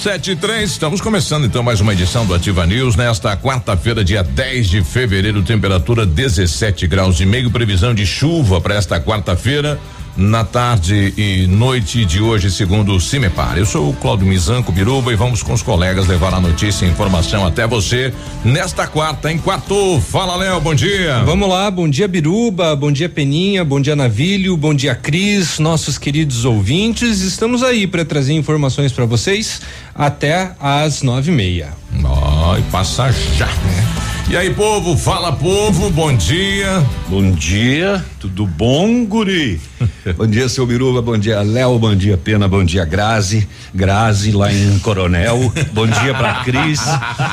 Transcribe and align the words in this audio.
Sete 0.00 0.30
e 0.30 0.36
três, 0.36 0.70
estamos 0.70 0.98
começando 0.98 1.44
então 1.44 1.62
mais 1.62 1.78
uma 1.82 1.92
edição 1.92 2.24
do 2.24 2.32
Ativa 2.34 2.64
News 2.64 2.96
nesta 2.96 3.36
quarta-feira, 3.36 4.02
dia 4.02 4.22
10 4.22 4.70
de 4.70 4.82
fevereiro, 4.82 5.42
temperatura 5.42 6.06
17 6.06 6.86
graus 6.86 7.20
e 7.20 7.26
meio, 7.26 7.50
previsão 7.50 7.92
de 7.92 8.06
chuva 8.06 8.62
para 8.62 8.76
esta 8.76 8.98
quarta-feira 8.98 9.78
na 10.20 10.44
tarde 10.44 11.14
e 11.16 11.46
noite 11.46 12.04
de 12.04 12.20
hoje, 12.20 12.50
segundo 12.50 12.94
o 12.94 13.00
Cimepar. 13.00 13.56
Eu 13.56 13.64
sou 13.64 13.88
o 13.88 13.94
Claudio 13.94 14.26
Mizanco 14.26 14.70
Biruba 14.70 15.10
e 15.10 15.16
vamos 15.16 15.42
com 15.42 15.54
os 15.54 15.62
colegas 15.62 16.06
levar 16.06 16.34
a 16.34 16.40
notícia 16.40 16.84
e 16.84 16.90
informação 16.90 17.46
até 17.46 17.66
você 17.66 18.12
nesta 18.44 18.86
quarta, 18.86 19.32
em 19.32 19.38
quarto. 19.38 19.98
Fala, 20.10 20.36
Léo, 20.36 20.60
bom 20.60 20.74
dia. 20.74 21.22
Vamos 21.24 21.48
lá, 21.48 21.70
bom 21.70 21.88
dia, 21.88 22.06
Biruba, 22.06 22.76
bom 22.76 22.92
dia, 22.92 23.08
Peninha, 23.08 23.64
bom 23.64 23.80
dia, 23.80 23.96
Navilho, 23.96 24.56
bom 24.58 24.74
dia, 24.74 24.94
Cris, 24.94 25.58
nossos 25.58 25.96
queridos 25.96 26.44
ouvintes. 26.44 27.22
Estamos 27.22 27.62
aí 27.62 27.86
para 27.86 28.04
trazer 28.04 28.34
informações 28.34 28.92
para 28.92 29.06
vocês 29.06 29.62
até 29.94 30.52
às 30.60 31.02
nove 31.02 31.32
e 31.32 31.34
meia. 31.34 31.70
Ó, 32.04 32.52
oh, 32.52 32.58
e 32.58 32.62
passa 32.64 33.10
já, 33.10 33.46
né? 33.46 33.99
E 34.30 34.36
aí, 34.36 34.54
povo, 34.54 34.96
fala 34.96 35.32
povo, 35.32 35.90
bom 35.90 36.14
dia. 36.14 36.86
Bom 37.08 37.32
dia, 37.32 38.04
tudo 38.20 38.46
bom, 38.46 39.04
guri? 39.04 39.60
bom 40.16 40.24
dia, 40.24 40.48
seu 40.48 40.64
Biruba, 40.64 41.02
bom 41.02 41.18
dia, 41.18 41.42
Léo, 41.42 41.76
bom 41.80 41.96
dia, 41.96 42.16
Pena, 42.16 42.46
bom 42.46 42.62
dia, 42.62 42.84
Grazi, 42.84 43.48
Grazi 43.74 44.30
lá 44.30 44.52
em 44.52 44.78
Coronel, 44.78 45.52
bom 45.72 45.84
dia 45.84 46.14
pra 46.14 46.44
Cris. 46.44 46.80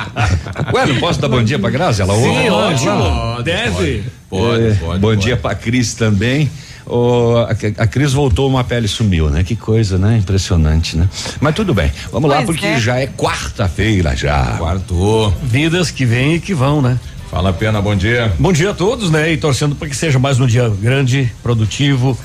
Ué, 0.73 0.87
não 0.87 0.95
posso 0.99 1.21
dar 1.21 1.27
bom 1.27 1.43
dia 1.43 1.59
pra 1.59 1.69
Grazi? 1.69 2.01
Ela 2.01 2.15
ouve? 2.15 2.29
Sim, 2.29 2.49
ótimo, 2.49 3.43
deve. 3.43 4.03
Pode, 4.27 4.63
é, 4.63 4.73
pode. 4.73 4.99
Bom 4.99 5.09
pode. 5.09 5.21
dia 5.21 5.37
pra 5.37 5.53
Cris 5.53 5.93
também. 5.93 6.49
Oh, 6.89 7.35
a, 7.37 7.83
a 7.83 7.87
Cris 7.87 8.13
voltou, 8.13 8.49
uma 8.49 8.63
pele 8.63 8.87
sumiu, 8.87 9.29
né? 9.29 9.43
Que 9.43 9.55
coisa, 9.55 9.97
né? 9.97 10.17
Impressionante, 10.17 10.95
né? 10.95 11.09
Mas 11.41 11.53
tudo 11.53 11.73
bem, 11.73 11.91
vamos 12.11 12.29
pois 12.29 12.39
lá, 12.39 12.45
porque 12.45 12.65
é. 12.65 12.79
já 12.79 12.97
é 12.97 13.07
quarta-feira 13.07 14.15
já. 14.15 14.55
Quarto. 14.57 15.33
Vidas 15.43 15.91
que 15.91 16.05
vêm 16.05 16.35
e 16.35 16.39
que 16.39 16.53
vão, 16.53 16.81
né? 16.81 16.97
Fala 17.29 17.51
pena, 17.51 17.81
bom 17.81 17.93
dia. 17.93 18.31
Bom 18.39 18.53
dia 18.53 18.71
a 18.71 18.73
todos, 18.73 19.11
né? 19.11 19.33
E 19.33 19.37
torcendo 19.37 19.75
para 19.75 19.89
que 19.89 19.95
seja 19.95 20.17
mais 20.17 20.39
um 20.39 20.47
dia 20.47 20.69
grande, 20.69 21.29
produtivo, 21.43 22.17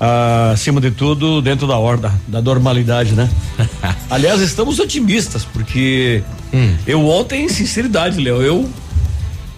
ah, 0.00 0.52
acima 0.54 0.80
de 0.80 0.90
tudo, 0.90 1.42
dentro 1.42 1.66
da 1.66 1.76
ordem, 1.76 2.10
da 2.26 2.40
normalidade, 2.40 3.12
né? 3.12 3.28
Aliás, 4.08 4.40
estamos 4.40 4.78
otimistas, 4.78 5.44
porque 5.44 6.22
hum. 6.54 6.74
eu 6.86 7.06
ontem, 7.06 7.48
sinceridade, 7.50 8.18
Léo, 8.18 8.40
eu 8.40 8.70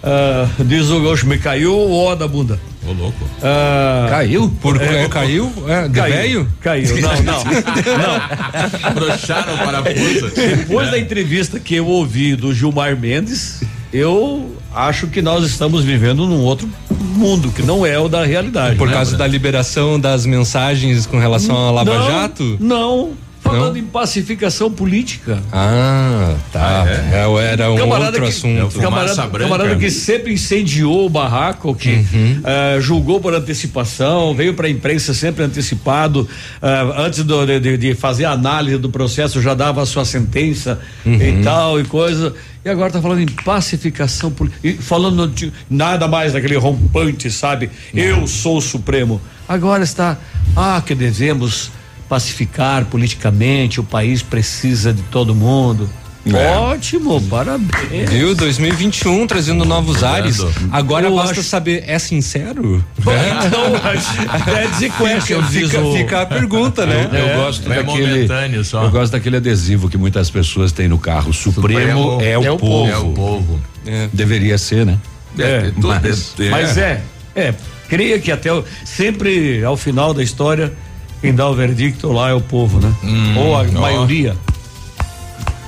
ah, 0.03 0.49
diz 0.65 0.89
o 0.89 1.01
Gaucho, 1.01 1.25
me 1.25 1.37
caiu 1.37 1.73
o 1.73 2.05
ó 2.05 2.13
da 2.13 2.27
bunda. 2.27 2.59
Ô, 2.87 2.93
louco. 2.93 3.29
Ah, 3.43 4.07
caiu? 4.09 4.49
Por 4.61 4.81
é, 4.81 5.07
caiu? 5.07 5.51
É, 5.67 5.87
de 5.87 5.99
caiu, 5.99 6.47
Caiu, 6.61 7.01
não, 7.01 7.23
não. 7.23 7.43
não. 7.43 8.93
Broxaram 8.93 9.53
o 9.53 9.57
parafuso. 9.57 10.31
Depois 10.33 10.89
da 10.89 10.97
entrevista 10.97 11.59
que 11.59 11.75
eu 11.75 11.85
ouvi 11.85 12.35
do 12.35 12.53
Gilmar 12.53 12.97
Mendes, 12.97 13.61
eu 13.91 14.55
acho 14.73 15.07
que 15.07 15.21
nós 15.21 15.43
estamos 15.45 15.83
vivendo 15.83 16.25
num 16.25 16.41
outro 16.41 16.69
mundo 16.89 17.51
que 17.51 17.61
não 17.61 17.85
é 17.85 17.99
o 17.99 18.07
da 18.07 18.23
realidade. 18.23 18.77
Por 18.77 18.87
né? 18.87 18.93
causa 18.93 19.17
da 19.17 19.27
liberação 19.27 19.99
das 19.99 20.25
mensagens 20.25 21.05
com 21.05 21.17
relação 21.17 21.55
à 21.57 21.71
Lava 21.71 21.93
não, 21.93 22.07
Jato? 22.07 22.57
Não, 22.59 23.11
falando 23.41 23.73
não? 23.73 23.77
em 23.77 23.85
pacificação 23.85 24.71
política. 24.71 25.41
Ah, 25.51 26.35
tá. 26.51 26.83
Ah, 26.83 26.89
é? 26.89 27.25
é 27.25 27.51
era 27.51 27.71
um 27.71 27.77
camarada 27.77 28.05
outro 28.05 28.23
que, 28.23 28.29
assunto. 28.29 28.77
É 28.77 28.81
camarada, 28.81 29.27
camarada, 29.27 29.75
que 29.75 29.89
sempre 29.89 30.33
incendiou 30.33 31.05
o 31.05 31.09
barraco, 31.09 31.73
que 31.73 31.89
uhum. 31.89 32.41
uh, 32.41 32.81
julgou 32.81 33.19
por 33.19 33.33
antecipação, 33.33 34.33
veio 34.35 34.53
para 34.53 34.67
a 34.67 34.69
imprensa 34.69 35.13
sempre 35.13 35.43
antecipado, 35.43 36.27
uh, 36.61 37.01
antes 37.01 37.23
do, 37.23 37.45
de, 37.45 37.77
de, 37.77 37.95
fazer 37.95 38.25
a 38.25 38.31
análise 38.31 38.77
do 38.77 38.89
processo 38.89 39.41
já 39.41 39.53
dava 39.53 39.81
a 39.81 39.85
sua 39.85 40.05
sentença 40.05 40.79
uhum. 41.05 41.15
e 41.15 41.43
tal 41.43 41.79
e 41.79 41.83
coisa. 41.85 42.33
E 42.63 42.69
agora 42.69 42.87
está 42.87 43.01
falando 43.01 43.21
em 43.21 43.25
pacificação 43.25 44.29
política, 44.31 44.81
falando 44.81 45.27
de 45.27 45.51
nada 45.69 46.07
mais 46.07 46.33
daquele 46.33 46.57
rompante, 46.57 47.31
sabe? 47.31 47.69
Eu 47.93 48.27
sou 48.27 48.57
o 48.57 48.61
Supremo. 48.61 49.21
Agora 49.47 49.83
está, 49.83 50.17
ah, 50.55 50.81
que 50.85 50.93
devemos 50.93 51.71
pacificar 52.09 52.85
politicamente, 52.85 53.79
o 53.79 53.83
país 53.83 54.23
precisa 54.23 54.91
de 54.91 55.03
todo 55.03 55.35
mundo. 55.35 55.87
É. 56.25 56.57
Ótimo, 56.57 57.21
parabéns. 57.21 58.09
Viu? 58.09 58.35
2021 58.35 59.25
trazendo 59.25 59.63
novos 59.63 60.03
ares. 60.03 60.39
Agora 60.71 61.07
eu 61.07 61.15
basta 61.15 61.39
acho... 61.39 61.43
saber, 61.43 61.83
é 61.87 61.97
sincero? 61.97 62.83
É. 63.09 63.47
Então, 63.47 64.55
é 64.55 64.67
dizer 64.67 64.91
question, 64.91 65.43
fica, 65.43 65.69
fica, 65.69 65.91
fica, 65.97 66.21
a 66.21 66.25
pergunta, 66.25 66.85
né? 66.85 67.09
Eu, 67.11 67.17
eu 67.17 67.27
é. 67.27 67.35
gosto 67.35 67.71
é 67.71 67.75
daquele. 67.75 68.27
Eu 68.71 68.91
gosto 68.91 69.11
daquele 69.11 69.37
adesivo 69.37 69.89
que 69.89 69.97
muitas 69.97 70.29
pessoas 70.29 70.71
têm 70.71 70.87
no 70.87 70.99
carro. 70.99 71.33
Supremo, 71.33 72.01
Supremo 72.03 72.21
é, 72.21 72.37
o 72.37 72.43
é, 72.43 72.51
o 72.51 72.57
povo. 72.57 72.91
É 72.91 72.97
o 72.97 73.13
povo. 73.13 73.59
Deveria 74.13 74.57
ser, 74.57 74.85
né? 74.85 74.97
É, 75.37 75.71
mas, 75.77 76.35
mas 76.51 76.77
é, 76.77 77.01
é. 77.35 77.53
Creia 77.87 78.19
que 78.19 78.31
até 78.31 78.49
sempre 78.85 79.63
ao 79.63 79.75
final 79.75 80.13
da 80.13 80.21
história 80.21 80.71
quem 81.21 81.33
dá 81.33 81.47
o 81.49 81.53
verdicto 81.55 82.11
lá 82.11 82.29
é 82.29 82.33
o 82.33 82.41
povo, 82.41 82.79
né? 82.79 82.93
Hum, 83.03 83.37
Ou 83.37 83.55
a 83.55 83.61
ó. 83.61 83.71
maioria. 83.79 84.35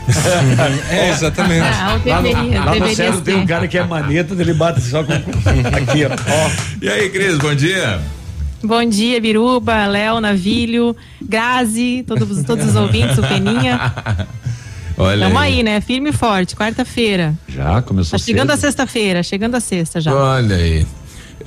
é, 0.90 1.10
exatamente. 1.10 1.66
Ah, 1.66 1.98
deveria, 1.98 2.60
lá 2.60 2.74
no, 2.74 2.80
lá 2.80 2.88
no 2.88 2.96
centro 2.96 3.22
tem 3.22 3.36
um 3.36 3.46
cara 3.46 3.68
que 3.68 3.78
é 3.78 3.84
maneta, 3.86 4.34
ele 4.38 4.54
bate 4.54 4.82
só 4.82 5.04
com. 5.04 5.14
aqui, 5.14 6.06
ó. 6.06 6.50
E 6.82 6.90
aí, 6.90 7.10
Cris, 7.10 7.38
bom 7.38 7.54
dia. 7.54 8.02
Bom 8.64 8.84
dia, 8.86 9.20
Biruba, 9.20 9.86
Léo, 9.88 10.20
Navilho, 10.20 10.96
Grazi, 11.22 12.04
todos, 12.08 12.44
todos 12.44 12.68
os 12.68 12.76
ouvintes, 12.76 13.18
o 13.18 13.22
Peninha. 13.22 13.94
Olha 14.98 15.26
Tamo 15.28 15.40
aí. 15.40 15.54
aí, 15.58 15.64
né? 15.64 15.82
Firme 15.82 16.10
e 16.10 16.14
forte, 16.14 16.56
quarta-feira. 16.56 17.34
Já 17.48 17.82
começou 17.82 18.20
Tá 18.20 18.24
chegando 18.24 18.50
cedo. 18.50 18.58
a 18.58 18.62
sexta-feira, 18.62 19.24
chegando 19.24 19.56
a 19.56 19.60
sexta 19.60 20.00
já. 20.00 20.14
Olha 20.14 20.56
aí. 20.58 20.86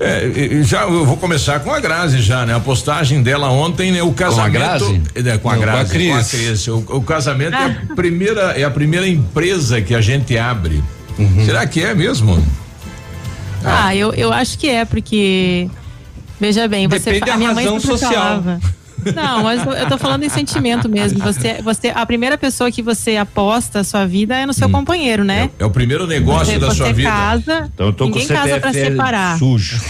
É, 0.01 0.63
já 0.63 0.83
eu 0.83 1.05
vou 1.05 1.17
começar 1.17 1.61
com 1.61 1.71
a 1.71 1.81
Grazi 1.81 2.21
já, 2.21 2.45
né? 2.45 2.55
A 2.55 2.61
postagem 2.61 3.23
dela 3.23 3.51
ontem, 3.51 3.93
né? 3.93 4.03
O 4.03 4.13
casamento. 4.13 4.53
Com 4.53 4.59
a 4.59 4.67
Grazi? 4.67 5.03
É, 5.15 5.39
com 5.39 5.51
a 5.51 5.55
Não, 5.55 5.61
Grazi, 5.63 5.79
com 5.79 5.87
a 5.87 5.91
Cris. 5.91 6.11
Com 6.11 6.19
a 6.19 6.25
Cris. 6.25 6.69
O, 6.69 6.77
o, 6.77 7.03
casamento 7.03 7.55
ah. 7.55 7.69
é 7.69 7.93
a 7.93 7.95
primeira 7.97 8.41
é 8.59 8.65
a 8.65 8.71
primeira 8.71 9.09
empresa 9.09 9.81
que 9.81 9.95
a 9.95 10.01
gente 10.01 10.37
abre. 10.37 10.83
Uhum. 11.19 11.45
Será 11.45 11.67
que 11.67 11.83
é 11.83 11.95
mesmo? 11.95 12.43
Ah, 13.65 13.87
ah, 13.87 13.97
eu, 13.97 14.13
eu 14.13 14.33
acho 14.33 14.59
que 14.59 14.69
é, 14.69 14.85
porque 14.85 15.69
veja 16.39 16.69
bem, 16.69 16.87
você 16.87 17.13
Depende 17.13 17.31
a 17.31 17.37
minha 17.37 17.55
mãe 17.55 17.81
social. 17.81 18.13
Falava, 18.13 18.61
não, 19.15 19.43
mas 19.43 19.65
eu 19.65 19.89
tô 19.89 19.99
falando 19.99 20.23
em 20.23 20.29
sentimento 20.29 20.89
mesmo. 20.89 21.19
Você, 21.21 21.61
você, 21.63 21.89
a 21.95 22.05
primeira 22.07 22.39
pessoa 22.39 22.71
que 22.71 22.83
você 22.83 23.17
aposta 23.17 23.81
a 23.81 23.85
sua 23.85 24.07
vida 24.07 24.37
é 24.37 24.47
no 24.47 24.53
seu 24.53 24.69
hum. 24.69 24.73
companheiro, 24.73 25.25
né? 25.25 25.51
É, 25.59 25.63
é, 25.63 25.67
o 25.67 25.71
primeiro 25.71 26.07
negócio 26.07 26.53
você, 26.53 26.59
da 26.59 26.69
você 26.69 26.77
sua 26.77 26.93
vida. 26.93 27.11
Casa, 27.11 27.71
então 27.75 27.87
eu 27.87 27.93
tô 27.93 28.07
ninguém 28.07 28.27
com 28.27 28.35
casa 28.35 28.61
para 28.61 28.73
separar. 28.73 29.39
Sujo. 29.39 29.81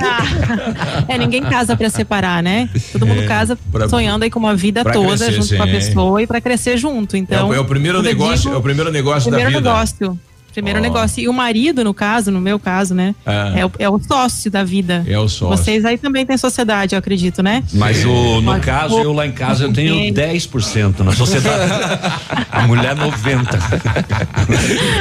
Ah, 0.00 1.04
é, 1.08 1.18
ninguém 1.18 1.42
casa 1.42 1.76
para 1.76 1.90
separar, 1.90 2.42
né? 2.42 2.68
Todo 2.92 3.06
mundo 3.06 3.22
é, 3.22 3.26
casa 3.26 3.58
pra, 3.70 3.88
sonhando 3.88 4.24
aí 4.24 4.30
com 4.30 4.38
uma 4.38 4.54
vida 4.54 4.84
toda 4.84 5.08
crescer, 5.08 5.32
junto 5.32 5.46
sim. 5.46 5.56
com 5.56 5.62
a 5.62 5.66
pessoa 5.66 6.22
e 6.22 6.26
para 6.26 6.40
crescer 6.40 6.76
junto. 6.76 7.16
Então, 7.16 7.52
é, 7.52 7.56
é, 7.56 7.60
o 7.60 7.64
primeiro 7.64 8.02
negócio, 8.02 8.42
digo, 8.42 8.54
é 8.54 8.58
o 8.58 8.62
primeiro 8.62 8.90
negócio 8.90 9.30
primeiro 9.30 9.52
da 9.52 9.58
vida. 9.58 9.70
Negócio. 9.70 10.31
Primeiro 10.52 10.78
oh. 10.78 10.82
negócio. 10.82 11.22
E 11.22 11.28
o 11.28 11.32
marido, 11.32 11.82
no 11.82 11.94
caso, 11.94 12.30
no 12.30 12.40
meu 12.40 12.58
caso, 12.58 12.94
né? 12.94 13.14
É. 13.24 13.60
é. 13.60 13.66
o, 13.66 13.72
é 13.78 13.88
o 13.88 13.98
sócio 13.98 14.50
da 14.50 14.62
vida. 14.62 15.04
É 15.08 15.18
o 15.18 15.28
sócio. 15.28 15.56
Vocês 15.56 15.84
aí 15.84 15.98
também 15.98 16.26
têm 16.26 16.36
sociedade, 16.36 16.94
eu 16.94 16.98
acredito, 16.98 17.42
né? 17.42 17.62
Mas 17.72 18.04
o, 18.04 18.40
no 18.40 18.52
Pode 18.52 18.64
caso, 18.64 18.98
eu 18.98 19.12
lá 19.12 19.26
em 19.26 19.32
casa 19.32 19.64
eu 19.64 19.72
tenho 19.72 20.12
10% 20.12 21.00
na 21.00 21.12
sociedade. 21.12 21.72
a 22.50 22.66
mulher 22.66 22.94
90. 22.94 23.58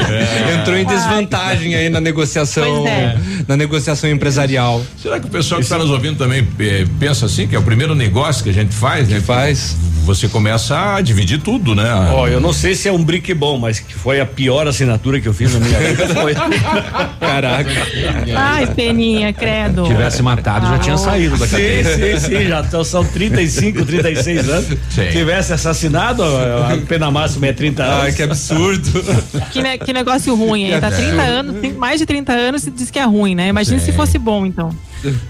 É. 0.09 0.55
Entrou 0.61 0.77
em 0.77 0.85
desvantagem 0.85 1.75
aí 1.75 1.89
na 1.89 1.99
negociação, 1.99 2.87
é. 2.87 3.17
na 3.47 3.57
negociação 3.57 4.09
empresarial. 4.09 4.81
Será 4.97 5.19
que 5.19 5.27
o 5.27 5.29
pessoal 5.29 5.59
que 5.59 5.65
está 5.65 5.77
nos 5.77 5.89
ouvindo 5.89 6.17
também 6.17 6.47
é, 6.59 6.85
pensa 6.99 7.25
assim, 7.25 7.47
que 7.47 7.55
é 7.55 7.59
o 7.59 7.63
primeiro 7.63 7.95
negócio 7.95 8.43
que 8.43 8.49
a 8.49 8.53
gente 8.53 8.73
faz, 8.73 9.09
né? 9.09 9.19
Que 9.19 9.25
faz. 9.25 9.75
Você 10.13 10.27
começa 10.27 10.95
a 10.95 10.99
dividir 10.99 11.41
tudo, 11.41 11.73
né? 11.73 11.89
Ó, 12.11 12.23
oh, 12.23 12.27
eu 12.27 12.41
não 12.41 12.51
sei 12.51 12.75
se 12.75 12.89
é 12.89 12.91
um 12.91 13.01
brick 13.01 13.33
bom, 13.33 13.57
mas 13.57 13.79
que 13.79 13.93
foi 13.93 14.19
a 14.19 14.25
pior 14.25 14.67
assinatura 14.67 15.21
que 15.21 15.27
eu 15.27 15.33
fiz 15.33 15.53
na 15.53 15.61
minha 15.61 15.79
vida. 15.79 16.05
Foi. 16.07 16.33
Caraca. 17.17 17.69
Ai, 18.35 18.67
peninha, 18.67 19.31
credo. 19.31 19.85
Se 19.85 19.91
tivesse 19.91 20.21
matado, 20.21 20.65
ah, 20.67 20.71
já 20.71 20.79
tinha 20.79 20.97
saído 20.97 21.37
da 21.37 21.47
cadeia. 21.47 21.83
Sim, 21.85 22.19
sim, 22.19 22.27
sim, 22.27 22.47
já 22.49 22.59
então 22.59 22.83
são 22.83 23.05
35, 23.05 23.85
36 23.85 24.49
anos. 24.49 24.67
Sim. 24.67 24.77
Se 24.89 25.11
tivesse 25.11 25.53
assassinado, 25.53 26.23
a 26.23 26.77
pena 26.85 27.09
máxima 27.09 27.47
é 27.47 27.53
30 27.53 27.81
anos. 27.81 28.03
Ai, 28.03 28.11
que 28.11 28.23
absurdo. 28.23 29.03
Que, 29.51 29.61
ne 29.61 29.77
que 29.77 29.93
negócio 29.93 30.35
ruim, 30.35 30.65
hein? 30.65 30.79
Tá 30.81 30.91
30 30.91 31.21
anos, 31.21 31.75
mais 31.77 32.01
de 32.01 32.05
30 32.05 32.33
anos 32.33 32.67
e 32.67 32.71
diz 32.71 32.91
que 32.91 32.99
é 32.99 33.05
ruim, 33.05 33.33
né? 33.33 33.47
Imagina 33.47 33.79
se 33.79 33.93
fosse 33.93 34.17
bom, 34.17 34.45
então. 34.45 34.75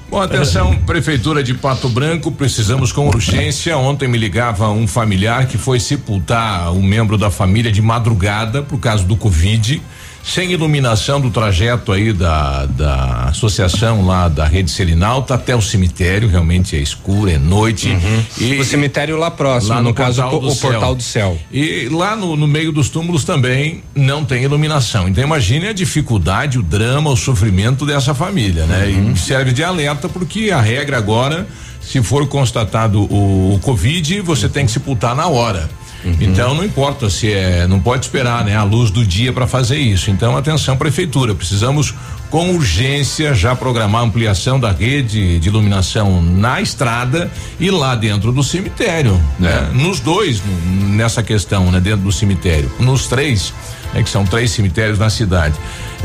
Bom, 0.10 0.20
atenção, 0.20 0.76
Prefeitura 0.80 1.42
de 1.42 1.54
Pato 1.54 1.88
Branco, 1.88 2.32
precisamos 2.32 2.92
com 2.92 3.08
urgência. 3.08 3.78
Ontem 3.78 4.08
me 4.08 4.18
ligava 4.18 4.70
um 4.70 4.86
familiar 4.86 5.48
que 5.48 5.58
foi 5.58 5.80
sepultar 5.80 6.72
um 6.74 6.82
membro 6.82 7.18
da 7.18 7.32
família 7.32 7.72
de 7.72 7.82
madrugada 7.82 8.62
por 8.62 8.80
causa 8.80 9.04
do 9.06 9.16
Covid 9.16 9.82
sem 10.24 10.52
iluminação 10.52 11.20
do 11.20 11.30
trajeto 11.30 11.92
aí 11.92 12.14
da, 12.14 12.66
da 12.66 13.26
associação 13.26 14.06
lá 14.06 14.28
da 14.28 14.46
rede 14.46 14.70
Selinalta 14.70 15.36
até 15.36 15.56
o 15.56 15.62
cemitério, 15.62 16.30
realmente 16.30 16.76
é 16.76 16.80
escuro, 16.80 17.30
é 17.30 17.38
noite. 17.38 17.90
Uhum. 17.90 18.24
E, 18.40 18.60
o 18.60 18.66
cemitério 18.66 19.18
lá 19.18 19.32
próximo, 19.32 19.74
lá 19.74 19.82
no, 19.82 19.90
no 19.90 19.94
caso 19.94 20.22
portal 20.22 20.42
o, 20.42 20.52
o 20.52 20.56
portal 20.56 20.96
do 20.96 21.04
céu. 21.04 21.38
E 21.52 21.90
lá 21.92 22.16
no, 22.16 22.36
no 22.36 22.48
meio 22.48 22.72
dos 22.72 22.90
túmulos 22.90 23.24
também 23.24 23.84
não 23.96 24.24
tem 24.24 24.44
iluminação. 24.44 25.08
Então 25.08 25.24
imagine 25.24 25.68
a 25.68 25.74
dificuldade, 25.74 26.60
o 26.60 26.64
drama, 26.64 27.10
o 27.10 27.18
sofrimento 27.18 27.86
dessa 27.86 28.14
família, 28.14 28.66
né? 28.66 28.86
Uhum. 28.88 29.14
E 29.14 29.18
serve 29.18 29.52
de 29.52 29.64
alerta 29.64 30.08
porque 30.08 30.52
a 30.52 30.62
regra 30.62 30.98
agora, 30.98 31.48
se 31.82 32.02
for 32.02 32.28
constatado 32.28 33.02
o, 33.02 33.56
o 33.56 33.60
Covid, 33.60 34.22
você 34.22 34.48
tem 34.48 34.66
que 34.66 34.72
sepultar 34.72 35.16
na 35.16 35.28
hora. 35.28 35.70
Uhum. 36.04 36.16
Então 36.20 36.54
não 36.54 36.64
importa 36.64 37.10
se 37.10 37.32
é, 37.32 37.68
não 37.68 37.80
pode 37.80 38.06
esperar, 38.06 38.44
né, 38.44 38.56
a 38.56 38.64
luz 38.64 38.90
do 38.92 39.06
dia 39.06 39.32
para 39.32 39.48
fazer 39.48 39.78
isso. 39.78 40.10
Então 40.10 40.36
atenção 40.36 40.76
prefeitura, 40.78 41.36
precisamos 41.36 41.94
com 42.32 42.56
urgência 42.56 43.34
já 43.36 43.54
programar 43.54 44.02
a 44.02 44.06
ampliação 44.06 44.58
da 44.58 44.72
rede 44.72 45.38
de 45.38 45.50
iluminação 45.50 46.22
na 46.22 46.62
estrada 46.62 47.30
e 47.60 47.70
lá 47.70 47.94
dentro 47.94 48.32
do 48.32 48.42
cemitério, 48.42 49.22
né? 49.38 49.70
É. 49.70 49.76
Nos 49.76 50.00
dois, 50.00 50.42
nessa 50.66 51.22
questão, 51.22 51.70
né, 51.70 51.80
dentro 51.82 52.02
do 52.02 52.12
cemitério. 52.12 52.72
Nos 52.80 53.08
três, 53.08 53.54
né, 53.94 54.02
que 54.02 54.10
são 54.10 54.26
três 54.26 54.52
cemitérios 54.52 54.98
na 54.98 55.10
cidade. 55.10 55.56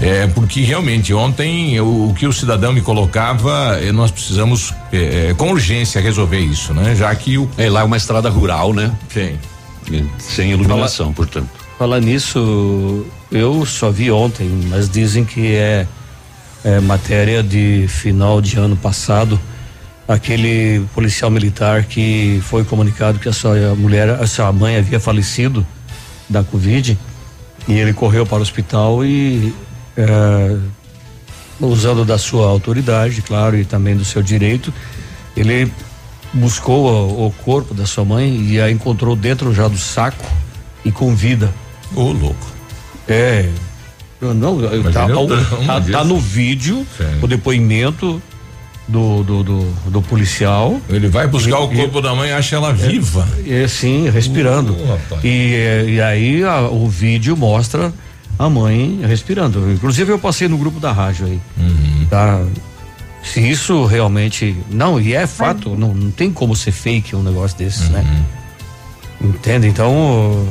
É, 0.03 0.27
porque 0.27 0.61
realmente 0.63 1.15
ontem 1.15 1.75
eu, 1.75 1.87
o 1.87 2.13
que 2.13 2.27
o 2.27 2.33
cidadão 2.33 2.73
me 2.73 2.83
colocava, 2.83 3.79
eh, 3.81 3.93
nós 3.93 4.11
precisamos 4.11 4.75
eh, 4.93 5.33
com 5.39 5.51
urgência 5.53 6.03
resolver 6.03 6.41
isso, 6.41 6.75
né? 6.75 6.95
Já 6.95 7.15
que 7.15 7.39
o 7.39 7.49
é 7.57 7.71
lá 7.71 7.81
é 7.81 7.85
uma 7.85 7.97
estrada 7.97 8.29
rural, 8.29 8.75
né? 8.75 8.93
Sim. 9.09 9.39
Sem 10.19 10.51
iluminação, 10.51 11.07
Fala, 11.07 11.17
portanto. 11.17 11.49
Falar 11.79 12.01
nisso, 12.01 13.07
eu 13.31 13.65
só 13.67 13.91
vi 13.91 14.11
ontem, 14.11 14.49
mas 14.69 14.89
dizem 14.89 15.25
que 15.25 15.55
é, 15.55 15.87
é 16.65 16.81
matéria 16.81 17.43
de 17.43 17.87
final 17.89 18.41
de 18.41 18.59
ano 18.59 18.77
passado. 18.77 19.39
Aquele 20.09 20.85
policial 20.95 21.31
militar 21.31 21.85
que 21.85 22.41
foi 22.45 22.65
comunicado 22.65 23.19
que 23.19 23.29
a 23.29 23.33
sua 23.33 23.75
mulher, 23.75 24.09
a 24.09 24.27
sua 24.27 24.53
mãe 24.53 24.77
havia 24.77 25.01
falecido 25.01 25.67
da 26.29 26.43
Covid 26.45 26.97
e 27.69 27.73
ele 27.73 27.93
correu 27.93 28.25
para 28.25 28.39
o 28.39 28.43
hospital 28.43 29.05
e 29.05 29.53
é, 29.97 30.57
usando 31.61 32.05
da 32.05 32.19
sua 32.19 32.49
autoridade, 32.49 33.23
claro, 33.23 33.57
e 33.57 33.65
também 33.65 33.97
do 33.97 34.05
seu 34.05 34.23
direito, 34.23 34.73
ele 35.37 35.73
buscou 36.37 36.87
o, 36.87 37.27
o, 37.27 37.33
corpo 37.45 37.75
da 37.75 37.87
sua 37.87 38.05
mãe 38.05 38.37
e 38.49 38.61
a 38.61 38.71
encontrou 38.71 39.17
dentro 39.17 39.53
já 39.55 39.67
do 39.69 39.79
saco 39.79 40.25
e 40.85 40.93
com 40.93 41.15
vida. 41.15 41.53
Ô, 41.95 42.03
oh, 42.03 42.13
louco. 42.13 42.47
É. 43.09 43.49
Não, 44.21 44.59
tá, 44.93 45.07
tá, 45.67 45.81
tá, 45.93 46.05
no 46.05 46.19
vídeo 46.19 46.87
Sim. 46.97 47.05
o 47.21 47.27
depoimento 47.27 48.21
do, 48.89 49.23
do, 49.23 49.43
do, 49.43 49.73
do, 49.91 50.03
policial. 50.03 50.81
Ele 50.89 51.09
vai 51.09 51.27
buscar 51.27 51.59
o 51.59 51.69
corpo 51.69 52.01
da 52.01 52.15
mãe 52.15 52.31
e 52.31 52.33
acha 52.33 52.57
ela 52.57 52.73
viva. 52.73 53.29
É, 53.47 53.65
é 53.65 53.69
sim, 53.69 54.09
respirando. 54.09 54.73
Uh, 54.73 54.99
e, 55.23 55.95
e 55.95 56.01
aí 56.01 56.45
a, 56.45 56.63
o 56.63 56.89
vídeo 56.89 57.37
mostra 57.37 57.93
a 58.39 58.49
mãe 58.49 59.01
respirando. 59.07 59.71
Inclusive 59.73 60.13
eu 60.13 60.19
passei 60.19 60.49
no 60.49 60.57
grupo 60.57 60.79
da 60.79 60.93
rádio 60.93 61.27
aí. 61.27 61.41
Uhum. 61.59 62.07
Tá? 62.09 62.43
Se 63.27 63.41
isso 63.41 63.85
realmente. 63.85 64.57
Não, 64.71 65.01
e 65.01 65.15
é 65.15 65.27
fato, 65.27 65.77
não, 65.77 65.93
não 65.93 66.11
tem 66.11 66.33
como 66.33 66.55
ser 66.55 66.73
fake 66.73 67.15
um 67.15 67.23
negócio 67.23 67.59
desses, 67.59 67.89
né? 67.91 68.01
uhum. 68.01 68.05
né? 68.05 68.25
Entende? 69.35 69.67
Então, 69.67 70.49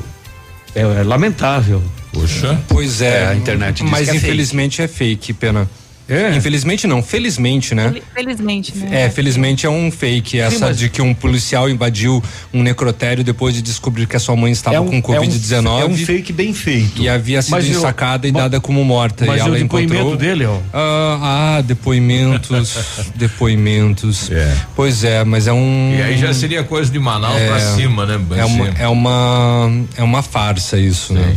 é, 0.75 0.81
é, 0.81 1.03
lamentável. 1.03 1.81
Poxa. 2.11 2.59
Pois 2.67 3.01
é, 3.01 3.23
é 3.23 3.27
a 3.27 3.35
internet 3.35 3.83
Mas 3.83 4.09
é 4.09 4.15
infelizmente 4.15 4.77
fake. 4.77 4.93
é 4.93 4.97
fake, 4.97 5.33
pena. 5.33 5.69
É. 6.07 6.35
Infelizmente 6.35 6.85
não, 6.85 7.01
felizmente, 7.01 7.73
né? 7.73 7.93
Felizmente, 8.13 8.77
né? 8.77 9.05
É, 9.05 9.09
felizmente 9.09 9.65
é 9.65 9.69
um 9.69 9.89
fake 9.89 10.39
essa 10.39 10.57
Sim, 10.57 10.61
mas... 10.61 10.77
de 10.77 10.89
que 10.89 11.01
um 11.01 11.13
policial 11.13 11.69
invadiu 11.69 12.21
um 12.53 12.61
necrotério 12.61 13.23
depois 13.23 13.55
de 13.55 13.61
descobrir 13.61 14.05
que 14.05 14.15
a 14.15 14.19
sua 14.19 14.35
mãe 14.35 14.51
estava 14.51 14.75
é 14.75 14.79
um, 14.79 15.01
com 15.01 15.13
Covid-19. 15.13 15.65
É, 15.65 15.69
um, 15.69 15.79
é, 15.79 15.85
um, 15.85 15.97
fake 15.97 16.31
bem 16.31 16.53
feito. 16.53 17.01
E 17.01 17.09
havia 17.09 17.41
sido 17.41 17.51
mas 17.51 17.67
ensacada 17.67 18.27
eu, 18.27 18.29
e 18.29 18.31
dada 18.31 18.61
como 18.61 18.83
morta. 18.83 19.25
Mas 19.25 19.37
e 19.37 19.39
ela 19.39 19.55
o 19.55 19.59
depoimento 19.59 19.93
encontrou, 19.93 20.17
dele, 20.17 20.45
ó. 20.45 20.59
Ah, 20.71 21.57
ah 21.57 21.61
depoimentos, 21.61 22.77
depoimentos. 23.15 24.31
É. 24.31 24.55
Pois 24.75 25.03
é, 25.03 25.23
mas 25.23 25.47
é 25.47 25.53
um. 25.53 25.95
E 25.97 26.01
aí 26.01 26.17
já 26.17 26.33
seria 26.33 26.63
coisa 26.63 26.91
de 26.91 26.99
Manaus 26.99 27.39
é, 27.39 27.47
pra 27.47 27.59
cima, 27.59 28.05
né? 28.05 28.19
É 28.37 28.45
uma, 28.45 28.67
é 28.67 28.87
uma, 28.87 29.71
é 29.97 30.03
uma 30.03 30.21
farsa 30.21 30.77
isso, 30.77 31.07
Sim. 31.07 31.19
né? 31.19 31.35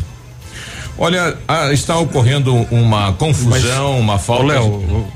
Olha, 0.98 1.36
ah, 1.46 1.72
está 1.72 1.96
ocorrendo 1.96 2.54
uma 2.72 3.12
confusão, 3.12 3.92
Mas, 3.92 4.00
uma 4.00 4.18
falta. 4.18 4.46
Léo, 4.46 4.64
o, 4.64 5.10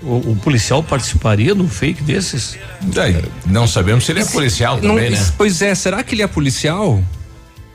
o, 0.00 0.30
o, 0.30 0.36
policial 0.36 0.80
participaria 0.80 1.54
de 1.54 1.60
um 1.60 1.68
fake 1.68 2.02
desses? 2.02 2.56
É, 2.96 3.22
não 3.44 3.66
sabemos 3.66 4.06
se 4.06 4.12
ele 4.12 4.20
é 4.20 4.24
policial 4.24 4.76
não, 4.76 4.94
também, 4.94 5.10
né? 5.10 5.32
Pois 5.36 5.60
é, 5.60 5.74
será 5.74 6.04
que 6.04 6.14
ele 6.14 6.22
é 6.22 6.26
policial? 6.28 7.02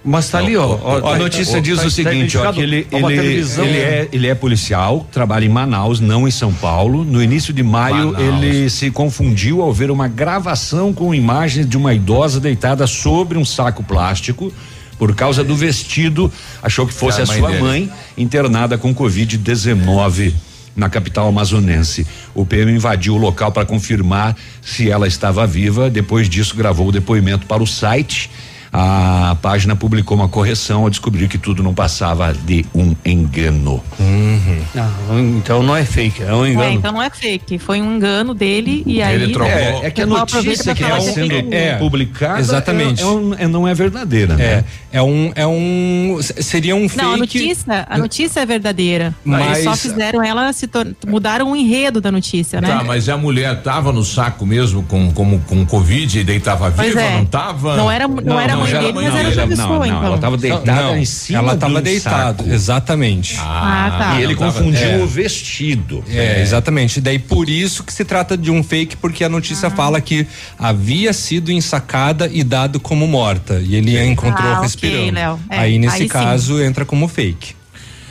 Mas 0.05 0.29
tá 0.29 0.37
ali, 0.37 0.55
ó. 0.57 0.77
ó 0.81 1.13
a 1.13 1.17
notícia 1.17 1.61
diz 1.61 1.79
tá, 1.79 1.85
o 1.85 1.91
seguinte, 1.91 2.37
ó, 2.37 2.51
que 2.51 2.59
ele, 2.59 2.87
ele, 2.91 3.13
ele, 3.13 3.77
é, 3.77 4.09
ele 4.11 4.27
é 4.27 4.35
policial, 4.35 5.07
trabalha 5.11 5.45
em 5.45 5.49
Manaus, 5.49 6.01
não 6.01 6.27
em 6.27 6.31
São 6.31 6.51
Paulo. 6.53 7.05
No 7.05 7.23
início 7.23 7.53
de 7.53 7.63
maio, 7.63 8.11
Manaus. 8.11 8.43
ele 8.43 8.69
se 8.69 8.91
confundiu 8.91 9.61
ao 9.61 9.71
ver 9.71 9.89
uma 9.89 10.09
gravação 10.09 10.93
com 10.93 11.15
imagens 11.15 11.67
de 11.67 11.77
uma 11.77 11.93
idosa 11.93 12.39
deitada 12.39 12.85
sobre 12.85 13.37
um 13.37 13.45
saco 13.45 13.81
plástico 13.81 14.51
por 14.97 15.15
causa 15.15 15.43
do 15.43 15.55
vestido, 15.55 16.31
achou 16.61 16.87
que 16.87 16.93
fosse 16.93 17.19
a, 17.19 17.23
a 17.23 17.27
sua 17.27 17.49
dele. 17.49 17.61
mãe 17.61 17.91
internada 18.17 18.77
com 18.77 18.93
Covid-19 18.93 20.33
na 20.75 20.89
capital 20.89 21.27
amazonense. 21.27 22.05
O 22.33 22.45
PM 22.45 22.71
invadiu 22.71 23.15
o 23.15 23.17
local 23.17 23.51
para 23.51 23.65
confirmar 23.65 24.35
se 24.61 24.89
ela 24.89 25.07
estava 25.07 25.45
viva. 25.45 25.89
Depois 25.89 26.29
disso, 26.29 26.55
gravou 26.55 26.87
o 26.87 26.91
depoimento 26.91 27.45
para 27.45 27.61
o 27.61 27.67
site 27.67 28.29
a 28.75 29.37
página 29.39 29.75
publicou 29.75 30.17
uma 30.17 30.27
correção 30.27 30.81
ao 30.81 30.89
descobrir 30.89 31.27
que 31.27 31.37
tudo 31.37 31.61
não 31.61 31.75
passava 31.75 32.33
de 32.33 32.65
um 32.73 32.95
engano. 33.05 33.83
Uhum. 33.99 34.61
Ah, 34.75 34.89
então 35.37 35.61
não 35.61 35.75
é 35.75 35.85
fake, 35.85 36.23
é 36.23 36.33
um 36.33 36.47
engano. 36.47 36.63
É, 36.63 36.73
então 36.73 36.91
não 36.91 37.01
é 37.01 37.09
fake, 37.11 37.59
foi 37.59 37.79
um 37.79 37.95
engano 37.95 38.33
dele 38.33 38.81
e 38.87 38.99
aí. 38.99 39.13
Ele 39.13 39.31
trocou. 39.31 39.53
É, 39.53 39.85
é 39.85 39.91
que 39.91 40.01
a 40.01 40.07
notícia 40.07 40.73
que 40.73 40.81
está 40.81 40.99
sendo 41.01 41.53
é, 41.53 41.75
publicada 41.75 42.39
exatamente. 42.39 43.03
É, 43.03 43.05
um, 43.05 43.33
é, 43.35 43.47
não 43.47 43.67
é 43.67 43.75
verdadeira, 43.75 44.35
né? 44.35 44.65
É 44.91 45.01
um, 45.01 45.31
é 45.35 45.45
um, 45.45 46.19
seria 46.21 46.75
um 46.75 46.89
fake. 46.89 47.03
Não, 47.03 47.13
a 47.13 47.17
notícia, 47.17 47.87
a 47.87 47.97
notícia 47.99 48.39
é 48.39 48.45
verdadeira. 48.45 49.13
Mas 49.23 49.59
Eles 49.59 49.63
só 49.65 49.75
fizeram 49.75 50.23
ela 50.23 50.51
se 50.51 50.67
mudaram 51.07 51.51
o 51.51 51.55
enredo 51.55 52.01
da 52.01 52.11
notícia, 52.11 52.59
né? 52.59 52.69
Tá, 52.69 52.83
mas 52.83 53.07
a 53.07 53.17
mulher 53.17 53.61
tava 53.61 53.91
no 53.91 54.03
saco 54.03 54.47
mesmo 54.47 54.81
com 54.83 55.11
como 55.11 55.39
com 55.41 55.63
covid 55.63 56.19
e 56.19 56.23
daí 56.23 56.39
tava 56.39 56.71
viva, 56.71 57.01
é. 57.01 57.17
não 57.17 57.25
tava? 57.25 57.77
Não 57.77 57.91
era, 57.91 58.07
não, 58.07 58.15
não 58.15 58.39
era 58.39 58.62
mãe 58.63 58.73
dele, 58.73 58.93
mas 58.93 59.15
era 59.15 59.27
outra 59.27 59.47
pessoa, 59.47 59.67
não, 59.67 59.85
então. 59.85 60.03
Ela 60.05 60.15
estava 60.15 60.37
deitada 60.37 60.81
não, 60.81 60.97
em 60.97 61.05
cima 61.05 61.39
Ela 61.39 61.53
estava 61.53 61.81
deitada, 61.81 62.53
exatamente. 62.53 63.37
Ah, 63.39 63.85
ah, 63.85 63.97
tá. 63.97 64.19
E 64.19 64.23
ele 64.23 64.35
confundiu 64.35 64.89
é. 64.89 64.97
o 64.97 65.07
vestido. 65.07 66.03
É, 66.09 66.41
exatamente. 66.41 66.99
Daí 67.01 67.19
por 67.19 67.49
isso 67.49 67.83
que 67.83 67.93
se 67.93 68.05
trata 68.05 68.37
de 68.37 68.51
um 68.51 68.63
fake, 68.63 68.97
porque 68.97 69.23
a 69.23 69.29
notícia 69.29 69.67
ah. 69.67 69.71
fala 69.71 69.99
que 70.01 70.25
havia 70.57 71.13
sido 71.13 71.51
ensacada 71.51 72.29
e 72.31 72.43
dado 72.43 72.79
como 72.79 73.07
morta. 73.07 73.61
E 73.63 73.75
ele 73.75 73.97
a 73.97 74.05
encontrou 74.05 74.51
ah, 74.51 74.61
respirando. 74.61 75.09
Okay, 75.09 75.45
é, 75.49 75.59
Aí 75.59 75.79
nesse 75.79 76.03
aí 76.03 76.09
caso 76.09 76.57
sim. 76.57 76.63
entra 76.63 76.85
como 76.85 77.07
fake. 77.07 77.55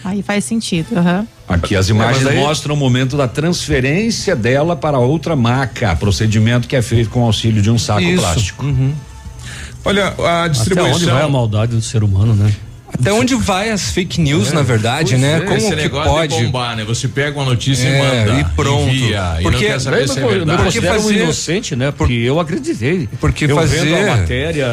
Aí 0.05 0.23
faz 0.23 0.45
sentido. 0.45 0.89
Uhum. 0.97 1.27
Aqui 1.49 1.77
as 1.77 1.89
imagens 1.89 2.27
aí... 2.27 2.37
mostram 2.37 2.75
o 2.75 2.79
momento 2.79 3.17
da 3.17 3.29
transferência 3.29 4.35
dela 4.35 4.75
para 4.75 4.99
outra 4.99 5.37
maca, 5.37 5.95
procedimento 5.97 6.67
que 6.67 6.75
é 6.75 6.83
feito 6.83 7.11
com 7.11 7.23
auxílio 7.23 7.63
de 7.63 7.71
um 7.71 7.79
saco 7.79 8.01
Isso. 8.01 8.21
plástico. 8.21 8.67
Uhum. 8.67 8.93
Olha, 9.85 10.15
a 10.19 10.49
distribuição. 10.49 10.91
Até 10.91 10.97
onde 10.97 11.07
vai 11.07 11.23
a 11.23 11.29
maldade 11.29 11.77
do 11.77 11.83
ser 11.83 12.03
humano, 12.03 12.35
né? 12.35 12.53
Até 12.93 13.11
onde 13.11 13.35
vai 13.35 13.71
as 13.71 13.91
fake 13.91 14.21
news, 14.21 14.53
é, 14.53 14.55
na 14.55 14.63
verdade, 14.63 15.17
né? 15.17 15.39
É. 15.39 15.41
Como 15.41 15.57
Esse 15.57 15.75
que 15.75 15.89
pode 15.89 16.45
bombar, 16.45 16.77
né? 16.77 16.85
Você 16.85 17.09
pega 17.09 17.39
uma 17.39 17.47
notícia 17.47 17.89
é, 17.89 17.97
e 17.97 18.03
manda 18.03 18.41
e 18.41 18.45
pronto. 18.55 18.89
Envia, 18.89 19.39
porque 19.41 19.49
e 19.49 19.51
não 19.51 19.59
quer 19.59 19.81
saber 19.81 20.09
se 20.09 20.19
é 20.19 20.27
verdade. 20.27 20.63
Porque 20.63 20.83
fazer 20.83 21.07
um 21.09 21.13
inocente, 21.23 21.75
né? 21.75 21.91
Porque 21.91 22.13
eu 22.13 22.39
acreditei. 22.39 23.09
Porque 23.19 23.47
eu 23.47 23.57
fazer 23.57 23.81
vendo 23.81 23.97
a 23.97 24.17
matéria, 24.17 24.67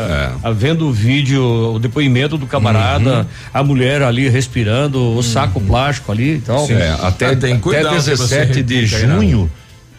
é. 0.43 0.53
vendo 0.53 0.87
o 0.87 0.91
vídeo, 0.91 1.43
o 1.75 1.79
depoimento 1.79 2.37
do 2.37 2.45
camarada, 2.45 3.19
uhum. 3.19 3.25
a 3.53 3.63
mulher 3.63 4.01
ali 4.01 4.27
respirando, 4.27 5.17
o 5.17 5.23
saco 5.23 5.59
uhum. 5.59 5.67
plástico 5.67 6.11
ali 6.11 6.35
e 6.35 6.41
tal. 6.41 6.69
É, 6.69 6.97
até, 7.01 7.27
ah, 7.27 7.35
tem 7.37 7.55
até 7.55 7.89
17 7.89 8.61
de 8.61 8.85
junho 8.85 9.49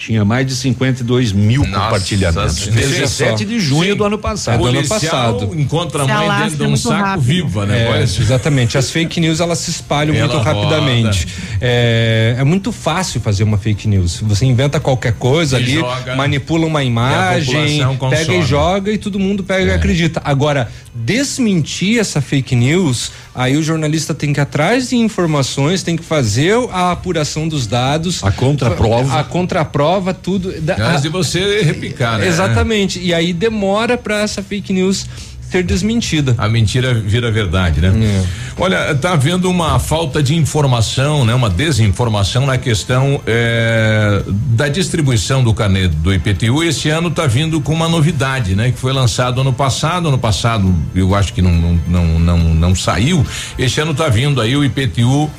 tinha 0.00 0.24
mais 0.24 0.46
de 0.46 0.56
52 0.56 1.30
mil 1.32 1.60
Nossa, 1.60 1.84
compartilhamentos. 1.84 2.66
17 2.66 3.44
de 3.44 3.60
junho 3.60 3.90
Sim. 3.90 3.96
do 3.96 4.04
ano 4.04 4.18
passado. 4.18 4.58
do 4.58 4.66
ano 4.66 4.88
passado. 4.88 5.54
Encontra 5.54 6.04
a 6.04 6.06
mãe 6.06 6.42
dentro 6.44 6.66
de 6.66 6.72
um 6.72 6.76
saco 6.76 7.04
rápido. 7.04 7.22
viva, 7.22 7.66
né? 7.66 8.00
É, 8.00 8.02
exatamente. 8.02 8.78
As 8.78 8.90
fake 8.90 9.20
news 9.20 9.40
elas 9.40 9.58
se 9.58 9.70
espalham 9.70 10.14
Ela 10.14 10.26
muito 10.26 10.42
rapidamente. 10.42 11.28
É, 11.60 12.34
é, 12.38 12.44
muito 12.44 12.72
fácil 12.72 13.20
fazer 13.20 13.44
uma 13.44 13.58
fake 13.58 13.86
news. 13.86 14.20
Você 14.22 14.46
inventa 14.46 14.80
qualquer 14.80 15.12
coisa 15.12 15.60
e 15.60 15.62
ali, 15.62 15.74
joga, 15.74 16.16
manipula 16.16 16.66
uma 16.66 16.82
imagem, 16.82 17.82
e 17.82 18.08
pega 18.08 18.34
e 18.34 18.42
joga 18.42 18.90
e 18.90 18.96
todo 18.96 19.18
mundo 19.18 19.44
pega 19.44 19.72
é. 19.72 19.74
e 19.74 19.76
acredita. 19.76 20.22
Agora, 20.24 20.70
desmentir 20.94 22.00
essa 22.00 22.22
fake 22.22 22.56
news, 22.56 23.12
aí 23.34 23.56
o 23.56 23.62
jornalista 23.62 24.14
tem 24.14 24.32
que 24.32 24.40
ir 24.40 24.42
atrás 24.42 24.90
de 24.90 24.96
informações, 24.96 25.82
tem 25.82 25.96
que 25.96 26.02
fazer 26.02 26.56
a 26.72 26.92
apuração 26.92 27.48
dos 27.48 27.66
dados. 27.66 28.22
A 28.24 28.30
contraprova. 28.30 29.20
A 29.20 29.24
contraprova, 29.24 30.14
tudo. 30.14 30.52
Antes 30.78 31.02
de 31.02 31.08
você 31.08 31.62
repicar, 31.62 32.18
né? 32.18 32.26
Exatamente. 32.26 33.00
E 33.00 33.14
aí 33.14 33.32
demora 33.32 33.96
para 33.96 34.20
essa 34.20 34.42
fake 34.42 34.72
news 34.72 35.06
ser 35.50 35.64
desmentida. 35.64 36.34
A 36.38 36.48
mentira 36.48 36.94
vira 36.94 37.30
verdade, 37.30 37.80
né? 37.80 37.92
É. 38.02 38.24
Olha, 38.56 38.94
tá 38.94 39.12
havendo 39.12 39.50
uma 39.50 39.78
falta 39.78 40.22
de 40.22 40.36
informação, 40.36 41.24
né? 41.24 41.34
Uma 41.34 41.50
desinformação 41.50 42.46
na 42.46 42.56
questão 42.56 43.20
é, 43.26 44.22
da 44.26 44.68
distribuição 44.68 45.42
do 45.42 45.52
carnê 45.52 45.88
do 45.88 46.14
IPTU. 46.14 46.62
Esse 46.62 46.88
ano 46.88 47.10
tá 47.10 47.26
vindo 47.26 47.60
com 47.60 47.72
uma 47.72 47.88
novidade, 47.88 48.54
né? 48.54 48.70
Que 48.70 48.78
foi 48.78 48.92
lançado 48.92 49.40
ano 49.40 49.52
passado. 49.52 50.08
Ano 50.08 50.18
passado 50.18 50.72
eu 50.94 51.14
acho 51.14 51.32
que 51.32 51.42
não 51.42 51.52
não 51.52 51.80
não 51.88 52.18
não, 52.20 52.38
não 52.38 52.74
saiu. 52.74 53.26
Esse 53.58 53.80
ano 53.80 53.92
tá 53.92 54.08
vindo 54.08 54.40
aí 54.40 54.56
o 54.56 54.64
IPTU 54.64 55.30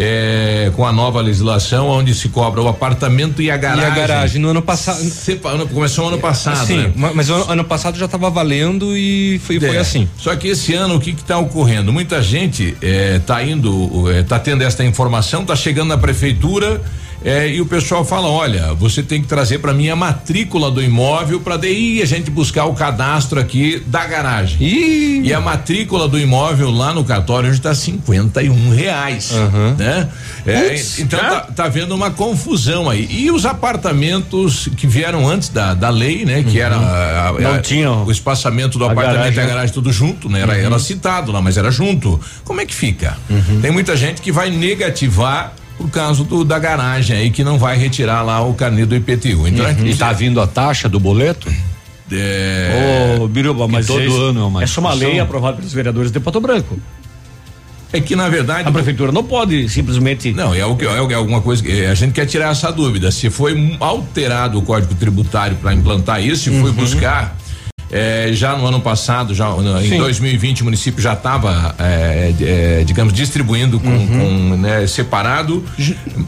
é, 0.00 0.70
com 0.76 0.86
a 0.86 0.92
nova 0.92 1.20
legislação, 1.20 1.88
onde 1.88 2.14
se 2.14 2.28
cobra 2.28 2.62
o 2.62 2.68
apartamento 2.68 3.42
e 3.42 3.50
a 3.50 3.56
garagem. 3.56 3.84
E 3.84 3.90
a 3.90 3.94
garagem 3.94 4.40
no 4.40 4.50
ano 4.50 4.62
passado. 4.62 5.00
Começou 5.74 6.06
ano 6.06 6.18
passado. 6.18 6.64
Sim, 6.64 6.92
né? 6.94 7.10
mas 7.12 7.28
o 7.28 7.34
ano 7.50 7.64
passado 7.64 7.98
já 7.98 8.04
estava 8.04 8.30
valendo 8.30 8.96
e 8.96 9.40
foi, 9.40 9.56
é, 9.56 9.60
foi, 9.60 9.76
assim. 9.76 10.08
Só 10.16 10.36
que 10.36 10.46
esse 10.46 10.72
ano 10.72 10.94
o 10.94 11.00
que 11.00 11.10
está 11.10 11.36
ocorrendo? 11.36 11.92
Muita 11.92 12.22
gente 12.22 12.76
está 12.80 13.42
é, 13.42 13.48
indo, 13.48 14.08
está 14.12 14.36
é, 14.36 14.38
tendo 14.38 14.62
esta 14.62 14.84
informação, 14.84 15.42
está 15.42 15.56
chegando 15.56 15.88
na 15.88 15.98
prefeitura 15.98 16.80
é, 17.24 17.48
e 17.48 17.60
o 17.60 17.66
pessoal 17.66 18.04
fala: 18.04 18.28
olha, 18.28 18.74
você 18.74 19.02
tem 19.02 19.20
que 19.20 19.26
trazer 19.26 19.58
para 19.58 19.72
mim 19.72 19.88
a 19.88 19.96
matrícula 19.96 20.70
do 20.70 20.82
imóvel 20.82 21.40
para 21.40 21.56
daí 21.56 22.00
a 22.00 22.06
gente 22.06 22.30
buscar 22.30 22.66
o 22.66 22.74
cadastro 22.74 23.40
aqui 23.40 23.82
da 23.86 24.06
garagem. 24.06 24.56
Ih. 24.60 25.22
E 25.24 25.34
a 25.34 25.40
matrícula 25.40 26.08
do 26.08 26.18
imóvel 26.18 26.70
lá 26.70 26.92
no 26.92 27.04
cartório 27.04 27.50
está 27.50 27.74
51 27.74 28.70
reais, 28.70 29.32
uhum. 29.32 29.74
né? 29.76 30.08
É, 30.46 30.80
então 30.98 31.18
tá, 31.18 31.40
tá 31.40 31.68
vendo 31.68 31.94
uma 31.94 32.10
confusão 32.10 32.88
aí. 32.88 33.06
E 33.10 33.30
os 33.30 33.44
apartamentos 33.44 34.68
que 34.76 34.86
vieram 34.86 35.28
antes 35.28 35.48
da, 35.48 35.74
da 35.74 35.90
lei, 35.90 36.24
né? 36.24 36.44
Que 36.44 36.58
uhum. 36.58 36.64
era 36.64 36.76
a, 36.76 37.28
a, 37.28 37.32
Não 37.32 37.60
tinha 37.60 37.90
o 37.90 38.10
espaçamento 38.12 38.78
do 38.78 38.84
apartamento 38.84 39.34
garagem. 39.34 39.38
e 39.38 39.42
a 39.42 39.46
garagem 39.46 39.74
tudo 39.74 39.92
junto, 39.92 40.28
né? 40.28 40.40
Era, 40.40 40.52
uhum. 40.52 40.66
era 40.66 40.78
citado 40.78 41.32
lá, 41.32 41.40
mas 41.40 41.56
era 41.56 41.70
junto. 41.70 42.20
Como 42.44 42.60
é 42.60 42.66
que 42.66 42.74
fica? 42.74 43.16
Uhum. 43.28 43.60
Tem 43.60 43.72
muita 43.72 43.96
gente 43.96 44.22
que 44.22 44.30
vai 44.30 44.50
negativar 44.50 45.52
por 45.78 45.88
causa 45.90 46.24
do, 46.24 46.44
da 46.44 46.58
garagem 46.58 47.16
aí 47.16 47.30
que 47.30 47.44
não 47.44 47.56
vai 47.56 47.78
retirar 47.78 48.22
lá 48.22 48.42
o 48.42 48.52
carnê 48.52 48.84
do 48.84 48.96
IPTU. 48.96 49.46
Então 49.46 49.64
uhum. 49.64 49.86
é 49.86 49.88
está 49.88 50.12
vindo 50.12 50.40
a 50.40 50.46
taxa 50.46 50.88
do 50.88 50.98
boleto? 50.98 51.48
É. 52.10 53.16
Ô, 53.18 53.22
oh, 53.22 53.28
Biruba, 53.28 53.68
mas 53.68 53.86
todo 53.86 54.00
ano 54.24 54.40
é 54.40 54.44
uma, 54.44 54.62
essa 54.62 54.78
é 54.78 54.80
uma 54.80 54.92
lei 54.92 55.20
aprovada 55.20 55.58
pelos 55.58 55.72
vereadores 55.72 56.10
de 56.10 56.18
Pato 56.18 56.40
Branco. 56.40 56.78
É 57.92 58.00
que 58.00 58.14
na 58.14 58.28
verdade 58.28 58.68
a 58.68 58.72
prefeitura 58.72 59.10
não 59.12 59.24
pode 59.24 59.66
simplesmente 59.70 60.30
não 60.32 60.54
é, 60.54 60.62
o 60.66 60.76
que, 60.76 60.84
é 60.84 61.14
alguma 61.14 61.40
coisa 61.40 61.62
que 61.62 61.86
a 61.86 61.94
gente 61.94 62.12
quer 62.12 62.26
tirar 62.26 62.50
essa 62.50 62.70
dúvida 62.70 63.10
se 63.10 63.30
foi 63.30 63.76
alterado 63.80 64.58
o 64.58 64.62
código 64.62 64.94
tributário 64.94 65.56
para 65.56 65.72
implantar 65.72 66.22
isso 66.22 66.44
se 66.44 66.50
uhum. 66.50 66.60
foi 66.60 66.72
buscar 66.72 67.34
é, 67.90 68.30
já 68.32 68.56
no 68.56 68.66
ano 68.66 68.80
passado, 68.80 69.34
já 69.34 69.48
no, 69.48 69.82
em 69.82 69.96
2020, 69.98 70.62
o 70.62 70.64
município 70.64 71.02
já 71.02 71.14
estava, 71.14 71.74
é, 71.78 72.34
é, 72.40 72.84
digamos, 72.84 73.12
distribuindo 73.12 73.80
com, 73.80 73.88
uhum. 73.88 74.06
com 74.06 74.56
né, 74.56 74.86
separado, 74.86 75.64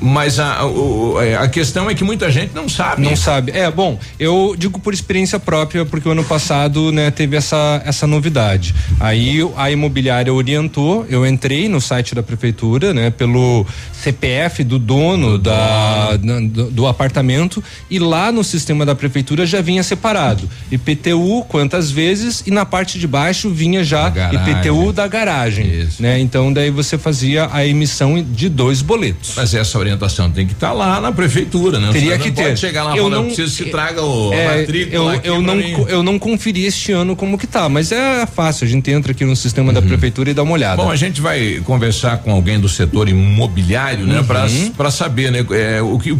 mas 0.00 0.38
a, 0.38 0.64
o, 0.64 1.21
é, 1.21 1.37
a 1.37 1.49
questão 1.49 1.88
é 1.90 1.95
que 1.95 2.05
muita 2.05 2.31
gente 2.31 2.55
não 2.55 2.69
sabe. 2.69 3.02
Não 3.02 3.17
sabe. 3.17 3.52
É, 3.52 3.71
bom, 3.71 3.99
eu 4.19 4.55
digo 4.59 4.79
por 4.79 4.95
experiência 4.95 5.38
própria, 5.38 5.85
porque 5.85 6.09
o 6.09 6.12
ano 6.12 6.25
passado, 6.25 6.90
né, 6.93 7.11
teve 7.11 7.37
essa, 7.37 7.83
essa 7.85 8.07
novidade. 8.07 8.75
Aí 8.99 9.40
a 9.57 9.71
imobiliária 9.71 10.33
orientou, 10.33 11.07
eu 11.09 11.26
entrei 11.26 11.69
no 11.69 11.81
site 11.81 12.14
da 12.14 12.23
prefeitura, 12.23 12.95
né, 12.95 13.11
pelo 13.11 13.67
CPF 13.93 14.64
do 14.64 14.79
dono, 14.79 15.33
do, 15.33 15.38
da, 15.38 16.17
do, 16.17 16.71
do 16.71 16.87
apartamento, 16.87 17.62
e 17.90 17.99
lá 17.99 18.33
no 18.33 18.43
sistema 18.43 18.87
da 18.87 18.95
prefeitura 18.95 19.45
já 19.45 19.61
vinha 19.61 19.83
separado. 19.83 20.49
IPTU 20.71 21.45
quantas 21.50 21.90
vezes 21.90 22.45
e 22.47 22.50
na 22.50 22.64
parte 22.64 22.97
de 22.97 23.09
baixo 23.09 23.50
vinha 23.50 23.83
já 23.83 24.09
IPTU 24.09 24.92
da 24.92 25.09
garagem, 25.09 25.66
Isso. 25.66 26.00
né? 26.00 26.21
Então 26.21 26.52
daí 26.52 26.71
você 26.71 26.97
fazia 26.97 27.49
a 27.52 27.66
emissão 27.66 28.23
de 28.23 28.49
dois 28.49 28.80
boletos. 28.80 29.33
Mas 29.37 29.52
essa 29.52 29.76
orientação 29.76 30.30
tem 30.30 30.47
que 30.47 30.52
estar 30.52 30.69
tá 30.69 30.73
lá 30.73 31.00
na 31.00 31.11
prefeitura, 31.11 31.80
né? 31.80 31.90
Teria 31.92 32.16
que 32.16 32.30
ter. 32.30 32.45
Pode 32.45 32.61
chegar 32.61 32.85
lá 32.85 32.97
eu 32.97 33.11
não 33.11 33.25
preciso 33.26 33.64
que 33.64 33.71
traga 33.71 34.00
o 34.02 34.33
é, 34.33 34.61
matrícula 34.61 35.16
eu, 35.16 35.35
eu 35.35 35.42
não 35.42 35.57
mim. 35.57 35.85
eu 35.88 36.02
não 36.04 36.19
conferi 36.19 36.64
este 36.66 36.92
ano 36.92 37.16
como 37.16 37.37
que 37.37 37.49
tá, 37.49 37.69
mas 37.69 37.90
é 37.90 38.25
fácil, 38.26 38.64
a 38.64 38.69
gente 38.69 38.88
entra 38.92 39.11
aqui 39.11 39.25
no 39.25 39.35
sistema 39.35 39.69
uhum. 39.69 39.75
da 39.75 39.83
prefeitura 39.83 40.30
e 40.30 40.35
dá 40.35 40.45
uma 40.45 40.52
olhada. 40.52 40.80
Bom, 40.80 40.90
a 40.90 40.97
gente 40.97 41.21
vai 41.21 41.61
conversar 41.64 42.19
com 42.19 42.30
alguém 42.30 42.61
do 42.61 42.69
setor 42.69 43.09
imobiliário, 43.09 44.07
né, 44.07 44.21
uhum. 44.21 44.71
para 44.71 44.90
saber, 44.90 45.33
né, 45.33 45.45
é, 45.50 45.83
o 45.83 45.99
que 45.99 46.16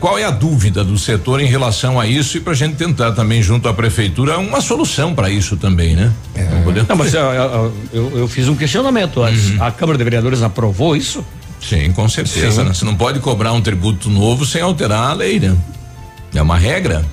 qual 0.00 0.18
é 0.18 0.24
a 0.24 0.30
dúvida 0.30 0.82
do 0.82 0.96
setor 0.96 1.40
em 1.40 1.46
relação 1.46 2.00
a 2.00 2.06
isso 2.06 2.38
e 2.38 2.40
para 2.40 2.54
a 2.54 2.56
gente 2.56 2.76
tentar 2.76 3.12
também 3.12 3.42
junto 3.42 3.68
à 3.68 3.74
prefeitura 3.74 4.38
uma 4.38 4.60
solução 4.60 4.69
para 5.14 5.30
isso 5.30 5.56
também, 5.56 5.94
né? 5.94 6.12
É. 6.34 6.44
Não, 6.44 6.72
Não 6.88 6.96
mas 6.96 7.14
eu, 7.14 7.72
eu, 7.92 8.18
eu, 8.18 8.28
fiz 8.28 8.48
um 8.48 8.54
questionamento 8.54 9.22
antes. 9.22 9.50
Uhum. 9.50 9.62
A 9.64 9.70
Câmara 9.70 9.98
de 9.98 10.04
Vereadores 10.04 10.42
aprovou 10.42 10.96
isso? 10.96 11.24
Sim, 11.60 11.92
com 11.92 12.08
certeza. 12.08 12.64
Né? 12.64 12.72
Você 12.72 12.84
não 12.84 12.94
pode 12.94 13.20
cobrar 13.20 13.52
um 13.52 13.60
tributo 13.60 14.08
novo 14.08 14.46
sem 14.46 14.62
alterar 14.62 15.10
a 15.10 15.12
lei, 15.12 15.38
né? 15.38 15.56
É 16.34 16.40
uma 16.40 16.56
regra. 16.56 17.04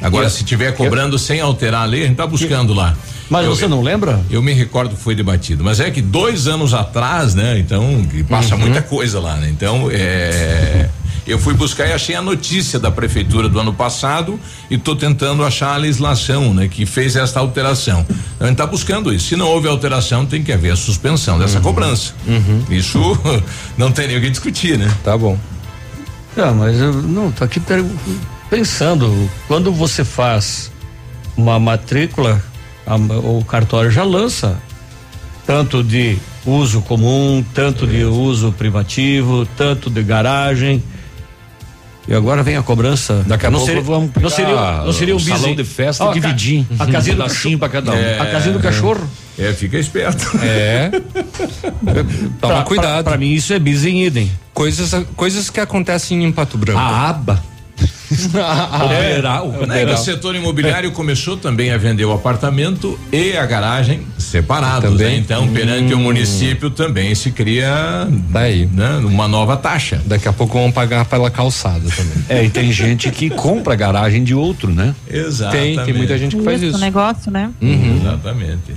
Agora, 0.00 0.26
eu, 0.26 0.30
se 0.30 0.44
tiver 0.44 0.72
cobrando 0.72 1.14
eu, 1.14 1.18
sem 1.18 1.40
alterar 1.40 1.82
a 1.82 1.84
lei, 1.84 2.00
a 2.00 2.04
gente 2.04 2.12
está 2.12 2.26
buscando 2.26 2.72
lá. 2.72 2.96
Mas 3.28 3.46
eu, 3.46 3.54
você 3.54 3.66
não 3.66 3.82
lembra? 3.82 4.22
Eu 4.30 4.42
me 4.42 4.52
recordo 4.52 4.94
que 4.94 5.02
foi 5.02 5.14
debatido. 5.14 5.64
Mas 5.64 5.80
é 5.80 5.90
que 5.90 6.02
dois 6.02 6.46
anos 6.46 6.74
atrás, 6.74 7.34
né? 7.34 7.58
Então, 7.58 8.06
passa 8.28 8.54
uhum. 8.54 8.60
muita 8.60 8.82
coisa 8.82 9.18
lá, 9.18 9.36
né? 9.36 9.48
Então, 9.50 9.88
é. 9.90 10.88
Eu 11.26 11.38
fui 11.38 11.54
buscar 11.54 11.86
e 11.86 11.92
achei 11.92 12.14
a 12.14 12.20
notícia 12.20 12.78
da 12.78 12.90
prefeitura 12.90 13.48
do 13.48 13.58
ano 13.58 13.72
passado 13.72 14.38
e 14.70 14.74
estou 14.74 14.94
tentando 14.94 15.44
achar 15.44 15.74
a 15.74 15.76
legislação, 15.76 16.52
né, 16.52 16.68
que 16.68 16.84
fez 16.84 17.16
esta 17.16 17.40
alteração. 17.40 18.06
A 18.38 18.44
gente 18.44 18.52
está 18.52 18.66
buscando 18.66 19.12
isso. 19.12 19.28
Se 19.28 19.36
não 19.36 19.46
houve 19.46 19.68
alteração, 19.68 20.26
tem 20.26 20.42
que 20.42 20.52
haver 20.52 20.72
a 20.72 20.76
suspensão 20.76 21.38
dessa 21.38 21.56
uhum. 21.56 21.62
cobrança. 21.62 22.14
Uhum. 22.26 22.64
Isso 22.68 22.98
não 23.78 23.90
tem 23.90 24.06
nem 24.06 24.18
o 24.18 24.20
que 24.20 24.30
discutir, 24.30 24.78
né? 24.78 24.92
Tá 25.02 25.16
bom. 25.16 25.38
Não, 26.36 26.54
mas 26.54 26.78
eu 26.80 26.92
não 26.92 27.30
tô 27.30 27.44
aqui 27.44 27.60
pensando 28.50 29.30
quando 29.46 29.72
você 29.72 30.04
faz 30.04 30.70
uma 31.36 31.58
matrícula, 31.58 32.42
a, 32.86 32.96
o 32.96 33.44
cartório 33.44 33.90
já 33.90 34.04
lança 34.04 34.58
tanto 35.46 35.82
de 35.82 36.18
uso 36.46 36.80
comum, 36.82 37.44
tanto 37.54 37.86
de 37.86 38.04
uso 38.04 38.52
privativo, 38.52 39.46
tanto 39.56 39.90
de 39.90 40.02
garagem. 40.02 40.82
E 42.06 42.14
agora 42.14 42.42
vem 42.42 42.56
a 42.56 42.62
cobrança. 42.62 43.24
Daqui 43.26 43.46
a 43.46 43.50
não 43.50 43.58
pouco 43.58 43.72
seria, 43.72 43.82
vamos 43.82 44.10
não 44.20 44.30
seria, 44.30 44.54
não 44.84 44.92
seria 44.92 45.16
um 45.16 45.18
salão 45.18 45.38
bizinho. 45.38 45.56
de 45.56 45.64
festa 45.64 46.04
oh, 46.04 46.12
dividir. 46.12 46.66
A, 46.78 46.84
a 46.84 46.86
casinha 46.86 47.16
do 47.16 47.22
cachorro 47.22 47.58
para 47.58 47.68
cada 47.68 47.92
um. 47.92 47.94
É, 47.94 48.20
a 48.20 48.26
casinha 48.26 48.52
do 48.52 48.60
cachorro. 48.60 49.08
É, 49.38 49.52
fica 49.52 49.78
esperto. 49.78 50.38
É. 50.42 50.90
Toma 52.40 52.54
pra, 52.54 52.62
cuidado. 52.62 53.04
Para 53.04 53.16
mim 53.16 53.32
isso 53.32 53.52
é 53.52 53.58
bis 53.58 53.84
em 53.84 54.04
idem. 54.04 54.30
Coisas, 54.52 54.92
coisas 55.16 55.50
que 55.50 55.60
acontecem 55.60 56.24
em 56.24 56.30
Pato 56.30 56.58
Branco. 56.58 56.78
A 56.78 57.08
aba 57.08 57.42
é, 59.74 59.92
o 59.92 59.96
setor 59.96 60.36
imobiliário 60.36 60.92
começou 60.92 61.36
também 61.36 61.70
a 61.70 61.76
vender 61.76 62.04
o 62.04 62.12
apartamento 62.12 62.98
e 63.12 63.36
a 63.36 63.44
garagem 63.44 64.06
separados. 64.18 64.90
Também. 64.90 65.14
Né? 65.14 65.16
Então, 65.16 65.48
perante 65.48 65.94
hum. 65.94 65.98
o 65.98 66.00
município 66.00 66.70
também 66.70 67.14
se 67.14 67.30
cria 67.30 68.06
Daí. 68.30 68.66
Né, 68.66 69.00
uma 69.04 69.26
nova 69.26 69.56
taxa. 69.56 70.00
Daqui 70.06 70.28
a 70.28 70.32
pouco 70.32 70.58
vão 70.58 70.70
pagar 70.70 71.04
pela 71.06 71.30
calçada 71.30 71.88
também. 71.90 72.24
É, 72.28 72.44
e 72.44 72.50
tem 72.50 72.72
gente 72.72 73.10
que 73.10 73.30
compra 73.30 73.74
a 73.74 73.76
garagem 73.76 74.22
de 74.22 74.34
outro, 74.34 74.72
né? 74.72 74.94
Exatamente. 75.08 75.76
Tem, 75.76 75.84
tem 75.84 75.94
muita 75.94 76.18
gente 76.18 76.36
que 76.36 76.42
faz 76.42 76.62
isso. 76.62 76.78
negócio, 76.78 77.30
né? 77.30 77.50
Uhum. 77.60 78.00
Exatamente. 78.00 78.74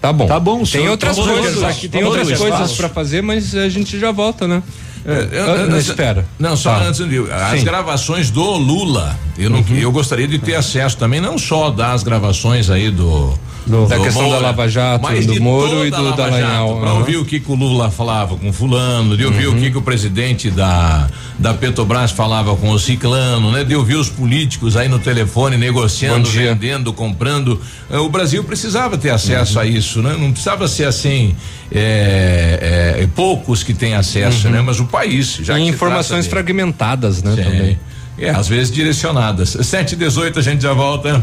Tá 0.00 0.12
bom. 0.12 0.26
Tá 0.26 0.40
bom, 0.40 0.62
Tem 0.64 0.88
outras 0.88 1.16
coisas, 1.16 1.62
aqui, 1.62 1.88
tem 1.88 2.04
outras 2.04 2.38
coisas 2.38 2.72
para 2.72 2.88
fazer, 2.88 3.22
mas 3.22 3.54
a 3.54 3.68
gente 3.68 3.98
já 3.98 4.10
volta, 4.10 4.48
né? 4.48 4.62
É, 5.08 5.28
eu, 5.32 5.46
eu, 5.46 5.70
não, 5.70 5.78
espera. 5.78 6.26
Não, 6.38 6.54
só 6.54 6.74
tá. 6.74 6.84
antes 6.84 7.08
de, 7.08 7.18
as 7.32 7.60
Sim. 7.60 7.64
gravações 7.64 8.30
do 8.30 8.44
Lula, 8.44 9.18
eu, 9.38 9.48
não, 9.48 9.60
uhum. 9.60 9.76
eu 9.76 9.90
gostaria 9.90 10.28
de 10.28 10.38
ter 10.38 10.54
acesso 10.54 10.98
também, 10.98 11.18
não 11.18 11.38
só 11.38 11.70
das 11.70 12.02
gravações 12.02 12.68
aí 12.68 12.90
do 12.90 13.32
do, 13.68 13.86
da 13.86 13.96
do 13.96 14.02
questão 14.02 14.22
Moura, 14.22 14.40
da 14.40 14.46
Lava 14.46 14.68
Jato, 14.68 15.26
do 15.26 15.40
Moro 15.40 15.86
e 15.86 15.90
do 15.90 16.12
Dallagnol. 16.12 16.80
Para 16.80 16.92
uhum. 16.92 16.98
ouvir 16.98 17.16
o 17.16 17.24
que, 17.24 17.38
que, 17.38 17.52
o 17.52 17.54
Lula 17.54 17.90
falava 17.90 18.36
com 18.36 18.52
fulano, 18.52 19.16
de 19.16 19.24
ouvir 19.24 19.46
uhum. 19.46 19.56
o 19.56 19.60
que, 19.60 19.70
que 19.70 19.78
o 19.78 19.82
presidente 19.82 20.50
da, 20.50 21.08
da 21.38 21.54
Petrobras 21.54 22.10
falava 22.10 22.56
com 22.56 22.70
o 22.70 22.78
ciclano, 22.78 23.52
né? 23.52 23.64
De 23.64 23.76
ouvir 23.76 23.96
os 23.96 24.08
políticos 24.08 24.76
aí 24.76 24.88
no 24.88 24.98
telefone 24.98 25.56
negociando, 25.56 26.28
vendendo, 26.28 26.92
comprando. 26.92 27.60
Eh, 27.90 27.98
o 27.98 28.08
Brasil 28.08 28.42
precisava 28.42 28.96
ter 28.96 29.10
acesso 29.10 29.56
uhum. 29.56 29.62
a 29.62 29.66
isso, 29.66 30.02
né? 30.02 30.16
Não 30.18 30.32
precisava 30.32 30.66
ser 30.66 30.86
assim, 30.86 31.36
é, 31.70 32.96
é, 33.00 33.08
poucos 33.14 33.62
que 33.62 33.74
têm 33.74 33.94
acesso, 33.94 34.46
uhum. 34.46 34.54
né? 34.54 34.62
Mas 34.62 34.80
o 34.80 34.86
país, 34.98 35.38
já 35.42 35.58
e 35.58 35.68
informações 35.68 36.26
fragmentadas, 36.26 37.22
né? 37.22 37.34
Sim. 37.36 37.44
Também. 37.44 37.80
É, 38.18 38.30
às 38.30 38.48
vezes 38.48 38.72
direcionadas. 38.72 39.56
Sete 39.62 39.92
e 39.92 39.96
dezoito, 39.96 40.38
a 40.40 40.42
gente 40.42 40.62
já 40.62 40.72
volta. 40.72 41.22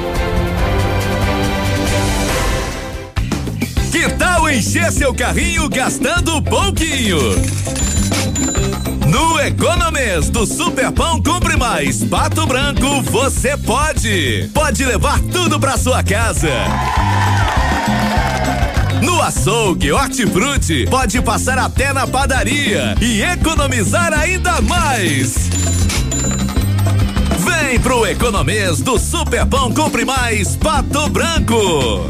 Encher 4.51 4.91
seu 4.91 5.13
carrinho 5.13 5.69
gastando 5.69 6.41
pouquinho? 6.41 7.17
No 9.07 9.39
Economês 9.39 10.29
do 10.29 10.45
Superpão 10.45 11.21
Compre 11.21 11.55
Mais 11.55 12.03
Pato 12.03 12.45
Branco, 12.45 13.01
você 13.03 13.55
pode. 13.57 14.49
Pode 14.53 14.83
levar 14.83 15.19
tudo 15.19 15.59
pra 15.59 15.77
sua 15.77 16.03
casa. 16.03 16.49
No 19.01 19.21
açougue, 19.21 19.91
hortifruti, 19.91 20.85
pode 20.89 21.21
passar 21.21 21.57
até 21.57 21.93
na 21.93 22.05
padaria 22.05 22.95
e 23.01 23.21
economizar 23.21 24.13
ainda 24.13 24.61
mais. 24.61 25.49
Vem 27.39 27.79
pro 27.79 28.05
Economês 28.05 28.81
do 28.81 28.99
Superpão 28.99 29.73
Compre 29.73 30.03
Mais 30.03 30.55
Pato 30.57 31.09
Branco. 31.09 32.09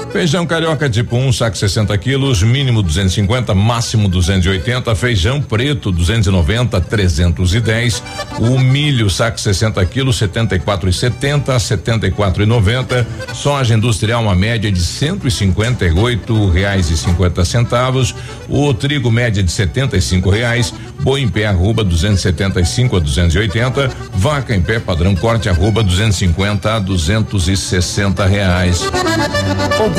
Feijão 0.11 0.45
carioca 0.45 0.89
tipo 0.89 1.15
1, 1.15 1.27
um, 1.27 1.31
saco 1.31 1.57
60 1.57 1.97
quilos, 1.97 2.43
mínimo 2.43 2.83
250, 2.83 3.55
máximo 3.55 4.09
280. 4.09 4.93
Feijão 4.93 5.41
preto 5.41 5.89
290, 5.89 6.81
310. 6.81 8.03
O 8.37 8.59
milho, 8.59 9.09
saco 9.09 9.39
60 9.39 9.83
quilos, 9.85 10.19
74,70, 10.19 11.55
74,90. 11.55 13.05
Soja 13.33 13.73
industrial, 13.73 14.23
uma 14.23 14.35
média 14.35 14.69
de 14.69 14.81
158 14.81 16.49
reais 16.49 16.89
e 16.89 16.97
50 16.97 17.45
centavos. 17.45 18.13
O 18.49 18.73
trigo, 18.73 19.09
média 19.09 19.41
de 19.41 19.49
75 19.49 20.29
reais. 20.29 20.73
Boi 20.99 21.21
em 21.21 21.29
pé, 21.29 21.47
arroba 21.47 21.85
275 21.85 22.97
a 22.97 22.99
280. 22.99 23.89
Vaca 24.13 24.53
em 24.53 24.61
pé, 24.61 24.77
padrão 24.77 25.15
corte, 25.15 25.47
arroba 25.47 25.81
250 25.81 26.75
a 26.75 26.79
260 26.79 28.25
reais. 28.25 28.81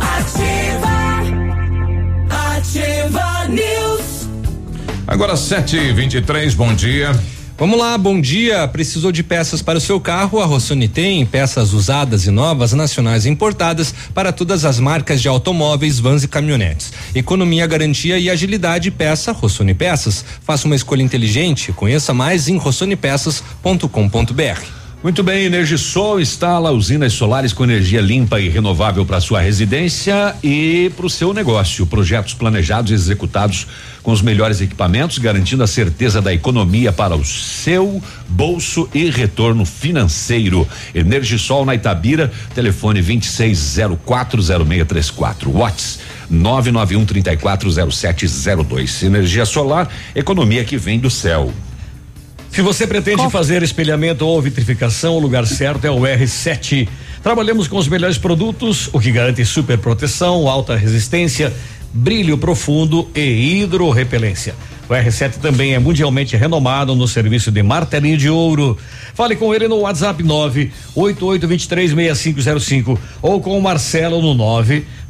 Ativa. 0.00 0.96
Ativa 2.30 3.48
News. 3.48 4.28
Agora 5.06 5.36
7 5.36 5.76
e 5.76 5.92
23 5.92 6.54
bom 6.54 6.74
dia. 6.74 7.12
Vamos 7.58 7.78
lá, 7.78 7.96
bom 7.96 8.20
dia. 8.20 8.68
Precisou 8.68 9.10
de 9.10 9.22
peças 9.22 9.62
para 9.62 9.78
o 9.78 9.80
seu 9.80 9.98
carro? 9.98 10.42
A 10.42 10.44
Rossoni 10.44 10.88
tem 10.88 11.24
peças 11.24 11.72
usadas 11.72 12.26
e 12.26 12.30
novas, 12.30 12.74
nacionais 12.74 13.24
e 13.24 13.30
importadas 13.30 13.94
para 14.12 14.30
todas 14.30 14.66
as 14.66 14.78
marcas 14.78 15.22
de 15.22 15.28
automóveis, 15.28 15.98
vans 15.98 16.22
e 16.22 16.28
caminhonetes. 16.28 16.92
Economia, 17.14 17.66
garantia 17.66 18.18
e 18.18 18.28
agilidade. 18.28 18.90
Peça 18.90 19.32
Rossoni 19.32 19.72
Peças. 19.72 20.22
Faça 20.42 20.66
uma 20.66 20.76
escolha 20.76 21.02
inteligente. 21.02 21.72
Conheça 21.72 22.12
mais 22.12 22.46
em 22.46 22.58
rossonepeças.com.br. 22.58 24.85
Muito 25.06 25.22
bem, 25.22 25.44
Energisol 25.44 26.20
instala 26.20 26.72
usinas 26.72 27.12
solares 27.12 27.52
com 27.52 27.62
energia 27.62 28.00
limpa 28.00 28.40
e 28.40 28.48
renovável 28.48 29.06
para 29.06 29.20
sua 29.20 29.40
residência 29.40 30.34
e 30.42 30.90
para 30.96 31.06
o 31.06 31.08
seu 31.08 31.32
negócio. 31.32 31.86
Projetos 31.86 32.34
planejados 32.34 32.90
e 32.90 32.94
executados 32.94 33.68
com 34.02 34.10
os 34.10 34.20
melhores 34.20 34.60
equipamentos, 34.60 35.18
garantindo 35.18 35.62
a 35.62 35.68
certeza 35.68 36.20
da 36.20 36.34
economia 36.34 36.90
para 36.90 37.14
o 37.14 37.24
seu 37.24 38.02
bolso 38.28 38.88
e 38.92 39.08
retorno 39.08 39.64
financeiro. 39.64 40.66
Energisol 40.92 41.64
na 41.64 41.76
Itabira, 41.76 42.32
telefone 42.52 43.00
26040634. 43.00 45.46
Watts 45.46 46.00
991 46.28 47.06
340702. 47.06 49.04
Energia 49.04 49.46
solar, 49.46 49.88
economia 50.16 50.64
que 50.64 50.76
vem 50.76 50.98
do 50.98 51.08
céu. 51.08 51.52
Se 52.56 52.62
você 52.62 52.86
pretende 52.86 53.18
Qual? 53.18 53.28
fazer 53.28 53.62
espelhamento 53.62 54.26
ou 54.26 54.40
vitrificação, 54.40 55.14
o 55.14 55.18
lugar 55.18 55.46
certo 55.46 55.86
é 55.86 55.90
o 55.90 56.00
R7. 56.00 56.88
Trabalhamos 57.22 57.68
com 57.68 57.76
os 57.76 57.86
melhores 57.86 58.16
produtos, 58.16 58.88
o 58.94 58.98
que 58.98 59.12
garante 59.12 59.44
super 59.44 59.76
proteção, 59.76 60.48
alta 60.48 60.74
resistência, 60.74 61.52
brilho 61.92 62.38
profundo 62.38 63.10
e 63.14 63.60
hidrorrepelência. 63.60 64.54
O 64.88 64.94
R7 64.94 65.32
também 65.32 65.74
é 65.74 65.78
mundialmente 65.78 66.34
renomado 66.34 66.96
no 66.96 67.06
serviço 67.06 67.50
de 67.50 67.62
martelinho 67.62 68.16
de 68.16 68.30
ouro. 68.30 68.78
Fale 69.12 69.36
com 69.36 69.54
ele 69.54 69.68
no 69.68 69.80
WhatsApp 69.80 70.24
988236505 70.24 72.98
ou 73.20 73.38
com 73.38 73.58
o 73.58 73.60
Marcelo 73.60 74.22
no 74.22 74.34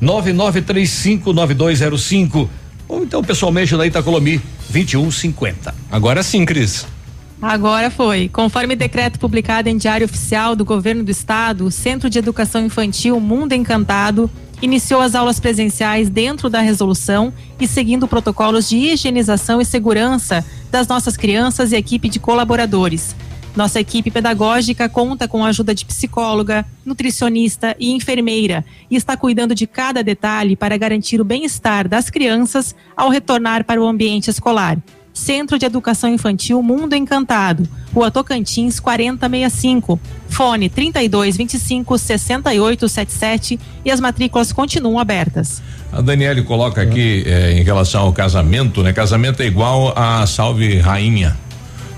999359205 0.02 2.48
ou 2.88 3.04
então 3.04 3.22
pessoalmente 3.22 3.76
na 3.76 3.86
Itacolomi 3.86 4.42
2150. 4.68 5.72
Agora 5.92 6.24
sim, 6.24 6.44
Cris. 6.44 6.95
Agora 7.40 7.90
foi. 7.90 8.28
Conforme 8.28 8.74
decreto 8.74 9.18
publicado 9.18 9.68
em 9.68 9.76
Diário 9.76 10.06
Oficial 10.06 10.56
do 10.56 10.64
Governo 10.64 11.04
do 11.04 11.10
Estado, 11.10 11.66
o 11.66 11.70
Centro 11.70 12.08
de 12.08 12.18
Educação 12.18 12.64
Infantil 12.64 13.20
Mundo 13.20 13.52
Encantado 13.52 14.30
iniciou 14.62 15.02
as 15.02 15.14
aulas 15.14 15.38
presenciais 15.38 16.08
dentro 16.08 16.48
da 16.48 16.60
resolução 16.60 17.32
e 17.60 17.68
seguindo 17.68 18.08
protocolos 18.08 18.68
de 18.68 18.76
higienização 18.76 19.60
e 19.60 19.64
segurança 19.64 20.44
das 20.70 20.88
nossas 20.88 21.16
crianças 21.16 21.72
e 21.72 21.76
equipe 21.76 22.08
de 22.08 22.18
colaboradores. 22.18 23.14
Nossa 23.54 23.80
equipe 23.80 24.10
pedagógica 24.10 24.88
conta 24.88 25.26
com 25.26 25.44
a 25.44 25.48
ajuda 25.48 25.74
de 25.74 25.86
psicóloga, 25.86 26.66
nutricionista 26.84 27.74
e 27.78 27.92
enfermeira 27.92 28.64
e 28.90 28.96
está 28.96 29.16
cuidando 29.16 29.54
de 29.54 29.66
cada 29.66 30.02
detalhe 30.02 30.56
para 30.56 30.76
garantir 30.76 31.20
o 31.20 31.24
bem-estar 31.24 31.88
das 31.88 32.10
crianças 32.10 32.74
ao 32.94 33.08
retornar 33.08 33.64
para 33.64 33.80
o 33.80 33.86
ambiente 33.86 34.28
escolar. 34.28 34.78
Centro 35.16 35.58
de 35.58 35.64
Educação 35.64 36.10
Infantil 36.10 36.62
Mundo 36.62 36.94
Encantado, 36.94 37.66
Rua 37.94 38.10
Tocantins 38.10 38.78
4065, 38.78 39.98
fone 40.28 40.68
3225 40.68 41.96
6877 41.96 43.58
e 43.82 43.90
as 43.90 43.98
matrículas 43.98 44.52
continuam 44.52 44.98
abertas. 44.98 45.62
A 45.90 46.02
Daniele 46.02 46.42
coloca 46.42 46.82
aqui 46.82 47.24
eh, 47.26 47.52
em 47.58 47.62
relação 47.62 48.02
ao 48.02 48.12
casamento, 48.12 48.82
né? 48.82 48.92
Casamento 48.92 49.42
é 49.42 49.46
igual 49.46 49.94
a 49.96 50.26
Salve 50.26 50.78
Rainha. 50.80 51.34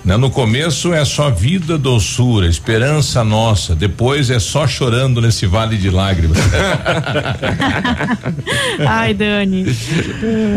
Né? 0.09 0.17
No 0.17 0.31
começo 0.31 0.95
é 0.95 1.05
só 1.05 1.29
vida, 1.29 1.77
doçura, 1.77 2.47
esperança 2.47 3.23
nossa. 3.23 3.75
Depois 3.75 4.31
é 4.31 4.39
só 4.39 4.67
chorando 4.67 5.21
nesse 5.21 5.45
vale 5.45 5.77
de 5.77 5.91
lágrimas. 5.91 6.39
Ai, 8.89 9.13
Dani. 9.13 9.67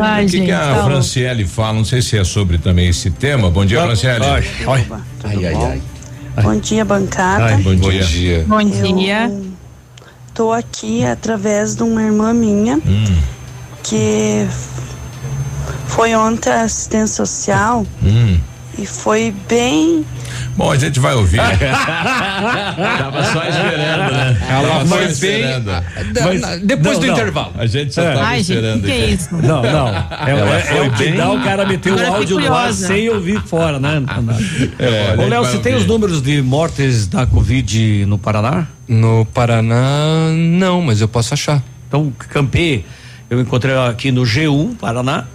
Ai, 0.02 0.24
o 0.24 0.26
que, 0.26 0.38
gente, 0.38 0.46
que 0.46 0.52
a 0.54 0.76
tá 0.76 0.86
Franciele 0.86 1.46
fala? 1.46 1.74
Não 1.74 1.84
sei 1.84 2.02
se 2.02 2.18
é 2.18 2.24
sobre 2.24 2.60
também 2.60 2.88
esse 2.88 3.12
tema. 3.12 3.52
Bom 3.52 3.66
dia, 3.66 3.82
Franciele. 3.82 4.24
Ai, 4.24 4.48
ai, 4.66 4.88
ai, 5.26 5.46
ai, 5.54 5.82
Bom 6.42 6.58
dia, 6.58 6.86
bancada. 6.86 7.48
Ai, 7.48 7.62
bom 7.62 7.76
dia. 7.76 8.46
Bom 8.48 8.64
dia. 8.64 9.28
Eu 9.28 9.52
tô 10.34 10.54
aqui 10.54 11.04
através 11.04 11.76
de 11.76 11.84
uma 11.84 12.02
irmã 12.02 12.34
minha 12.34 12.78
hum. 12.78 13.18
que 13.84 14.48
foi 15.88 16.16
ontem 16.16 16.54
assistência 16.54 17.26
social. 17.26 17.86
Hum 18.02 18.40
e 18.78 18.86
foi 18.86 19.34
bem. 19.48 20.06
Bom, 20.56 20.72
a 20.72 20.78
gente 20.78 21.00
vai 21.00 21.14
ouvir. 21.14 21.38
tava 21.42 23.24
só 23.26 23.44
esperando, 23.48 24.12
né? 24.12 24.48
Ela 24.50 24.68
tava 24.70 24.86
foi 24.86 25.16
bem. 25.16 25.46
Mas, 26.24 26.62
depois 26.62 26.94
não, 26.94 27.00
do 27.00 27.08
não. 27.08 27.14
intervalo. 27.14 27.54
A 27.58 27.66
gente 27.66 27.94
só 27.94 28.02
é. 28.02 28.14
tava 28.14 28.26
Ai, 28.26 28.40
esperando. 28.40 28.86
Gente, 28.86 28.92
que, 28.92 28.92
que 28.92 29.04
é 29.04 29.10
isso? 29.10 29.36
Não, 29.36 29.62
não. 29.62 29.88
É, 29.88 30.74
é, 30.74 30.78
é 30.78 30.82
o 30.82 30.92
que 30.92 31.12
dá 31.12 31.32
o 31.32 31.44
cara 31.44 31.66
meter 31.66 31.94
o 31.94 32.14
áudio 32.14 32.40
no 32.40 32.54
ar 32.54 32.74
sem 32.74 33.10
ouvir 33.10 33.42
fora, 33.42 33.80
né? 33.80 34.02
É, 34.80 35.16
Ô, 35.18 35.28
Léo, 35.28 35.46
você 35.46 35.58
tem 35.60 35.76
os 35.76 35.86
números 35.86 36.22
de 36.22 36.42
mortes 36.42 37.08
da 37.08 37.26
Covid 37.26 38.06
no 38.06 38.18
Paraná? 38.18 38.68
No 38.88 39.26
Paraná, 39.26 40.32
não, 40.34 40.82
mas 40.82 41.02
eu 41.02 41.08
posso 41.08 41.34
achar. 41.34 41.64
Então, 41.88 42.12
Campê, 42.30 42.84
eu 43.30 43.40
encontrei 43.40 43.76
aqui 43.78 44.12
no 44.12 44.24
G1 44.24 44.76
Paraná 44.78 45.26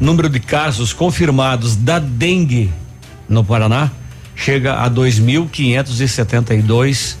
número 0.00 0.28
de 0.28 0.40
casos 0.40 0.92
confirmados 0.92 1.76
da 1.76 1.98
dengue 1.98 2.70
no 3.28 3.42
Paraná 3.44 3.90
chega 4.34 4.74
a 4.74 4.90
2.572 4.90 7.16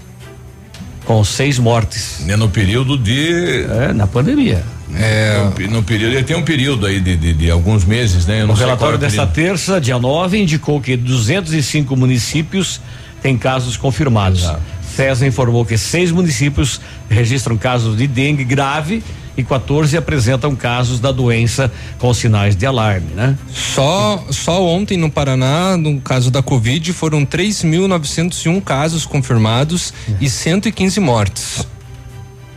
com 1.04 1.22
seis 1.24 1.58
mortes. 1.58 2.24
É 2.28 2.36
no 2.36 2.48
período 2.48 2.98
de. 2.98 3.64
É, 3.64 3.92
na 3.92 4.06
pandemia. 4.06 4.62
É, 4.94 5.50
no, 5.68 5.76
no 5.76 5.82
período, 5.82 6.22
tem 6.24 6.36
um 6.36 6.42
período 6.42 6.86
aí 6.86 7.00
de, 7.00 7.16
de, 7.16 7.32
de 7.32 7.50
alguns 7.50 7.84
meses, 7.84 8.24
né? 8.26 8.44
o 8.44 8.52
relatório 8.52 8.94
é 8.94 8.98
desta 8.98 9.26
terça, 9.26 9.80
dia 9.80 9.98
9, 9.98 10.40
indicou 10.40 10.80
que 10.80 10.96
205 10.96 11.96
municípios 11.96 12.80
têm 13.20 13.36
casos 13.36 13.76
confirmados. 13.76 14.42
Exato. 14.42 14.60
CESA 14.94 15.26
informou 15.26 15.64
que 15.64 15.76
seis 15.76 16.12
municípios 16.12 16.80
registram 17.10 17.58
casos 17.58 17.96
de 17.96 18.06
dengue 18.06 18.44
grave 18.44 19.02
e 19.36 19.44
14 19.44 19.96
apresentam 19.96 20.56
casos 20.56 20.98
da 20.98 21.12
doença 21.12 21.70
com 21.98 22.12
sinais 22.14 22.56
de 22.56 22.64
alarme, 22.64 23.12
né? 23.14 23.36
Só 23.52 24.24
só 24.30 24.62
ontem 24.62 24.96
no 24.96 25.10
Paraná, 25.10 25.76
no 25.76 26.00
caso 26.00 26.30
da 26.30 26.42
Covid, 26.42 26.92
foram 26.92 27.24
3.901 27.24 28.62
casos 28.62 29.04
confirmados 29.04 29.92
e 30.20 30.28
115 30.28 31.00
mortes. 31.00 31.66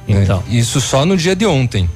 Então, 0.07 0.43
né? 0.47 0.57
isso 0.57 0.81
só 0.81 1.05
no 1.05 1.15
dia 1.15 1.35
de 1.35 1.45
ontem. 1.45 1.89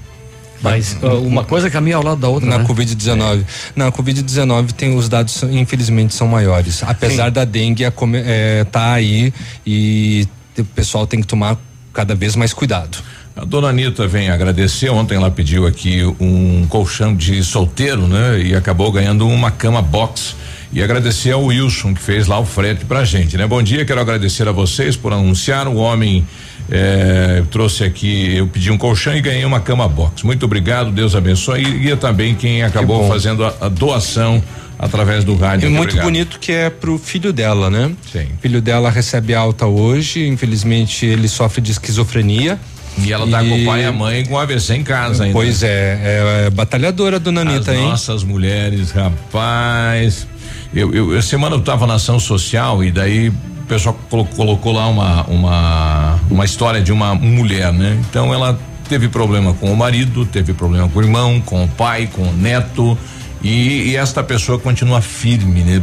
Mas 0.64 0.98
uh, 1.02 1.20
uma 1.20 1.44
coisa 1.44 1.70
caminha 1.70 1.98
ao 1.98 2.04
lado 2.04 2.22
da 2.22 2.30
outra. 2.30 2.50
Na 2.50 2.60
né? 2.60 2.66
Covid-19. 2.66 3.44
Na 3.76 3.92
Covid-19 3.92 4.72
tem 4.72 4.96
os 4.96 5.10
dados, 5.10 5.44
infelizmente, 5.44 6.14
são 6.14 6.26
maiores. 6.28 6.82
Apesar 6.84 7.30
da 7.30 7.44
dengue 7.44 7.84
é, 7.84 8.64
tá 8.72 8.94
aí 8.94 9.34
e 9.68 10.26
o 10.58 10.64
pessoal 10.64 11.06
tem 11.06 11.20
que 11.20 11.28
tomar 11.28 11.58
cada 11.92 12.16
vez 12.16 12.36
mais 12.38 12.54
cuidado. 12.54 12.98
A 13.36 13.46
dona 13.46 13.70
Anitta 13.70 14.08
vem 14.08 14.30
agradecer. 14.30 14.90
Ontem 14.90 15.16
ela 15.16 15.32
pediu 15.32 15.66
aqui 15.66 16.04
um 16.20 16.68
colchão 16.70 17.16
de 17.16 17.44
solteiro, 17.44 18.08
né? 18.08 18.40
E 18.40 18.56
acabou 18.56 18.92
ganhando 18.92 19.28
uma 19.28 19.50
cama 19.50 19.82
box. 19.82 20.36
E 20.72 20.82
agradecer 20.82 21.32
ao 21.32 21.46
Wilson 21.46 21.94
que 21.94 22.02
fez 22.02 22.28
lá 22.28 22.40
o 22.40 22.46
frete 22.46 22.86
pra 22.86 23.04
gente, 23.04 23.38
né? 23.38 23.46
Bom 23.46 23.62
dia, 23.62 23.86
quero 23.86 24.02
agradecer 24.02 24.48
a 24.48 24.52
vocês 24.52 24.96
por 24.96 25.14
anunciar. 25.14 25.68
O 25.68 25.76
homem 25.76 26.26
eh, 26.70 27.44
trouxe 27.52 27.84
aqui, 27.84 28.36
eu 28.36 28.48
pedi 28.48 28.72
um 28.72 28.78
colchão 28.78 29.16
e 29.16 29.22
ganhei 29.22 29.46
uma 29.46 29.60
cama 29.60 29.88
box. 29.88 30.24
Muito 30.24 30.46
obrigado, 30.46 30.92
Deus 30.92 31.16
abençoe. 31.16 31.64
E, 31.64 31.90
e 31.92 31.96
também 31.96 32.34
quem 32.34 32.64
acabou 32.64 33.04
bom. 33.04 33.08
fazendo 33.08 33.46
a, 33.46 33.54
a 33.62 33.70
doação 33.70 34.44
através 34.80 35.24
do 35.24 35.36
rádio. 35.36 35.68
E 35.68 35.70
muito 35.70 35.82
Obrigado. 35.90 36.06
bonito 36.06 36.40
que 36.40 36.52
é 36.52 36.70
pro 36.70 36.98
filho 36.98 37.32
dela, 37.32 37.70
né? 37.70 37.92
Sim. 38.12 38.28
filho 38.42 38.62
dela 38.62 38.90
recebe 38.90 39.34
alta 39.34 39.66
hoje, 39.66 40.28
infelizmente 40.28 41.06
ele 41.06 41.28
sofre 41.28 41.62
de 41.62 41.72
esquizofrenia. 41.72 42.60
E 42.98 43.12
ela 43.12 43.28
tá 43.28 43.40
com 43.44 43.62
o 43.62 43.66
pai 43.66 43.82
e 43.82 43.86
a 43.86 43.92
mãe 43.92 44.26
com 44.26 44.38
AVC 44.38 44.76
em 44.76 44.84
casa 44.84 45.24
ainda. 45.24 45.34
Pois 45.34 45.64
é, 45.64 46.46
é, 46.46 46.50
batalhadora, 46.52 47.20
dona 47.20 47.42
Anitta, 47.42 47.72
As 47.72 47.78
hein? 47.78 47.90
nossas 47.90 48.24
mulheres, 48.24 48.92
rapaz. 48.92 50.28
Eu, 50.74 50.94
eu, 50.94 51.18
essa 51.18 51.28
semana 51.30 51.56
eu 51.56 51.62
tava 51.62 51.86
na 51.88 51.96
ação 51.96 52.20
social 52.20 52.84
e 52.84 52.92
daí 52.92 53.30
o 53.30 53.34
pessoal 53.68 53.98
colo- 54.10 54.26
colocou 54.36 54.74
lá 54.74 54.88
uma, 54.88 55.24
uma, 55.24 56.20
uma 56.30 56.46
história 56.46 56.82
de 56.82 56.92
uma 56.92 57.16
mulher, 57.16 57.72
né? 57.74 57.98
Então 58.10 58.34
ela 58.34 58.60
teve 58.90 59.08
problema 59.08 59.54
com 59.54 59.72
o 59.72 59.78
marido, 59.78 60.26
teve 60.26 60.54
problema 60.54 60.88
com 60.90 61.00
o 61.00 61.02
irmão, 61.02 61.42
com 61.42 61.64
o 61.64 61.68
pai, 61.68 62.10
com 62.12 62.22
o 62.24 62.34
neto. 62.34 62.98
E, 63.42 63.90
e 63.92 63.96
esta 63.98 64.24
pessoa 64.24 64.58
continua 64.60 65.02
firme, 65.02 65.62
né? 65.62 65.82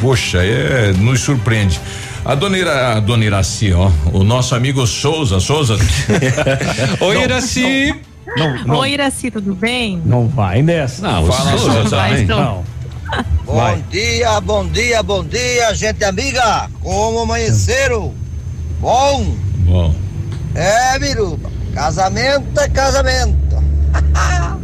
Poxa, 0.00 0.38
é, 0.42 0.92
nos 0.96 1.20
surpreende. 1.20 1.78
A 2.24 2.34
dona, 2.34 2.58
Ira, 2.58 2.96
a 2.96 3.00
dona 3.00 3.24
Iraci, 3.24 3.72
ó, 3.72 3.90
o 4.12 4.22
nosso 4.22 4.54
amigo 4.54 4.86
Souza, 4.86 5.40
Souza. 5.40 5.76
Oi, 7.00 7.22
Iraci. 7.22 7.94
Oi, 8.68 8.92
Iraci, 8.92 9.30
tudo 9.30 9.54
bem? 9.54 10.00
Não 10.04 10.28
vai 10.28 10.62
nessa. 10.62 11.02
Não, 11.02 11.26
Fala, 11.26 11.50
Souza 11.58 11.72
Souza. 11.82 11.96
Vai, 11.96 12.10
também. 12.10 12.24
então. 12.24 12.38
Não. 12.38 12.64
Bom 13.44 13.54
Vai. 13.56 13.82
dia, 13.90 14.40
bom 14.40 14.66
dia, 14.68 15.02
bom 15.02 15.24
dia, 15.24 15.74
gente 15.74 16.04
amiga. 16.04 16.70
Como 16.80 17.20
amanheceram? 17.20 18.14
Bom? 18.80 19.34
Bom. 19.66 19.94
É, 20.54 20.98
Biruba. 20.98 21.50
Casamento 21.74 22.60
é 22.60 22.68
casamento. 22.68 23.40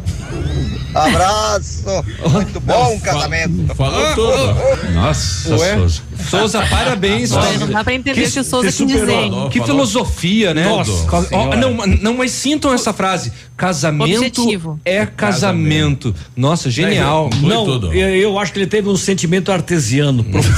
Abraço. 0.96 1.84
Muito 2.32 2.60
bom 2.60 2.98
casamento. 3.00 3.74
Falou 3.74 4.14
tudo. 4.14 4.92
Nossa, 4.94 5.54
Ué, 5.56 5.74
Souza. 5.76 6.02
Souza, 6.30 6.62
parabéns. 6.68 7.30
tá? 7.30 7.42
Não 7.60 7.68
dá 7.68 7.84
pra 7.84 7.94
entender 7.94 8.26
o 8.26 8.30
que 8.30 8.40
o 8.40 8.44
Souza 8.44 8.68
que 8.68 8.76
quis 8.76 8.86
dizer. 8.86 9.00
superou. 9.00 9.48
Que 9.50 9.62
filosofia, 9.62 10.54
né? 10.54 10.64
Nossa 10.64 11.22
Senhora. 11.26 11.56
não, 11.56 11.74
não, 11.86 12.14
mas 12.16 12.30
sintam 12.32 12.72
essa 12.72 12.92
frase. 12.92 13.32
Casamento 13.56 14.16
Objetivo. 14.18 14.78
é 14.84 15.06
casamento. 15.06 16.14
Nossa, 16.36 16.68
genial. 16.70 17.30
Foi 17.40 17.48
Não, 17.48 17.64
tudo. 17.64 17.92
eu, 17.94 18.08
eu 18.14 18.38
acho 18.38 18.52
que 18.52 18.58
ele 18.58 18.66
teve 18.66 18.86
um 18.90 18.96
sentimento 18.96 19.50
artesiano 19.50 20.22
profundo. 20.22 20.56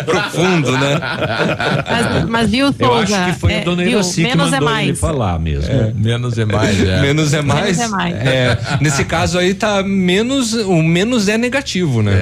Profundo, 0.06 0.72
né? 0.72 0.98
Mas, 1.88 2.28
mas 2.28 2.50
viu, 2.50 2.66
Eu 2.66 2.72
Souza? 2.88 3.16
acho 3.16 3.32
que 3.34 3.40
foi 3.40 3.52
é, 3.52 3.60
a 3.60 3.64
dona 3.64 3.82
viu? 3.84 3.92
Iraci 3.92 4.14
que 4.16 4.22
Menos 4.22 4.48
é 4.48 4.50
mandou 4.60 4.68
ele 4.68 4.86
mais. 4.86 4.98
falar 4.98 5.38
mesmo. 5.38 5.92
Menos 5.94 6.38
é 6.38 6.44
mais, 6.44 6.80
é. 6.82 7.00
Menos 7.00 7.32
é 7.34 7.42
mais. 7.42 7.76
Menos 7.78 7.78
é 7.78 7.88
mais. 7.88 8.14
É, 8.16 8.58
nesse 8.80 9.04
caso 9.04 9.38
aí 9.38 9.54
tá 9.54 9.79
menos, 9.82 10.52
o 10.54 10.82
menos 10.82 11.28
é 11.28 11.36
negativo, 11.38 12.02
né? 12.02 12.12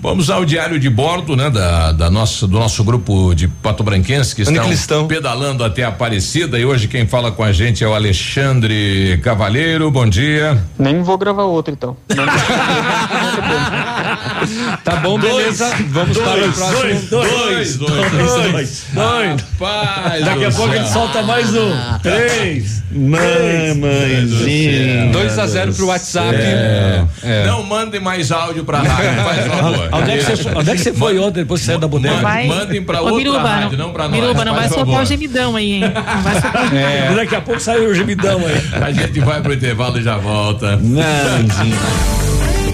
Vamos 0.00 0.30
ao 0.30 0.44
diário 0.44 0.78
de 0.78 0.88
bordo, 0.90 1.36
né, 1.36 1.50
da, 1.50 1.92
da 1.92 2.10
nossa, 2.10 2.46
do 2.46 2.58
nosso 2.58 2.82
grupo 2.84 3.34
de 3.34 3.48
Pato 3.48 3.82
Branquense 3.82 4.34
que 4.34 4.42
estão, 4.42 4.72
estão? 4.72 5.06
pedalando 5.06 5.64
até 5.64 5.84
Aparecida 5.84 6.58
e 6.58 6.64
hoje 6.64 6.88
quem 6.88 7.06
fala 7.06 7.30
com 7.32 7.42
a 7.42 7.52
gente 7.52 7.82
é 7.84 7.88
o 7.88 7.94
Alexandre 7.94 9.18
Cavalheiro. 9.22 9.90
Bom 9.90 10.08
dia. 10.08 10.62
Nem 10.78 11.02
vou 11.02 11.18
gravar 11.18 11.44
outro 11.44 11.72
então. 11.72 11.96
Tá 14.84 14.96
bom, 14.96 15.18
beleza. 15.18 15.72
Vamos 15.88 16.18
para 16.18 16.46
o 16.46 16.52
próximo. 16.52 17.00
dois, 17.10 17.76
dois, 17.76 17.76
dois, 17.76 18.84
dois. 18.92 19.42
Rapaz, 19.60 20.24
Daqui 20.24 20.44
a 20.44 20.50
pouco 20.50 20.74
ele 20.74 20.86
solta 20.88 21.22
mais 21.22 21.54
um. 21.54 21.70
Três. 22.02 22.82
Mamãezinha. 22.90 25.12
2 25.12 25.38
a 25.38 25.46
0 25.46 25.72
pro 25.74 25.86
WhatsApp. 26.02 26.34
É. 26.36 27.04
É. 27.22 27.46
Não 27.46 27.62
mandem 27.62 28.00
mais 28.00 28.32
áudio 28.32 28.64
pra 28.64 28.78
rádio, 28.82 29.22
faz 29.22 29.46
favor. 29.46 29.88
Onde 29.92 30.10
é, 30.10 30.16
que 30.18 30.24
você, 30.24 30.48
onde 30.54 30.70
é 30.70 30.72
que 30.74 30.80
você 30.80 30.92
foi 30.92 31.18
ontem 31.18 31.40
depois 31.40 31.60
que 31.60 31.66
saiu 31.66 31.78
da 31.78 31.88
bodega? 31.88 32.16
Vai. 32.16 32.46
Mandem 32.46 32.82
pra 32.82 33.00
Ô, 33.00 33.04
outra 33.04 33.18
Biruba, 33.18 33.48
rádio, 33.48 33.78
não 33.78 33.92
pra 33.92 34.08
nós. 34.08 34.20
Biruba, 34.20 34.44
não 34.44 34.54
vai 34.54 34.68
soltar 34.68 35.02
o 35.02 35.04
gemidão 35.04 35.56
aí, 35.56 35.72
hein? 35.72 35.80
Não 35.80 36.22
vai 36.22 36.40
soltar 36.40 36.72
o 36.72 36.76
É. 36.76 37.14
Daqui 37.14 37.36
a 37.36 37.40
pouco 37.40 37.60
saiu 37.60 37.90
o 37.90 37.94
gemidão 37.94 38.40
aí. 38.44 38.82
A 38.82 38.92
gente 38.92 39.20
vai 39.20 39.40
pro 39.40 39.54
intervalo 39.54 39.98
e 39.98 40.02
já 40.02 40.16
volta. 40.16 40.78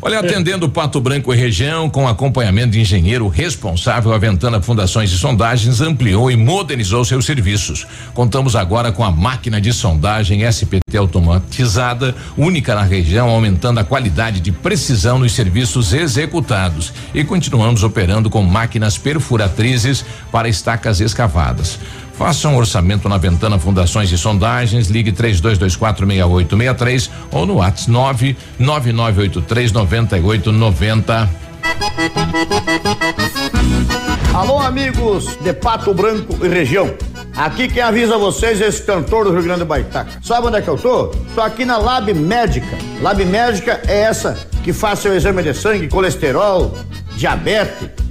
Olha, 0.00 0.20
atendendo 0.20 0.68
Pato 0.68 1.00
Branco 1.00 1.34
e 1.34 1.36
região, 1.36 1.90
com 1.90 2.06
acompanhamento 2.06 2.70
de 2.70 2.80
engenheiro 2.80 3.26
responsável, 3.26 4.12
a 4.12 4.18
Ventana 4.18 4.62
Fundações 4.62 5.10
e 5.10 5.18
Sondagens 5.18 5.80
ampliou 5.80 6.30
e 6.30 6.36
modernizou 6.36 7.04
seus 7.04 7.26
serviços. 7.26 7.84
Contamos 8.14 8.54
agora 8.54 8.92
com 8.92 9.02
a 9.02 9.10
máquina 9.10 9.60
de 9.60 9.72
sondagem 9.72 10.48
SPT 10.48 10.96
automatizada, 10.96 12.14
única 12.36 12.76
na 12.76 12.84
região, 12.84 13.28
aumentando 13.28 13.80
a 13.80 13.84
qualidade 13.84 14.38
de 14.38 14.52
precisão 14.52 15.18
nos 15.18 15.32
serviços 15.32 15.92
executados. 15.92 16.92
E 17.12 17.24
continuamos 17.24 17.82
operando 17.82 18.30
com 18.30 18.42
máquinas 18.42 18.96
perfuratrizes 18.96 20.04
para 20.30 20.48
estacas 20.48 21.00
escavadas. 21.00 21.78
Faça 22.18 22.48
um 22.48 22.56
orçamento 22.56 23.08
na 23.08 23.16
Ventana 23.16 23.60
Fundações 23.60 24.10
e 24.10 24.18
Sondagens, 24.18 24.88
ligue 24.88 25.12
32246863 25.12 27.08
ou 27.30 27.46
no 27.46 27.58
WhatsApp 27.58 28.36
999839890. 28.60 31.28
Alô, 34.34 34.58
amigos 34.58 35.38
de 35.40 35.52
Pato 35.52 35.94
Branco 35.94 36.44
e 36.44 36.48
região. 36.48 36.92
Aqui 37.36 37.68
quem 37.68 37.82
avisa 37.82 38.18
vocês 38.18 38.60
é 38.60 38.66
esse 38.66 38.82
cantor 38.82 39.26
do 39.26 39.30
Rio 39.30 39.44
Grande 39.44 39.60
do 39.60 39.66
Baitaca. 39.66 40.10
Sabe 40.20 40.48
onde 40.48 40.56
é 40.56 40.60
que 40.60 40.66
eu 40.66 40.76
tô? 40.76 41.12
Tô 41.36 41.40
aqui 41.40 41.64
na 41.64 41.78
Lab 41.78 42.12
Médica. 42.12 42.76
Lab 43.00 43.24
Médica 43.24 43.80
é 43.86 44.00
essa 44.00 44.36
que 44.64 44.72
faz 44.72 44.98
seu 44.98 45.14
exame 45.14 45.40
de 45.44 45.54
sangue, 45.54 45.86
colesterol, 45.86 46.76
diabetes. 47.16 48.07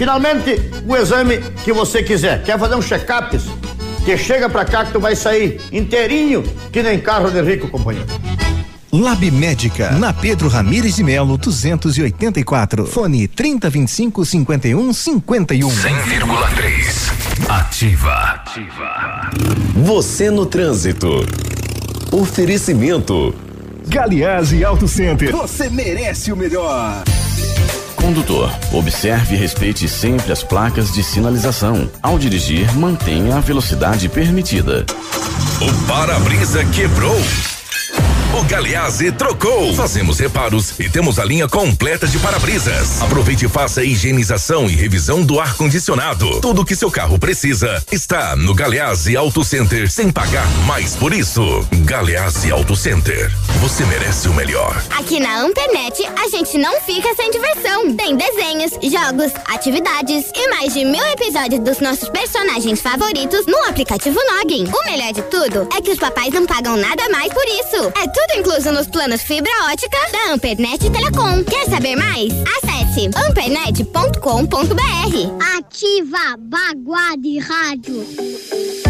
Finalmente, 0.00 0.58
o 0.86 0.96
exame 0.96 1.40
que 1.62 1.74
você 1.74 2.02
quiser. 2.02 2.42
Quer 2.42 2.58
fazer 2.58 2.74
um 2.74 2.80
check-up? 2.80 3.38
Que 4.02 4.16
chega 4.16 4.48
pra 4.48 4.64
cá 4.64 4.86
que 4.86 4.92
tu 4.92 4.98
vai 4.98 5.14
sair 5.14 5.60
inteirinho, 5.70 6.42
que 6.72 6.82
nem 6.82 6.98
carro 6.98 7.30
de 7.30 7.42
rico, 7.42 7.68
companheiro. 7.68 8.08
Lab 8.90 9.30
Médica, 9.30 9.90
na 9.90 10.10
Pedro 10.10 10.48
Ramires 10.48 10.96
de 10.96 11.04
Melo, 11.04 11.36
284. 11.36 12.86
Fone 12.86 13.28
3025 13.28 14.24
51 14.24 14.90
51. 14.90 15.68
100,3. 15.68 17.46
Ativa. 17.50 18.42
Você 19.84 20.30
no 20.30 20.46
trânsito. 20.46 21.26
Oferecimento. 22.10 23.34
Galiase 23.86 24.64
Auto 24.64 24.88
Center. 24.88 25.30
Você 25.30 25.68
merece 25.68 26.32
o 26.32 26.36
melhor. 26.36 27.04
Condutor, 28.00 28.50
observe 28.72 29.34
e 29.34 29.38
respeite 29.38 29.86
sempre 29.86 30.32
as 30.32 30.42
placas 30.42 30.90
de 30.92 31.02
sinalização. 31.02 31.90
Ao 32.02 32.18
dirigir, 32.18 32.74
mantenha 32.76 33.36
a 33.36 33.40
velocidade 33.40 34.08
permitida. 34.08 34.86
O 35.60 35.86
para-brisa 35.86 36.64
quebrou. 36.64 37.20
O 38.32 38.44
Galeazzi 38.44 39.10
trocou. 39.10 39.74
Fazemos 39.74 40.20
reparos 40.20 40.78
e 40.78 40.88
temos 40.88 41.18
a 41.18 41.24
linha 41.24 41.48
completa 41.48 42.06
de 42.06 42.16
para-brisas. 42.20 43.02
Aproveite 43.02 43.46
e 43.46 43.48
faça 43.48 43.80
a 43.80 43.84
higienização 43.84 44.70
e 44.70 44.76
revisão 44.76 45.24
do 45.24 45.40
ar-condicionado. 45.40 46.40
Tudo 46.40 46.64
que 46.64 46.76
seu 46.76 46.92
carro 46.92 47.18
precisa 47.18 47.82
está 47.90 48.36
no 48.36 48.54
Galeazzi 48.54 49.16
Auto 49.16 49.42
Center 49.42 49.90
sem 49.90 50.12
pagar 50.12 50.48
mais 50.64 50.94
por 50.94 51.12
isso. 51.12 51.42
Galeazzi 51.84 52.52
Auto 52.52 52.76
Center. 52.76 53.32
Você 53.60 53.84
merece 53.86 54.28
o 54.28 54.32
melhor. 54.32 54.80
Aqui 54.96 55.18
na 55.18 55.40
Ampernet, 55.40 56.00
a 56.24 56.28
gente 56.28 56.56
não 56.56 56.80
fica 56.82 57.12
sem 57.16 57.32
diversão. 57.32 57.96
Tem 57.96 58.16
desenhos, 58.16 58.70
jogos, 58.80 59.32
atividades 59.52 60.26
e 60.36 60.48
mais 60.50 60.72
de 60.72 60.84
mil 60.84 61.04
episódios 61.06 61.60
dos 61.62 61.80
nossos 61.80 62.08
personagens 62.08 62.80
favoritos 62.80 63.44
no 63.46 63.58
aplicativo 63.68 64.20
Login. 64.36 64.70
O 64.72 64.84
melhor 64.84 65.12
de 65.12 65.22
tudo 65.22 65.68
é 65.76 65.80
que 65.82 65.90
os 65.90 65.98
papais 65.98 66.32
não 66.32 66.46
pagam 66.46 66.76
nada 66.76 67.08
mais 67.08 67.32
por 67.32 67.44
isso. 67.44 67.92
É 68.00 68.06
tudo 68.06 68.19
incluso 68.36 68.72
nos 68.72 68.86
planos 68.86 69.22
fibra 69.22 69.50
ótica 69.72 69.98
da 70.12 70.32
Ampernet 70.32 70.90
Telecom. 70.90 71.44
Quer 71.44 71.66
saber 71.66 71.96
mais? 71.96 72.32
Acesse 72.58 73.10
ampernet.com.br. 73.28 75.56
Ativa 75.56 76.36
Baguá 76.38 77.16
de 77.18 77.38
Rádio. 77.38 78.89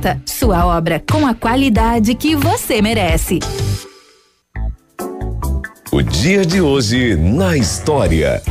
Sua 0.25 0.65
obra 0.65 1.03
com 1.11 1.25
a 1.25 1.33
qualidade 1.33 2.15
que 2.15 2.35
você 2.35 2.81
merece. 2.81 3.39
O 5.91 6.01
dia 6.01 6.45
de 6.45 6.61
hoje 6.61 7.15
na 7.15 7.57
história. 7.57 8.41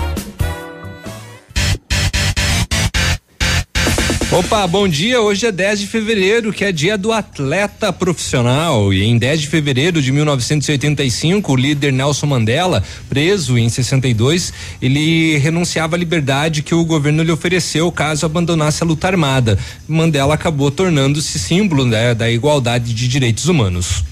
Opa, 4.33 4.65
bom 4.65 4.87
dia. 4.87 5.21
Hoje 5.21 5.47
é 5.47 5.51
10 5.51 5.81
de 5.81 5.87
fevereiro, 5.89 6.53
que 6.53 6.65
é 6.65 6.71
dia 6.71 6.97
do 6.97 7.11
atleta 7.11 7.93
profissional. 7.93 8.95
E 8.95 9.03
em 9.03 9.19
10 9.19 9.41
de 9.41 9.49
fevereiro 9.49 10.01
de 10.01 10.13
1985, 10.13 11.53
o 11.53 11.57
líder 11.57 11.93
Nelson 11.93 12.27
Mandela, 12.27 12.81
preso 13.09 13.59
em 13.59 13.69
62, 13.69 14.53
ele 14.81 15.37
renunciava 15.39 15.97
à 15.97 15.99
liberdade 15.99 16.63
que 16.63 16.73
o 16.73 16.85
governo 16.85 17.25
lhe 17.25 17.33
ofereceu 17.33 17.91
caso 17.91 18.25
abandonasse 18.25 18.85
a 18.85 18.87
luta 18.87 19.09
armada. 19.09 19.59
Mandela 19.89 20.35
acabou 20.35 20.71
tornando-se 20.71 21.37
símbolo 21.37 21.85
né, 21.85 22.15
da 22.15 22.31
igualdade 22.31 22.95
de 22.95 23.09
direitos 23.09 23.47
humanos. 23.47 24.05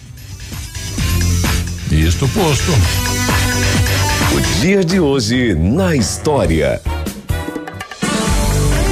Isto 1.92 2.26
posto. 2.30 2.72
O 4.34 4.60
dia 4.60 4.84
de 4.84 4.98
hoje 4.98 5.54
na 5.54 5.94
história. 5.94 6.80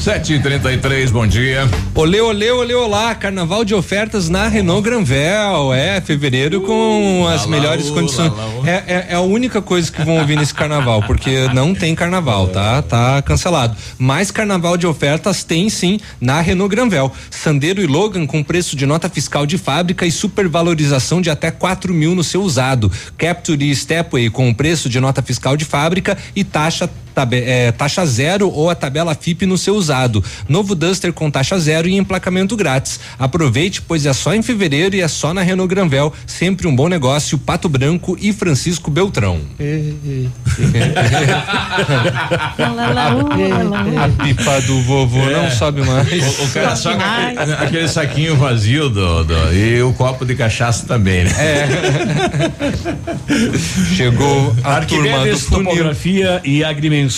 Sete 0.00 0.32
e 0.32 0.40
trinta 0.40 0.72
e 0.72 0.78
três, 0.78 1.10
bom 1.10 1.26
dia. 1.26 1.68
Olê, 1.94 2.22
olê, 2.22 2.50
olê, 2.50 2.72
olá, 2.72 3.14
carnaval 3.14 3.66
de 3.66 3.74
ofertas 3.74 4.30
na 4.30 4.48
Renault 4.48 4.82
Granvel, 4.82 5.74
é, 5.74 6.00
fevereiro 6.00 6.62
com 6.62 7.28
as 7.28 7.44
melhores 7.44 7.90
condições. 7.90 8.32
É, 8.64 8.70
é, 8.70 9.06
é 9.10 9.14
a 9.14 9.20
única 9.20 9.60
coisa 9.60 9.92
que 9.92 10.02
vão 10.02 10.16
ouvir 10.16 10.36
nesse 10.36 10.54
carnaval, 10.54 11.02
porque 11.02 11.48
não 11.52 11.74
tem 11.74 11.94
carnaval, 11.94 12.48
tá? 12.48 12.80
Tá 12.80 13.20
cancelado. 13.20 13.76
Mas 13.98 14.30
carnaval 14.30 14.78
de 14.78 14.86
ofertas 14.86 15.44
tem 15.44 15.68
sim 15.68 16.00
na 16.18 16.40
Renault 16.40 16.74
Granvel. 16.74 17.12
Sandero 17.30 17.82
e 17.82 17.86
Logan 17.86 18.26
com 18.26 18.42
preço 18.42 18.74
de 18.76 18.86
nota 18.86 19.06
fiscal 19.06 19.44
de 19.44 19.58
fábrica 19.58 20.06
e 20.06 20.10
supervalorização 20.10 21.20
de 21.20 21.28
até 21.28 21.50
4 21.50 21.92
mil 21.92 22.14
no 22.14 22.24
seu 22.24 22.40
usado. 22.40 22.90
Capture 23.18 23.70
e 23.70 23.76
Stepway 23.76 24.30
com 24.30 24.54
preço 24.54 24.88
de 24.88 24.98
nota 24.98 25.20
fiscal 25.20 25.58
de 25.58 25.66
fábrica 25.66 26.16
e 26.34 26.42
taxa 26.42 26.88
é, 27.32 27.72
taxa 27.72 28.04
zero 28.06 28.50
ou 28.50 28.70
a 28.70 28.74
tabela 28.74 29.14
FIP 29.14 29.46
no 29.46 29.58
seu 29.58 29.74
usado. 29.74 30.22
Novo 30.48 30.74
Duster 30.74 31.12
com 31.12 31.30
taxa 31.30 31.58
zero 31.58 31.88
e 31.88 31.96
emplacamento 31.96 32.56
grátis. 32.56 33.00
Aproveite, 33.18 33.82
pois 33.82 34.06
é 34.06 34.12
só 34.12 34.34
em 34.34 34.42
fevereiro 34.42 34.94
e 34.96 35.00
é 35.00 35.08
só 35.08 35.34
na 35.34 35.42
Renault 35.42 35.68
Granvel. 35.74 36.12
Sempre 36.26 36.66
um 36.66 36.74
bom 36.74 36.88
negócio. 36.88 37.38
Pato 37.38 37.68
Branco 37.68 38.16
e 38.20 38.32
Francisco 38.32 38.90
Beltrão. 38.90 39.40
a 43.96 44.24
pipa 44.24 44.60
do 44.62 44.80
vovô 44.82 45.30
É. 45.30 45.42
não 45.42 45.50
sobe 45.50 45.82
mais. 45.82 46.38
O, 46.38 46.44
o 46.44 46.48
cara 46.50 46.76
só 46.76 46.94
com 46.94 47.00
aquele, 47.02 47.52
aquele 47.54 47.88
saquinho 47.88 48.36
vazio 48.36 48.88
do, 48.88 49.24
do- 49.24 49.52
e 49.54 49.82
o 49.82 49.92
copo 49.92 50.24
de 50.24 50.34
cachaça 50.34 50.86
também, 50.86 51.24
né? 51.24 51.30
Chegou 53.96 54.54
a 54.64 54.80
turma 54.80 55.02
do 55.04 55.08
Arquimedes 55.08 55.42
funil. 55.44 55.64
Topografia 55.64 56.40
e 56.44 56.64
Agrimensura 56.64 57.09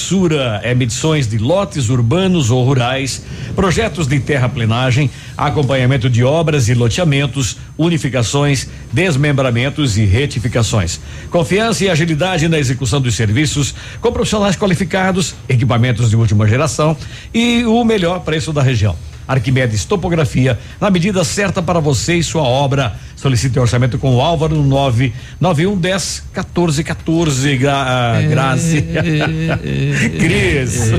é 0.62 0.74
medições 0.74 1.26
de 1.26 1.38
lotes 1.38 1.88
urbanos 1.88 2.50
ou 2.50 2.64
rurais, 2.64 3.22
projetos 3.54 4.06
de 4.06 4.18
terraplenagem, 4.18 5.10
acompanhamento 5.36 6.08
de 6.08 6.24
obras 6.24 6.68
e 6.68 6.74
loteamentos, 6.74 7.56
unificações, 7.76 8.68
desmembramentos 8.92 9.98
e 9.98 10.04
retificações. 10.04 11.00
Confiança 11.30 11.84
e 11.84 11.90
agilidade 11.90 12.48
na 12.48 12.58
execução 12.58 13.00
dos 13.00 13.14
serviços, 13.14 13.74
com 14.00 14.12
profissionais 14.12 14.56
qualificados, 14.56 15.34
equipamentos 15.48 16.10
de 16.10 16.16
última 16.16 16.46
geração 16.46 16.96
e 17.32 17.64
o 17.64 17.84
melhor 17.84 18.20
preço 18.20 18.52
da 18.52 18.62
região. 18.62 18.96
Arquimedes 19.26 19.84
Topografia, 19.84 20.58
na 20.80 20.90
medida 20.90 21.24
certa 21.24 21.62
para 21.62 21.80
você 21.80 22.16
e 22.16 22.22
sua 22.22 22.42
obra. 22.42 22.96
Solicite 23.22 23.56
orçamento 23.56 23.98
com 23.98 24.16
o 24.16 24.20
Álvaro 24.20 24.56
no 24.56 24.64
99110 24.64 26.24
1414. 26.32 27.56
Gra, 27.56 27.72
ah, 27.72 28.22
Grazi. 28.22 28.82
Cris. 30.18 30.90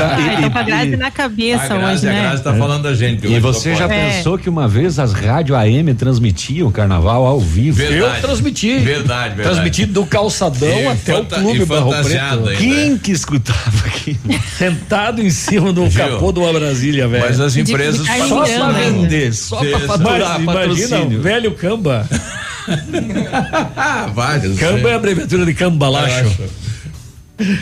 Ai, 0.00 0.42
tô 0.42 0.50
com 0.50 0.58
a 0.58 0.62
Grazi 0.64 0.96
na 0.96 1.12
cabeça 1.12 1.76
hoje, 1.76 2.06
né? 2.06 2.36
tá 2.42 2.52
falando 2.54 2.82
da 2.82 2.92
gente. 2.92 3.24
E 3.28 3.38
você 3.38 3.76
já. 3.76 3.84
É. 3.84 4.16
pensou 4.16 4.36
que 4.36 4.50
uma 4.50 4.66
vez 4.66 4.98
as 4.98 5.12
rádio 5.12 5.54
AM 5.54 5.94
transmitiam 5.94 6.66
o 6.66 6.72
carnaval 6.72 7.24
ao 7.24 7.38
vivo? 7.38 7.76
Verdade. 7.76 8.16
Eu 8.16 8.20
transmiti. 8.20 8.76
Verdade, 8.80 9.36
verdade. 9.36 9.42
Transmiti 9.42 9.86
do 9.86 10.04
calçadão 10.04 10.68
E 10.68 10.86
até 10.88 11.16
o 11.16 11.24
clube 11.24 11.62
e 11.62 11.64
Barro 11.64 11.92
Preto. 12.02 12.18
ainda. 12.18 12.56
Quem 12.56 12.98
que 12.98 13.12
escutava 13.12 13.86
aqui? 13.86 14.18
Sentado 14.58 15.22
em 15.22 15.30
cima 15.30 15.72
do 15.72 15.86
Viu? 15.86 16.04
capô 16.04 16.32
de 16.32 16.40
uma 16.40 16.52
Brasília, 16.52 17.06
velho. 17.06 17.24
Mas 17.24 17.38
as 17.38 17.56
empresas 17.56 18.04
Só 18.28 18.44
pra 18.44 18.72
vender, 18.72 19.32
só 19.32 19.56
pra 19.58 19.78
faturar, 19.78 20.42
patrocínio. 20.44 21.27
Velho 21.28 21.54
Camba. 21.54 22.08
Ah, 23.76 24.10
vários. 24.14 24.58
Camba 24.58 24.88
é 24.88 24.92
a 24.94 24.96
abreviatura 24.96 25.44
de 25.44 25.52
Cambalacho. 25.52 26.24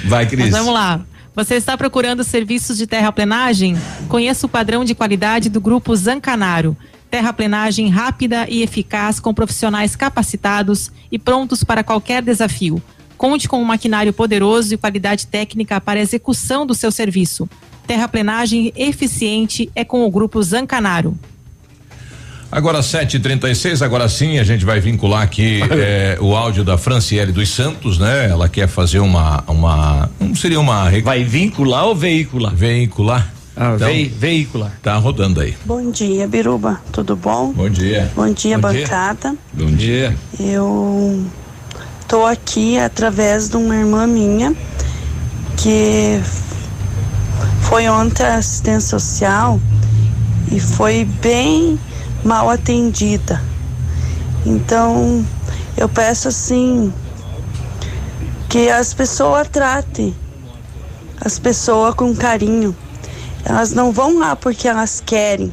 Vai, 0.04 0.24
Mas 0.24 0.28
Cris. 0.30 0.50
vamos 0.50 0.72
lá. 0.72 1.00
Você 1.34 1.56
está 1.56 1.76
procurando 1.76 2.22
serviços 2.22 2.78
de 2.78 2.86
terraplenagem? 2.86 3.76
Conheça 4.08 4.46
o 4.46 4.48
padrão 4.48 4.84
de 4.84 4.94
qualidade 4.94 5.48
do 5.48 5.60
Grupo 5.60 5.94
Zancanaro. 5.96 6.76
Terraplenagem 7.10 7.88
rápida 7.88 8.46
e 8.48 8.62
eficaz 8.62 9.18
com 9.18 9.34
profissionais 9.34 9.96
capacitados 9.96 10.92
e 11.10 11.18
prontos 11.18 11.64
para 11.64 11.82
qualquer 11.82 12.22
desafio. 12.22 12.80
Conte 13.18 13.48
com 13.48 13.60
um 13.60 13.64
maquinário 13.64 14.12
poderoso 14.12 14.74
e 14.74 14.76
qualidade 14.78 15.26
técnica 15.26 15.80
para 15.80 15.98
a 15.98 16.02
execução 16.02 16.64
do 16.64 16.74
seu 16.74 16.92
serviço. 16.92 17.48
Terraplenagem 17.86 18.72
eficiente 18.76 19.70
é 19.74 19.84
com 19.84 20.06
o 20.06 20.10
Grupo 20.10 20.40
Zancanaro. 20.40 21.18
Agora 22.56 22.80
7h36, 22.80 23.82
agora 23.84 24.08
sim 24.08 24.38
a 24.38 24.42
gente 24.42 24.64
vai 24.64 24.80
vincular 24.80 25.20
aqui 25.20 25.60
eh, 25.70 26.16
o 26.22 26.34
áudio 26.34 26.64
da 26.64 26.78
Franciele 26.78 27.30
dos 27.30 27.50
Santos, 27.50 27.98
né? 27.98 28.30
Ela 28.30 28.48
quer 28.48 28.66
fazer 28.66 28.98
uma. 28.98 29.44
uma 29.46 30.08
não 30.18 30.34
seria 30.34 30.58
uma. 30.58 30.90
Vai 31.02 31.22
vincular 31.22 31.84
ou 31.84 31.94
veicular? 31.94 32.54
Veicular. 32.54 33.30
Ah, 33.54 33.72
vei- 33.76 34.08
veicular. 34.08 34.72
Tá 34.82 34.96
rodando 34.96 35.42
aí. 35.42 35.54
Bom 35.66 35.90
dia, 35.90 36.26
Biruba. 36.26 36.80
Tudo 36.92 37.14
bom? 37.14 37.52
Bom 37.52 37.68
dia. 37.68 38.10
Bom 38.16 38.32
dia, 38.32 38.56
Bom 38.58 38.70
dia. 38.72 38.80
bancada. 38.86 39.36
Bom 39.52 39.70
dia. 39.72 40.16
Eu 40.40 41.26
tô 42.08 42.24
aqui 42.24 42.78
através 42.78 43.50
de 43.50 43.58
uma 43.58 43.76
irmã 43.76 44.06
minha 44.06 44.54
que 45.58 46.18
foi 47.60 47.86
ontem 47.86 48.24
à 48.24 48.36
assistência 48.36 48.98
social 48.98 49.60
e 50.50 50.58
foi 50.58 51.04
bem 51.20 51.78
mal 52.26 52.50
atendida. 52.50 53.40
Então, 54.44 55.24
eu 55.76 55.88
peço 55.88 56.28
assim 56.28 56.92
que 58.48 58.68
as 58.68 58.92
pessoas 58.92 59.48
tratem 59.48 60.14
as 61.20 61.38
pessoas 61.38 61.94
com 61.94 62.14
carinho. 62.14 62.76
Elas 63.44 63.72
não 63.72 63.92
vão 63.92 64.18
lá 64.18 64.36
porque 64.36 64.68
elas 64.68 65.00
querem 65.04 65.52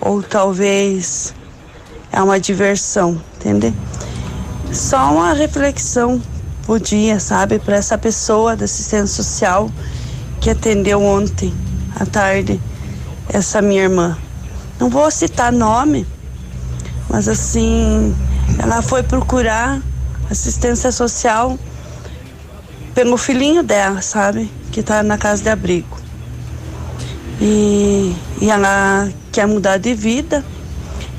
ou 0.00 0.22
talvez 0.22 1.34
é 2.12 2.22
uma 2.22 2.40
diversão, 2.40 3.20
entendeu? 3.36 3.74
Só 4.72 5.12
uma 5.12 5.32
reflexão 5.32 6.20
por 6.64 6.80
dia, 6.80 7.18
sabe, 7.20 7.58
para 7.58 7.76
essa 7.76 7.98
pessoa 7.98 8.56
da 8.56 8.64
assistência 8.64 9.22
social 9.22 9.70
que 10.40 10.50
atendeu 10.50 11.02
ontem 11.02 11.52
à 11.98 12.06
tarde 12.06 12.60
essa 13.28 13.60
minha 13.60 13.82
irmã. 13.82 14.16
Não 14.80 14.88
vou 14.88 15.10
citar 15.10 15.52
nome, 15.52 16.06
mas 17.06 17.28
assim, 17.28 18.16
ela 18.58 18.80
foi 18.80 19.02
procurar 19.02 19.78
assistência 20.30 20.90
social 20.90 21.58
pelo 22.94 23.18
filhinho 23.18 23.62
dela, 23.62 24.00
sabe, 24.00 24.50
que 24.72 24.82
tá 24.82 25.02
na 25.02 25.18
casa 25.18 25.42
de 25.42 25.50
abrigo. 25.50 25.98
E, 27.42 28.16
e 28.40 28.50
ela 28.50 29.06
quer 29.30 29.46
mudar 29.46 29.76
de 29.76 29.92
vida, 29.92 30.42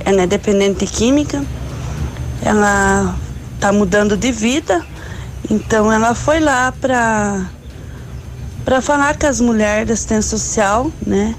ela 0.04 0.24
é 0.24 0.28
dependente 0.28 0.84
de 0.84 0.92
química, 0.92 1.46
ela 2.44 3.16
tá 3.60 3.72
mudando 3.72 4.18
de 4.18 4.32
vida, 4.32 4.84
então 5.52 5.94
ela 5.94 6.16
foi 6.16 6.40
lá 6.40 6.72
para 6.72 7.46
para 8.66 8.80
falar 8.82 9.18
com 9.18 9.28
as 9.28 9.40
mulheres 9.40 9.88
da 9.88 9.94
assistência 9.94 10.38
social, 10.38 10.92
né? 11.06 11.36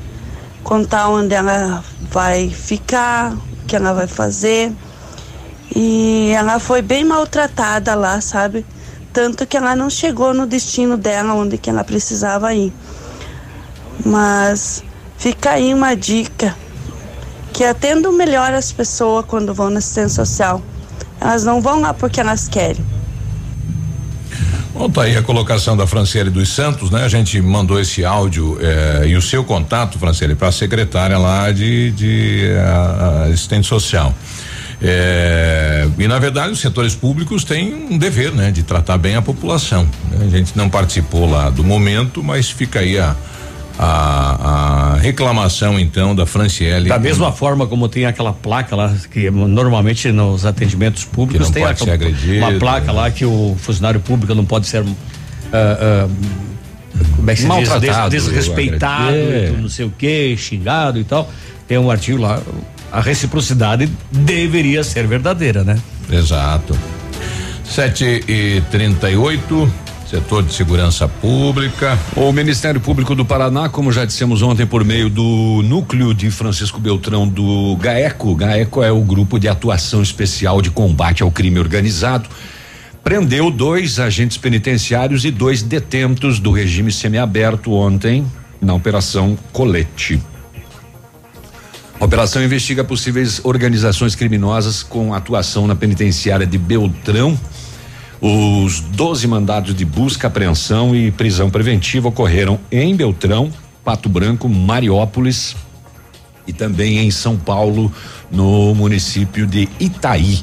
Contar 0.62 1.08
onde 1.08 1.34
ela 1.34 1.84
vai 2.10 2.48
ficar, 2.48 3.32
o 3.32 3.66
que 3.66 3.76
ela 3.76 3.92
vai 3.92 4.06
fazer. 4.06 4.72
E 5.74 6.30
ela 6.36 6.58
foi 6.58 6.82
bem 6.82 7.04
maltratada 7.04 7.94
lá, 7.94 8.20
sabe? 8.20 8.64
Tanto 9.12 9.46
que 9.46 9.56
ela 9.56 9.74
não 9.74 9.90
chegou 9.90 10.32
no 10.32 10.46
destino 10.46 10.96
dela, 10.96 11.34
onde 11.34 11.58
que 11.58 11.68
ela 11.68 11.84
precisava 11.84 12.54
ir. 12.54 12.72
Mas 14.04 14.82
fica 15.16 15.50
aí 15.50 15.74
uma 15.74 15.94
dica 15.94 16.56
que 17.52 17.64
atendam 17.64 18.12
melhor 18.12 18.52
as 18.54 18.72
pessoas 18.72 19.24
quando 19.26 19.52
vão 19.52 19.70
na 19.70 19.78
assistência 19.78 20.24
social. 20.24 20.62
Elas 21.20 21.44
não 21.44 21.60
vão 21.60 21.80
lá 21.80 21.92
porque 21.92 22.20
elas 22.20 22.48
querem. 22.48 22.84
Bom, 24.82 24.90
tá 24.90 25.02
aí 25.02 25.16
a 25.16 25.22
colocação 25.22 25.76
da 25.76 25.86
Franciele 25.86 26.28
dos 26.28 26.48
Santos, 26.48 26.90
né? 26.90 27.04
A 27.04 27.08
gente 27.08 27.40
mandou 27.40 27.78
esse 27.78 28.04
áudio 28.04 28.58
eh, 28.60 29.04
e 29.10 29.16
o 29.16 29.22
seu 29.22 29.44
contato, 29.44 29.96
Franciele, 29.96 30.34
para 30.34 30.48
a 30.48 30.52
secretária 30.52 31.16
lá 31.18 31.52
de, 31.52 31.92
de 31.92 32.48
a- 32.58 33.22
a 33.22 33.24
assistente 33.26 33.64
social. 33.68 34.12
Eh, 34.82 35.86
e 35.96 36.08
na 36.08 36.18
verdade 36.18 36.50
os 36.50 36.58
setores 36.58 36.96
públicos 36.96 37.44
têm 37.44 37.72
um 37.72 37.96
dever, 37.96 38.32
né, 38.32 38.50
de 38.50 38.64
tratar 38.64 38.98
bem 38.98 39.14
a 39.14 39.22
população. 39.22 39.84
né? 40.10 40.26
A 40.26 40.28
gente 40.28 40.56
não 40.56 40.68
participou 40.68 41.30
lá 41.30 41.48
do 41.48 41.62
momento, 41.62 42.20
mas 42.20 42.50
fica 42.50 42.80
aí 42.80 42.98
a, 42.98 43.14
a, 43.78 44.94
a 44.94 44.96
reclamação 44.96 45.78
então 45.78 46.14
da 46.14 46.26
Franciele. 46.26 46.88
Da 46.88 46.98
mesma 46.98 47.32
forma 47.32 47.66
como 47.66 47.88
tem 47.88 48.04
aquela 48.06 48.32
placa 48.32 48.76
lá, 48.76 48.94
que 49.10 49.30
normalmente 49.30 50.10
nos 50.12 50.44
atendimentos 50.46 51.04
públicos 51.04 51.50
tem 51.50 51.64
ser 51.76 51.90
agredido, 51.90 52.38
uma 52.44 52.52
placa 52.58 52.92
lá 52.92 53.10
que 53.10 53.24
o 53.24 53.56
funcionário 53.58 54.00
público 54.00 54.34
não 54.34 54.44
pode 54.44 54.66
ser. 54.66 54.84
ah, 55.52 56.06
ah, 56.06 56.08
como 57.16 57.30
é 57.30 57.34
que 57.34 57.40
se 57.40 57.46
Maltratado, 57.46 58.10
diz? 58.10 58.24
Des- 58.24 58.34
desrespeitado, 58.34 59.08
agredido. 59.16 59.62
não 59.62 59.68
sei 59.68 59.86
o 59.86 59.90
que, 59.90 60.36
xingado 60.36 60.98
e 60.98 61.04
tal. 61.04 61.30
Tem 61.66 61.78
um 61.78 61.90
artigo 61.90 62.20
lá. 62.20 62.40
A 62.92 63.00
reciprocidade 63.00 63.88
deveria 64.10 64.84
ser 64.84 65.06
verdadeira, 65.06 65.64
né? 65.64 65.78
Exato. 66.10 66.76
7 67.64 68.24
e 68.28 68.62
38 68.70 69.72
setor 70.12 70.42
de 70.42 70.52
segurança 70.52 71.08
pública. 71.08 71.98
O 72.14 72.30
Ministério 72.32 72.78
Público 72.78 73.14
do 73.14 73.24
Paraná, 73.24 73.70
como 73.70 73.90
já 73.90 74.04
dissemos 74.04 74.42
ontem, 74.42 74.66
por 74.66 74.84
meio 74.84 75.08
do 75.08 75.62
núcleo 75.64 76.12
de 76.12 76.30
Francisco 76.30 76.78
Beltrão 76.78 77.26
do 77.26 77.74
GAECO, 77.76 78.34
GAECO 78.34 78.82
é 78.82 78.92
o 78.92 79.00
grupo 79.00 79.40
de 79.40 79.48
atuação 79.48 80.02
especial 80.02 80.60
de 80.60 80.70
combate 80.70 81.22
ao 81.22 81.30
crime 81.30 81.58
organizado, 81.58 82.28
prendeu 83.02 83.50
dois 83.50 83.98
agentes 83.98 84.36
penitenciários 84.36 85.24
e 85.24 85.30
dois 85.30 85.62
detentos 85.62 86.38
do 86.38 86.52
regime 86.52 86.92
semiaberto 86.92 87.72
ontem 87.72 88.26
na 88.60 88.74
Operação 88.74 89.34
Colete. 89.50 90.20
A 91.98 92.04
operação 92.04 92.44
investiga 92.44 92.84
possíveis 92.84 93.40
organizações 93.44 94.14
criminosas 94.14 94.82
com 94.82 95.14
atuação 95.14 95.66
na 95.66 95.74
penitenciária 95.74 96.46
de 96.46 96.58
Beltrão. 96.58 97.38
Os 98.24 98.78
12 98.78 99.26
mandados 99.26 99.74
de 99.74 99.84
busca, 99.84 100.28
apreensão 100.28 100.94
e 100.94 101.10
prisão 101.10 101.50
preventiva 101.50 102.06
ocorreram 102.06 102.56
em 102.70 102.94
Beltrão, 102.94 103.50
Pato 103.84 104.08
Branco, 104.08 104.48
Mariópolis 104.48 105.56
e 106.46 106.52
também 106.52 106.98
em 106.98 107.10
São 107.10 107.36
Paulo, 107.36 107.92
no 108.30 108.76
município 108.76 109.44
de 109.44 109.68
Itaí. 109.80 110.40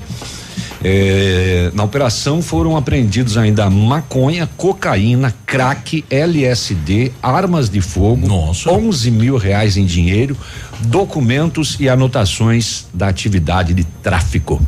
Eh, 0.84 1.72
na 1.74 1.86
operação 1.86 2.42
foram 2.42 2.76
apreendidos 2.76 3.38
ainda 3.38 3.70
maconha, 3.70 4.50
cocaína, 4.58 5.34
crack, 5.46 6.04
LSD, 6.10 7.14
armas 7.24 7.70
de 7.70 7.80
fogo, 7.80 8.28
11 8.28 9.10
mil 9.10 9.38
reais 9.38 9.78
em 9.78 9.86
dinheiro, 9.86 10.36
documentos 10.82 11.78
e 11.80 11.88
anotações 11.88 12.88
da 12.94 13.08
atividade 13.08 13.74
de 13.74 13.86
tráfico. 14.04 14.62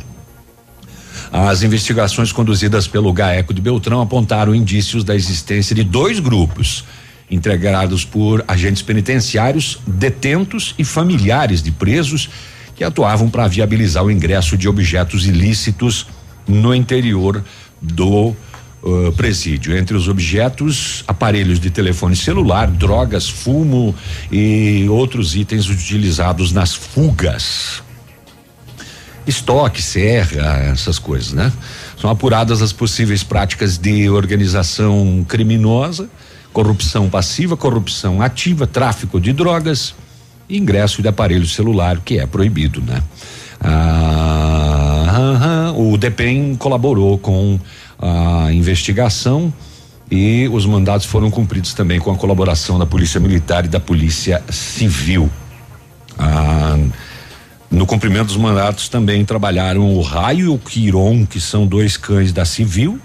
As 1.32 1.62
investigações 1.62 2.30
conduzidas 2.30 2.86
pelo 2.86 3.10
GAECO 3.10 3.54
de 3.54 3.62
Beltrão 3.62 4.02
apontaram 4.02 4.54
indícios 4.54 5.02
da 5.02 5.14
existência 5.14 5.74
de 5.74 5.82
dois 5.82 6.20
grupos, 6.20 6.84
integrados 7.30 8.04
por 8.04 8.44
agentes 8.46 8.82
penitenciários, 8.82 9.80
detentos 9.86 10.74
e 10.78 10.84
familiares 10.84 11.62
de 11.62 11.70
presos 11.70 12.28
que 12.76 12.84
atuavam 12.84 13.30
para 13.30 13.48
viabilizar 13.48 14.04
o 14.04 14.10
ingresso 14.10 14.58
de 14.58 14.68
objetos 14.68 15.26
ilícitos 15.26 16.06
no 16.46 16.74
interior 16.74 17.42
do 17.80 18.26
uh, 18.82 19.12
presídio. 19.16 19.74
Entre 19.74 19.96
os 19.96 20.08
objetos, 20.08 21.02
aparelhos 21.08 21.58
de 21.58 21.70
telefone 21.70 22.14
celular, 22.14 22.66
drogas, 22.70 23.26
fumo 23.26 23.94
e 24.30 24.86
outros 24.90 25.34
itens 25.34 25.66
utilizados 25.70 26.52
nas 26.52 26.74
fugas 26.74 27.82
estoque, 29.26 29.82
serra, 29.82 30.70
essas 30.72 30.98
coisas, 30.98 31.32
né? 31.32 31.52
São 32.00 32.10
apuradas 32.10 32.62
as 32.62 32.72
possíveis 32.72 33.22
práticas 33.22 33.78
de 33.78 34.10
organização 34.10 35.24
criminosa, 35.28 36.08
corrupção 36.52 37.08
passiva, 37.08 37.56
corrupção 37.56 38.20
ativa, 38.20 38.66
tráfico 38.66 39.20
de 39.20 39.32
drogas, 39.32 39.94
e 40.48 40.58
ingresso 40.58 41.00
de 41.00 41.08
aparelho 41.08 41.46
celular, 41.46 42.00
que 42.04 42.18
é 42.18 42.26
proibido, 42.26 42.82
né? 42.82 43.02
Ah, 43.60 45.72
o 45.76 45.96
DEPEN 45.96 46.56
colaborou 46.56 47.16
com 47.16 47.58
a 47.98 48.52
investigação 48.52 49.52
e 50.10 50.48
os 50.52 50.66
mandados 50.66 51.06
foram 51.06 51.30
cumpridos 51.30 51.72
também 51.72 52.00
com 52.00 52.10
a 52.10 52.16
colaboração 52.16 52.78
da 52.78 52.84
Polícia 52.84 53.20
Militar 53.20 53.64
e 53.64 53.68
da 53.68 53.80
Polícia 53.80 54.42
Civil. 54.50 55.30
Ah, 56.18 56.76
no 57.72 57.86
cumprimento 57.86 58.26
dos 58.26 58.36
mandatos 58.36 58.88
também 58.88 59.24
trabalharam 59.24 59.94
o 59.94 60.02
Raio 60.02 60.44
e 60.44 60.48
o 60.48 60.58
Quiron, 60.58 61.24
que 61.24 61.40
são 61.40 61.66
dois 61.66 61.96
cães 61.96 62.32
da 62.32 62.44
Civil, 62.44 63.00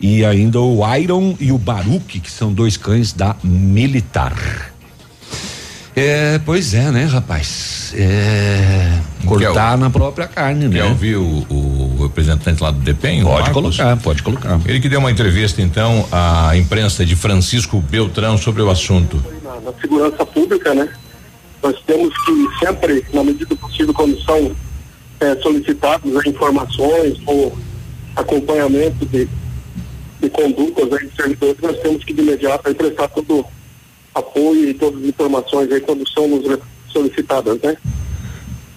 e 0.00 0.24
ainda 0.24 0.60
o 0.60 0.80
Iron 0.96 1.36
e 1.40 1.50
o 1.50 1.58
Baruque, 1.58 2.20
que 2.20 2.30
são 2.30 2.52
dois 2.52 2.76
cães 2.76 3.12
da 3.12 3.34
Militar. 3.42 4.72
É, 5.94 6.40
pois 6.46 6.72
é, 6.72 6.90
né, 6.90 7.04
rapaz? 7.04 7.92
É, 7.94 8.98
cortar 9.26 9.76
na 9.76 9.90
própria 9.90 10.26
carne, 10.26 10.66
né? 10.66 10.80
Quer 10.80 10.84
ouvir 10.84 11.16
o, 11.16 11.46
o 11.50 11.98
representante 12.02 12.62
lá 12.62 12.70
do 12.70 12.78
DEPEN? 12.78 13.22
Pode 13.22 13.34
Marcos? 13.34 13.52
colocar, 13.52 13.96
pode 13.98 14.22
colocar. 14.22 14.60
Ele 14.64 14.80
que 14.80 14.88
deu 14.88 15.00
uma 15.00 15.10
entrevista, 15.10 15.60
então, 15.60 16.08
à 16.10 16.56
imprensa 16.56 17.04
de 17.04 17.14
Francisco 17.14 17.78
Beltrão 17.80 18.38
sobre 18.38 18.62
o 18.62 18.70
assunto. 18.70 19.22
na, 19.44 19.60
na 19.60 19.78
segurança 19.78 20.24
pública, 20.24 20.72
né? 20.72 20.88
Nós 21.62 21.80
temos 21.86 22.12
que 22.24 22.48
sempre, 22.58 23.06
na 23.12 23.22
medida 23.22 23.46
do 23.46 23.56
possível, 23.56 23.94
quando 23.94 24.20
são 24.22 24.54
eh, 25.20 25.36
solicitados 25.40 26.16
as 26.16 26.26
informações 26.26 27.18
ou 27.24 27.56
acompanhamento 28.16 29.06
de, 29.06 29.28
de 30.20 30.30
condutas 30.30 30.92
aí 30.92 31.06
de 31.06 31.14
servidores, 31.14 31.62
nós 31.62 31.78
temos 31.78 32.04
que 32.04 32.12
de 32.12 32.20
imediato 32.20 32.68
aí 32.68 32.74
prestar 32.74 33.08
todo 33.08 33.46
apoio 34.14 34.68
e 34.68 34.74
todas 34.74 35.00
as 35.00 35.08
informações 35.08 35.70
aí 35.70 35.80
quando 35.80 36.08
são 36.08 36.26
nos 36.26 36.58
solicitadas, 36.92 37.60
né? 37.60 37.76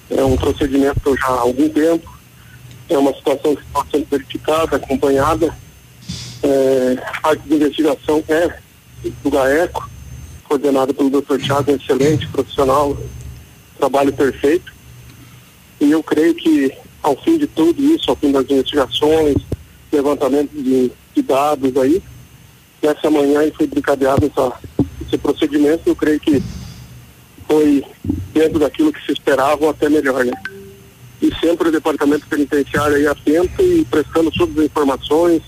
É 0.10 0.24
um 0.24 0.38
procedimento 0.38 1.18
já 1.18 1.28
há 1.28 1.40
algum 1.42 1.68
tempo, 1.68 2.16
é 2.88 2.98
uma 2.98 3.14
situação 3.16 3.56
que 3.56 3.64
está 3.64 3.84
sendo 3.92 4.08
verificada, 4.10 4.76
acompanhada. 4.76 5.56
É, 6.44 6.98
a 7.24 7.34
investigação 7.52 8.24
é 8.28 8.60
do 9.24 9.32
GAECO, 9.32 9.90
coordenada 10.48 10.94
pelo 10.94 11.10
Dr. 11.10 11.38
Thiago, 11.40 11.72
um 11.72 11.76
excelente 11.76 12.28
profissional, 12.28 12.98
trabalho 13.78 14.14
perfeito. 14.14 14.74
E 15.80 15.92
eu 15.92 16.02
creio 16.02 16.34
que 16.36 16.72
ao 17.04 17.16
fim 17.22 17.38
de 17.38 17.48
tudo 17.48 17.84
isso, 17.84 18.10
ao 18.10 18.16
fim 18.16 18.32
das 18.32 18.50
investigações, 18.50 19.36
levantamento 19.92 20.52
de, 20.52 20.92
de 21.14 21.22
dados 21.22 21.78
aí, 21.78 22.02
nessa 22.82 23.10
manhã 23.10 23.40
foi 23.56 23.68
brincadeado 23.68 24.26
essa, 24.26 24.54
esse 25.06 25.18
procedimento, 25.18 25.84
eu 25.86 25.96
creio 25.96 26.20
que 26.20 26.42
foi 27.48 27.84
dentro 28.34 28.60
daquilo 28.60 28.92
que 28.92 29.06
se 29.06 29.12
esperava 29.12 29.66
ou 29.66 29.70
até 29.70 29.88
melhor, 29.88 30.26
né? 30.26 30.34
E 31.22 31.34
sempre 31.40 31.70
o 31.70 31.72
departamento 31.72 32.28
penitenciário 32.28 32.98
aí 32.98 33.08
atento 33.08 33.62
e 33.62 33.86
prestando 33.86 34.32
todas 34.32 34.58
as 34.58 34.66
informações, 34.66 35.42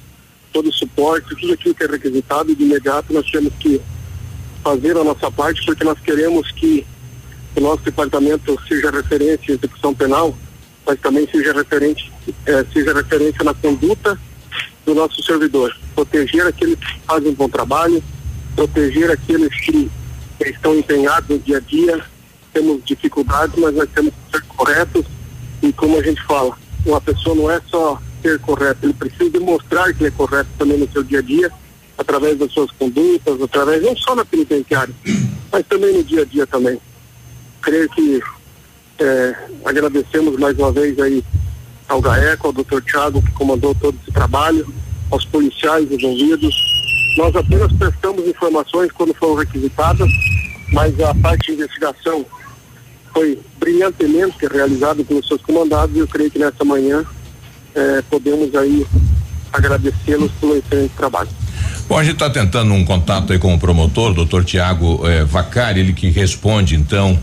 todo 0.54 0.70
o 0.70 0.74
suporte, 0.74 1.36
tudo 1.36 1.54
aquilo 1.54 1.76
que 1.76 1.84
é 1.84 1.88
requisitado 1.88 2.52
e 2.52 2.56
de 2.56 2.64
imediato 2.64 3.12
nós 3.12 3.30
temos 3.30 3.54
que 3.60 3.82
fazer 4.68 4.98
a 4.98 5.04
nossa 5.04 5.32
parte 5.32 5.66
porque 5.66 5.86
nós 5.86 5.98
queremos 6.02 6.52
que 6.52 6.86
o 7.56 7.62
nosso 7.62 7.84
departamento 7.84 8.60
seja 8.68 8.92
referência 8.92 9.52
em 9.52 9.56
execução 9.56 9.94
penal, 9.94 10.36
mas 10.86 11.00
também 11.00 11.26
seja 11.32 11.54
referente, 11.54 12.12
eh, 12.46 12.66
seja 12.74 12.94
referência 12.94 13.44
na 13.46 13.54
conduta 13.54 14.20
do 14.86 14.94
nosso 14.94 15.24
servidor. 15.24 15.74
Proteger 15.96 16.46
aqueles 16.46 16.78
que 16.78 17.00
fazem 17.08 17.30
um 17.30 17.34
bom 17.34 17.48
trabalho, 17.48 18.04
proteger 18.56 19.10
aqueles 19.10 19.50
que 19.62 19.90
estão 20.46 20.78
empenhados 20.78 21.30
no 21.30 21.40
dia 21.40 21.58
a 21.58 21.62
dia. 21.62 22.06
Temos 22.54 22.84
dificuldades, 22.84 23.56
mas 23.58 23.74
nós 23.74 23.90
temos 23.96 24.14
que 24.14 24.38
ser 24.38 24.44
corretos 24.48 25.06
e 25.64 25.72
como 25.72 25.98
a 25.98 26.04
gente 26.04 26.22
fala, 26.24 26.58
uma 26.86 27.00
pessoa 27.00 27.36
não 27.36 27.50
é 27.50 27.62
só 27.70 28.02
ser 28.22 28.38
correto, 28.40 28.86
ele 28.86 28.94
precisa 28.94 29.30
demonstrar 29.30 29.94
que 29.94 30.06
é 30.06 30.12
correto 30.12 30.50
também 30.58 30.78
no 30.78 30.92
seu 30.92 31.04
dia 31.04 31.20
a 31.20 31.22
dia, 31.22 31.52
através 31.98 32.38
das 32.38 32.52
suas 32.52 32.70
condutas, 32.72 33.42
através 33.42 33.82
não 33.84 33.96
só 33.98 34.16
na 34.16 34.26
penitenciária, 34.26 34.94
mas 35.52 35.66
também 35.68 35.94
no 35.94 36.04
dia 36.04 36.22
a 36.22 36.26
dia 36.26 36.46
também. 36.46 36.80
Creio 37.62 37.90
que 37.90 38.22
é, 39.00 39.36
agradecemos 39.66 40.38
mais 40.40 40.58
uma 40.58 40.72
vez 40.72 40.98
aí 41.00 41.24
ao 41.88 42.02
GAECO, 42.02 42.48
ao 42.48 42.54
doutor 42.54 42.82
Tiago, 42.84 43.22
que 43.22 43.32
comandou 43.32 43.74
todo 43.76 43.98
esse 44.02 44.12
trabalho, 44.12 44.68
aos 45.10 45.26
policiais 45.26 45.90
envolvidos. 45.92 46.56
Nós 47.18 47.36
apenas 47.36 47.72
prestamos 47.74 48.28
informações 48.28 48.92
quando 48.92 49.14
foram 49.16 49.36
requisitadas, 49.36 50.10
mas 50.72 51.00
a 51.00 51.16
parte 51.16 51.48
de 51.48 51.54
investigação 51.54 52.26
foi 53.14 53.40
brilhantemente 53.60 54.46
realizada 54.46 55.04
pelos 55.04 55.28
seus 55.28 55.42
comandados 55.42 55.96
e 55.96 56.00
eu 56.00 56.08
creio 56.08 56.30
que 56.30 56.38
nessa 56.38 56.64
manhã 56.64 57.04
eh, 57.74 58.04
podemos 58.10 58.54
aí 58.54 58.86
agradecê-los 59.52 60.32
pelo 60.34 60.58
excelente 60.58 60.94
trabalho. 60.96 61.30
Bom, 61.88 61.98
a 61.98 62.04
gente 62.04 62.16
está 62.16 62.30
tentando 62.30 62.74
um 62.74 62.84
contato 62.84 63.32
aí 63.32 63.40
com 63.40 63.54
o 63.56 63.58
promotor, 63.58 64.14
doutor 64.14 64.44
Tiago 64.44 65.08
eh, 65.08 65.24
Vacari, 65.24 65.80
ele 65.80 65.94
que 65.94 66.10
responde 66.10 66.76
então 66.76 67.18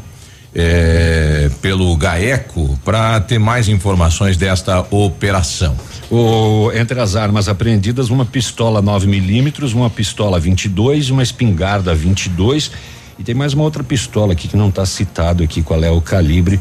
eh, 0.55 1.51
pelo 1.61 1.95
GAECO 1.99 2.79
para 2.83 3.21
ter 3.21 3.39
mais 3.39 3.69
informações 3.69 4.39
desta 4.39 4.81
operação. 4.91 5.77
O, 6.11 6.73
entre 6.73 6.99
as 6.99 7.15
armas 7.15 7.47
apreendidas, 7.47 8.09
uma 8.09 8.25
pistola 8.25 8.81
9 8.81 9.07
milímetros, 9.07 9.75
uma 9.75 9.91
pistola 9.91 10.41
22, 10.41 11.11
uma 11.11 11.23
espingarda 11.23 11.95
22 11.95 12.71
e 13.19 13.23
tem 13.23 13.35
mais 13.35 13.53
uma 13.53 13.65
outra 13.65 13.85
pistola 13.85 14.33
aqui 14.33 14.49
que 14.49 14.57
não 14.57 14.71
está 14.71 14.87
citado 14.87 15.43
aqui 15.45 15.63
qual 15.63 15.85
é 15.85 15.91
o 15.91 16.01
calibre, 16.01 16.59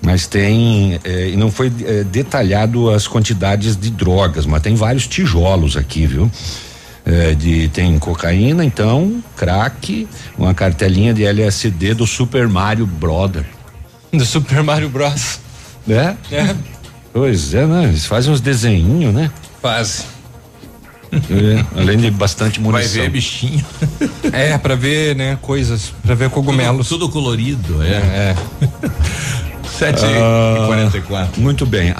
mas 0.00 0.28
tem 0.28 1.00
eh, 1.02 1.30
e 1.32 1.36
não 1.36 1.50
foi 1.50 1.72
eh, 1.84 2.04
detalhado 2.04 2.88
as 2.88 3.08
quantidades 3.08 3.76
de 3.76 3.90
drogas, 3.90 4.46
mas 4.46 4.62
tem 4.62 4.76
vários 4.76 5.08
tijolos 5.08 5.76
aqui, 5.76 6.06
viu? 6.06 6.30
Eh, 7.04 7.34
de 7.34 7.68
tem 7.68 7.98
cocaína, 7.98 8.64
então 8.64 9.22
crack, 9.36 10.06
uma 10.38 10.54
cartelinha 10.54 11.12
de 11.12 11.24
LSD 11.24 11.94
do 11.94 12.06
Super 12.06 12.46
Mario 12.46 12.86
Brother. 12.86 13.44
Do 14.12 14.24
Super 14.24 14.62
Mario 14.62 14.88
Bros. 14.88 15.40
É? 15.88 16.14
É. 16.30 16.54
Pois 17.12 17.52
é, 17.54 17.66
né? 17.66 17.84
Eles 17.84 18.06
fazem 18.06 18.32
uns 18.32 18.40
desenhinhos, 18.40 19.12
né? 19.12 19.30
Faz. 19.60 20.06
É, 21.12 21.64
além 21.78 21.98
de 21.98 22.10
bastante 22.10 22.60
munição. 22.60 22.88
Vai 22.92 23.02
ver 23.02 23.10
bichinho. 23.10 23.64
É, 24.32 24.56
pra 24.56 24.74
ver, 24.74 25.14
né, 25.14 25.36
coisas, 25.42 25.92
pra 26.02 26.14
ver 26.14 26.30
cogumelos. 26.30 26.88
Tudo, 26.88 27.00
tudo 27.00 27.12
colorido, 27.12 27.82
é. 27.82 27.90
É. 27.96 28.36
Sete 29.68 30.04
Ah, 30.04 30.58
e 30.62 30.66
quarenta 30.66 30.98
e 30.98 31.02
quatro. 31.02 31.40
Muito 31.40 31.66
bem. 31.66 31.92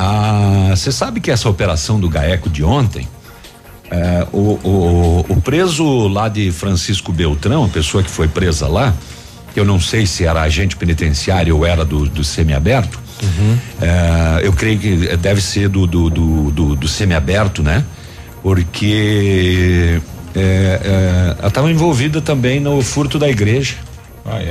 Você 0.70 0.92
sabe 0.92 1.20
que 1.20 1.30
essa 1.30 1.48
operação 1.48 1.98
do 1.98 2.08
GAECO 2.08 2.48
de 2.48 2.62
ontem, 2.62 3.06
é, 3.92 4.26
o, 4.32 4.58
o, 4.64 5.26
o 5.28 5.40
preso 5.42 6.08
lá 6.08 6.26
de 6.26 6.50
Francisco 6.50 7.12
Beltrão, 7.12 7.64
a 7.64 7.68
pessoa 7.68 8.02
que 8.02 8.10
foi 8.10 8.26
presa 8.26 8.66
lá, 8.66 8.94
que 9.52 9.60
eu 9.60 9.66
não 9.66 9.78
sei 9.78 10.06
se 10.06 10.24
era 10.24 10.40
agente 10.40 10.74
penitenciário 10.76 11.54
ou 11.54 11.66
era 11.66 11.84
do, 11.84 12.06
do 12.06 12.24
semiaberto, 12.24 12.98
é, 13.80 14.46
eu 14.46 14.52
creio 14.54 14.78
que 14.78 14.96
deve 15.18 15.42
ser 15.42 15.68
do, 15.68 15.86
do, 15.86 16.08
do, 16.08 16.50
do, 16.50 16.74
do 16.74 16.88
semiaberto, 16.88 17.62
né? 17.62 17.84
Porque 18.42 20.00
é, 20.34 20.40
é, 20.40 21.36
ela 21.38 21.48
estava 21.48 21.70
envolvida 21.70 22.20
também 22.20 22.58
no 22.58 22.80
furto 22.82 23.18
da 23.18 23.28
igreja. 23.28 23.76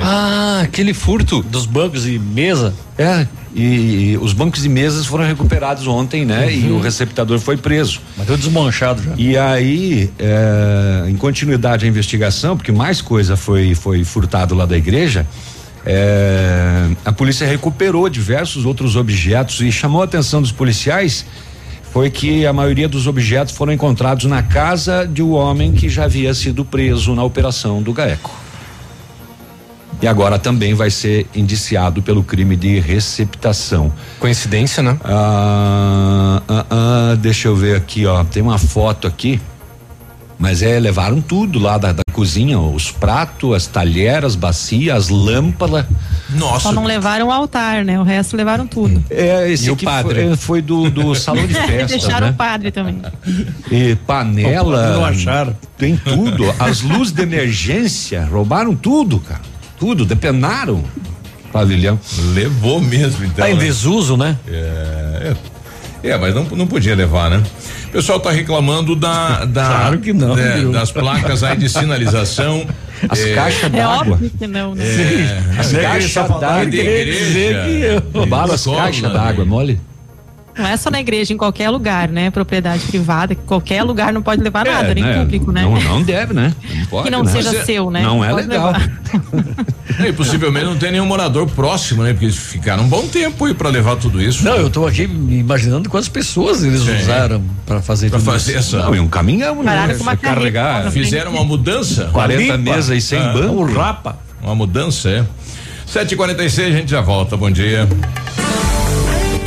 Ah, 0.01 0.61
aquele 0.63 0.93
furto 0.93 1.41
dos 1.43 1.65
bancos 1.65 2.05
e 2.07 2.19
mesa. 2.19 2.73
É, 2.97 3.25
e, 3.55 4.11
e 4.11 4.17
os 4.21 4.33
bancos 4.33 4.65
e 4.65 4.69
mesas 4.69 5.05
foram 5.05 5.25
recuperados 5.25 5.87
ontem, 5.87 6.25
né? 6.25 6.53
E 6.53 6.69
Uhum. 6.69 6.77
o 6.77 6.81
receptador 6.81 7.39
foi 7.39 7.57
preso. 7.57 7.99
Mas 8.17 8.27
deu 8.27 8.37
desmanchado 8.37 9.01
já. 9.01 9.13
E 9.17 9.37
aí, 9.37 10.09
é, 10.19 11.05
em 11.09 11.15
continuidade 11.15 11.85
à 11.85 11.87
investigação, 11.87 12.55
porque 12.57 12.71
mais 12.71 13.01
coisa 13.01 13.35
foi 13.35 13.73
foi 13.75 14.03
furtado 14.03 14.53
lá 14.55 14.65
da 14.65 14.77
igreja, 14.77 15.25
é, 15.85 16.89
a 17.03 17.11
polícia 17.11 17.47
recuperou 17.47 18.07
diversos 18.09 18.65
outros 18.65 18.95
objetos 18.95 19.61
e 19.61 19.71
chamou 19.71 20.01
a 20.01 20.05
atenção 20.05 20.41
dos 20.41 20.51
policiais 20.51 21.25
foi 21.91 22.09
que 22.09 22.45
a 22.45 22.53
maioria 22.53 22.87
dos 22.87 23.05
objetos 23.07 23.53
foram 23.53 23.73
encontrados 23.73 24.25
na 24.25 24.41
casa 24.41 25.05
de 25.05 25.21
um 25.21 25.31
homem 25.31 25.73
que 25.73 25.89
já 25.89 26.05
havia 26.05 26.33
sido 26.33 26.63
preso 26.63 27.13
na 27.13 27.23
operação 27.23 27.81
do 27.81 27.91
GAECO. 27.91 28.31
E 30.01 30.07
agora 30.07 30.39
também 30.39 30.73
vai 30.73 30.89
ser 30.89 31.27
indiciado 31.35 32.01
pelo 32.01 32.23
crime 32.23 32.55
de 32.55 32.79
receptação. 32.79 33.93
Coincidência, 34.19 34.81
né? 34.81 34.97
Ah, 35.03 36.41
ah, 36.47 36.65
ah, 36.69 37.15
deixa 37.19 37.47
eu 37.47 37.55
ver 37.55 37.75
aqui, 37.75 38.05
ó. 38.07 38.23
Tem 38.23 38.41
uma 38.41 38.57
foto 38.57 39.07
aqui. 39.07 39.39
Mas 40.39 40.63
é, 40.63 40.79
levaram 40.79 41.21
tudo 41.21 41.59
lá 41.59 41.77
da, 41.77 41.91
da 41.91 42.01
cozinha, 42.11 42.59
os 42.59 42.89
pratos, 42.89 43.53
as 43.53 43.67
talheras, 43.67 44.31
as 44.31 44.35
bacias, 44.35 44.97
as 44.97 45.09
lâmpadas. 45.09 45.85
Só 46.59 46.71
não 46.71 46.83
levaram 46.83 47.27
o 47.27 47.31
altar, 47.31 47.85
né? 47.85 47.99
O 47.99 48.03
resto 48.03 48.35
levaram 48.35 48.65
tudo. 48.65 49.05
É, 49.07 49.51
esse 49.51 49.67
E 49.67 49.69
o 49.69 49.77
padre? 49.77 50.29
Foi, 50.29 50.35
foi 50.35 50.61
do, 50.63 50.89
do 50.89 51.13
salão 51.15 51.45
de 51.45 51.53
festa, 51.53 51.85
Deixaram 51.89 52.25
né? 52.25 52.33
o 52.33 52.35
padre 52.35 52.71
também. 52.71 52.99
E 53.69 53.93
panela. 54.07 54.93
Não 54.93 55.05
acharam. 55.05 55.55
Tem 55.77 55.95
tudo. 55.95 56.51
As 56.57 56.81
luzes 56.81 57.13
de 57.13 57.21
emergência, 57.21 58.25
roubaram 58.25 58.75
tudo, 58.75 59.19
cara. 59.19 59.50
Tudo, 59.81 60.05
depenaram. 60.05 60.83
Pavilhão. 61.51 61.99
Levou 62.35 62.79
mesmo, 62.79 63.25
então. 63.25 63.43
Tá 63.43 63.49
em 63.49 63.55
né? 63.55 63.59
desuso, 63.65 64.15
né? 64.15 64.37
É, 64.47 65.33
é, 66.03 66.09
é, 66.11 66.17
mas 66.19 66.35
não, 66.35 66.43
não 66.43 66.67
podia 66.67 66.95
levar, 66.95 67.31
né? 67.31 67.41
O 67.87 67.91
pessoal 67.91 68.19
tá 68.19 68.29
reclamando 68.29 68.95
da, 68.95 69.43
da 69.43 69.65
Claro 69.65 69.97
que 69.97 70.13
não, 70.13 70.35
né, 70.35 70.57
viu? 70.59 70.71
das 70.71 70.91
placas 70.91 71.43
aí 71.43 71.57
de 71.57 71.67
sinalização. 71.67 72.63
As 73.09 73.19
é, 73.21 73.33
caixas 73.33 73.63
É 73.63 73.69
d'água. 73.69 74.13
óbvio 74.13 74.31
que 74.37 74.45
não, 74.45 74.75
né? 74.75 74.85
É, 74.85 75.59
As 75.59 75.71
caixas 75.73 76.13
d'água. 76.39 76.65
de 76.67 76.77
igreja, 76.77 78.03
Roubaram 78.13 78.53
as 78.53 78.63
caixas 78.63 79.01
né? 79.01 79.09
d'água, 79.09 79.45
mole? 79.45 79.81
Não 80.57 80.67
é 80.67 80.75
só 80.77 80.89
na 80.91 80.99
igreja, 80.99 81.33
em 81.33 81.37
qualquer 81.37 81.69
lugar, 81.69 82.09
né? 82.09 82.29
Propriedade 82.29 82.83
privada, 82.85 83.33
qualquer 83.35 83.83
lugar 83.83 84.11
não 84.13 84.21
pode 84.21 84.41
levar 84.41 84.65
nada, 84.65 84.93
nem 84.93 85.03
né? 85.03 85.19
público, 85.19 85.51
né? 85.51 85.63
Não, 85.63 85.79
não 85.79 86.03
deve, 86.03 86.33
né? 86.33 86.53
Não 86.75 86.85
pode, 86.85 87.03
que 87.05 87.09
não 87.09 87.23
né? 87.23 87.31
seja 87.31 87.55
é- 87.57 87.63
seu, 87.65 87.89
né? 87.89 88.01
Não 88.01 88.23
é 88.23 88.29
Pode 88.31 88.47
legal. 88.47 88.73
E 90.05 90.11
possivelmente 90.13 90.65
não 90.65 90.77
tem 90.77 90.91
nenhum 90.91 91.05
morador 91.05 91.47
próximo, 91.49 92.03
né? 92.03 92.11
Porque 92.11 92.25
eles 92.25 92.37
ficaram 92.37 92.83
um 92.83 92.87
bom 92.87 93.07
tempo 93.07 93.45
aí 93.45 93.53
pra 93.53 93.69
levar 93.69 93.95
tudo 93.95 94.21
isso. 94.21 94.43
Não, 94.43 94.55
eu 94.55 94.69
tô 94.69 94.85
aqui 94.85 95.07
me 95.07 95.39
imaginando 95.39 95.89
quantas 95.89 96.09
pessoas 96.09 96.63
eles 96.63 96.81
Sim. 96.81 96.95
usaram 97.01 97.43
pra 97.65 97.81
fazer 97.81 98.09
Pra 98.09 98.19
tudo 98.19 98.31
fazer 98.31 98.57
isso. 98.59 98.75
essa. 98.75 98.85
Não, 98.85 98.95
e 98.95 98.99
um 98.99 99.07
caminhão, 99.07 99.55
né? 99.63 99.71
Pararam 99.71 99.95
com 99.97 100.03
uma 100.03 100.17
carregar. 100.17 100.91
Fizeram 100.91 101.31
uma 101.31 101.43
mudança. 101.43 102.09
40 102.11 102.41
Limpa. 102.41 102.57
mesas 102.57 102.97
e 102.97 103.01
sem 103.01 103.19
Ah, 103.19 103.33
banco. 103.33 103.55
O 103.55 103.73
rapa. 103.73 104.17
Uma 104.41 104.55
mudança, 104.55 105.09
é. 105.09 105.25
7h46, 105.87 106.67
a 106.67 106.71
gente 106.71 106.89
já 106.91 107.01
volta. 107.01 107.35
Bom 107.37 107.51
dia. 107.51 107.87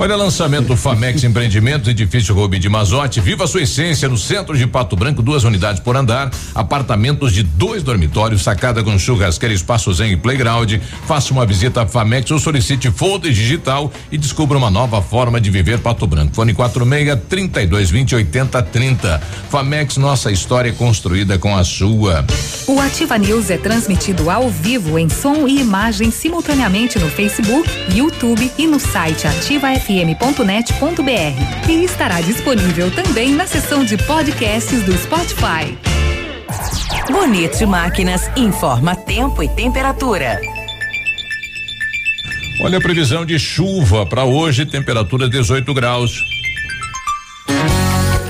Olha, 0.00 0.14
lançamento 0.14 0.68
do 0.68 0.76
Famex 0.76 1.24
Empreendimentos, 1.24 1.88
edifício 1.88 2.32
Rubi 2.32 2.60
de 2.60 2.68
Mazote. 2.68 3.20
Viva 3.20 3.48
sua 3.48 3.62
essência 3.62 4.08
no 4.08 4.16
centro 4.16 4.56
de 4.56 4.64
Pato 4.64 4.94
Branco, 4.94 5.20
duas 5.20 5.42
unidades 5.42 5.80
por 5.80 5.96
andar, 5.96 6.30
apartamentos 6.54 7.32
de 7.32 7.42
dois 7.42 7.82
dormitórios, 7.82 8.42
sacada 8.42 8.80
com 8.84 8.96
churrasqueira, 8.96 9.52
espaço 9.52 9.92
zen 9.92 10.12
e 10.12 10.16
playground. 10.16 10.74
Faça 11.04 11.32
uma 11.32 11.44
visita 11.44 11.82
à 11.82 11.86
Famex 11.86 12.30
ou 12.30 12.38
solicite 12.38 12.92
folder 12.92 13.32
digital 13.32 13.92
e 14.12 14.16
descubra 14.16 14.56
uma 14.56 14.70
nova 14.70 15.02
forma 15.02 15.40
de 15.40 15.50
viver 15.50 15.80
Pato 15.80 16.06
Branco. 16.06 16.32
Fone 16.32 16.54
46 16.54 17.18
32 17.28 17.90
20 17.90 18.14
80 18.14 18.62
30. 18.62 19.20
Famex, 19.50 19.96
nossa 19.96 20.30
história 20.30 20.72
construída 20.72 21.38
com 21.38 21.56
a 21.56 21.64
sua. 21.64 22.24
O 22.68 22.78
Ativa 22.78 23.18
News 23.18 23.50
é 23.50 23.58
transmitido 23.58 24.30
ao 24.30 24.48
vivo 24.48 24.96
em 24.96 25.08
som 25.08 25.48
e 25.48 25.60
imagem 25.60 26.12
simultaneamente 26.12 27.00
no 27.00 27.10
Facebook, 27.10 27.68
YouTube 27.92 28.48
e 28.56 28.64
no 28.64 28.78
site 28.78 29.26
Ativa 29.26 29.74
FM 29.74 29.87
fm.net.br 29.88 31.70
e 31.70 31.84
estará 31.84 32.20
disponível 32.20 32.90
também 32.90 33.32
na 33.32 33.46
seção 33.46 33.82
de 33.82 33.96
podcasts 33.96 34.82
do 34.82 34.92
Spotify. 34.92 35.74
Bonito 37.10 37.66
Máquinas 37.66 38.30
informa 38.36 38.94
tempo 38.94 39.42
e 39.42 39.48
temperatura. 39.48 40.38
Olha 42.60 42.76
a 42.76 42.80
previsão 42.82 43.24
de 43.24 43.38
chuva 43.38 44.04
para 44.04 44.26
hoje, 44.26 44.66
temperatura 44.66 45.26
18 45.26 45.72
graus. 45.72 46.22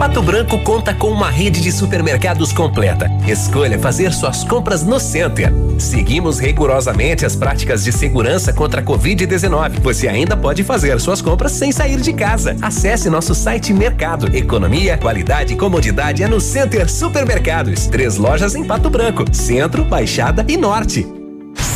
Pato 0.00 0.22
Branco 0.22 0.58
conta 0.60 0.94
com 0.94 1.10
uma 1.10 1.30
rede 1.30 1.60
de 1.60 1.70
supermercados 1.70 2.52
completa. 2.52 3.06
Escolha 3.28 3.78
fazer 3.78 4.14
suas 4.14 4.42
compras 4.42 4.82
no 4.82 4.98
Center. 4.98 5.52
Seguimos 5.78 6.38
rigorosamente 6.38 7.26
as 7.26 7.36
práticas 7.36 7.84
de 7.84 7.92
segurança 7.92 8.50
contra 8.50 8.80
a 8.80 8.84
Covid-19. 8.84 9.80
Você 9.80 10.08
ainda 10.08 10.34
pode 10.38 10.64
fazer 10.64 10.98
suas 10.98 11.20
compras 11.20 11.52
sem 11.52 11.70
sair 11.70 12.00
de 12.00 12.14
casa. 12.14 12.56
Acesse 12.62 13.10
nosso 13.10 13.34
site 13.34 13.74
Mercado. 13.74 14.34
Economia, 14.34 14.96
qualidade 14.96 15.52
e 15.52 15.56
comodidade 15.56 16.22
é 16.22 16.28
no 16.28 16.40
Center 16.40 16.90
Supermercados. 16.90 17.86
Três 17.86 18.16
lojas 18.16 18.54
em 18.54 18.64
Pato 18.64 18.88
Branco: 18.88 19.24
Centro, 19.30 19.84
Baixada 19.84 20.46
e 20.48 20.56
Norte. 20.56 21.19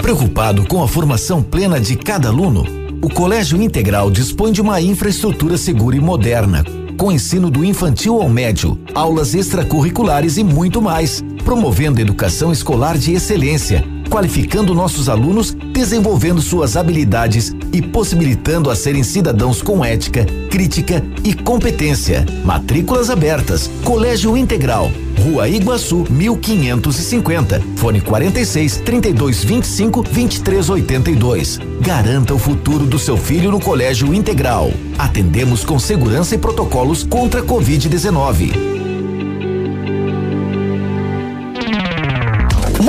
Preocupado 0.00 0.64
com 0.66 0.82
a 0.82 0.88
formação 0.88 1.42
plena 1.42 1.78
de 1.78 1.94
cada 1.94 2.28
aluno, 2.28 2.64
o 3.02 3.10
Colégio 3.10 3.60
Integral 3.60 4.10
dispõe 4.10 4.50
de 4.50 4.62
uma 4.62 4.80
infraestrutura 4.80 5.58
segura 5.58 5.96
e 5.96 6.00
moderna, 6.00 6.64
com 6.96 7.12
ensino 7.12 7.50
do 7.50 7.62
infantil 7.64 8.22
ao 8.22 8.30
médio, 8.30 8.80
aulas 8.94 9.34
extracurriculares 9.34 10.38
e 10.38 10.44
muito 10.44 10.80
mais, 10.80 11.22
promovendo 11.44 12.00
educação 12.00 12.50
escolar 12.50 12.96
de 12.96 13.12
excelência, 13.12 13.84
qualificando 14.08 14.74
nossos 14.74 15.08
alunos, 15.08 15.52
desenvolvendo 15.72 16.40
suas 16.40 16.76
habilidades 16.76 17.54
e 17.72 17.82
possibilitando 17.82 18.70
a 18.70 18.76
serem 18.76 19.02
cidadãos 19.02 19.62
com 19.62 19.84
ética, 19.84 20.24
crítica 20.50 21.04
e 21.24 21.34
competência. 21.34 22.24
Matrículas 22.44 23.10
abertas. 23.10 23.70
Colégio 23.84 24.36
Integral. 24.36 24.90
Rua 25.22 25.48
Iguaçu, 25.48 26.04
1550. 26.10 27.60
Fone 27.76 28.00
46 28.00 28.78
32 28.78 29.44
25 29.44 30.02
23 30.02 30.70
82. 30.70 31.60
Garanta 31.80 32.34
o 32.34 32.38
futuro 32.38 32.86
do 32.86 32.98
seu 32.98 33.16
filho 33.16 33.50
no 33.50 33.60
Colégio 33.60 34.14
Integral. 34.14 34.70
Atendemos 34.98 35.64
com 35.64 35.78
segurança 35.78 36.34
e 36.34 36.38
protocolos 36.38 37.02
contra 37.02 37.40
a 37.40 37.44
Covid-19. 37.44 38.75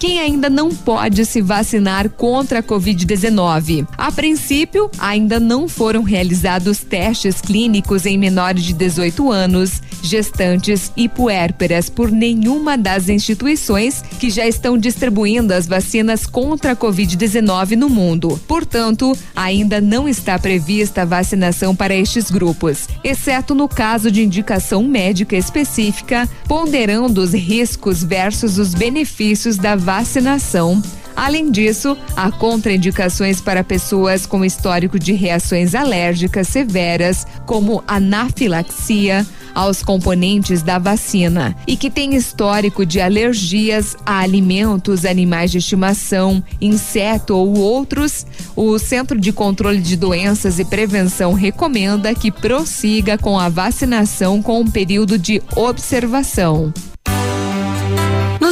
quem 0.00 0.18
ainda 0.18 0.48
não 0.48 0.70
pode 0.70 1.26
se 1.26 1.42
vacinar 1.42 2.08
contra 2.08 2.60
a 2.60 2.62
Covid-19. 2.62 3.86
A 3.98 4.10
princípio, 4.10 4.90
ainda 4.98 5.38
não 5.38 5.68
foram 5.68 6.02
realizados 6.02 6.78
testes 6.78 7.42
clínicos 7.42 8.06
em 8.06 8.16
menores 8.16 8.64
de 8.64 8.72
18 8.72 9.30
anos, 9.30 9.82
gestantes 10.02 10.90
e 10.96 11.06
puérperas 11.06 11.90
por 11.90 12.10
nenhuma 12.10 12.78
das 12.78 13.10
instituições 13.10 14.02
que 14.18 14.30
já 14.30 14.46
estão 14.46 14.78
distribuindo 14.78 15.52
as 15.52 15.66
vacinas 15.66 16.24
contra 16.24 16.72
a 16.72 16.76
Covid-19 16.76 17.72
no 17.72 17.90
mundo. 17.90 18.40
Portanto, 18.48 19.14
ainda 19.36 19.82
não 19.82 20.08
está 20.08 20.38
prevista 20.38 21.02
a 21.02 21.04
vacinação 21.04 21.76
para 21.76 21.94
estes 21.94 22.30
grupos, 22.30 22.88
exceto 23.04 23.54
no 23.54 23.68
caso 23.68 24.10
de 24.10 24.22
indicação 24.22 24.82
médica 24.82 25.36
específica, 25.36 26.26
ponderando 26.48 27.20
os 27.20 27.34
riscos 27.34 28.02
versus 28.02 28.56
os 28.56 28.72
benefícios 28.72 29.58
da 29.58 29.76
vacinação 29.76 29.89
vacinação. 29.90 30.80
Além 31.16 31.50
disso, 31.50 31.98
há 32.16 32.30
contraindicações 32.30 33.40
para 33.40 33.64
pessoas 33.64 34.24
com 34.24 34.44
histórico 34.44 35.00
de 35.00 35.12
reações 35.14 35.74
alérgicas 35.74 36.46
severas, 36.46 37.26
como 37.44 37.82
anafilaxia, 37.88 39.26
aos 39.52 39.82
componentes 39.82 40.62
da 40.62 40.78
vacina 40.78 41.56
e 41.66 41.76
que 41.76 41.90
tem 41.90 42.14
histórico 42.14 42.86
de 42.86 43.00
alergias 43.00 43.96
a 44.06 44.20
alimentos, 44.20 45.04
animais 45.04 45.50
de 45.50 45.58
estimação, 45.58 46.40
inseto 46.60 47.34
ou 47.34 47.58
outros, 47.58 48.24
o 48.54 48.78
Centro 48.78 49.18
de 49.18 49.32
Controle 49.32 49.80
de 49.80 49.96
Doenças 49.96 50.60
e 50.60 50.64
Prevenção 50.64 51.32
recomenda 51.32 52.14
que 52.14 52.30
prossiga 52.30 53.18
com 53.18 53.40
a 53.40 53.48
vacinação 53.48 54.40
com 54.40 54.60
um 54.60 54.70
período 54.70 55.18
de 55.18 55.42
observação 55.56 56.72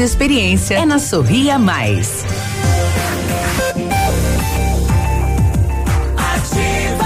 e 0.00 0.04
experiência 0.04 0.76
é 0.76 0.86
na 0.86 0.98
Sorria 0.98 1.58
Mais. 1.58 2.24
Ativa, 6.16 7.04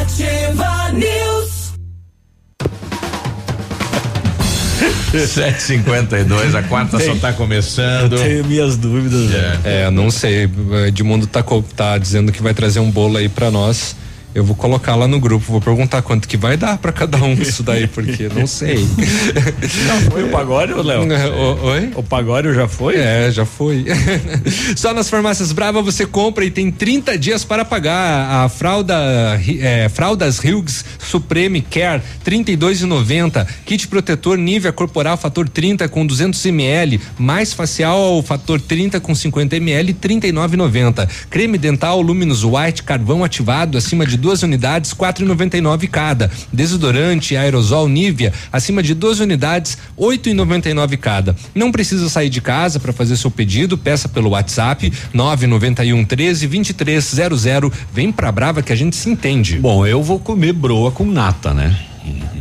ativa 0.00 0.92
News. 0.92 1.74
752, 5.28 6.54
a 6.54 6.62
quarta 6.62 6.98
só 6.98 7.14
tá 7.16 7.34
começando. 7.34 8.14
Eu 8.14 8.22
tenho 8.22 8.44
minhas 8.46 8.78
dúvidas. 8.78 9.30
É, 9.64 9.90
não 9.90 10.10
sei. 10.10 10.48
Edmundo 10.86 11.26
tá, 11.26 11.44
tá 11.76 11.98
dizendo 11.98 12.32
que 12.32 12.42
vai 12.42 12.54
trazer 12.54 12.80
um 12.80 12.90
bolo 12.90 13.18
aí 13.18 13.28
pra 13.28 13.50
nós. 13.50 13.94
Eu 14.36 14.44
vou 14.44 14.54
colocar 14.54 14.94
lá 14.96 15.08
no 15.08 15.18
grupo, 15.18 15.46
vou 15.50 15.62
perguntar 15.62 16.02
quanto 16.02 16.28
que 16.28 16.36
vai 16.36 16.58
dar 16.58 16.76
pra 16.76 16.92
cada 16.92 17.16
um 17.16 17.32
isso 17.32 17.62
daí, 17.62 17.86
porque 17.86 18.28
não 18.34 18.44
sei. 18.46 18.76
Já 19.86 20.10
foi 20.10 20.24
o 20.24 20.28
pagode, 20.28 20.74
Léo? 20.74 21.04
O- 21.34 21.64
Oi? 21.68 21.90
O 21.96 22.02
pagode 22.02 22.52
já 22.54 22.68
foi? 22.68 22.96
É, 22.96 23.30
já 23.30 23.46
foi. 23.46 23.86
Só 24.76 24.92
nas 24.92 25.08
farmácias 25.08 25.52
Brava 25.52 25.80
você 25.80 26.04
compra 26.04 26.44
e 26.44 26.50
tem 26.50 26.70
30 26.70 27.16
dias 27.16 27.44
para 27.46 27.64
pagar. 27.64 28.44
A 28.44 28.48
fralda, 28.50 28.94
é, 29.62 29.88
fraldas 29.88 30.38
Hughes 30.38 30.84
Supreme 30.98 31.62
Care 31.62 32.02
32,90. 32.22 33.46
Kit 33.64 33.88
protetor 33.88 34.36
Nivea 34.36 34.70
Corporal 34.72 35.16
Fator 35.16 35.48
30 35.48 35.88
com 35.88 36.04
200 36.06 36.44
ml, 36.44 37.00
mais 37.18 37.54
facial 37.54 38.22
Fator 38.22 38.60
30 38.60 39.00
com 39.00 39.14
50 39.14 39.56
ml 39.56 39.94
39,90. 39.94 41.08
Creme 41.30 41.56
dental 41.56 42.02
Luminous 42.02 42.44
White 42.44 42.82
carvão 42.82 43.24
ativado 43.24 43.78
acima 43.78 44.04
de 44.04 44.16
duas 44.26 44.42
unidades 44.42 44.92
4,99 44.92 45.88
cada. 45.88 46.28
Desodorante 46.52 47.36
aerosol 47.36 47.88
Nivea 47.88 48.32
acima 48.52 48.82
de 48.82 48.92
duas 48.92 49.20
unidades 49.20 49.78
8,99 49.96 50.96
cada. 50.96 51.36
Não 51.54 51.70
precisa 51.70 52.08
sair 52.08 52.28
de 52.28 52.40
casa 52.40 52.80
para 52.80 52.92
fazer 52.92 53.16
seu 53.16 53.30
pedido, 53.30 53.78
peça 53.78 54.08
pelo 54.08 54.30
WhatsApp 54.30 54.92
991 55.14 56.04
13 56.04 56.48
2300. 56.48 57.70
Vem 57.92 58.10
pra 58.10 58.32
Brava 58.32 58.62
que 58.62 58.72
a 58.72 58.76
gente 58.76 58.96
se 58.96 59.08
entende. 59.08 59.60
Bom, 59.60 59.86
eu 59.86 60.02
vou 60.02 60.18
comer 60.18 60.52
broa 60.52 60.90
com 60.90 61.04
nata, 61.04 61.54
né? 61.54 61.78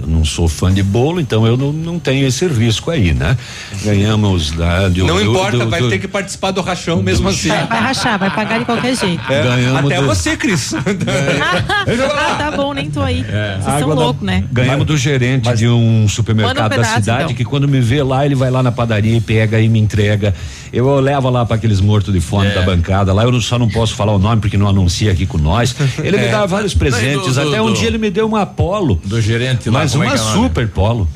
Eu 0.02 0.08
não 0.08 0.24
sou 0.24 0.48
fã 0.48 0.72
de 0.74 0.84
bolo, 0.84 1.20
então 1.20 1.46
eu 1.48 1.58
não, 1.58 1.72
não 1.74 1.98
tenho 2.00 2.28
esse 2.28 2.46
risco 2.48 2.92
aí, 2.92 3.14
né? 3.14 3.36
Ganhamos 3.84 4.52
da. 4.52 4.88
do- 4.90 5.06
Não 5.06 5.16
do- 5.16 5.22
importa, 5.24 5.58
do- 5.60 5.70
vai 5.70 5.80
do- 5.82 5.90
ter 5.90 6.00
que 6.00 6.08
participar 6.08 6.52
do 6.52 6.62
rachão 6.62 7.02
mesmo 7.02 7.28
assim. 7.30 7.50
Vai, 7.50 7.66
vai 7.68 7.80
rachar, 7.82 8.20
vai 8.20 8.30
pagar 8.30 8.60
de 8.60 8.66
qualquer 8.66 8.96
jeito. 8.96 9.22
É, 9.32 9.44
Ganhamos 9.44 9.86
até 9.92 10.02
do- 10.02 10.08
você, 10.08 10.38
Cris. 10.38 10.74
ah, 10.78 12.36
tá 12.38 12.52
bom, 12.52 12.74
nem 12.74 12.90
tô 12.90 13.02
aí. 13.02 13.26
É. 13.28 13.58
Vocês 13.62 13.80
são 13.80 13.90
loucos, 13.90 14.22
né? 14.26 14.44
Ganhamos 14.52 14.86
do 14.86 14.98
gerente 14.98 15.54
de 15.56 15.68
um 15.68 16.08
supermercado 16.08 16.58
um 16.58 16.70
da 16.70 16.70
pedaço, 16.70 16.96
cidade 16.96 17.24
então. 17.26 17.36
que 17.36 17.44
quando 17.46 17.68
me 17.68 17.80
vê 17.80 18.04
lá, 18.04 18.26
ele 18.26 18.36
vai 18.36 18.50
lá 18.52 18.62
na 18.62 18.72
padaria 18.72 19.16
e 19.18 19.22
pega 19.22 19.60
e 19.60 19.68
me 19.68 19.80
entrega. 19.80 20.34
Eu 20.74 21.00
levo 21.00 21.30
lá 21.30 21.46
para 21.46 21.56
aqueles 21.56 21.80
mortos 21.80 22.14
de 22.14 22.20
fome 22.20 22.48
É. 22.48 22.54
da 22.54 22.62
bancada. 22.62 23.14
Lá 23.14 23.24
eu 23.24 23.40
só 23.42 23.58
não 23.58 23.70
posso 23.70 23.96
falar 23.96 24.14
o 24.14 24.20
nome 24.20 24.42
porque 24.42 24.58
não 24.58 24.68
anuncia 24.68 25.12
aqui 25.12 25.26
com 25.26 25.38
nós. 25.38 25.74
Ele 26.04 26.18
me 26.18 26.26
É. 26.26 26.32
dá 26.32 26.46
vários 26.46 26.74
presentes. 26.74 27.36
Do- 27.36 27.42
do- 27.44 27.50
Até 27.50 27.62
um 27.62 27.68
do- 27.72 27.74
dia 27.78 27.88
ele 27.88 27.98
me 27.98 28.10
deu 28.10 28.28
uma 28.28 28.42
Apollo. 28.42 29.00
Do 29.06 29.22
gerente 29.22 29.55
lá, 29.70 29.80
Mas 29.80 29.94
é 29.96 29.98
uma 29.98 30.14
é 30.14 30.18
super 30.18 30.68
Polo. 30.68 31.08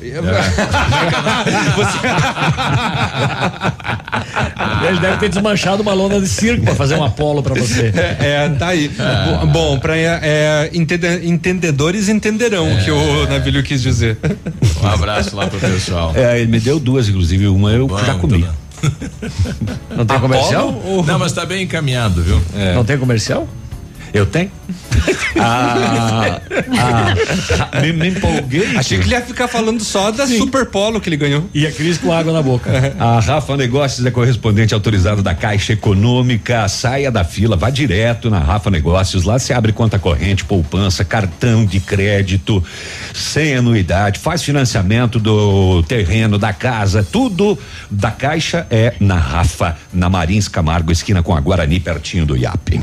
Ele 4.88 4.98
deve 5.00 5.16
ter 5.18 5.28
desmanchado 5.28 5.82
uma 5.82 5.92
lona 5.92 6.20
de 6.20 6.26
circo 6.28 6.64
pra 6.64 6.74
fazer 6.74 6.96
um 6.96 7.04
Apolo 7.04 7.42
pra 7.42 7.54
você. 7.54 7.92
É, 8.20 8.48
tá 8.50 8.68
aí. 8.68 8.88
Bo- 8.88 9.46
Bom, 9.46 9.78
pra 9.78 9.96
é, 9.96 10.70
entende- 10.72 11.26
entendedores 11.26 12.08
entenderão 12.08 12.72
o 12.72 12.84
que 12.84 12.90
o 12.90 13.26
Navilho 13.28 13.62
quis 13.62 13.82
dizer. 13.82 14.18
Um 14.82 14.86
abraço 14.86 15.34
lá 15.36 15.46
pro 15.46 15.58
pessoal. 15.58 16.12
É, 16.14 16.40
ele 16.40 16.50
me 16.50 16.60
deu 16.60 16.78
duas, 16.78 17.08
inclusive. 17.08 17.46
Uma 17.48 17.70
eu 17.72 17.88
já 18.04 18.14
comi. 18.14 18.44
Não 19.96 20.06
tem 20.06 20.18
comercial? 20.18 20.82
Não, 21.06 21.18
mas 21.18 21.32
tá 21.32 21.44
bem 21.46 21.62
encaminhado, 21.62 22.22
viu? 22.22 22.40
Não 22.74 22.84
tem 22.84 22.98
comercial? 22.98 23.48
Eu 24.12 24.26
tenho. 24.26 24.50
Ah, 25.42 26.40
ah, 26.76 27.80
me, 27.80 27.92
me 27.92 28.08
empolguei. 28.08 28.76
Achei 28.76 28.98
que 28.98 29.06
ele 29.06 29.14
ia 29.14 29.22
ficar 29.22 29.48
falando 29.48 29.82
só 29.82 30.10
da 30.10 30.26
Super 30.26 30.66
Polo 30.66 31.00
que 31.00 31.08
ele 31.08 31.16
ganhou. 31.16 31.48
E 31.54 31.66
a 31.66 31.72
Cris 31.72 31.96
com 31.96 32.12
água 32.12 32.30
na 32.30 32.42
boca. 32.42 32.70
A 32.98 33.20
Rafa 33.20 33.56
Negócios 33.56 34.04
é 34.04 34.10
correspondente 34.10 34.74
autorizado 34.74 35.22
da 35.22 35.34
Caixa 35.34 35.72
Econômica. 35.72 36.68
Saia 36.68 37.10
da 37.10 37.24
fila, 37.24 37.56
vá 37.56 37.70
direto 37.70 38.28
na 38.28 38.38
Rafa 38.38 38.70
Negócios. 38.70 39.24
Lá 39.24 39.38
se 39.38 39.52
abre 39.54 39.72
conta 39.72 39.98
corrente, 39.98 40.44
poupança, 40.44 41.04
cartão 41.04 41.64
de 41.64 41.80
crédito, 41.80 42.62
sem 43.14 43.54
anuidade, 43.54 44.18
faz 44.18 44.42
financiamento 44.42 45.18
do 45.18 45.82
terreno, 45.84 46.38
da 46.38 46.52
casa, 46.52 47.02
tudo 47.02 47.58
da 47.90 48.10
Caixa 48.10 48.66
é 48.70 48.94
na 49.00 49.16
Rafa, 49.16 49.76
na 49.92 50.10
Marins 50.10 50.48
Camargo, 50.48 50.92
esquina 50.92 51.22
com 51.22 51.34
a 51.34 51.40
Guarani, 51.40 51.80
pertinho 51.80 52.26
do 52.26 52.36
IAP. 52.36 52.80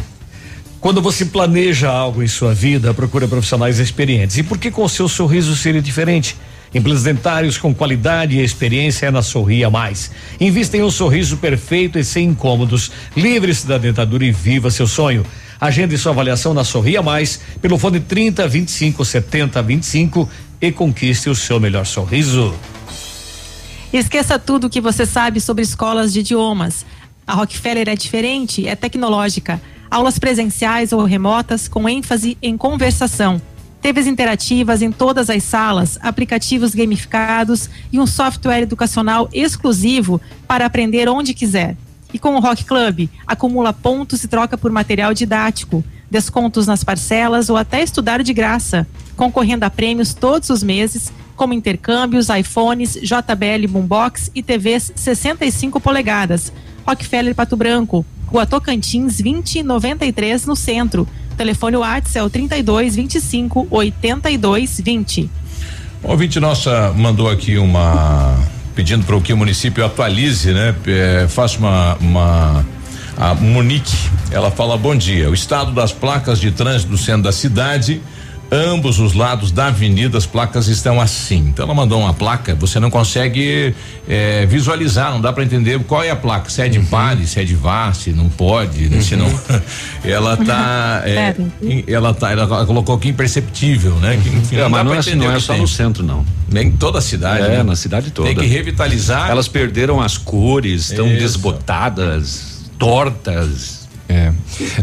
Quando 0.88 1.02
você 1.02 1.26
planeja 1.26 1.90
algo 1.90 2.24
em 2.24 2.30
sua 2.30 2.54
vida, 2.54 2.94
procura 2.94 3.28
profissionais 3.28 3.78
experientes. 3.78 4.38
E 4.38 4.44
por 4.44 4.58
que 4.58 4.72
com 4.72 4.86
o 4.86 4.88
seu 4.88 5.10
sorriso 5.10 5.54
seria 5.54 5.82
diferente? 5.82 6.38
Implantes 6.74 7.04
dentários 7.04 7.58
com 7.58 7.76
qualidade 7.76 8.38
e 8.38 8.42
experiência 8.42 9.08
é 9.08 9.12
na 9.12 9.22
Sorria 9.22 9.70
Mais. 9.70 10.10
Invista 10.40 10.78
em 10.78 10.84
um 10.84 10.90
sorriso 10.90 11.36
perfeito 11.36 12.00
e 12.00 12.06
sem 12.06 12.30
incômodos. 12.30 12.90
Livre-se 13.18 13.68
da 13.68 13.78
dentadura 13.78 14.24
e 14.24 14.32
viva 14.32 14.72
seu 14.72 14.88
sonho. 14.88 15.26
Agende 15.60 15.98
sua 15.98 16.14
avaliação 16.14 16.54
na 16.54 16.64
Sorria 16.64 17.02
Mais 17.02 17.42
pelo 17.62 17.78
fone 17.78 18.00
30 18.00 18.48
25 18.48 19.04
70 19.04 19.62
25 19.62 20.30
e 20.62 20.72
conquiste 20.72 21.30
o 21.30 21.36
seu 21.36 21.60
melhor 21.60 21.86
sorriso. 21.86 22.56
Esqueça 23.92 24.40
tudo 24.40 24.68
o 24.68 24.70
que 24.70 24.80
você 24.80 25.06
sabe 25.06 25.42
sobre 25.42 25.64
escolas 25.64 26.14
de 26.14 26.22
idiomas. 26.22 26.86
A 27.28 27.34
Rockefeller 27.34 27.90
é 27.90 27.96
diferente, 27.98 28.66
é 28.66 28.74
tecnológica. 28.74 29.62
Aulas 29.90 30.20
presenciais 30.20 30.92
ou 30.92 31.04
remotas 31.04 31.68
com 31.68 31.88
ênfase 31.88 32.38
em 32.42 32.58
conversação. 32.58 33.42
TVs 33.82 34.08
interativas 34.08 34.82
em 34.82 34.92
todas 34.92 35.30
as 35.30 35.44
salas, 35.44 35.98
aplicativos 36.02 36.76
gamificados 36.76 37.70
e 37.92 38.00
um 38.00 38.08
software 38.08 38.64
educacional 38.64 39.30
exclusivo 39.32 40.20
para 40.48 40.66
aprender 40.66 41.08
onde 41.08 41.34
quiser. 41.34 41.78
E 42.14 42.20
com 42.20 42.36
o 42.36 42.40
Rock 42.40 42.66
Club, 42.66 43.10
acumula 43.26 43.72
pontos 43.72 44.24
e 44.24 44.28
troca 44.28 44.58
por 44.58 44.72
material 44.72 45.14
didático, 45.14 45.84
descontos 46.10 46.68
nas 46.68 46.84
parcelas 46.84 47.50
ou 47.50 47.58
até 47.58 47.84
estudar 47.84 48.24
de 48.24 48.34
graça, 48.34 48.88
concorrendo 49.16 49.66
a 49.66 49.70
prêmios 49.70 50.14
todos 50.14 50.50
os 50.50 50.64
meses, 50.64 51.12
como 51.36 51.54
intercâmbios, 51.54 52.30
iPhones, 52.30 52.94
JBL 52.94 53.68
Boombox 53.70 54.32
e 54.34 54.42
TVs 54.42 54.92
65 54.96 55.80
polegadas. 55.80 56.52
Rockefeller 56.86 57.36
Pato 57.36 57.56
Branco, 57.56 58.06
Rua 58.28 58.46
Tocantins 58.46 59.22
2093 59.22 60.46
no 60.46 60.56
centro. 60.56 61.08
Telefone 61.38 61.78
WhatsApp 61.78 62.18
é 62.18 62.24
o 62.24 62.30
32 62.30 62.96
25 62.96 63.68
82 63.70 64.82
20. 64.82 65.30
O 66.04 66.12
ouvinte 66.12 66.40
nossa 66.40 66.94
mandou 66.96 67.30
aqui 67.30 67.58
uma. 67.58 68.38
pedindo 68.76 69.06
para 69.06 69.20
que 69.22 69.34
o 69.34 69.38
município 69.38 69.86
atualize, 69.86 70.54
né? 70.54 70.76
É, 70.86 71.28
faça 71.28 71.58
uma. 71.58 71.96
uma 72.00 72.66
a 73.16 73.34
Monique, 73.34 73.96
ela 74.32 74.52
fala: 74.52 74.78
bom 74.78 74.96
dia. 74.96 75.30
O 75.30 75.34
estado 75.34 75.72
das 75.72 75.92
placas 75.92 76.40
de 76.40 76.52
trânsito 76.52 76.92
do 76.92 76.98
centro 76.98 77.24
da 77.24 77.32
cidade 77.32 78.02
ambos 78.52 79.00
os 79.00 79.14
lados 79.14 79.52
da 79.52 79.68
avenida 79.68 80.18
as 80.18 80.26
placas 80.26 80.68
estão 80.68 81.00
assim. 81.02 81.50
Então 81.50 81.66
ela 81.66 81.74
mandou 81.74 82.00
uma 82.00 82.14
placa, 82.14 82.56
você 82.56 82.80
não 82.80 82.90
consegue 82.90 83.74
eh, 84.08 84.46
visualizar, 84.48 85.12
não 85.12 85.20
dá 85.20 85.34
para 85.34 85.44
entender 85.44 85.78
qual 85.84 86.04
é 86.04 86.10
a 86.10 86.16
placa, 86.16 86.50
se 86.50 86.62
é 86.62 86.70
de 86.70 86.80
pare, 86.80 87.28
se 87.28 87.40
é 87.40 87.44
de 87.44 87.56
vá, 87.56 87.92
se 87.94 88.12
não 88.12 88.30
pode, 88.30 88.88
né, 88.90 89.02
se 89.02 89.16
não. 89.16 89.28
ela 90.04 90.38
tá, 90.38 91.02
eh, 91.06 91.36
em- 91.62 91.84
ela 91.88 92.14
tá, 92.14 92.32
ela 92.32 92.66
colocou 92.66 92.96
aqui 92.96 93.10
imperceptível, 93.10 93.96
né? 93.96 94.20
Que, 94.22 94.30
enfim, 94.30 94.56
É, 94.56 94.62
não 94.62 94.70
mas 94.70 94.80
dá 94.80 94.84
não 94.84 94.92
pra 94.92 95.00
é, 95.00 95.02
entender 95.02 95.28
não 95.28 95.36
é 95.36 95.40
só 95.40 95.54
tem. 95.54 95.62
no 95.62 95.68
centro, 95.68 96.04
não. 96.04 96.26
Nem 96.50 96.68
em 96.68 96.72
toda 96.72 97.00
a 97.00 97.02
cidade. 97.02 97.44
É, 97.46 97.50
né? 97.58 97.64
na 97.64 97.76
cidade 97.76 98.12
toda. 98.12 98.30
Tem 98.30 98.38
que 98.38 98.46
revitalizar. 98.46 99.30
Elas 99.30 99.48
perderam 99.50 100.02
as 100.02 100.18
cores, 100.18 100.90
estão 100.92 101.08
desbotadas, 101.08 102.64
tortas. 102.80 103.87
É. 104.10 104.32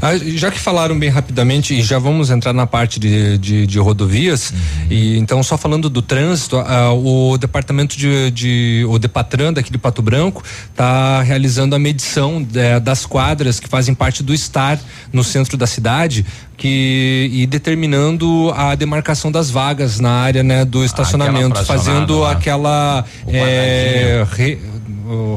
Ah, 0.02 0.18
já 0.18 0.50
que 0.50 0.58
falaram 0.58 0.98
bem 0.98 1.08
rapidamente 1.08 1.72
e 1.72 1.82
já 1.82 1.98
vamos 1.98 2.28
entrar 2.30 2.52
na 2.52 2.66
parte 2.66 3.00
de, 3.00 3.38
de, 3.38 3.66
de 3.66 3.78
rodovias 3.78 4.52
e 4.90 5.16
então 5.16 5.42
só 5.42 5.56
falando 5.56 5.88
do 5.88 6.02
trânsito, 6.02 6.58
ah, 6.58 6.92
o 6.92 7.38
departamento 7.38 7.96
de, 7.96 8.30
de 8.30 8.86
o 8.86 8.98
Depatran 8.98 9.52
daqui 9.52 9.72
de 9.72 9.78
Pato 9.78 10.02
Branco 10.02 10.42
está 10.70 11.22
realizando 11.22 11.74
a 11.74 11.78
medição 11.78 12.46
eh, 12.54 12.78
das 12.78 13.06
quadras 13.06 13.58
que 13.58 13.66
fazem 13.66 13.94
parte 13.94 14.22
do 14.22 14.34
estar 14.34 14.78
no 15.10 15.24
centro 15.24 15.56
da 15.56 15.66
cidade 15.66 16.26
que 16.56 17.30
e 17.32 17.46
determinando 17.46 18.52
a 18.56 18.74
demarcação 18.74 19.30
das 19.30 19.50
vagas 19.50 19.98
na 20.00 20.10
área 20.10 20.42
né 20.42 20.64
do 20.64 20.84
estacionamento, 20.84 21.64
fazendo 21.64 22.20
lá. 22.20 22.32
aquela 22.32 23.04
eh, 23.28 24.24
re- 24.32 24.58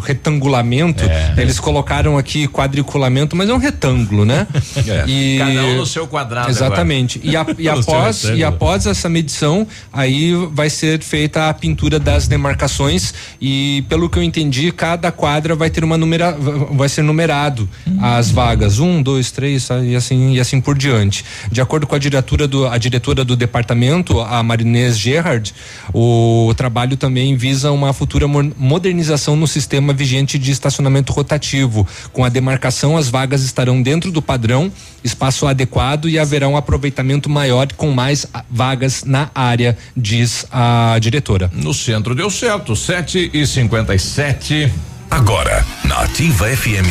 retangulamento, 0.01 1.03
É. 1.03 1.34
eles 1.38 1.59
colocaram 1.59 2.18
aqui 2.18 2.47
quadriculamento, 2.47 3.36
mas 3.36 3.49
é 3.49 3.53
um 3.53 3.57
retângulo, 3.57 4.26
né? 4.26 4.47
É, 4.88 5.38
cada 5.38 5.63
um 5.65 5.78
no 5.78 5.86
seu 5.86 6.07
quadrado 6.07 6.49
Exatamente. 6.49 7.20
E, 7.24 7.36
a- 7.36 7.45
e 7.57 7.68
após, 7.68 8.24
e 8.24 8.43
após 8.43 8.86
essa 8.86 9.09
medição, 9.09 9.68
aí 9.91 10.34
vai 10.53 10.70
ser 10.70 11.01
feita 11.03 11.49
a 11.49 11.53
pintura 11.53 11.99
das 11.99 12.28
demarcações 12.28 13.13
e 13.41 13.84
pelo 13.89 14.09
que 14.09 14.18
eu 14.18 14.24
entendi, 14.24 14.72
cada 14.72 15.11
quadra 15.11 15.55
vai 15.55 15.70
ter 15.70 15.84
uma 15.84 15.97
numera, 15.97 16.32
vai 16.72 16.88
ser 16.88 17.01
numerado 17.01 17.68
as 18.01 18.32
vagas, 18.32 18.80
um, 18.80 19.01
dois, 19.01 19.32
três 19.32 19.68
e 19.84 19.95
assim 19.95 20.34
e 20.34 20.39
assim 20.39 20.61
por 20.61 20.78
diante. 20.78 21.07
De 21.51 21.62
acordo 21.62 21.86
com 21.88 21.95
a 21.95 21.99
diretora 21.99 22.47
do 22.47 22.68
a 22.68 22.78
diretora 22.78 23.24
do 23.24 23.36
departamento, 23.36 24.20
a 24.22 24.41
Marinês 24.43 24.97
Gerhard, 24.97 25.53
o 25.93 26.53
trabalho 26.58 26.97
também 26.97 27.36
visa 27.36 27.72
uma 27.72 27.93
futura 27.93 28.28
mo- 28.28 28.51
modernização 28.58 29.36
no 29.36 29.47
sistema 29.47 29.93
vigente 29.93 30.38
de 30.38 30.51
estacionamento 30.51 31.14
rotativo. 31.14 31.88
Com 32.12 32.24
a 32.26 32.30
demarcação, 32.30 32.97
as 32.97 33.10
vagas 33.10 33.43
estarão 33.43 33.82
dentro 33.82 34.12
do 34.12 34.22
padrão, 34.22 34.72
espaço 35.03 35.47
adequado 35.47 36.10
e 36.10 36.20
haverá 36.20 36.47
um 36.47 36.58
aproveitamento 36.58 37.30
maior 37.30 37.68
com 37.74 37.91
mais 37.91 38.26
vagas 38.49 39.03
na 39.03 39.30
área, 39.34 39.78
diz 39.95 40.45
a 40.51 40.97
diretora. 40.99 41.49
No 41.53 41.74
centro 41.74 42.14
deu 42.16 42.30
certo, 42.30 42.76
7 42.76 43.32
e 43.34 43.45
57 43.45 44.72
Agora, 45.10 45.66
na 45.86 46.01
Ativa 46.01 46.47
FM, 46.47 46.89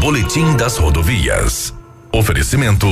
Boletim 0.00 0.56
das 0.56 0.78
Rodovias. 0.78 1.74
Oferecimento: 2.14 2.86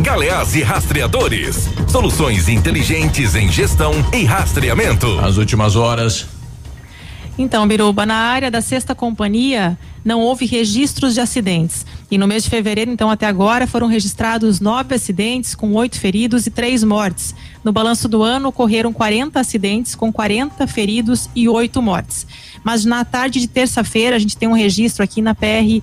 Galeás 0.00 0.54
e 0.54 0.62
Rastreadores. 0.62 1.68
Soluções 1.88 2.48
inteligentes 2.48 3.34
em 3.34 3.50
gestão 3.50 3.92
e 4.14 4.22
rastreamento. 4.22 5.18
As 5.18 5.38
últimas 5.38 5.74
horas. 5.74 6.28
Então, 7.36 7.66
Biruba, 7.66 8.06
na 8.06 8.14
área 8.14 8.48
da 8.48 8.60
sexta 8.60 8.94
companhia 8.94 9.76
não 10.04 10.20
houve 10.20 10.46
registros 10.46 11.14
de 11.14 11.20
acidentes. 11.20 11.84
E 12.08 12.16
no 12.16 12.28
mês 12.28 12.44
de 12.44 12.50
fevereiro, 12.50 12.92
então, 12.92 13.10
até 13.10 13.26
agora, 13.26 13.66
foram 13.66 13.88
registrados 13.88 14.60
nove 14.60 14.94
acidentes 14.94 15.56
com 15.56 15.72
oito 15.72 15.98
feridos 15.98 16.46
e 16.46 16.50
três 16.50 16.84
mortes. 16.84 17.34
No 17.64 17.72
balanço 17.72 18.08
do 18.08 18.22
ano, 18.22 18.50
ocorreram 18.50 18.92
40 18.92 19.40
acidentes 19.40 19.96
com 19.96 20.12
40 20.12 20.64
feridos 20.68 21.28
e 21.34 21.48
oito 21.48 21.82
mortes. 21.82 22.24
Mas 22.62 22.84
na 22.84 23.04
tarde 23.04 23.40
de 23.40 23.48
terça-feira, 23.48 24.14
a 24.14 24.18
gente 24.20 24.36
tem 24.36 24.48
um 24.48 24.54
registro 24.54 25.02
aqui 25.02 25.20
na 25.20 25.34
PR 25.34 25.82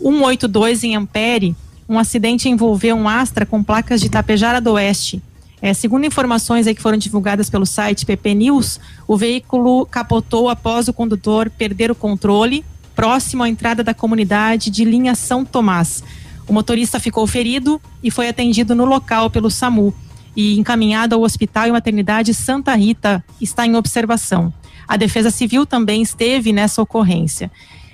182 0.00 0.84
em 0.84 0.94
Ampere. 0.94 1.56
Um 1.88 1.98
acidente 1.98 2.50
envolveu 2.50 2.94
um 2.94 3.08
Astra 3.08 3.46
com 3.46 3.62
placas 3.62 4.00
de 4.00 4.10
Tapejara 4.10 4.60
do 4.60 4.72
Oeste. 4.72 5.22
É, 5.62 5.72
segundo 5.72 6.04
informações 6.04 6.66
que 6.66 6.82
foram 6.82 6.98
divulgadas 6.98 7.48
pelo 7.48 7.64
site 7.64 8.04
PP 8.04 8.34
News, 8.34 8.78
o 9.06 9.16
veículo 9.16 9.86
capotou 9.86 10.50
após 10.50 10.86
o 10.86 10.92
condutor 10.92 11.48
perder 11.48 11.90
o 11.90 11.94
controle 11.94 12.64
próximo 12.94 13.42
à 13.42 13.48
entrada 13.48 13.82
da 13.82 13.94
comunidade 13.94 14.70
de 14.70 14.84
linha 14.84 15.14
São 15.14 15.44
Tomás. 15.44 16.04
O 16.46 16.52
motorista 16.52 17.00
ficou 17.00 17.26
ferido 17.26 17.80
e 18.02 18.10
foi 18.10 18.28
atendido 18.28 18.74
no 18.74 18.84
local 18.84 19.30
pelo 19.30 19.50
SAMU 19.50 19.94
e 20.36 20.58
encaminhado 20.58 21.14
ao 21.14 21.22
Hospital 21.22 21.68
e 21.68 21.72
Maternidade 21.72 22.34
Santa 22.34 22.74
Rita, 22.74 23.24
está 23.40 23.66
em 23.66 23.76
observação. 23.76 24.52
A 24.86 24.96
Defesa 24.96 25.30
Civil 25.30 25.64
também 25.64 26.02
esteve 26.02 26.52
nessa 26.52 26.80
ocorrência. 26.82 27.50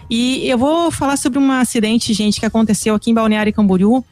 E 0.09 0.47
eu 0.49 0.59
vou 0.59 0.91
falar 0.91 1.17
sobre 1.17 1.39
um 1.39 1.51
acidente, 1.51 2.13
gente, 2.13 2.39
que 2.39 2.47
aconteceu 2.47 2.95
aqui 2.95 3.11
em 3.11 3.15
Balneário 3.15 3.53
Camboriú 3.53 4.05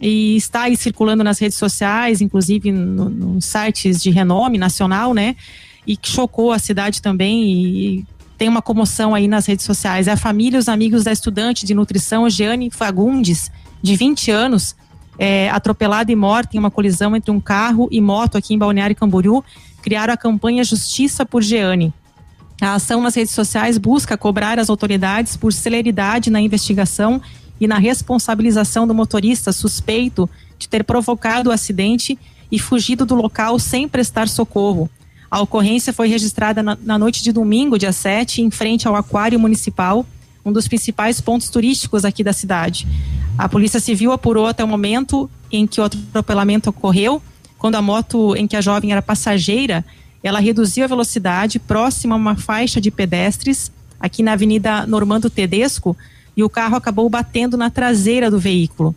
e 0.00 0.36
está 0.36 0.74
circulando 0.74 1.22
nas 1.22 1.38
redes 1.38 1.58
sociais, 1.58 2.20
inclusive 2.20 2.72
no- 2.72 3.08
nos 3.10 3.44
sites 3.44 4.02
de 4.02 4.10
renome 4.10 4.58
nacional, 4.58 5.12
né? 5.14 5.36
E 5.86 5.96
que 5.96 6.08
chocou 6.08 6.50
a 6.50 6.58
cidade 6.58 7.00
também 7.02 7.44
e 7.44 8.06
tem 8.38 8.48
uma 8.48 8.62
comoção 8.62 9.14
aí 9.14 9.28
nas 9.28 9.46
redes 9.46 9.64
sociais. 9.64 10.08
É 10.08 10.12
a 10.12 10.16
família 10.16 10.56
e 10.56 10.60
os 10.60 10.68
amigos 10.68 11.04
da 11.04 11.12
estudante 11.12 11.64
de 11.64 11.74
nutrição 11.74 12.28
Jeane 12.28 12.70
Fagundes, 12.70 13.50
de 13.82 13.94
20 13.94 14.30
anos, 14.30 14.74
é, 15.18 15.48
atropelada 15.50 16.10
e 16.10 16.16
morta 16.16 16.56
em 16.56 16.58
uma 16.58 16.70
colisão 16.70 17.14
entre 17.14 17.30
um 17.30 17.38
carro 17.38 17.86
e 17.92 18.00
moto 18.00 18.36
aqui 18.36 18.54
em 18.54 18.58
Balneário 18.58 18.96
Camboriú, 18.96 19.44
criaram 19.82 20.14
a 20.14 20.16
campanha 20.16 20.64
Justiça 20.64 21.24
por 21.24 21.42
Jeane. 21.42 21.92
A 22.60 22.74
ação 22.74 23.00
nas 23.00 23.14
redes 23.14 23.32
sociais 23.32 23.78
busca 23.78 24.16
cobrar 24.16 24.58
as 24.58 24.70
autoridades 24.70 25.36
por 25.36 25.52
celeridade 25.52 26.30
na 26.30 26.40
investigação 26.40 27.20
e 27.60 27.66
na 27.66 27.78
responsabilização 27.78 28.86
do 28.86 28.94
motorista 28.94 29.52
suspeito 29.52 30.28
de 30.58 30.68
ter 30.68 30.84
provocado 30.84 31.50
o 31.50 31.52
acidente 31.52 32.18
e 32.50 32.58
fugido 32.58 33.04
do 33.04 33.14
local 33.14 33.58
sem 33.58 33.88
prestar 33.88 34.28
socorro. 34.28 34.88
A 35.30 35.40
ocorrência 35.40 35.92
foi 35.92 36.06
registrada 36.08 36.62
na, 36.62 36.98
noite 36.98 37.22
de 37.22 37.32
domingo, 37.32 37.78
dia 37.78 37.92
7, 37.92 38.40
em 38.40 38.50
frente 38.50 38.86
ao 38.86 38.94
Aquário 38.94 39.40
Municipal, 39.40 40.06
um 40.44 40.52
dos 40.52 40.68
principais 40.68 41.20
pontos 41.20 41.48
turísticos 41.48 42.04
aqui 42.04 42.22
da 42.22 42.32
cidade. 42.32 42.86
A 43.36 43.48
Polícia 43.48 43.80
Civil 43.80 44.12
apurou 44.12 44.46
até 44.46 44.62
o 44.62 44.68
momento 44.68 45.28
em 45.50 45.66
que 45.66 45.80
o 45.80 45.84
atropelamento 45.84 46.70
ocorreu, 46.70 47.20
quando 47.58 47.74
a 47.74 47.82
moto 47.82 48.36
em 48.36 48.46
que 48.46 48.54
a 48.54 48.60
jovem 48.60 48.92
era 48.92 49.02
passageira, 49.02 49.84
ela 50.24 50.40
reduziu 50.40 50.84
a 50.84 50.88
velocidade 50.88 51.58
próxima 51.58 52.14
a 52.14 52.18
uma 52.18 52.34
faixa 52.34 52.80
de 52.80 52.90
pedestres, 52.90 53.70
aqui 54.00 54.22
na 54.22 54.32
Avenida 54.32 54.86
Normando 54.86 55.28
Tedesco, 55.28 55.94
e 56.34 56.42
o 56.42 56.48
carro 56.48 56.76
acabou 56.76 57.08
batendo 57.10 57.58
na 57.58 57.68
traseira 57.68 58.30
do 58.30 58.38
veículo. 58.38 58.94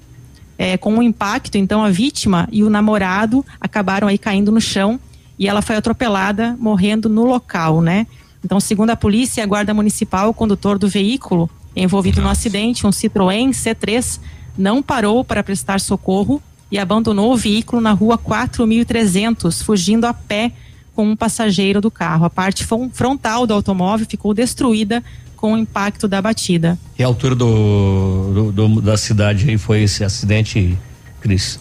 É, 0.58 0.78
com 0.78 0.94
um 0.96 1.04
impacto, 1.04 1.58
então, 1.58 1.84
a 1.84 1.90
vítima 1.90 2.48
e 2.50 2.64
o 2.64 2.70
namorado 2.70 3.46
acabaram 3.60 4.08
aí 4.08 4.18
caindo 4.18 4.52
no 4.52 4.62
chão 4.62 5.00
e 5.38 5.48
ela 5.48 5.62
foi 5.62 5.76
atropelada, 5.76 6.56
morrendo 6.58 7.10
no 7.10 7.26
local, 7.26 7.82
né? 7.82 8.08
Então, 8.44 8.60
segundo 8.60 8.90
a 8.92 8.96
polícia 8.96 9.42
e 9.42 9.44
a 9.44 9.46
guarda 9.46 9.74
municipal, 9.74 10.30
o 10.30 10.34
condutor 10.34 10.80
do 10.80 10.88
veículo 10.88 11.50
envolvido 11.76 12.22
no 12.22 12.30
acidente, 12.30 12.88
um 12.88 12.90
Citroën 12.90 13.50
C3, 13.50 14.20
não 14.58 14.82
parou 14.82 15.24
para 15.24 15.44
prestar 15.44 15.80
socorro 15.80 16.42
e 16.72 16.80
abandonou 16.80 17.34
o 17.34 17.38
veículo 17.38 17.82
na 17.82 17.92
rua 17.92 18.18
4300, 18.18 19.62
fugindo 19.62 20.06
a 20.06 20.14
pé 20.14 20.54
com 20.98 21.08
um 21.08 21.16
passageiro 21.16 21.80
do 21.80 21.92
carro. 21.92 22.26
A 22.26 22.30
parte 22.30 22.66
fron- 22.66 22.90
frontal 22.92 23.46
do 23.46 23.54
automóvel 23.54 24.08
ficou 24.10 24.34
destruída 24.34 25.04
com 25.36 25.54
o 25.54 25.58
impacto 25.58 26.08
da 26.08 26.20
batida. 26.20 26.76
E 26.98 27.04
a 27.04 27.06
altura 27.06 27.36
do, 27.36 28.32
do- 28.34 28.52
do- 28.52 28.82
da 28.82 28.98
cidade 28.98 29.48
aí 29.48 29.60
foi 29.60 29.84
esse 29.84 30.04
acidente, 30.04 30.76
Cris? 31.22 31.60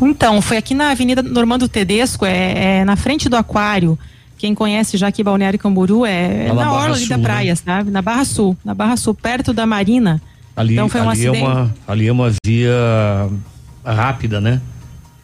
Então, 0.00 0.42
foi 0.42 0.56
aqui 0.56 0.74
na 0.74 0.90
Avenida 0.90 1.22
Normando 1.22 1.68
Tedesco, 1.68 2.26
é, 2.26 2.80
é 2.80 2.84
na 2.84 2.96
frente 2.96 3.28
do 3.28 3.36
aquário. 3.36 3.96
Quem 4.36 4.54
conhece 4.56 4.96
já 4.96 5.06
aqui 5.06 5.22
Balneário 5.22 5.58
Camboriú 5.58 6.04
é, 6.04 6.46
é 6.46 6.52
Lá 6.52 6.54
na 6.54 6.64
na 6.64 6.72
orla 6.72 6.96
ali 6.96 7.06
da 7.06 7.14
Sul, 7.14 7.16
né? 7.18 7.22
praia, 7.22 7.56
sabe? 7.56 7.90
Na 7.92 8.02
Barra 8.02 8.24
Sul, 8.24 8.56
na 8.64 8.74
Barra 8.74 8.96
Sul, 8.96 9.14
perto 9.14 9.52
da 9.52 9.66
Marina. 9.66 10.20
Ali, 10.56 10.72
então 10.74 10.88
foi 10.88 11.00
um 11.00 11.10
ali, 11.10 11.26
é 11.26 11.28
acidente. 11.30 11.44
uma, 11.48 11.74
ali 11.86 12.08
é 12.08 12.12
uma 12.12 12.32
via 12.44 13.28
rápida, 13.84 14.40
né? 14.40 14.60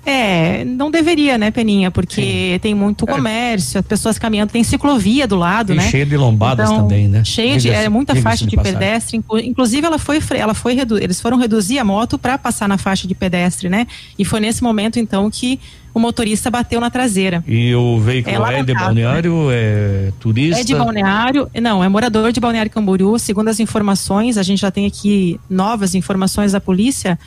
É, 0.07 0.65
não 0.65 0.91
deveria, 0.91 1.39
né, 1.39 1.51
Peninha? 1.51 1.91
Porque 1.91 2.59
tem 2.63 2.75
muito 2.75 3.07
comércio, 3.07 3.81
as 3.81 3.87
pessoas 3.87 4.19
caminhando, 4.19 4.51
tem 4.51 4.63
ciclovia 4.63 5.27
do 5.27 5.37
lado, 5.37 5.73
É. 5.73 5.77
Tem 5.77 5.85
né? 5.85 5.91
cheio 5.91 6.07
de 6.07 6.17
lombadas 6.17 6.69
Então, 6.71 6.83
também, 6.83 7.09
né? 7.09 7.25
Cheio 7.25 7.59
de, 7.59 7.71
é 7.71 7.89
muita 7.89 8.15
faixa 8.17 8.45
de 8.45 8.51
de, 8.51 8.57
pedestre. 8.63 9.17
inclu- 9.17 9.39
Inclusive, 9.41 9.87
ela 9.87 9.99
foi, 9.99 10.21
ela 10.37 10.53
foi 10.55 10.77
eles 11.01 11.21
foram 11.21 11.39
reduzir 11.39 11.79
a 11.79 11.85
moto 11.85 12.19
para 12.19 12.37
passar 12.37 12.69
na 12.69 12.77
faixa 12.77 13.09
de 13.09 13.15
pedestre, 13.15 13.69
né? 13.69 13.87
E 14.19 14.25
foi 14.25 14.41
nesse 14.41 14.63
momento, 14.63 14.99
então, 14.99 15.31
que 15.31 15.59
o 15.95 15.99
motorista 16.01 16.51
bateu 16.51 16.81
na 16.81 16.91
traseira. 16.91 17.43
E 17.47 17.75
o 17.75 17.99
veículo 18.01 18.45
É 18.47 18.59
é, 18.59 18.63
de 18.63 18.75
balneário, 18.75 19.49
é 19.53 20.13
turista? 20.21 20.61
É 20.61 20.65
de 20.65 20.75
Balneário, 20.75 21.49
não, 21.63 21.83
é 21.85 21.89
morador 21.89 22.33
de 22.33 22.41
Balneário 22.41 22.71
Camboriú. 22.71 23.19
Segundo 23.19 23.49
as 23.49 23.61
informações, 23.61 24.37
a 24.37 24.43
gente 24.43 24.61
já 24.61 24.71
tem 24.71 24.87
aqui 24.87 25.39
novas 25.49 25.95
informações 25.95 26.53
da 26.53 26.61
polícia. 26.61 27.19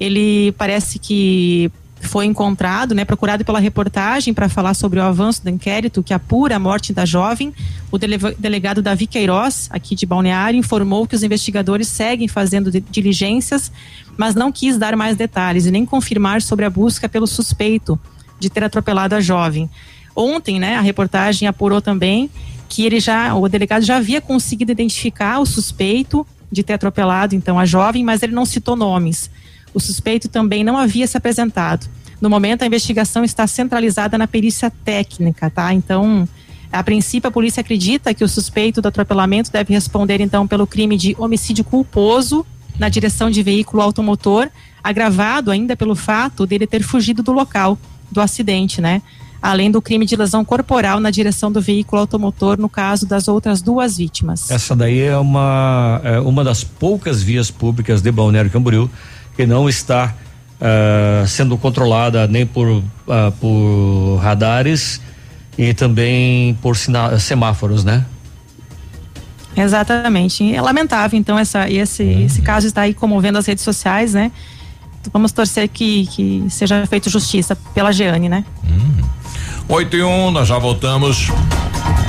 Ele 0.00 0.52
parece 0.56 0.98
que 0.98 1.70
foi 2.02 2.26
encontrado, 2.26 2.94
né, 2.94 3.04
procurado 3.04 3.44
pela 3.44 3.58
reportagem 3.58 4.34
para 4.34 4.48
falar 4.48 4.74
sobre 4.74 4.98
o 4.98 5.02
avanço 5.02 5.42
do 5.42 5.50
inquérito 5.50 6.02
que 6.02 6.12
apura 6.12 6.56
a 6.56 6.58
morte 6.58 6.92
da 6.92 7.04
jovem. 7.04 7.54
O 7.90 7.98
dele 7.98 8.18
delegado 8.38 8.82
Davi 8.82 9.06
Queiroz, 9.06 9.68
aqui 9.70 9.94
de 9.94 10.04
Balneário, 10.04 10.58
informou 10.58 11.06
que 11.06 11.14
os 11.14 11.22
investigadores 11.22 11.88
seguem 11.88 12.28
fazendo 12.28 12.70
diligências, 12.70 13.70
mas 14.16 14.34
não 14.34 14.50
quis 14.50 14.76
dar 14.76 14.96
mais 14.96 15.16
detalhes 15.16 15.66
e 15.66 15.70
nem 15.70 15.86
confirmar 15.86 16.42
sobre 16.42 16.64
a 16.64 16.70
busca 16.70 17.08
pelo 17.08 17.26
suspeito 17.26 17.98
de 18.38 18.50
ter 18.50 18.64
atropelado 18.64 19.14
a 19.14 19.20
jovem. 19.20 19.70
Ontem, 20.14 20.58
né, 20.58 20.76
a 20.76 20.80
reportagem 20.80 21.48
apurou 21.48 21.80
também 21.80 22.28
que 22.68 22.84
ele 22.84 23.00
já, 23.00 23.34
o 23.34 23.48
delegado 23.48 23.82
já 23.82 23.96
havia 23.96 24.20
conseguido 24.20 24.72
identificar 24.72 25.38
o 25.38 25.46
suspeito 25.46 26.26
de 26.50 26.62
ter 26.62 26.74
atropelado 26.74 27.34
então 27.34 27.58
a 27.58 27.64
jovem, 27.64 28.04
mas 28.04 28.22
ele 28.22 28.34
não 28.34 28.44
citou 28.44 28.76
nomes. 28.76 29.30
O 29.74 29.80
suspeito 29.80 30.28
também 30.28 30.62
não 30.62 30.76
havia 30.76 31.06
se 31.06 31.16
apresentado. 31.16 31.86
No 32.20 32.30
momento, 32.30 32.62
a 32.62 32.66
investigação 32.66 33.24
está 33.24 33.46
centralizada 33.46 34.16
na 34.16 34.28
perícia 34.28 34.70
técnica, 34.84 35.50
tá? 35.50 35.74
Então, 35.74 36.28
a 36.70 36.82
princípio, 36.82 37.28
a 37.28 37.32
polícia 37.32 37.60
acredita 37.60 38.14
que 38.14 38.24
o 38.24 38.28
suspeito 38.28 38.80
do 38.80 38.88
atropelamento 38.88 39.50
deve 39.50 39.74
responder, 39.74 40.20
então, 40.20 40.46
pelo 40.46 40.66
crime 40.66 40.96
de 40.96 41.16
homicídio 41.18 41.64
culposo 41.64 42.46
na 42.78 42.88
direção 42.88 43.28
de 43.28 43.42
veículo 43.42 43.82
automotor, 43.82 44.48
agravado 44.82 45.50
ainda 45.50 45.76
pelo 45.76 45.94
fato 45.94 46.46
dele 46.46 46.66
ter 46.66 46.82
fugido 46.82 47.22
do 47.22 47.32
local 47.32 47.78
do 48.10 48.20
acidente, 48.20 48.80
né? 48.80 49.02
Além 49.40 49.70
do 49.70 49.82
crime 49.82 50.06
de 50.06 50.14
lesão 50.14 50.44
corporal 50.44 51.00
na 51.00 51.10
direção 51.10 51.50
do 51.50 51.60
veículo 51.60 52.00
automotor, 52.00 52.58
no 52.58 52.68
caso 52.68 53.04
das 53.04 53.26
outras 53.26 53.60
duas 53.60 53.96
vítimas. 53.96 54.50
Essa 54.50 54.76
daí 54.76 55.00
é 55.00 55.16
uma, 55.18 56.00
é 56.04 56.20
uma 56.20 56.44
das 56.44 56.62
poucas 56.62 57.22
vias 57.22 57.50
públicas 57.50 58.00
de 58.00 58.12
Balneário 58.12 58.50
Camboriú 58.50 58.88
que 59.36 59.46
não 59.46 59.68
está 59.68 60.14
uh, 60.60 61.26
sendo 61.26 61.56
controlada 61.58 62.26
nem 62.26 62.46
por, 62.46 62.68
uh, 62.68 62.82
por 63.40 64.16
radares 64.22 65.00
e 65.56 65.74
também 65.74 66.54
por 66.62 66.76
semáforos, 67.18 67.84
né? 67.84 68.04
Exatamente. 69.56 70.54
É 70.54 70.60
lamentável, 70.60 71.18
então, 71.18 71.38
essa, 71.38 71.68
esse, 71.70 72.02
uhum. 72.02 72.24
esse 72.24 72.42
caso 72.42 72.66
está 72.66 72.82
aí 72.82 72.94
comovendo 72.94 73.38
as 73.38 73.46
redes 73.46 73.62
sociais, 73.62 74.14
né? 74.14 74.32
Vamos 75.12 75.32
torcer 75.32 75.68
que, 75.68 76.06
que 76.06 76.46
seja 76.48 76.86
feita 76.86 77.10
justiça 77.10 77.56
pela 77.74 77.92
Geane, 77.92 78.28
né? 78.28 78.44
Uhum. 78.64 79.04
8 79.68 79.96
e 79.96 80.02
1, 80.02 80.30
nós 80.30 80.48
já 80.48 80.58
voltamos. 80.58 81.28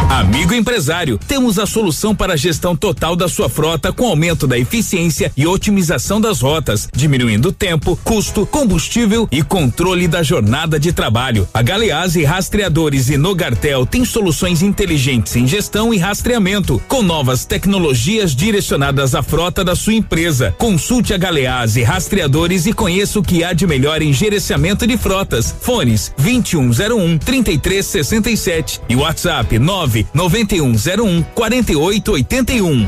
Amigo 0.09 0.53
empresário, 0.53 1.19
temos 1.27 1.57
a 1.57 1.65
solução 1.65 2.13
para 2.13 2.33
a 2.33 2.37
gestão 2.37 2.75
total 2.75 3.15
da 3.15 3.27
sua 3.27 3.49
frota 3.49 3.91
com 3.91 4.05
aumento 4.05 4.45
da 4.45 4.59
eficiência 4.59 5.31
e 5.35 5.47
otimização 5.47 6.21
das 6.21 6.39
rotas, 6.39 6.87
diminuindo 6.93 7.51
tempo, 7.51 7.97
custo, 8.03 8.45
combustível 8.45 9.27
e 9.31 9.41
controle 9.41 10.07
da 10.07 10.21
jornada 10.21 10.79
de 10.79 10.93
trabalho. 10.93 11.47
A 11.51 11.63
Galeazzi 11.63 12.23
Rastreadores 12.23 13.09
e 13.09 13.17
Nogartel 13.17 13.87
tem 13.87 14.05
soluções 14.05 14.61
inteligentes 14.61 15.35
em 15.35 15.47
gestão 15.47 15.91
e 15.91 15.97
rastreamento, 15.97 16.79
com 16.87 17.01
novas 17.01 17.43
tecnologias 17.43 18.35
direcionadas 18.35 19.15
à 19.15 19.23
frota 19.23 19.63
da 19.63 19.75
sua 19.75 19.93
empresa. 19.93 20.53
Consulte 20.59 21.13
a 21.13 21.17
Galeazzi 21.17 21.81
Rastreadores 21.81 22.67
e 22.67 22.73
conheça 22.73 23.17
o 23.17 23.23
que 23.23 23.43
há 23.43 23.51
de 23.51 23.65
melhor 23.65 23.99
em 24.01 24.13
gerenciamento 24.13 24.85
de 24.85 24.95
frotas. 24.95 25.55
Fones 25.59 26.13
2101 26.19 27.17
3367 27.43 28.81
e 28.87 28.95
WhatsApp 28.95 29.57
9 29.57 30.07
9101 30.13 31.25
4881. 31.35 32.87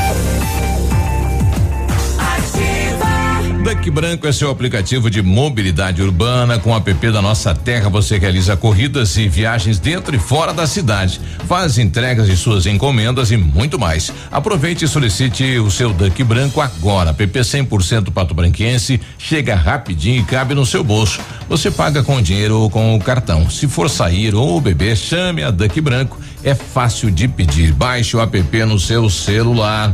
Duck 3.63 3.91
Branco 3.91 4.27
é 4.27 4.31
seu 4.31 4.49
aplicativo 4.49 5.07
de 5.07 5.21
mobilidade 5.21 6.01
urbana. 6.01 6.57
Com 6.57 6.71
o 6.71 6.75
app 6.75 7.11
da 7.11 7.21
Nossa 7.21 7.53
Terra, 7.53 7.89
você 7.89 8.17
realiza 8.17 8.57
corridas 8.57 9.15
e 9.17 9.27
viagens 9.27 9.77
dentro 9.77 10.15
e 10.15 10.19
fora 10.19 10.51
da 10.51 10.65
cidade. 10.65 11.21
Faz 11.47 11.77
entregas 11.77 12.25
de 12.25 12.35
suas 12.35 12.65
encomendas 12.65 13.29
e 13.29 13.37
muito 13.37 13.77
mais. 13.77 14.11
Aproveite 14.31 14.85
e 14.85 14.87
solicite 14.87 15.59
o 15.59 15.69
seu 15.69 15.93
Duck 15.93 16.23
Branco 16.23 16.59
agora. 16.59 17.11
App 17.11 17.39
100% 17.39 18.11
pato 18.11 18.33
branquense, 18.33 18.99
chega 19.19 19.53
rapidinho 19.53 20.21
e 20.21 20.25
cabe 20.25 20.55
no 20.55 20.65
seu 20.65 20.83
bolso. 20.83 21.19
Você 21.47 21.69
paga 21.69 22.01
com 22.01 22.19
dinheiro 22.19 22.61
ou 22.61 22.69
com 22.69 22.95
o 22.95 22.99
cartão. 22.99 23.47
Se 23.47 23.67
for 23.67 23.91
sair 23.91 24.33
ou 24.33 24.59
beber, 24.59 24.97
chame 24.97 25.43
a 25.43 25.51
Duck 25.51 25.79
Branco. 25.79 26.19
É 26.43 26.55
fácil 26.55 27.11
de 27.11 27.27
pedir. 27.27 27.73
Baixe 27.73 28.17
o 28.17 28.21
app 28.21 28.65
no 28.65 28.79
seu 28.79 29.07
celular. 29.07 29.93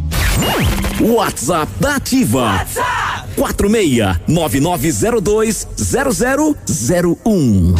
WhatsApp 0.99 1.71
da 1.79 1.95
Ativa. 1.95 2.43
WhatsApp 2.43 3.29
46 3.35 4.19
9902 4.27 5.67
0001. 7.25 7.75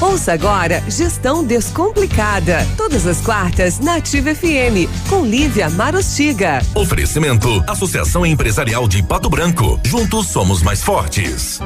Ouça 0.00 0.32
agora 0.32 0.82
Gestão 0.88 1.44
Descomplicada. 1.44 2.66
Todas 2.76 3.06
as 3.06 3.20
quartas 3.20 3.78
na 3.78 3.96
Ativa 3.96 4.34
FM, 4.34 4.88
com 5.08 5.24
Lívia 5.24 5.70
Marostiga. 5.70 6.60
Oferecimento: 6.74 7.62
Associação 7.68 8.26
Empresarial 8.26 8.88
de 8.88 9.02
Pato 9.02 9.30
Branco. 9.30 9.78
Juntos 9.84 10.28
somos 10.28 10.62
mais 10.62 10.82
fortes. 10.82 11.60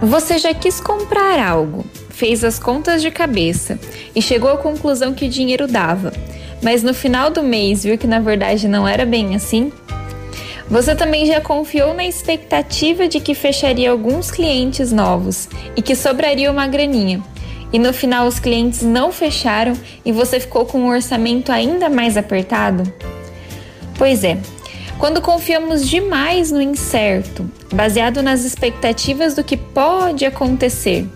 Você 0.00 0.38
já 0.38 0.52
quis 0.52 0.80
comprar 0.80 1.38
algo, 1.38 1.84
fez 2.10 2.44
as 2.44 2.58
contas 2.58 3.00
de 3.00 3.10
cabeça 3.10 3.78
e 4.14 4.20
chegou 4.20 4.50
à 4.50 4.58
conclusão 4.58 5.14
que 5.14 5.24
o 5.24 5.28
dinheiro 5.28 5.66
dava, 5.66 6.12
mas 6.64 6.82
no 6.82 6.94
final 6.94 7.30
do 7.30 7.42
mês 7.42 7.84
viu 7.84 7.98
que 7.98 8.06
na 8.06 8.18
verdade 8.18 8.66
não 8.66 8.88
era 8.88 9.04
bem 9.04 9.36
assim? 9.36 9.70
Você 10.68 10.94
também 10.96 11.26
já 11.26 11.40
confiou 11.42 11.92
na 11.92 12.06
expectativa 12.06 13.06
de 13.06 13.20
que 13.20 13.34
fecharia 13.34 13.90
alguns 13.90 14.30
clientes 14.30 14.90
novos 14.90 15.46
e 15.76 15.82
que 15.82 15.94
sobraria 15.94 16.50
uma 16.50 16.66
graninha. 16.66 17.22
E 17.70 17.78
no 17.78 17.92
final 17.92 18.26
os 18.26 18.38
clientes 18.38 18.80
não 18.80 19.12
fecharam 19.12 19.74
e 20.04 20.10
você 20.10 20.40
ficou 20.40 20.64
com 20.64 20.78
um 20.78 20.88
orçamento 20.88 21.52
ainda 21.52 21.90
mais 21.90 22.16
apertado? 22.16 22.90
Pois 23.98 24.24
é, 24.24 24.38
quando 24.98 25.20
confiamos 25.20 25.88
demais 25.88 26.50
no 26.50 26.62
incerto, 26.62 27.50
baseado 27.72 28.22
nas 28.22 28.44
expectativas 28.44 29.34
do 29.34 29.44
que 29.44 29.56
pode 29.56 30.24
acontecer, 30.24 31.06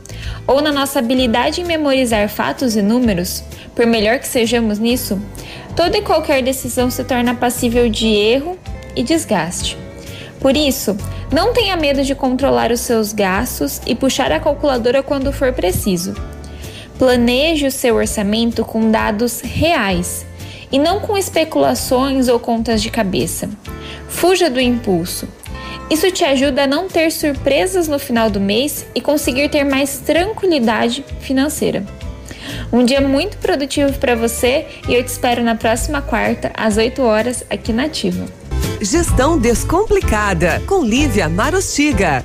ou 0.46 0.60
na 0.60 0.72
nossa 0.72 0.98
habilidade 0.98 1.60
em 1.60 1.64
memorizar 1.64 2.28
fatos 2.28 2.76
e 2.76 2.82
números, 2.82 3.42
por 3.74 3.86
melhor 3.86 4.18
que 4.18 4.26
sejamos 4.26 4.78
nisso, 4.78 5.20
toda 5.76 5.96
e 5.96 6.02
qualquer 6.02 6.42
decisão 6.42 6.90
se 6.90 7.04
torna 7.04 7.34
passível 7.34 7.88
de 7.88 8.08
erro 8.08 8.58
e 8.96 9.02
desgaste. 9.02 9.78
Por 10.40 10.56
isso, 10.56 10.96
não 11.32 11.52
tenha 11.52 11.76
medo 11.76 12.02
de 12.02 12.14
controlar 12.14 12.72
os 12.72 12.80
seus 12.80 13.12
gastos 13.12 13.80
e 13.86 13.94
puxar 13.94 14.32
a 14.32 14.40
calculadora 14.40 15.02
quando 15.02 15.32
for 15.32 15.52
preciso. 15.52 16.14
Planeje 16.98 17.66
o 17.66 17.70
seu 17.70 17.96
orçamento 17.96 18.64
com 18.64 18.90
dados 18.90 19.40
reais 19.40 20.26
e 20.70 20.78
não 20.78 21.00
com 21.00 21.16
especulações 21.16 22.28
ou 22.28 22.38
contas 22.38 22.82
de 22.82 22.90
cabeça. 22.90 23.48
Fuja 24.08 24.50
do 24.50 24.60
impulso. 24.60 25.28
Isso 25.90 26.10
te 26.10 26.24
ajuda 26.24 26.64
a 26.64 26.66
não 26.66 26.88
ter 26.88 27.10
surpresas 27.10 27.88
no 27.88 27.98
final 27.98 28.28
do 28.28 28.40
mês 28.40 28.86
e 28.94 29.00
conseguir 29.00 29.48
ter 29.48 29.64
mais 29.64 29.98
tranquilidade 29.98 31.04
financeira. 31.20 31.84
Um 32.72 32.84
dia 32.84 33.00
muito 33.00 33.38
produtivo 33.38 33.92
para 33.98 34.14
você 34.14 34.66
e 34.88 34.94
eu 34.94 35.02
te 35.02 35.08
espero 35.08 35.42
na 35.42 35.54
próxima 35.54 36.02
quarta, 36.02 36.50
às 36.54 36.76
8 36.76 37.00
horas, 37.02 37.44
aqui 37.48 37.72
na 37.72 37.84
Ativa. 37.84 38.26
Gestão 38.80 39.38
Descomplicada, 39.38 40.62
com 40.66 40.84
Lívia 40.84 41.28
Marostiga. 41.28 42.24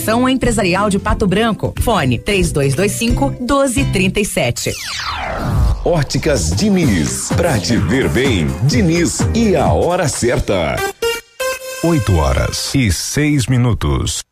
Empresarial 0.29 0.89
de 0.89 0.97
Pato 0.97 1.27
Branco. 1.27 1.73
Fone 1.81 2.17
3225 2.17 3.29
1237. 3.39 4.71
Óticas 5.85 6.51
Diniz, 6.51 7.29
pra 7.35 7.59
te 7.59 7.77
ver 7.77 8.09
bem, 8.09 8.47
Diniz 8.63 9.19
e 9.33 9.55
a 9.55 9.71
hora 9.71 10.07
certa. 10.07 10.75
8 11.83 12.15
horas 12.15 12.73
e 12.75 12.91
6 12.91 13.47
minutos. 13.47 14.23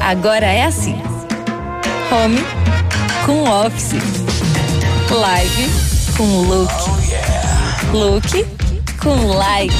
Agora 0.00 0.46
é 0.46 0.64
assim: 0.64 0.96
home 2.10 2.44
com 3.24 3.44
office, 3.44 3.94
live 5.10 5.70
com 6.16 6.42
look, 6.42 6.72
look 7.92 8.46
com 8.98 9.26
live. 9.36 9.74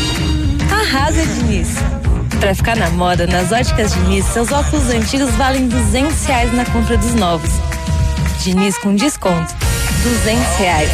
Arrasa, 0.70 1.26
Diniz. 1.26 2.03
Pra 2.40 2.54
ficar 2.54 2.76
na 2.76 2.90
moda, 2.90 3.26
nas 3.26 3.52
óticas 3.52 3.94
Diniz, 3.94 4.24
seus 4.26 4.52
óculos 4.52 4.88
antigos 4.90 5.30
valem 5.32 5.66
200 5.66 6.24
reais 6.26 6.52
na 6.52 6.64
compra 6.66 6.96
dos 6.96 7.14
novos. 7.14 7.50
Diniz 8.42 8.76
com 8.78 8.94
desconto, 8.94 9.54
200 10.02 10.56
reais. 10.56 10.90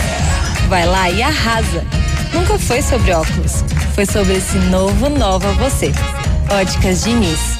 Vai 0.68 0.86
lá 0.86 1.10
e 1.10 1.22
arrasa. 1.22 1.84
Nunca 2.32 2.58
foi 2.58 2.80
sobre 2.82 3.12
óculos, 3.12 3.64
foi 3.94 4.06
sobre 4.06 4.34
esse 4.34 4.56
novo 4.56 5.08
Nova 5.08 5.52
Você. 5.54 5.92
Óticas 6.50 7.02
Diniz. 7.02 7.59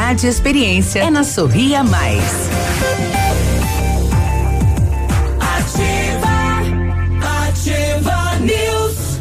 e 0.00 0.26
experiência 0.26 1.00
é 1.00 1.10
na 1.10 1.22
Sorria 1.22 1.84
Mais. 1.84 2.24
Ativa, 5.38 6.28
ativa 7.46 8.38
News. 8.40 9.18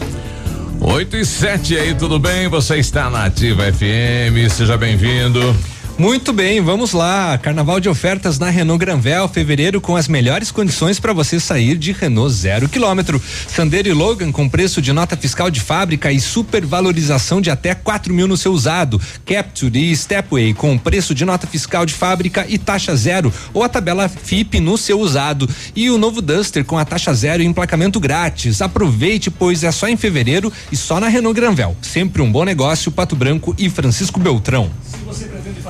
8 0.80 1.18
e 1.18 1.26
7 1.26 1.78
aí, 1.78 1.94
tudo 1.94 2.18
bem? 2.18 2.48
Você 2.48 2.78
está 2.78 3.10
na 3.10 3.26
Ativa 3.26 3.72
FM, 3.72 4.50
seja 4.50 4.78
bem-vindo. 4.78 5.54
Muito 6.00 6.32
bem, 6.32 6.62
vamos 6.62 6.94
lá. 6.94 7.38
Carnaval 7.38 7.78
de 7.78 7.90
ofertas 7.90 8.40
na 8.40 8.50
Renault 8.50 8.80
Granvel, 8.80 9.28
fevereiro 9.28 9.82
com 9.82 9.98
as 9.98 10.08
melhores 10.08 10.50
condições 10.50 10.98
para 10.98 11.12
você 11.12 11.42
sair 11.42 11.76
de 11.76 11.92
Renault 11.92 12.34
zero 12.34 12.70
quilômetro. 12.70 13.22
Sandero 13.50 13.90
e 13.90 13.92
Logan 13.92 14.32
com 14.32 14.48
preço 14.48 14.82
de 14.82 14.94
nota 14.94 15.18
fiscal 15.18 15.52
de 15.52 15.60
fábrica 15.60 16.10
e 16.10 16.22
supervalorização 16.22 17.42
de 17.42 17.52
até 17.52 17.76
4 17.76 18.14
mil 18.14 18.30
no 18.30 18.38
seu 18.38 18.54
usado. 18.54 19.00
Capture 19.26 19.92
e 19.92 19.94
Stepway 19.94 20.54
com 20.54 20.78
preço 20.78 21.14
de 21.14 21.26
nota 21.26 21.46
fiscal 21.46 21.86
de 21.86 21.94
fábrica 21.94 22.46
e 22.48 22.58
taxa 22.58 22.96
zero 22.96 23.34
ou 23.54 23.62
a 23.62 23.68
tabela 23.68 24.08
FIP 24.08 24.62
no 24.62 24.78
seu 24.78 25.02
usado. 25.02 25.50
E 25.76 25.90
o 25.90 25.98
novo 25.98 26.22
Duster 26.22 26.64
com 26.64 26.78
a 26.78 26.86
taxa 26.86 27.14
zero 27.14 27.44
e 27.44 27.46
emplacamento 27.46 28.00
grátis. 28.00 28.62
Aproveite, 28.62 29.30
pois 29.30 29.66
é 29.66 29.72
só 29.74 29.86
em 29.90 29.98
fevereiro 29.98 30.50
e 30.72 30.78
só 30.78 30.98
na 30.98 31.10
Renault 31.10 31.38
Granvel. 31.38 31.76
Sempre 31.82 32.22
um 32.22 32.32
bom 32.32 32.46
negócio, 32.46 32.90
Pato 32.90 33.18
Branco 33.18 33.54
e 33.58 33.70
Francisco 33.70 34.18
Beltrão. 34.18 34.72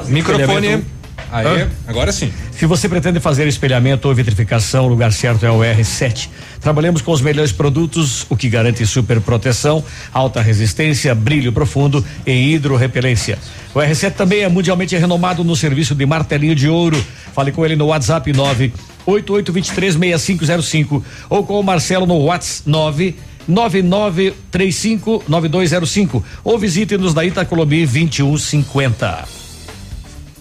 Microfone. 0.08 0.68
espelhamento- 0.68 1.00
Aí, 1.32 1.46
Hã? 1.46 1.70
agora 1.88 2.12
sim. 2.12 2.34
Se 2.52 2.66
você 2.66 2.90
pretende 2.90 3.20
fazer 3.20 3.48
espelhamento 3.48 4.08
ou 4.08 4.16
vitrificação, 4.16 4.86
o 4.86 4.88
lugar 4.88 5.14
certo 5.14 5.46
é 5.46 5.52
o 5.52 5.60
R7. 5.60 6.28
Trabalhamos 6.60 7.04
com 7.04 7.12
os 7.12 7.22
melhores 7.22 7.52
produtos, 7.52 8.26
o 8.30 8.36
que 8.36 8.50
garante 8.50 8.84
super 8.88 9.22
proteção, 9.22 9.84
alta 10.12 10.42
resistência, 10.42 11.14
brilho 11.14 11.54
profundo 11.54 12.04
e 12.26 12.32
hidrorrepelência. 12.56 13.38
O 13.76 13.80
R7 13.80 14.14
também 14.14 14.42
é 14.42 14.50
mundialmente 14.50 14.98
renomado 14.98 15.44
no 15.44 15.56
serviço 15.56 15.94
de 15.94 16.04
martelinho 16.06 16.56
de 16.56 16.68
ouro. 16.68 17.00
Fale 17.36 17.52
com 17.52 17.64
ele 17.64 17.76
no 17.76 17.86
WhatsApp 17.88 18.34
9 18.34 18.74
88236505 19.06 21.04
ou 21.30 21.46
com 21.46 21.60
o 21.60 21.64
Marcelo 21.64 22.08
no 22.08 22.18
WhatsApp 22.24 22.68
9 22.68 23.16
99359205 23.48 26.24
ou 26.44 26.58
visite-nos 26.58 27.14
na 27.14 27.24
Itacolomi 27.24 27.86
2150. 27.86 29.39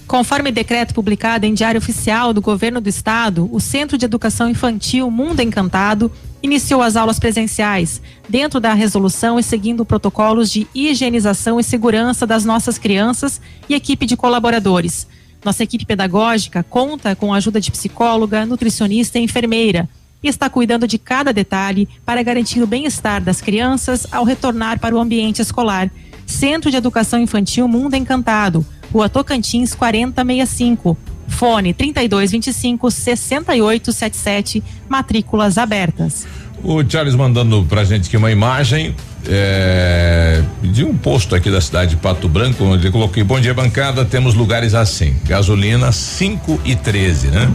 Conforme 0.08 0.50
decreto 0.50 0.94
publicado 0.94 1.44
em 1.44 1.52
Diário 1.52 1.78
Oficial 1.78 2.32
do 2.32 2.40
Governo 2.40 2.80
do 2.80 2.88
Estado, 2.88 3.46
o 3.52 3.60
Centro 3.60 3.98
de 3.98 4.06
Educação 4.06 4.48
Infantil 4.48 5.10
Mundo 5.10 5.40
Encantado 5.40 6.10
iniciou 6.42 6.80
as 6.80 6.96
aulas 6.96 7.18
presenciais, 7.18 8.00
dentro 8.26 8.58
da 8.58 8.72
resolução 8.72 9.38
e 9.38 9.42
seguindo 9.42 9.84
protocolos 9.84 10.50
de 10.50 10.66
higienização 10.74 11.60
e 11.60 11.62
segurança 11.62 12.26
das 12.26 12.42
nossas 12.42 12.78
crianças 12.78 13.38
e 13.68 13.74
equipe 13.74 14.06
de 14.06 14.16
colaboradores. 14.16 15.06
Nossa 15.44 15.62
equipe 15.62 15.84
pedagógica 15.84 16.62
conta 16.62 17.14
com 17.14 17.34
a 17.34 17.36
ajuda 17.36 17.60
de 17.60 17.70
psicóloga, 17.70 18.46
nutricionista 18.46 19.18
e 19.18 19.24
enfermeira 19.24 19.86
e 20.22 20.28
está 20.28 20.48
cuidando 20.48 20.88
de 20.88 20.96
cada 20.96 21.34
detalhe 21.34 21.86
para 22.06 22.22
garantir 22.22 22.62
o 22.62 22.66
bem-estar 22.66 23.22
das 23.22 23.42
crianças 23.42 24.06
ao 24.10 24.24
retornar 24.24 24.80
para 24.80 24.96
o 24.96 24.98
ambiente 24.98 25.42
escolar. 25.42 25.90
Centro 26.26 26.70
de 26.70 26.78
Educação 26.78 27.20
Infantil 27.20 27.68
Mundo 27.68 27.94
Encantado, 27.94 28.64
Rua 28.92 29.08
Tocantins 29.08 29.74
4065. 29.74 30.96
Fone 31.28 31.74
3225 31.74 32.90
6877, 32.90 34.62
matrículas 34.88 35.58
abertas. 35.58 36.26
O 36.62 36.82
Charles 36.88 37.14
mandando 37.14 37.64
pra 37.68 37.84
gente 37.84 38.08
aqui 38.08 38.16
uma 38.16 38.30
imagem 38.30 38.94
é, 39.26 40.42
de 40.62 40.84
um 40.84 40.96
posto 40.96 41.34
aqui 41.34 41.50
da 41.50 41.60
cidade 41.60 41.90
de 41.90 41.96
Pato 41.96 42.28
Branco, 42.28 42.64
onde 42.64 42.86
eu 42.86 42.92
coloquei, 42.92 43.22
bom 43.22 43.38
dia 43.40 43.54
bancada, 43.54 44.04
temos 44.04 44.34
lugares 44.34 44.74
assim, 44.74 45.14
gasolina 45.24 45.92
5 45.92 46.60
e 46.64 46.74
13, 46.74 47.28
né? 47.28 47.50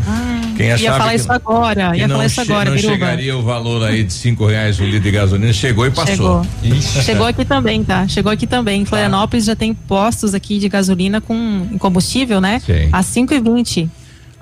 Quem 0.56 0.68
ia 0.68 0.76
achava 0.76 0.98
falar 0.98 1.10
que, 1.10 1.16
isso 1.16 1.32
agora, 1.32 1.92
que 1.92 1.98
ia 1.98 2.10
falar 2.10 2.26
isso 2.26 2.42
agora, 2.42 2.70
não 2.70 2.76
Biruba. 2.76 2.94
chegaria 2.94 3.38
o 3.38 3.42
valor 3.42 3.84
aí 3.84 4.04
de 4.04 4.14
cinco 4.14 4.46
reais 4.46 4.80
o 4.80 4.84
litro 4.84 5.02
de 5.02 5.12
gasolina, 5.12 5.52
chegou 5.52 5.86
e 5.86 5.92
passou. 5.92 6.46
Chegou. 6.62 6.82
Chegou 7.04 7.26
aqui 7.26 7.44
também, 7.44 7.84
tá? 7.84 8.08
Chegou 8.08 8.32
aqui 8.32 8.46
também. 8.46 8.82
Em 8.82 8.86
Florianópolis 8.86 9.46
já 9.46 9.56
tem 9.56 9.74
postos 9.74 10.36
aqui 10.36 10.60
de 10.60 10.70
gasolina 10.70 11.20
com 11.20 11.68
combustível, 11.80 12.40
né? 12.40 12.62
Sim. 12.64 12.90
A 12.92 13.02
5,20. 13.02 13.90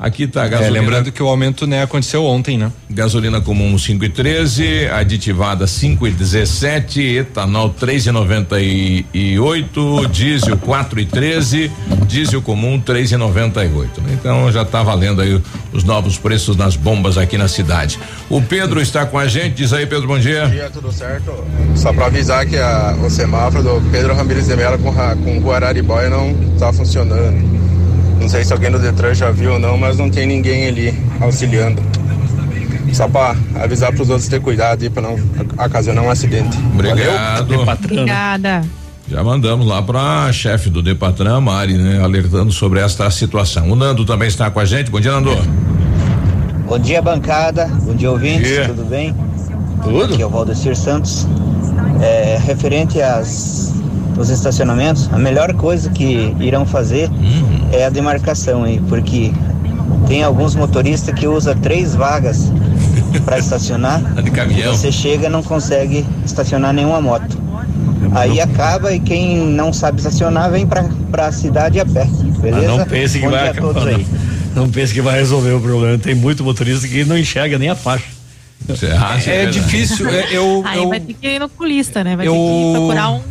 Aqui 0.04 0.26
tá 0.26 0.42
a 0.42 0.46
É, 0.48 0.50
gasolina. 0.50 0.80
lembrando 0.80 1.12
que 1.12 1.22
o 1.22 1.28
aumento 1.28 1.68
né, 1.68 1.84
aconteceu 1.84 2.26
ontem, 2.26 2.58
né? 2.58 2.72
Gasolina 2.90 3.40
comum 3.40 3.78
5 3.78 4.04
e 4.04 4.10
13, 4.10 4.88
aditivada 4.88 5.68
5 5.68 6.08
e 6.08 6.12
17, 6.12 7.00
etanol 7.18 7.70
3 7.70 8.08
e 8.08 8.12
98, 8.12 10.08
diesel 10.12 10.58
4 10.58 11.00
e 11.02 11.06
13, 11.06 11.72
diesel 12.08 12.42
comum 12.42 12.80
3 12.80 13.12
e 13.12 13.18
98. 13.18 14.02
Né? 14.02 14.18
Então 14.20 14.52
já 14.52 14.66
tá 14.66 14.82
valendo 14.82 15.22
aí 15.22 15.40
os 15.72 15.84
novos 15.84 16.18
preços 16.18 16.58
nas 16.58 16.76
bombas 16.76 17.16
aqui 17.18 17.38
na 17.38 17.48
cidade. 17.48 18.00
O 18.28 18.42
Pedro 18.42 18.82
está 18.82 19.06
com 19.06 19.20
a 19.20 19.28
gente, 19.28 19.54
diz 19.54 19.72
aí 19.72 19.86
Pedro, 19.86 20.08
bom 20.08 20.18
dia. 20.18 20.46
Bom 20.46 20.52
dia, 20.52 20.70
tudo 20.72 20.92
certo? 20.92 21.32
Só 21.76 21.94
para 21.94 22.08
avisar 22.08 22.44
que 22.48 22.58
a- 22.58 22.98
o 23.06 23.10
semáforo 23.10 23.62
do 23.64 23.92
Pedro 23.92 24.16
Ramires 24.16 24.48
de 24.48 24.56
Mello 24.56 24.80
com, 24.80 24.92
com 25.24 25.40
Rua 25.40 25.56
Araribóia 25.58 26.10
não 26.10 26.34
tá 26.58 26.74
funcionando. 26.74 27.71
Não 28.22 28.30
sei 28.30 28.46
se 28.46 28.54
alguém 28.54 28.70
do 28.72 28.78
Detran 28.78 29.16
já 29.16 29.32
viu 29.32 29.54
ou 29.54 29.60
não, 29.60 29.76
mas 29.78 29.98
não 29.98 30.10
tem 30.10 30.28
ninguém 30.28 30.68
ali 30.68 30.94
auxiliando. 31.20 31.82
Só 32.94 33.08
para 33.08 33.36
avisar 33.56 33.92
para 33.92 34.04
os 34.04 34.10
outros 34.10 34.28
ter 34.28 34.40
cuidado 34.40 34.84
aí 34.84 34.90
para 34.90 35.02
não 35.02 35.16
ocasionar 35.58 36.04
um 36.04 36.10
acidente. 36.10 36.58
Obrigado. 36.74 37.56
Obrigada. 37.84 38.62
Já 39.10 39.24
mandamos 39.24 39.66
lá 39.66 39.82
para 39.82 40.32
chefe 40.32 40.70
do 40.70 40.82
Depatran, 40.84 41.42
Mari, 41.42 41.74
né, 41.78 42.02
alertando 42.02 42.52
sobre 42.52 42.80
esta 42.80 43.10
situação. 43.10 43.70
O 43.72 43.76
Nando 43.76 44.06
também 44.06 44.28
está 44.28 44.52
com 44.52 44.60
a 44.60 44.66
gente. 44.66 44.92
Bom 44.92 45.00
dia, 45.00 45.12
Nando. 45.12 45.36
Bom 46.68 46.78
dia, 46.78 47.02
bancada. 47.02 47.66
Bom 47.84 47.96
dia, 47.96 48.12
ouvintes. 48.12 48.48
dia. 48.48 48.68
Tudo 48.68 48.86
bem? 48.86 49.16
Tudo. 49.84 50.14
Aqui 50.14 50.22
é 50.22 50.26
o 50.26 50.30
Valdecir 50.30 50.76
Santos. 50.76 51.28
É, 52.02 52.40
referente 52.46 53.02
às, 53.02 53.74
aos 54.18 54.30
estacionamentos, 54.30 55.10
a 55.12 55.18
melhor 55.18 55.54
coisa 55.54 55.90
que 55.90 56.36
irão 56.40 56.66
fazer 56.66 57.10
Uhum. 57.10 57.61
É 57.72 57.86
a 57.86 57.90
demarcação 57.90 58.64
aí, 58.64 58.82
porque 58.88 59.32
tem 60.08 60.24
alguns 60.24 60.56
motoristas 60.56 61.14
que 61.14 61.28
usam 61.28 61.56
três 61.56 61.96
vagas 61.96 62.52
para 63.26 63.40
estacionar. 63.40 64.02
De 64.22 64.32
caminhão. 64.32 64.74
Você 64.76 64.92
chega 64.92 65.28
e 65.28 65.30
não 65.30 65.44
consegue 65.44 66.06
estacionar 66.26 66.74
nenhuma 66.74 67.02
moto. 67.02 67.38
Aí 68.14 68.42
acaba 68.42 68.94
e 68.94 69.00
quem 69.00 69.38
não 69.38 69.72
sabe 69.72 70.00
estacionar 70.00 70.52
vem 70.52 70.66
pra, 70.66 70.84
pra 71.12 71.32
cidade 71.32 71.80
a 71.80 71.86
pé. 71.86 72.06
Beleza? 72.40 72.68
Mas 72.68 72.78
não 72.78 72.86
pense 72.86 73.20
que 73.20 73.26
Bom 73.26 73.32
vai 73.32 73.48
a 73.48 73.52
acabar. 73.52 73.86
Não, 73.86 74.64
não 74.64 74.70
pense 74.70 74.94
que 74.94 75.02
vai 75.02 75.18
resolver 75.20 75.52
o 75.52 75.62
problema. 75.62 75.98
Tem 75.98 76.16
muito 76.16 76.44
motorista 76.44 76.88
que 76.88 77.06
não 77.06 77.18
enxerga 77.18 77.58
nem 77.58 77.70
a 77.70 77.76
faixa. 77.76 78.06
É 79.28 79.46
difícil, 79.48 80.08
é, 80.10 80.28
eu, 80.32 80.62
Aí 80.66 80.78
eu, 80.80 80.90
vai 80.90 81.00
ter 81.00 81.14
que 81.14 81.28
ir 81.28 81.40
no 81.40 81.46
oculista, 81.46 82.04
né? 82.04 82.16
Vai 82.16 82.28
eu- 82.28 82.34
ter 82.34 82.38
que 82.40 82.72
procurar 82.74 83.10
um. 83.12 83.22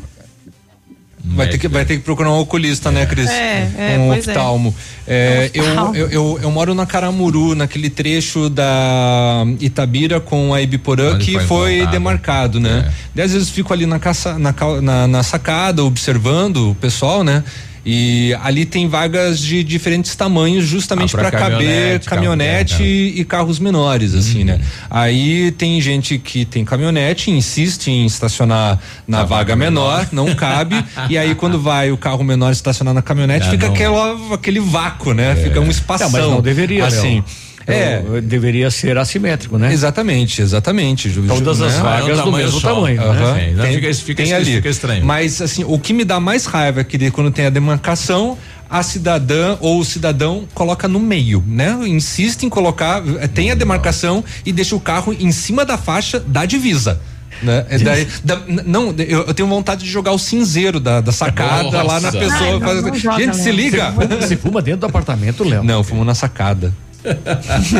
Vai 1.23 1.49
ter, 1.49 1.59
que, 1.59 1.69
vai 1.69 1.85
ter 1.85 1.97
que 1.99 2.03
procurar 2.03 2.31
um 2.31 2.39
oculista, 2.39 2.91
né, 2.91 3.05
Cris? 3.05 3.29
É, 3.29 3.69
é, 3.77 3.99
um 3.99 4.13
é. 4.13 4.19
oftalmo. 4.19 4.75
É, 5.07 5.51
eu, 5.53 5.65
oftalmo. 5.65 5.97
eu, 5.97 6.09
eu, 6.09 6.39
eu 6.43 6.51
moro 6.51 6.75
na 6.75 6.87
Caramuru, 6.87 7.55
naquele 7.55 7.91
trecho 7.91 8.49
da 8.49 9.45
Itabira 9.61 10.19
com 10.19 10.55
a 10.55 10.63
Ibiporã 10.63 11.15
Onde 11.15 11.25
que 11.25 11.39
foi 11.41 11.87
demarcado, 11.89 12.59
né? 12.59 12.91
Dez 13.15 13.33
vezes 13.33 13.51
fico 13.51 13.73
ali 13.73 13.85
na, 13.85 13.99
caça, 13.99 14.39
na, 14.39 14.53
cal- 14.53 14.81
na, 14.81 15.07
na 15.07 15.23
sacada 15.23 15.85
observando 15.85 16.71
o 16.71 16.75
pessoal, 16.75 17.23
né? 17.23 17.45
E 17.85 18.37
ali 18.43 18.67
tem 18.67 18.89
vagas 18.89 19.41
de 19.41 19.65
diferentes 19.65 20.15
tamanhos, 20.15 20.67
justamente 20.67 21.15
Ah, 21.17 21.19
para 21.19 21.31
caber 21.31 21.51
caminhonete, 21.51 22.07
carro 22.07 22.17
caminhonete 22.17 22.75
grande, 22.77 22.91
e, 22.91 23.21
e 23.21 23.25
carros 23.25 23.59
menores, 23.59 24.15
assim, 24.15 24.45
né? 24.45 24.61
Aí 24.91 25.51
tem 25.53 25.81
gente 25.81 26.19
que 26.19 26.45
tem 26.45 26.65
caminhonete, 26.65 27.31
insiste 27.31 27.89
em 27.89 28.05
estacionar 28.05 28.79
na 29.07 29.25
vaga 29.25 29.57
menor, 29.57 30.07
não 30.13 30.35
cabe, 30.35 30.83
e 31.09 31.17
aí 31.17 31.35
quando 31.35 31.59
vai 31.61 31.91
o 31.91 31.97
carro 31.97 32.23
menor 32.23 32.53
estacionar 32.53 32.93
na 32.93 33.03
caminhonete, 33.03 33.47
Já 33.47 33.51
fica 33.51 33.67
não. 33.67 33.75
aquela, 33.75 34.35
aquele 34.35 34.61
vácuo, 34.61 35.15
né? 35.15 35.35
Fica 35.37 35.61
um 35.61 35.71
espação. 35.71 36.11
Não, 36.11 36.19
mas 36.19 36.31
não 36.31 36.41
deveria, 36.43 36.87
assim. 36.87 37.23
Léo. 37.71 38.17
É, 38.17 38.21
deveria 38.21 38.71
ser 38.71 38.97
assimétrico, 38.99 39.59
né? 39.59 39.73
Exatamente, 39.73 40.41
exatamente. 40.43 41.09
Ju- 41.11 41.23
Todas 41.27 41.61
as 41.61 41.75
né? 41.75 41.81
vagas 41.83 42.19
É 42.19 42.23
um 42.23 42.25
do 42.25 42.33
mesmo 42.37 42.61
só. 42.61 42.75
tamanho. 42.75 43.01
né? 43.13 43.47
Sim, 43.49 43.55
não 43.55 43.65
Tem, 43.65 43.75
fica- 43.75 43.95
fica 43.95 44.23
tem 44.23 44.33
ali. 44.33 44.55
fica 44.57 44.69
estranho. 44.69 45.05
Mas 45.05 45.41
assim, 45.41 45.65
o 45.67 45.79
que 45.79 45.93
me 45.93 46.05
dá 46.05 46.21
mais 46.21 46.45
raiva 46.47 46.81
é 46.81 46.85
que 46.85 47.11
quando 47.11 47.31
tem 47.31 47.47
a 47.47 47.51
demarcação, 47.51 48.37
a 48.69 48.83
cidadã 48.83 49.57
ou 49.61 49.81
o 49.81 49.85
cidadão 49.85 50.45
coloca 50.55 50.87
no 50.87 51.01
meio, 51.01 51.43
né? 51.47 51.77
Insiste 51.87 52.45
em 52.45 52.49
colocar, 52.49 53.03
eh, 53.21 53.27
tem 53.27 53.51
a 53.51 53.55
demarcação 53.55 54.23
e 54.47 54.53
deixa 54.53 54.77
o 54.77 54.81
carro 54.81 55.15
em 55.19 55.33
cima 55.33 55.65
da 55.65 55.77
faixa 55.77 56.21
da 56.21 56.45
divisa. 56.45 57.01
Né? 57.43 57.65
É 57.71 57.79
daí- 57.79 58.07
da- 58.23 58.43
não, 58.67 58.95
eu, 58.99 59.25
eu 59.27 59.33
tenho 59.33 59.49
vontade 59.49 59.83
de 59.83 59.91
jogar 59.91 60.13
o 60.13 60.19
cinzeiro 60.19 60.79
da, 60.79 61.01
da 61.01 61.11
sacada 61.11 61.83
lá 61.83 61.95
na 61.99 62.13
Nossa. 62.13 62.19
pessoa. 62.19 62.39
Ai, 62.39 62.59
não, 62.59 62.83
não 62.83 62.95
joga, 62.95 63.19
Gente, 63.25 63.37
se 63.39 63.51
liga! 63.51 63.91
Você 63.93 64.07
fuma- 64.09 64.21
você 64.27 64.37
fuma 64.37 64.63
dentro 64.63 64.81
do 64.81 64.87
apartamento, 64.87 65.43
Léo? 65.43 65.65
Não, 65.65 65.83
fumou 65.83 66.05
na 66.05 66.15
sacada. 66.15 66.73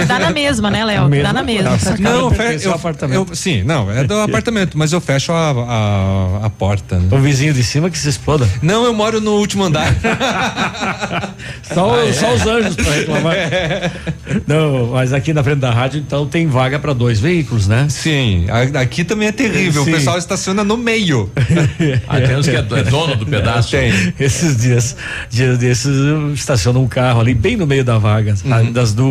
Dá 0.07 0.19
na 0.19 0.31
mesma, 0.31 0.71
né, 0.71 0.85
Léo? 0.85 1.09
Dá 1.23 1.33
na 1.33 1.43
mesma. 1.43 1.79
Não, 1.99 2.27
ao 2.29 2.33
eu, 2.63 2.73
apartamento. 2.75 3.31
eu- 3.31 3.37
sim, 3.37 3.63
não, 3.63 3.91
é 3.91 4.05
do 4.05 4.15
apartamento, 4.21 4.77
mas 4.79 4.93
eu 4.93 5.01
fecho 5.01 5.33
a, 5.33 5.51
a, 5.51 6.47
a 6.47 6.51
porta. 6.51 6.99
Né? 6.99 7.09
O 7.11 7.19
vizinho 7.19 7.53
de 7.53 7.63
cima 7.63 7.91
que 7.91 7.99
se 7.99 8.09
exploda. 8.09 8.49
Não, 8.63 8.85
eu 8.85 8.95
moro 8.95 9.21
no 9.21 9.33
último 9.33 9.65
andar. 9.65 9.93
Só, 11.73 11.95
Ah, 11.95 12.07
é? 12.09 12.13
só 12.13 12.35
os 12.35 12.47
anjos 12.47 12.75
pra 12.77 12.93
reclamar. 12.93 13.35
Não, 14.47 14.89
mas 14.93 15.13
aqui 15.13 15.33
na 15.33 15.43
frente 15.43 15.59
da 15.61 15.71
rádio, 15.71 16.01
então, 16.01 16.27
tem 16.27 16.47
vaga 16.47 16.79
para 16.79 16.93
dois 16.93 17.21
veículos, 17.21 17.67
né? 17.69 17.87
Sim, 17.89 18.47
aqui 18.81 19.05
também 19.05 19.29
é 19.29 19.33
terrível. 19.33 19.85
Sim. 19.85 19.91
O 19.91 19.95
pessoal 19.95 20.19
estaciona 20.19 20.65
no 20.65 20.77
meio. 20.77 21.31
Ah, 22.09 22.21
tem 22.21 22.37
uns 22.37 22.47
que 22.49 22.57
é 22.57 22.59
é 22.59 22.83
dono 22.85 23.17
do 23.17 23.27
pedaço. 23.27 23.71
Tem. 23.71 23.93
Esses 24.19 24.57
dias, 24.57 24.97
dias 25.29 25.59
desses, 25.59 25.97
eu 25.97 26.33
estaciono 26.35 26.81
um 26.81 26.89
carro 26.89 27.21
ali 27.21 27.35
bem 27.35 27.57
no 27.57 27.67
meio 27.67 27.85
da 27.85 27.99
vaga, 27.99 28.35
Uhum. 28.45 28.73
das 28.73 28.93
duas. 28.93 29.10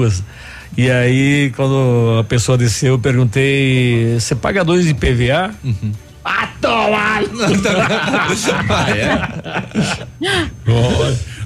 E 0.77 0.89
aí, 0.89 1.51
quando 1.55 2.17
a 2.19 2.23
pessoa 2.23 2.57
desceu, 2.57 2.93
eu 2.93 2.99
perguntei: 2.99 4.17
você 4.19 4.35
paga 4.35 4.63
dois 4.63 4.85
de 4.85 4.93
PVA? 4.93 5.51
Uhum. 5.63 5.91
Ah, 6.23 6.47
toma! 6.61 6.99
Ah, 8.69 8.89
é? 8.91 10.45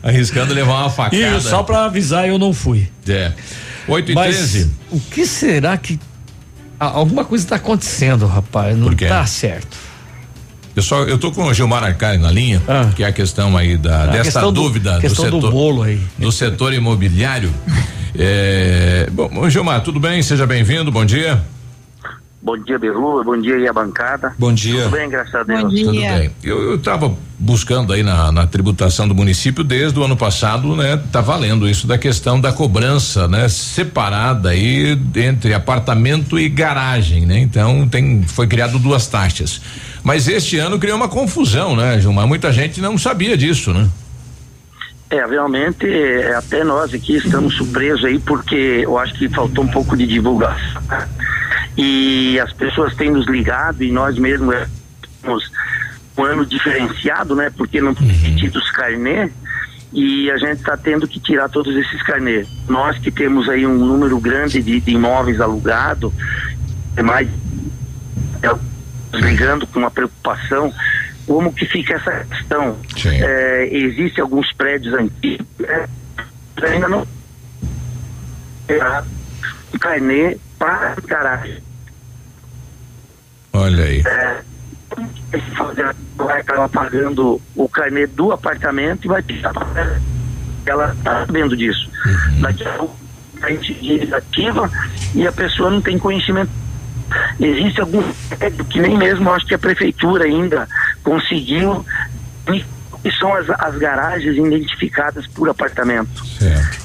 Arriscando 0.07 0.53
levar 0.53 0.81
uma 0.81 0.89
facada. 0.89 1.15
E 1.37 1.41
só 1.41 1.63
pra 1.63 1.85
avisar, 1.85 2.27
eu 2.27 2.37
não 2.37 2.53
fui. 2.53 2.89
É. 3.07 3.31
8 3.87 4.11
e 4.11 4.15
Mas 4.15 4.35
13. 4.35 4.71
o 4.91 4.99
que 4.99 5.25
será 5.25 5.77
que. 5.77 5.99
Ah, 6.79 6.87
alguma 6.87 7.23
coisa 7.23 7.43
está 7.45 7.55
acontecendo, 7.55 8.25
rapaz. 8.25 8.75
Não 8.77 8.87
Por 8.87 8.95
quê? 8.95 9.07
tá 9.07 9.25
certo. 9.25 9.77
Eu 10.75 10.81
só, 10.81 11.03
eu 11.03 11.17
tô 11.19 11.31
com 11.31 11.43
o 11.43 11.53
Gilmar 11.53 11.83
Arcari 11.83 12.17
na 12.17 12.31
linha, 12.31 12.61
que 12.95 13.03
é 13.03 13.07
a 13.07 13.11
questão 13.11 13.55
aí 13.55 13.77
da, 13.77 14.03
A 14.03 14.07
dessa 14.07 14.23
questão 14.23 14.51
do- 14.51 14.61
dúvida 14.63 14.99
questão 14.99 15.25
do 15.29 15.35
setor, 15.37 15.51
bolo 15.51 15.83
aí. 15.83 16.01
do 16.17 16.31
setor 16.31 16.73
imobiliário. 16.73 17.53
É, 18.17 19.07
bom, 19.11 19.49
Gilmar, 19.49 19.81
tudo 19.81 19.99
bem? 19.99 20.21
Seja 20.21 20.45
bem-vindo, 20.45 20.91
bom 20.91 21.05
dia. 21.05 21.41
Bom 22.43 22.57
dia, 22.57 22.77
Berlu. 22.77 23.23
Bom 23.23 23.37
dia 23.39 23.55
aí 23.55 23.67
a 23.69 23.71
bancada. 23.71 24.33
Bom 24.37 24.51
dia. 24.51 24.83
Tudo 24.83 24.91
bem, 24.91 25.09
graças 25.09 25.33
a 25.33 25.43
Deus. 25.43 25.73
Tudo 25.73 25.91
bem. 25.91 26.29
Eu 26.43 26.75
estava 26.75 27.15
buscando 27.39 27.93
aí 27.93 28.03
na, 28.03 28.33
na 28.33 28.45
tributação 28.45 29.07
do 29.07 29.15
município 29.15 29.63
desde 29.63 29.97
o 29.97 30.03
ano 30.03 30.17
passado, 30.17 30.75
né? 30.75 31.01
Tá 31.09 31.21
valendo 31.21 31.69
isso 31.69 31.87
da 31.87 31.97
questão 31.97 32.41
da 32.41 32.51
cobrança, 32.51 33.29
né? 33.29 33.47
Separada 33.47 34.49
aí 34.49 34.99
entre 35.15 35.53
apartamento 35.53 36.37
e 36.37 36.49
garagem, 36.49 37.25
né? 37.25 37.39
Então 37.39 37.87
tem 37.87 38.23
foi 38.23 38.45
criado 38.45 38.77
duas 38.77 39.07
taxas. 39.07 39.61
Mas 40.03 40.27
este 40.27 40.57
ano 40.57 40.77
criou 40.77 40.97
uma 40.97 41.07
confusão, 41.07 41.77
né, 41.77 41.97
Gilmar? 42.01 42.27
Muita 42.27 42.51
gente 42.51 42.81
não 42.81 42.97
sabia 42.97 43.37
disso, 43.37 43.73
né? 43.73 43.87
É, 45.13 45.23
realmente, 45.27 45.85
é, 45.85 46.33
até 46.33 46.63
nós 46.63 46.91
aqui 46.91 47.17
estamos 47.17 47.53
surpresos 47.53 48.03
aí, 48.03 48.17
porque 48.17 48.81
eu 48.83 48.97
acho 48.97 49.13
que 49.13 49.29
faltou 49.29 49.63
um 49.63 49.67
pouco 49.67 49.95
de 49.95 50.07
divulgação. 50.07 50.81
E 51.77 52.39
as 52.39 52.51
pessoas 52.51 52.95
têm 52.95 53.11
nos 53.11 53.27
ligado 53.27 53.83
e 53.83 53.91
nós 53.91 54.17
mesmos 54.17 54.55
é, 54.55 54.67
temos 55.21 55.51
um 56.17 56.23
ano 56.23 56.43
diferenciado, 56.43 57.35
né? 57.35 57.51
Porque 57.55 57.79
não 57.79 57.93
tem 57.93 58.35
tido 58.37 58.57
os 58.57 58.71
carnê 58.71 59.29
e 59.91 60.31
a 60.31 60.37
gente 60.37 60.61
está 60.61 60.75
tendo 60.75 61.07
que 61.07 61.19
tirar 61.19 61.47
todos 61.47 61.75
esses 61.75 62.01
carnês. 62.01 62.47
Nós 62.67 62.97
que 62.97 63.11
temos 63.11 63.47
aí 63.47 63.67
um 63.67 63.77
número 63.77 64.19
grande 64.19 64.63
de, 64.63 64.81
de 64.81 64.91
imóveis 64.93 65.39
alugados, 65.39 66.11
é 66.97 67.03
mais 67.03 67.29
é, 68.41 68.49
ligando 69.13 69.67
com 69.67 69.77
uma 69.77 69.91
preocupação 69.91 70.73
como 71.27 71.53
que 71.53 71.65
fica 71.65 71.95
essa 71.95 72.25
questão. 72.25 72.77
É, 73.05 73.67
Existem 73.71 74.21
alguns 74.21 74.51
prédios 74.53 74.93
antigos, 74.93 75.47
né, 75.59 75.87
que 76.55 76.65
ainda 76.65 76.87
não 76.87 77.07
um 79.73 79.77
carnê 79.77 80.37
para 80.57 80.95
garagem. 81.05 81.57
Olha 83.51 83.83
aí. 83.83 84.03
É, 84.05 84.41
vai 86.15 86.41
acabar 86.41 86.69
pagando 86.69 87.41
o 87.55 87.67
carnê 87.67 88.07
do 88.07 88.31
apartamento 88.31 89.05
e 89.05 89.07
vai 89.07 89.21
tirar 89.21 89.53
ela 90.65 90.93
está 90.93 91.25
sabendo 91.25 91.57
disso. 91.57 91.89
Daqui 92.39 92.63
a 92.63 92.71
pouco 92.73 92.95
a 93.41 93.49
gente 93.51 93.73
desativa 93.73 94.71
e 95.13 95.27
a 95.27 95.31
pessoa 95.31 95.69
não 95.69 95.81
tem 95.81 95.99
conhecimento. 95.99 96.49
Existe 97.39 97.81
algum 97.81 98.01
que 98.69 98.79
nem 98.79 98.97
mesmo 98.97 99.31
acho 99.31 99.45
que 99.45 99.53
a 99.55 99.59
prefeitura 99.59 100.25
ainda 100.25 100.67
conseguiu 101.03 101.85
que 103.01 103.11
são 103.19 103.33
as, 103.33 103.49
as 103.49 103.75
garagens 103.77 104.37
identificadas 104.37 105.27
por 105.27 105.49
apartamento. 105.49 106.23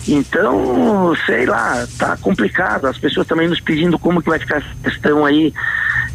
Então, 0.09 1.15
sei 1.27 1.47
lá, 1.47 1.87
tá 1.97 2.17
complicado. 2.17 2.87
As 2.87 2.99
pessoas 2.99 3.25
também 3.27 3.47
nos 3.47 3.61
pedindo 3.61 3.97
como 4.01 4.21
que 4.21 4.29
vai 4.29 4.39
ficar 4.41 4.57
essa 4.57 4.67
questão 4.83 5.25
aí, 5.25 5.55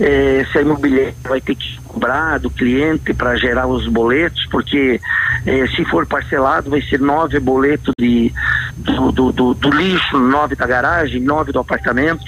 eh, 0.02 0.46
se 0.52 0.58
a 0.58 0.62
imobiliária 0.62 1.14
vai 1.24 1.40
ter 1.40 1.56
que 1.56 1.80
cobrar 1.86 2.38
do 2.38 2.50
cliente 2.50 3.14
para 3.14 3.38
gerar 3.38 3.66
os 3.68 3.88
boletos, 3.88 4.46
porque 4.52 5.00
eh, 5.46 5.68
se 5.74 5.86
for 5.86 6.06
parcelado 6.06 6.70
vai 6.70 6.82
ser 6.82 7.00
nove 7.00 7.40
boletos 7.40 7.94
de, 7.98 8.34
do, 8.76 9.10
do, 9.12 9.32
do- 9.32 9.54
do 9.54 9.70
lixo, 9.70 10.18
nove 10.20 10.56
da 10.56 10.68
garagem, 10.68 11.22
nove 11.22 11.54
do 11.54 11.60
apartamento. 11.60 12.26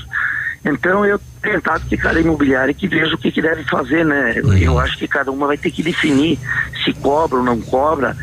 Então 0.64 1.06
eu 1.06 1.20
tenho 1.46 1.62
tentado 1.62 1.86
que 1.86 1.96
cada 1.96 2.20
imobiliária 2.20 2.74
que 2.74 2.88
veja 2.88 3.14
o 3.14 3.18
que, 3.18 3.32
que 3.32 3.42
deve 3.42 3.64
fazer, 3.64 4.04
né? 4.04 4.36
Eu 4.60 4.80
acho 4.80 4.98
que 4.98 5.08
cada 5.08 5.32
uma 5.32 5.48
vai 5.48 5.58
ter 5.58 5.72
que 5.72 5.84
definir 5.84 6.40
se 6.84 6.92
cobra 6.94 7.38
ou 7.38 7.44
não 7.44 7.60
cobra. 7.62 8.16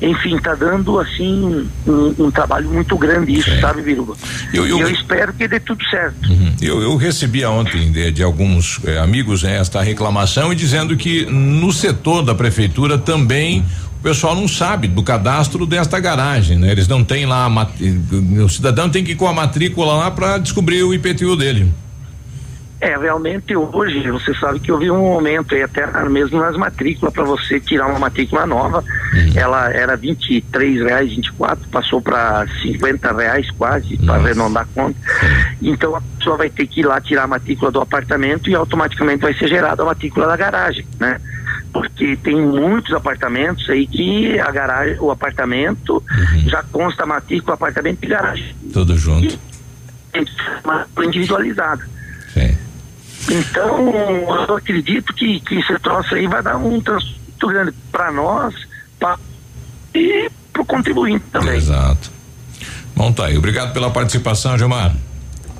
enfim, 0.00 0.38
tá 0.38 0.54
dando 0.54 0.98
assim 0.98 1.68
um, 1.86 2.14
um 2.18 2.30
trabalho 2.30 2.68
muito 2.68 2.96
grande 2.98 3.38
isso, 3.38 3.50
sabe, 3.60 3.80
Viruba? 3.80 4.14
Eu, 4.52 4.66
eu, 4.66 4.80
eu 4.80 4.90
espero 4.90 5.32
que 5.32 5.48
dê 5.48 5.58
tudo 5.58 5.82
certo. 5.88 6.28
Uhum. 6.28 6.54
Eu, 6.60 6.82
eu 6.82 6.96
recebi 6.96 7.44
ontem 7.44 7.90
de, 7.90 8.10
de 8.10 8.22
alguns 8.22 8.80
eh, 8.84 8.98
amigos 8.98 9.42
né, 9.42 9.56
esta 9.56 9.82
reclamação 9.82 10.52
e 10.52 10.56
dizendo 10.56 10.96
que 10.96 11.24
no 11.26 11.72
setor 11.72 12.22
da 12.22 12.34
prefeitura 12.34 12.98
também 12.98 13.64
o 13.98 14.02
pessoal 14.02 14.34
não 14.36 14.46
sabe 14.46 14.86
do 14.86 15.02
cadastro 15.02 15.64
desta 15.66 15.98
garagem, 15.98 16.58
né? 16.58 16.70
Eles 16.70 16.86
não 16.86 17.02
têm 17.02 17.26
lá, 17.26 17.48
o 18.44 18.48
cidadão 18.48 18.88
tem 18.88 19.02
que 19.02 19.12
ir 19.12 19.16
com 19.16 19.26
a 19.26 19.32
matrícula 19.32 19.94
lá 19.94 20.10
para 20.10 20.38
descobrir 20.38 20.82
o 20.82 20.94
IPTU 20.94 21.34
dele. 21.36 21.72
É, 22.86 22.96
realmente 22.96 23.56
hoje, 23.56 24.08
você 24.12 24.32
sabe 24.34 24.60
que 24.60 24.70
houve 24.70 24.88
um 24.92 24.98
momento 24.98 25.56
aí, 25.56 25.62
até 25.64 25.84
mesmo 26.08 26.38
nas 26.38 26.56
matrículas, 26.56 27.12
para 27.12 27.24
você 27.24 27.58
tirar 27.58 27.88
uma 27.88 27.98
matrícula 27.98 28.46
nova, 28.46 28.84
ela 29.34 29.68
era 29.72 29.96
23 29.96 30.82
reais, 30.82 31.10
24, 31.10 31.68
passou 31.68 32.00
para 32.00 32.46
50 32.62 33.12
reais 33.12 33.50
quase, 33.58 33.96
para 33.96 34.14
arredondar 34.14 34.62
a 34.62 34.66
conta. 34.72 34.96
Então 35.60 35.96
a 35.96 36.00
pessoa 36.00 36.36
vai 36.36 36.48
ter 36.48 36.64
que 36.68 36.78
ir 36.78 36.86
lá 36.86 37.00
tirar 37.00 37.24
a 37.24 37.26
matrícula 37.26 37.72
do 37.72 37.80
apartamento 37.80 38.48
e 38.48 38.54
automaticamente 38.54 39.22
vai 39.22 39.34
ser 39.34 39.48
gerada 39.48 39.82
a 39.82 39.86
matrícula 39.86 40.28
da 40.28 40.36
garagem, 40.36 40.86
né? 41.00 41.20
Porque 41.72 42.16
tem 42.22 42.36
muitos 42.36 42.94
apartamentos 42.94 43.68
aí 43.68 43.84
que 43.88 44.38
a 44.38 44.52
garagem, 44.52 44.96
o 45.00 45.10
apartamento 45.10 46.00
já 46.46 46.62
consta 46.62 47.02
a 47.02 47.06
matrícula, 47.06 47.54
apartamento 47.54 47.98
e 48.04 48.06
garagem. 48.06 48.54
Tudo 48.72 48.96
junto. 48.96 49.36
Tem 50.12 50.24
que 50.24 50.30
ser 50.30 50.60
uma 50.62 50.74
matrícula 50.74 51.06
individualizada. 51.06 51.96
Então, 53.30 53.90
eu 53.90 54.56
acredito 54.56 55.12
que, 55.12 55.40
que 55.40 55.58
esse 55.58 55.78
troço 55.80 56.14
aí 56.14 56.26
vai 56.26 56.42
dar 56.42 56.56
um 56.56 56.80
transtorno 56.80 57.16
grande 57.48 57.72
para 57.92 58.12
nós 58.12 58.54
pra, 58.98 59.18
e 59.94 60.30
para 60.52 60.62
o 60.62 60.66
contribuinte 60.66 61.24
também. 61.32 61.56
Exato. 61.56 62.10
Bom, 62.94 63.12
tá 63.12 63.26
aí. 63.26 63.36
Obrigado 63.36 63.72
pela 63.72 63.90
participação, 63.90 64.56
Gilmar. 64.56 64.94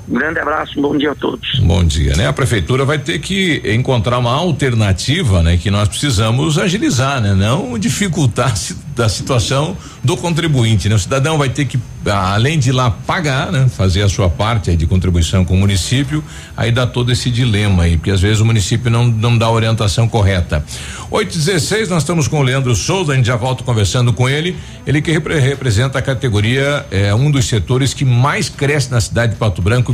Um 0.09 0.13
grande 0.13 0.39
abraço, 0.39 0.81
bom 0.81 0.97
dia 0.97 1.11
a 1.11 1.15
todos. 1.15 1.59
Bom 1.59 1.83
dia, 1.83 2.15
né? 2.15 2.27
A 2.27 2.33
prefeitura 2.33 2.85
vai 2.85 2.97
ter 2.97 3.19
que 3.19 3.61
encontrar 3.65 4.17
uma 4.19 4.31
alternativa, 4.31 5.43
né? 5.43 5.57
Que 5.57 5.69
nós 5.69 5.89
precisamos 5.89 6.57
agilizar, 6.57 7.19
né? 7.19 7.33
Não 7.33 7.77
dificultar 7.77 8.53
a 8.99 9.09
situação 9.09 9.75
do 10.03 10.15
contribuinte, 10.15 10.87
né? 10.87 10.95
O 10.95 10.99
cidadão 10.99 11.37
vai 11.37 11.49
ter 11.49 11.65
que, 11.65 11.77
ah, 12.05 12.33
além 12.35 12.57
de 12.57 12.71
lá 12.71 12.89
pagar, 12.89 13.51
né? 13.51 13.67
Fazer 13.67 14.01
a 14.01 14.07
sua 14.09 14.29
parte 14.29 14.73
de 14.77 14.87
contribuição 14.87 15.43
com 15.43 15.55
o 15.55 15.57
município, 15.57 16.23
aí 16.55 16.71
dá 16.71 16.87
todo 16.87 17.11
esse 17.11 17.29
dilema 17.29 17.83
aí, 17.83 17.97
porque 17.97 18.11
às 18.11 18.21
vezes 18.21 18.39
o 18.39 18.45
município 18.45 18.89
não, 18.89 19.05
não 19.05 19.37
dá 19.37 19.47
a 19.47 19.51
orientação 19.51 20.07
correta. 20.07 20.63
816, 21.11 21.89
nós 21.89 22.03
estamos 22.03 22.27
com 22.27 22.39
o 22.39 22.43
Leandro 22.43 22.73
Souza, 22.75 23.11
a 23.11 23.15
gente 23.15 23.25
já 23.25 23.35
volta 23.35 23.63
conversando 23.63 24.11
com 24.13 24.27
ele. 24.29 24.55
Ele 24.85 25.01
que 25.01 25.11
repre- 25.11 25.37
representa 25.39 25.99
a 25.99 26.01
categoria, 26.01 26.85
é 26.91 27.13
um 27.13 27.29
dos 27.29 27.45
setores 27.45 27.93
que 27.93 28.05
mais 28.05 28.47
cresce 28.49 28.89
na 28.91 28.99
cidade 29.01 29.33
de 29.33 29.37
Pato 29.39 29.61
Branco, 29.61 29.93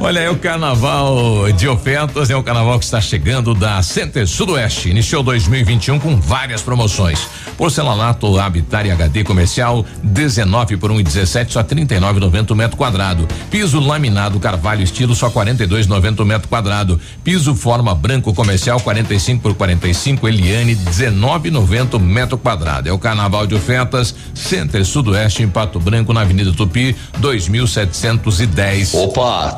Olha, 0.00 0.20
é 0.20 0.30
o 0.30 0.36
carnaval 0.36 1.50
de 1.52 1.68
ofertas, 1.68 2.30
é 2.30 2.36
o 2.36 2.42
carnaval 2.42 2.78
que 2.78 2.84
está 2.84 3.00
chegando 3.00 3.54
da 3.54 3.82
Center 3.82 4.26
Sudoeste. 4.26 4.90
Iniciou 4.90 5.22
2021 5.22 5.98
com 5.98 6.16
várias 6.16 6.62
promoções. 6.62 7.26
Porcelanato 7.56 8.38
Habitat 8.38 8.90
HD 8.90 9.24
comercial 9.24 9.84
19 10.02 10.76
por 10.76 10.92
1,17 10.92 11.50
só 11.50 11.64
39,90 11.64 12.54
metro 12.54 12.76
quadrado. 12.76 13.26
Piso 13.50 13.80
laminado 13.80 14.38
Carvalho 14.38 14.82
estilo 14.84 15.14
só 15.14 15.28
42,90 15.30 16.24
metro 16.24 16.48
quadrado. 16.48 17.00
Piso 17.24 17.54
forma 17.54 17.94
branco 17.94 18.32
comercial 18.32 18.80
45 18.80 19.42
por 19.42 19.54
45 19.54 20.28
Eliane 20.28 20.76
19,90 20.76 21.98
metro 21.98 22.38
quadrado. 22.38 22.88
É 22.88 22.92
o 22.92 22.98
carnaval 22.98 23.46
de 23.46 23.56
ofertas 23.56 24.14
Center 24.32 24.84
Sudoeste 24.84 25.42
em 25.42 25.48
Pato 25.48 25.80
Branco 25.80 26.12
na 26.12 26.20
Avenida 26.20 26.52
Tupi 26.52 26.94
2710. 27.18 28.94
Opa, 28.94 29.57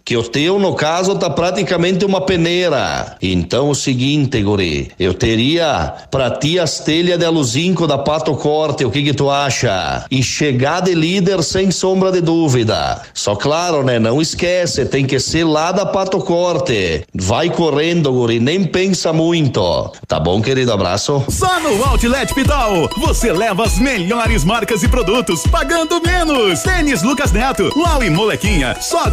que 0.11 0.17
o 0.17 0.23
teu, 0.23 0.59
no 0.59 0.73
caso, 0.73 1.15
tá 1.15 1.29
praticamente 1.29 2.03
uma 2.03 2.19
peneira. 2.19 3.15
Então, 3.21 3.69
o 3.69 3.73
seguinte, 3.73 4.43
guri, 4.43 4.91
eu 4.99 5.13
teria 5.13 5.93
pra 6.11 6.29
ti 6.29 6.59
as 6.59 6.81
telhas 6.81 7.17
de 7.17 7.23
aluzinco 7.23 7.87
da 7.87 7.97
Pato 7.97 8.35
Corte, 8.35 8.83
o 8.83 8.91
que 8.91 9.03
que 9.03 9.13
tu 9.13 9.29
acha? 9.29 10.05
E 10.11 10.21
chegar 10.21 10.81
de 10.81 10.93
líder 10.93 11.41
sem 11.43 11.71
sombra 11.71 12.11
de 12.11 12.19
dúvida. 12.19 13.01
Só 13.13 13.37
claro, 13.37 13.85
né? 13.85 13.99
Não 13.99 14.21
esquece, 14.21 14.83
tem 14.83 15.05
que 15.05 15.17
ser 15.17 15.45
lá 15.45 15.71
da 15.71 15.85
Pato 15.85 16.19
Corte. 16.19 17.05
Vai 17.15 17.49
correndo, 17.49 18.11
guri, 18.11 18.41
nem 18.41 18.65
pensa 18.65 19.13
muito. 19.13 19.93
Tá 20.09 20.19
bom, 20.19 20.41
querido? 20.41 20.73
Abraço. 20.73 21.23
Só 21.29 21.57
no 21.61 21.81
Outlet 21.85 22.33
Pitol 22.33 22.89
você 22.97 23.31
leva 23.31 23.63
as 23.63 23.79
melhores 23.79 24.43
marcas 24.43 24.83
e 24.83 24.89
produtos 24.89 25.43
pagando 25.47 26.01
menos. 26.01 26.63
Tênis 26.63 27.01
Lucas 27.01 27.31
Neto, 27.31 27.71
Lau 27.77 28.03
e 28.03 28.09
Molequinha, 28.09 28.75
só 28.81 29.05
R$ 29.05 29.11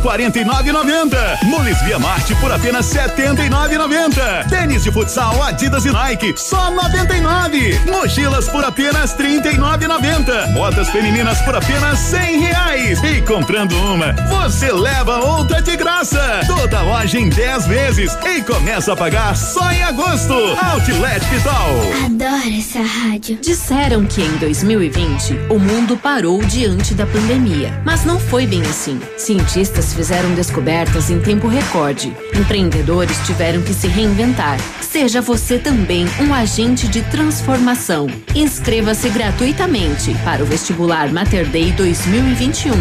49,90. 0.88 1.44
Mules 1.44 1.80
Via 1.82 1.98
Marte 1.98 2.34
por 2.36 2.50
apenas 2.50 2.90
R$ 2.94 3.08
79,90. 3.08 4.48
Tênis 4.48 4.82
de 4.82 4.90
futsal 4.90 5.42
Adidas 5.42 5.84
e 5.84 5.90
Nike, 5.90 6.34
só 6.36 6.70
R$ 6.70 6.76
99. 6.76 7.80
Mochilas 7.86 8.48
por 8.48 8.64
apenas 8.64 9.12
R$ 9.12 9.40
39,90. 9.40 10.54
Botas 10.54 10.88
femininas 10.88 11.40
por 11.42 11.54
apenas 11.54 11.98
100 11.98 12.40
reais. 12.40 13.02
E 13.02 13.20
comprando 13.22 13.72
uma, 13.92 14.14
você 14.28 14.72
leva 14.72 15.18
outra 15.18 15.60
de 15.60 15.76
graça. 15.76 16.40
Toda 16.46 16.80
loja 16.82 17.18
em 17.18 17.28
10 17.28 17.66
vezes 17.66 18.16
e 18.24 18.40
começa 18.42 18.94
a 18.94 18.96
pagar 18.96 19.36
só 19.36 19.70
em 19.70 19.82
agosto. 19.82 20.32
Outlet 20.32 21.24
Pitol. 21.26 22.06
Adoro 22.06 22.58
essa 22.58 22.80
rádio. 22.80 23.38
Disseram 23.42 24.06
que 24.06 24.22
em 24.22 24.36
2020 24.38 25.34
o 25.50 25.58
mundo 25.58 25.98
parou 25.98 26.42
diante 26.44 26.94
da 26.94 27.04
pandemia, 27.04 27.78
mas 27.84 28.06
não 28.06 28.18
foi 28.18 28.46
bem 28.46 28.62
assim. 28.62 28.98
Cientistas 29.18 29.92
fizeram 29.92 30.32
descobertas 30.34 30.67
em 30.68 31.18
tempo 31.18 31.48
recorde. 31.48 32.14
Empreendedores 32.38 33.16
tiveram 33.26 33.62
que 33.62 33.72
se 33.72 33.88
reinventar. 33.88 34.58
Seja 34.82 35.22
você 35.22 35.58
também 35.58 36.06
um 36.20 36.34
agente 36.34 36.86
de 36.86 37.00
transformação. 37.02 38.06
Inscreva-se 38.34 39.08
gratuitamente 39.08 40.14
para 40.22 40.42
o 40.42 40.46
vestibular 40.46 41.10
Mater 41.10 41.46
Day 41.48 41.72
2021 41.72 42.72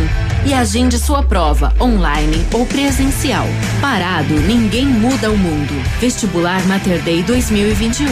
e 0.46 0.54
agende 0.54 1.00
sua 1.00 1.24
prova 1.24 1.74
online 1.80 2.46
ou 2.54 2.66
presencial. 2.66 3.46
Parado, 3.80 4.34
ninguém 4.34 4.86
muda 4.86 5.32
o 5.32 5.38
mundo. 5.38 5.74
Vestibular 6.02 6.62
Mater 6.68 7.02
Day 7.04 7.24
2021. 7.24 8.08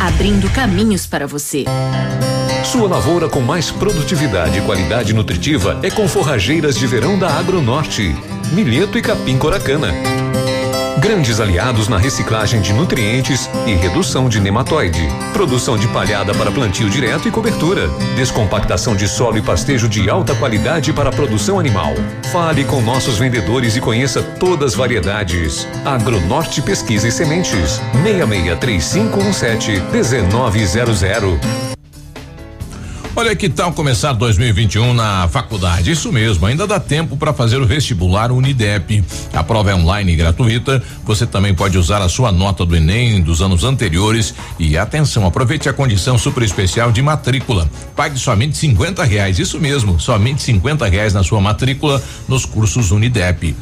Abrindo 0.00 0.50
caminhos 0.50 1.06
para 1.06 1.26
você. 1.26 1.64
Sua 2.74 2.88
lavoura 2.88 3.28
com 3.28 3.40
mais 3.40 3.70
produtividade 3.70 4.58
e 4.58 4.62
qualidade 4.62 5.14
nutritiva 5.14 5.78
é 5.80 5.92
com 5.92 6.08
forrageiras 6.08 6.76
de 6.76 6.88
verão 6.88 7.16
da 7.16 7.30
Agronorte, 7.30 8.12
milheto 8.50 8.98
e 8.98 9.00
capim 9.00 9.38
coracana. 9.38 9.94
Grandes 10.98 11.38
aliados 11.38 11.86
na 11.86 11.96
reciclagem 11.98 12.60
de 12.60 12.72
nutrientes 12.72 13.48
e 13.64 13.74
redução 13.74 14.28
de 14.28 14.40
nematóide. 14.40 15.06
Produção 15.32 15.78
de 15.78 15.86
palhada 15.86 16.34
para 16.34 16.50
plantio 16.50 16.90
direto 16.90 17.28
e 17.28 17.30
cobertura. 17.30 17.86
Descompactação 18.16 18.96
de 18.96 19.06
solo 19.06 19.38
e 19.38 19.42
pastejo 19.42 19.88
de 19.88 20.10
alta 20.10 20.34
qualidade 20.34 20.92
para 20.92 21.12
produção 21.12 21.60
animal. 21.60 21.94
Fale 22.32 22.64
com 22.64 22.80
nossos 22.80 23.16
vendedores 23.16 23.76
e 23.76 23.80
conheça 23.80 24.20
todas 24.20 24.72
as 24.72 24.74
variedades. 24.74 25.64
Agronorte 25.84 26.60
Pesquisa 26.60 27.06
e 27.06 27.12
Sementes. 27.12 27.80
663517 28.02 29.80
1900. 29.92 31.73
Olha 33.16 33.36
que 33.36 33.48
tal 33.48 33.72
começar 33.72 34.12
2021 34.12 34.92
na 34.92 35.28
faculdade? 35.28 35.88
Isso 35.88 36.12
mesmo, 36.12 36.46
ainda 36.46 36.66
dá 36.66 36.80
tempo 36.80 37.16
para 37.16 37.32
fazer 37.32 37.58
o 37.58 37.66
vestibular 37.66 38.32
Unidep. 38.32 39.04
A 39.32 39.44
prova 39.44 39.70
é 39.70 39.74
online 39.74 40.12
e 40.12 40.16
gratuita. 40.16 40.82
Você 41.04 41.24
também 41.24 41.54
pode 41.54 41.78
usar 41.78 42.02
a 42.02 42.08
sua 42.08 42.32
nota 42.32 42.66
do 42.66 42.74
Enem 42.74 43.22
dos 43.22 43.40
anos 43.40 43.62
anteriores. 43.62 44.34
E 44.58 44.76
atenção, 44.76 45.24
aproveite 45.24 45.68
a 45.68 45.72
condição 45.72 46.18
super 46.18 46.42
especial 46.42 46.90
de 46.90 47.02
matrícula. 47.02 47.70
Pague 47.94 48.18
somente 48.18 48.56
50 48.56 49.04
reais. 49.04 49.38
Isso 49.38 49.60
mesmo, 49.60 50.00
somente 50.00 50.42
50 50.42 50.84
reais 50.88 51.14
na 51.14 51.22
sua 51.22 51.40
matrícula 51.40 52.02
nos 52.26 52.44
cursos 52.44 52.90
Unidep. 52.90 53.54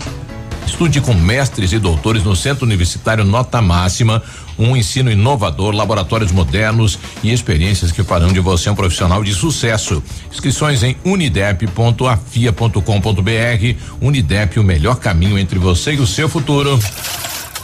Estude 0.67 1.01
com 1.03 1.13
mestres 1.13 1.73
e 1.73 1.79
doutores 1.79 2.25
no 2.25 2.35
Centro 2.35 2.65
Universitário 2.65 3.25
Nota 3.25 3.61
Máxima, 3.61 4.23
um 4.59 4.77
ensino 4.77 5.11
inovador, 5.11 5.75
laboratórios 5.75 6.33
modernos 6.33 6.99
e 7.23 7.33
experiências 7.33 7.93
que 7.93 8.03
farão 8.03 8.33
de 8.33 8.41
você 8.41 8.71
um 8.71 8.75
profissional 8.75 9.23
de 9.23 9.35
sucesso. 9.35 10.03
Inscrições 10.31 10.83
em 10.83 10.97
unidep.afia.com.br. 11.05 13.77
Unidep, 14.01 14.59
o 14.59 14.65
melhor 14.65 14.97
caminho 14.97 15.39
entre 15.39 15.59
você 15.59 15.93
e 15.93 16.01
o 16.01 16.07
seu 16.07 16.29
futuro. 16.29 16.79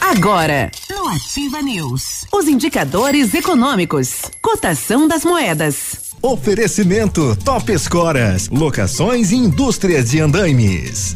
Agora, 0.01 0.71
no 0.89 1.07
Ativa 1.07 1.61
News, 1.61 2.25
os 2.33 2.47
indicadores 2.47 3.33
econômicos, 3.33 4.21
cotação 4.41 5.07
das 5.07 5.23
moedas. 5.23 6.09
Oferecimento 6.21 7.37
Top 7.45 7.71
Escoras, 7.71 8.49
locações 8.49 9.31
e 9.31 9.35
indústrias 9.35 10.09
de 10.09 10.19
andaimes. 10.19 11.13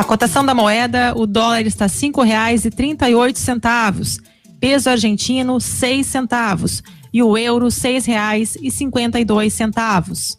A 0.00 0.04
cotação 0.04 0.42
da 0.42 0.54
moeda, 0.54 1.12
o 1.14 1.26
dólar 1.26 1.66
está 1.66 1.84
R$ 1.84 1.90
5,38, 1.90 4.18
peso 4.58 4.88
argentino 4.88 5.58
R$ 5.58 6.02
centavos 6.02 6.82
e 7.12 7.22
o 7.22 7.36
euro 7.36 7.66
R$ 7.66 7.70
6,52. 7.70 10.38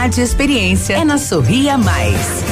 e 0.09 0.21
experiência 0.21 0.95
é 0.95 1.05
na 1.05 1.17
Sorria 1.19 1.77
Mais. 1.77 2.43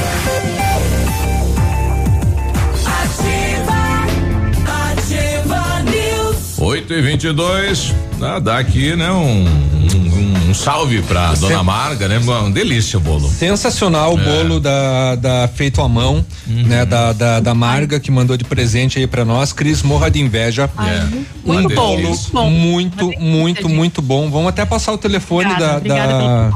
Ativa 4.66 5.82
News. 5.90 6.58
8 6.58 6.92
e 6.94 7.02
22 7.02 7.94
ah, 8.22 8.38
dá 8.38 8.58
aqui, 8.58 8.94
né? 8.94 9.10
Um, 9.10 9.46
um, 9.46 10.50
um 10.50 10.54
salve 10.54 11.00
pra 11.02 11.34
Sen- 11.34 11.48
dona 11.48 11.62
Marga, 11.62 12.06
né? 12.06 12.18
Uma 12.18 12.50
delícia 12.50 12.98
o 12.98 13.00
bolo. 13.00 13.28
Sensacional 13.30 14.14
o 14.14 14.20
É. 14.20 14.22
bolo 14.22 14.60
da, 14.60 15.14
da 15.16 15.48
feito 15.48 15.80
à 15.80 15.88
mão, 15.88 16.24
né? 16.46 16.84
Da, 16.84 17.12
da, 17.14 17.40
da 17.40 17.54
Marga 17.54 17.98
que 17.98 18.10
mandou 18.10 18.36
de 18.36 18.44
presente 18.44 18.98
aí 18.98 19.06
pra 19.06 19.24
nós. 19.24 19.52
Cris 19.54 19.82
morra 19.82 20.10
de 20.10 20.20
inveja. 20.20 20.70
É. 20.78 21.04
Um 21.44 21.54
Muito 21.54 21.74
bom, 21.74 21.96
bolo 21.96 22.50
muito 22.50 23.04
muito, 23.10 23.18
muito, 23.20 23.68
muito 23.68 24.02
bom. 24.02 24.30
Vamos 24.30 24.48
até 24.48 24.64
passar 24.66 24.92
o 24.92 24.98
telefone 24.98 25.46
Obrigada, 25.50 25.72
da, 25.72 25.78
obrigada 25.78 26.12
da, 26.12 26.50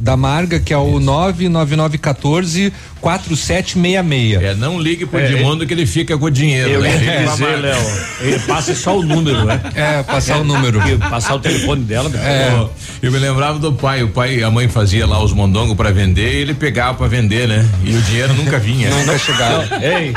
da 0.00 0.16
Marga, 0.16 0.60
que 0.60 0.72
é 0.72 0.76
o 0.76 1.00
99914 1.00 2.72
4766. 3.00 4.42
É, 4.42 4.54
não 4.54 4.80
ligue 4.80 5.06
pro 5.06 5.18
É, 5.18 5.32
Edmundo 5.32 5.66
que 5.66 5.72
ele 5.72 5.86
fica 5.86 6.16
com 6.18 6.26
o 6.26 6.30
dinheiro. 6.30 6.70
Eu 6.70 6.80
né? 6.80 6.90
ia 6.90 7.26
dizer. 7.30 7.56
Léo, 7.56 7.80
ele 8.20 8.38
passa 8.40 8.74
só 8.74 8.98
o 8.98 9.02
número, 9.02 9.44
né? 9.44 9.60
É, 9.74 10.02
passar 10.02 10.38
o 10.38 10.44
número. 10.44 10.80
Passar 11.10 11.34
o 11.34 11.38
telefone 11.38 11.82
dela. 11.82 12.10
É. 12.16 12.66
Eu 13.00 13.12
me 13.12 13.18
lembrava 13.18 13.58
do 13.58 13.72
pai, 13.72 14.02
o 14.02 14.08
pai, 14.08 14.42
a 14.42 14.50
mãe 14.50 14.68
fazia 14.68 15.06
lá 15.06 15.22
os 15.22 15.32
mondongos 15.32 15.76
pra 15.76 15.90
vender 15.90 16.34
e 16.34 16.36
ele 16.38 16.54
pegava 16.54 16.94
pra 16.94 17.06
vender, 17.06 17.46
né? 17.46 17.64
E 17.84 17.94
o 17.94 18.00
dinheiro 18.02 18.34
nunca 18.34 18.58
vinha. 18.58 18.90
Nunca 18.90 19.16
chegava. 19.18 19.68
Ei, 19.80 20.12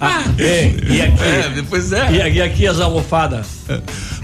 ah, 0.00 0.22
ei, 0.38 0.78
e 0.88 1.02
aqui? 1.02 1.22
É, 1.22 1.48
depois 1.54 1.92
é. 1.92 2.10
E, 2.12 2.22
aqui- 2.22 2.36
e 2.38 2.42
aqui 2.42 2.66
as 2.66 2.80
almofadas? 2.80 3.46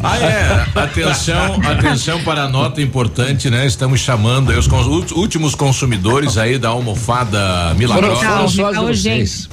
Ah, 0.03 0.17
é. 0.19 0.67
Atenção, 0.75 1.61
atenção 1.63 2.23
para 2.23 2.45
a 2.45 2.49
nota 2.49 2.81
importante, 2.81 3.51
né? 3.51 3.67
Estamos 3.67 4.01
chamando 4.01 4.51
aí 4.51 4.59
os 4.59 4.67
cons- 4.67 5.11
últimos 5.13 5.55
consumidores 5.55 6.37
aí 6.39 6.59
da 6.59 6.69
almofada 6.69 7.75
milagrosa. 7.75 8.17
Foram 8.17 8.39
só 8.39 8.45
as 8.45 8.53
de 8.53 8.63
Recal, 8.63 8.87
vocês. 8.87 9.49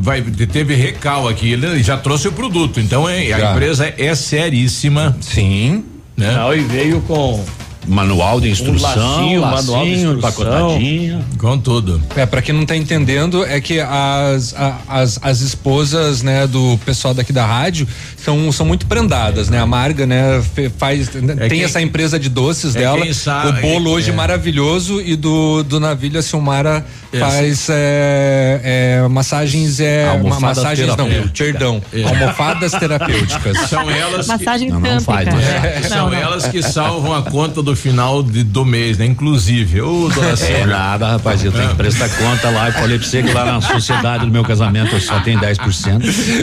Vai, 0.00 0.20
teve 0.22 0.74
recal 0.74 1.28
aqui, 1.28 1.52
ele 1.52 1.82
já 1.82 1.96
trouxe 1.96 2.26
o 2.28 2.32
produto, 2.32 2.80
então 2.80 3.08
é, 3.08 3.32
a 3.32 3.52
empresa 3.52 3.94
é 3.96 4.14
seríssima. 4.14 5.16
Sim. 5.20 5.84
Né? 6.16 6.32
Não, 6.34 6.52
e 6.54 6.60
veio 6.60 7.00
com 7.02 7.44
Manual 7.86 8.40
de 8.40 8.48
instrução, 8.50 9.20
lacinho, 9.22 9.40
manual 9.42 9.84
de 9.84 9.90
instrução. 9.92 10.18
empacotadinho. 10.18 11.24
Com 11.38 11.56
tudo. 11.58 12.02
É, 12.16 12.26
pra 12.26 12.42
quem 12.42 12.54
não 12.54 12.66
tá 12.66 12.76
entendendo, 12.76 13.44
é 13.44 13.60
que 13.60 13.78
as, 13.80 14.54
a- 14.56 14.78
as, 14.88 15.18
as 15.22 15.40
esposas, 15.40 16.22
né, 16.22 16.46
do 16.46 16.78
pessoal 16.84 17.14
daqui 17.14 17.32
da 17.32 17.46
rádio 17.46 17.86
são, 18.26 18.50
são 18.52 18.66
muito 18.66 18.86
prendadas, 18.86 19.48
né? 19.48 19.60
A 19.60 19.66
Marga, 19.66 20.04
né, 20.04 20.42
faz, 20.78 21.08
tem 21.08 21.48
quem- 21.48 21.62
essa 21.62 21.80
empresa 21.80 22.18
de 22.18 22.28
doces 22.28 22.74
é 22.74 22.80
dela. 22.80 23.14
sabe- 23.14 23.58
o 23.60 23.62
bolo 23.62 23.90
hoje 23.92 24.10
é. 24.10 24.12
maravilhoso 24.12 25.00
e 25.00 25.14
do, 25.14 25.62
do 25.62 25.78
Navilha 25.78 26.20
Silmara 26.22 26.84
faz 27.20 27.68
é, 27.70 28.98
é, 29.04 29.08
massagens, 29.08 29.78
é, 29.80 30.08
Almofadas 30.08 30.40
ma- 30.40 30.48
massagens 30.48 30.96
não, 30.96 31.08
perdão, 31.32 31.82
É. 31.92 32.02
almofadas 32.02 32.72
terapêuticas. 32.78 33.58
São 33.68 33.88
elas 33.90 34.26
que, 34.26 34.32
Massagem 34.32 34.70
Não, 34.70 34.80
não 34.80 35.00
faz, 35.00 35.26
né? 35.26 35.72
é, 35.78 35.82
são 35.88 36.10
não. 36.10 36.14
elas 36.18 36.46
que 36.48 36.60
salvam 36.62 37.14
a 37.14 37.22
conta 37.22 37.62
do 37.62 37.76
final 37.76 38.22
de- 38.22 38.42
do 38.42 38.64
mês, 38.64 38.98
né? 38.98 39.06
Inclusive. 39.06 39.80
Ô, 39.82 40.08
dona 40.08 40.30
É 40.30 40.36
Célia. 40.36 40.66
nada, 40.66 41.12
rapaz, 41.12 41.44
eu 41.44 41.52
tenho 41.52 41.68
que 41.68 41.74
prestar 41.76 42.08
conta 42.08 42.50
lá. 42.50 42.66
Eu 42.68 42.72
falei 42.72 42.98
pra 42.98 43.06
você 43.06 43.22
que 43.22 43.32
lá 43.32 43.44
na 43.44 43.60
sociedade 43.60 44.26
do 44.26 44.32
meu 44.32 44.42
casamento 44.44 44.94
eu 44.94 45.00
só 45.00 45.20
tenho 45.20 45.38
10%. 45.40 46.00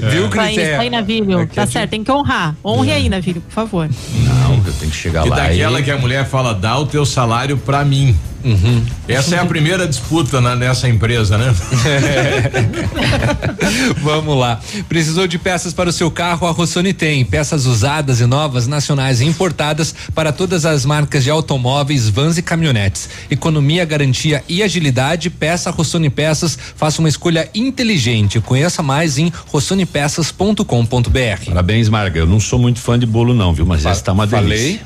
Viu, 0.10 0.30
Vai, 0.30 0.53
Cris? 0.53 0.57
É, 0.65 0.72
isso 0.72 0.81
aí, 0.81 0.89
Navílio. 0.89 1.47
Tá 1.53 1.65
certo, 1.73 1.89
tem 1.91 2.03
que 2.03 2.11
honrar. 2.11 2.55
Honre 2.63 2.91
aí, 2.91 3.09
Navílio, 3.09 3.41
por 3.41 3.51
favor. 3.51 3.89
Não, 3.89 4.55
eu 4.65 4.73
tenho 4.79 4.91
que 4.91 4.97
chegar 4.97 5.25
E 5.25 5.29
lá. 5.29 5.35
daquela 5.35 5.79
e- 5.79 5.83
que 5.83 5.91
a 5.91 5.97
mulher 5.97 6.25
fala, 6.27 6.53
dá 6.53 6.77
o 6.77 6.85
teu 6.85 7.05
salário 7.05 7.57
pra 7.57 7.83
mim. 7.83 8.15
Essa 9.07 9.36
é 9.36 9.40
a 9.40 9.45
primeira 9.45 9.88
disputa 9.88 10.41
né, 10.41 10.56
nessa 10.56 10.90
empresa, 10.90 11.38
né? 11.38 11.53
Vamos 14.02 14.38
lá. 14.38 14.60
Precisou 14.90 15.28
de 15.28 15.38
peças 15.38 15.74
para 15.74 15.90
o 15.90 15.94
seu 15.94 16.11
carro? 16.11 16.48
A 16.48 16.52
Rossoni 16.52 16.94
tem. 16.94 17.24
Peças 17.24 17.65
usadas 17.65 18.20
e 18.20 18.26
novas, 18.26 18.68
nacionais 18.68 19.22
e 19.22 19.26
importadas 19.26 19.94
para 20.14 20.32
todas 20.32 20.65
as 20.65 20.86
marcas 20.86 21.24
de 21.24 21.30
automóveis, 21.30 22.10
vans 22.10 22.38
e 22.38 22.41
caminhonetes. 22.41 23.10
Economia, 23.32 23.86
garantia 23.86 24.44
e 24.49 24.61
agilidade. 24.61 25.30
Peça 25.30 25.72
Rossoni 25.72 26.10
Peças. 26.10 26.57
Faça 26.76 26.99
uma 27.02 27.10
escolha 27.10 27.49
inteligente. 27.56 28.40
Conheça 28.41 28.84
mais 28.84 29.18
em 29.18 29.32
rossonepeças.com.br. 29.52 31.45
Parabéns, 31.45 31.90
Marga. 31.90 32.20
Eu 32.20 32.28
não 32.28 32.40
sou 32.40 32.60
muito 32.60 32.80
fã 32.80 32.99
de 32.99 33.06
bolo, 33.06 33.34
não, 33.34 33.53
viu? 33.53 33.65
Mas 33.65 33.84
Fa- 33.84 33.91
essa 33.91 34.03
tá 34.03 34.11
uma 34.11 34.28
falei? 34.28 34.82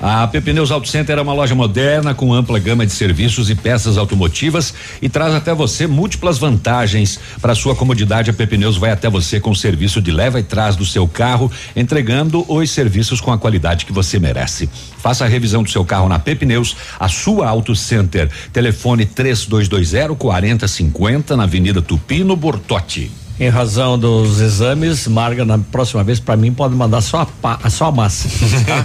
A 0.00 0.28
Pepineus 0.28 0.70
Auto 0.70 0.88
Center 0.88 1.18
é 1.18 1.20
uma 1.20 1.32
loja 1.32 1.56
moderna 1.56 2.14
com 2.14 2.32
ampla 2.32 2.60
gama 2.60 2.86
de 2.86 2.92
serviços 2.92 3.50
e 3.50 3.56
peças 3.56 3.98
automotivas 3.98 4.72
e 5.02 5.08
traz 5.08 5.34
até 5.34 5.52
você 5.52 5.88
múltiplas 5.88 6.38
vantagens. 6.38 7.18
Para 7.40 7.56
sua 7.56 7.74
comodidade, 7.74 8.30
a 8.30 8.32
Pepineus 8.32 8.76
vai 8.76 8.92
até 8.92 9.10
você 9.10 9.40
com 9.40 9.50
o 9.50 9.56
serviço 9.56 10.00
de 10.00 10.12
leva 10.12 10.38
e 10.38 10.44
trás 10.44 10.76
do 10.76 10.86
seu 10.86 11.08
carro, 11.08 11.50
entregando 11.74 12.44
os 12.48 12.70
serviços 12.70 13.20
com 13.20 13.32
a 13.32 13.38
qualidade 13.38 13.84
que 13.84 13.92
você 13.92 14.20
merece. 14.20 14.70
Faça 14.98 15.24
a 15.24 15.28
revisão 15.28 15.64
do 15.64 15.70
seu 15.70 15.84
carro 15.84 16.08
na 16.08 16.20
Pepineus, 16.20 16.76
a 17.00 17.08
sua 17.08 17.48
Auto 17.48 17.74
Center. 17.74 18.30
Telefone 18.52 19.04
3220 19.04 20.14
4050 20.16 21.36
na 21.36 21.42
Avenida 21.42 21.82
Tupi, 21.82 22.22
no 22.22 22.36
Bortote. 22.36 23.10
Em 23.40 23.48
razão 23.48 23.96
dos 23.96 24.40
exames, 24.40 25.06
Marga, 25.06 25.44
na 25.44 25.58
próxima 25.58 26.02
vez, 26.02 26.18
pra 26.18 26.36
mim, 26.36 26.52
pode 26.52 26.74
mandar 26.74 27.00
só 27.00 27.20
a, 27.20 27.26
pa- 27.26 27.70
só 27.70 27.86
a 27.86 27.92
massa. 27.92 28.28
tá? 28.66 28.82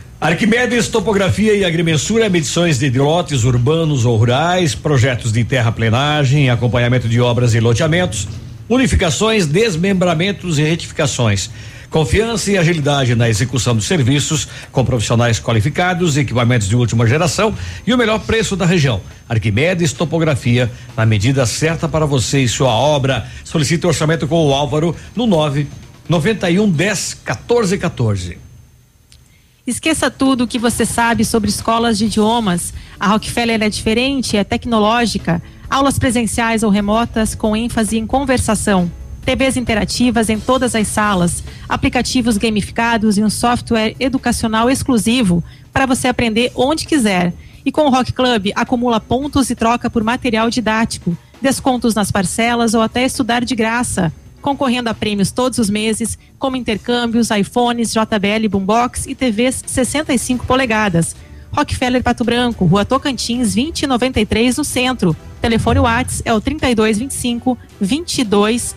Arquimedes 0.20 0.88
Topografia 0.88 1.54
e 1.54 1.64
Agrimensura, 1.64 2.28
medições 2.28 2.78
de 2.78 2.90
lotes 2.98 3.44
urbanos 3.44 4.04
ou 4.04 4.16
rurais, 4.16 4.74
projetos 4.74 5.32
de 5.32 5.44
terraplenagem, 5.44 6.50
acompanhamento 6.50 7.08
de 7.08 7.20
obras 7.20 7.54
e 7.54 7.60
loteamentos, 7.60 8.26
unificações, 8.68 9.46
desmembramentos 9.46 10.58
e 10.58 10.62
retificações. 10.62 11.50
Confiança 11.90 12.52
e 12.52 12.56
agilidade 12.56 13.16
na 13.16 13.28
execução 13.28 13.74
dos 13.74 13.84
serviços, 13.84 14.46
com 14.70 14.84
profissionais 14.84 15.40
qualificados, 15.40 16.16
equipamentos 16.16 16.68
de 16.68 16.76
última 16.76 17.04
geração 17.04 17.52
e 17.84 17.92
o 17.92 17.98
melhor 17.98 18.20
preço 18.20 18.54
da 18.54 18.64
região. 18.64 19.00
Arquimedes 19.28 19.92
Topografia, 19.92 20.70
na 20.96 21.04
medida 21.04 21.44
certa 21.46 21.88
para 21.88 22.06
você 22.06 22.42
e 22.42 22.48
sua 22.48 22.70
obra. 22.70 23.28
Solicite 23.42 23.88
orçamento 23.88 24.28
com 24.28 24.46
o 24.46 24.54
Álvaro 24.54 24.94
no 25.16 25.26
9 25.26 25.66
91 26.08 26.70
10 26.70 27.14
14 27.24 27.78
14. 27.78 28.38
Esqueça 29.66 30.10
tudo 30.10 30.44
o 30.44 30.48
que 30.48 30.60
você 30.60 30.86
sabe 30.86 31.24
sobre 31.24 31.50
escolas 31.50 31.98
de 31.98 32.06
idiomas. 32.06 32.72
A 33.00 33.08
Rockefeller 33.08 33.62
é 33.62 33.68
diferente, 33.68 34.36
é 34.36 34.44
tecnológica. 34.44 35.42
Aulas 35.68 35.98
presenciais 35.98 36.62
ou 36.62 36.70
remotas 36.70 37.34
com 37.34 37.56
ênfase 37.56 37.98
em 37.98 38.06
conversação. 38.06 38.90
TVs 39.24 39.56
interativas 39.56 40.28
em 40.28 40.38
todas 40.38 40.74
as 40.74 40.88
salas, 40.88 41.44
aplicativos 41.68 42.36
gamificados 42.36 43.18
e 43.18 43.22
um 43.22 43.30
software 43.30 43.94
educacional 44.00 44.70
exclusivo 44.70 45.42
para 45.72 45.86
você 45.86 46.08
aprender 46.08 46.50
onde 46.54 46.86
quiser. 46.86 47.32
E 47.64 47.70
com 47.70 47.82
o 47.82 47.90
Rock 47.90 48.12
Club, 48.12 48.50
acumula 48.54 49.00
pontos 49.00 49.50
e 49.50 49.54
troca 49.54 49.90
por 49.90 50.02
material 50.02 50.48
didático, 50.48 51.16
descontos 51.40 51.94
nas 51.94 52.10
parcelas 52.10 52.74
ou 52.74 52.80
até 52.80 53.04
estudar 53.04 53.44
de 53.44 53.54
graça 53.54 54.12
concorrendo 54.40 54.88
a 54.88 54.94
prêmios 54.94 55.30
todos 55.30 55.58
os 55.58 55.70
meses, 55.70 56.18
como 56.38 56.56
intercâmbios, 56.56 57.30
iPhones, 57.30 57.92
JBL 57.92 58.48
Boombox 58.50 59.06
e 59.06 59.14
TVs 59.14 59.62
65 59.66 60.46
polegadas. 60.46 61.14
Rockefeller 61.52 62.02
Pato 62.02 62.24
Branco, 62.24 62.64
Rua 62.64 62.84
Tocantins, 62.84 63.54
2093 63.54 64.56
no 64.56 64.64
centro. 64.64 65.16
Telefone 65.40 65.80
Whats 65.80 66.22
é 66.24 66.32
o 66.32 66.40
3225 66.40 67.58
22 67.80 68.76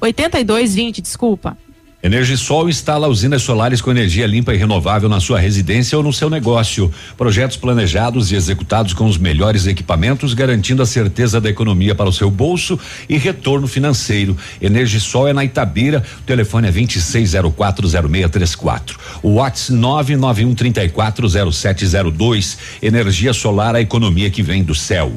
8220, 0.00 1.00
desculpa. 1.00 1.56
Energisol 2.00 2.68
instala 2.68 3.08
usinas 3.08 3.42
solares 3.42 3.80
com 3.80 3.90
energia 3.90 4.24
limpa 4.24 4.54
e 4.54 4.56
renovável 4.56 5.08
na 5.08 5.18
sua 5.18 5.40
residência 5.40 5.98
ou 5.98 6.04
no 6.04 6.12
seu 6.12 6.30
negócio. 6.30 6.92
Projetos 7.16 7.56
planejados 7.56 8.30
e 8.30 8.36
executados 8.36 8.92
com 8.92 9.06
os 9.06 9.18
melhores 9.18 9.66
equipamentos, 9.66 10.32
garantindo 10.32 10.80
a 10.80 10.86
certeza 10.86 11.40
da 11.40 11.50
economia 11.50 11.96
para 11.96 12.08
o 12.08 12.12
seu 12.12 12.30
bolso 12.30 12.78
e 13.08 13.18
retorno 13.18 13.66
financeiro. 13.66 14.36
Energisol 14.62 15.26
é 15.26 15.32
na 15.32 15.44
Itabira, 15.44 16.04
o 16.20 16.22
telefone 16.22 16.68
é 16.68 16.72
26040634. 16.72 18.96
O 19.20 19.32
WhatsApp 19.34 19.80
991340702. 19.80 22.58
Energia 22.80 23.32
solar, 23.32 23.74
a 23.74 23.80
economia 23.80 24.30
que 24.30 24.40
vem 24.40 24.62
do 24.62 24.74
céu. 24.74 25.12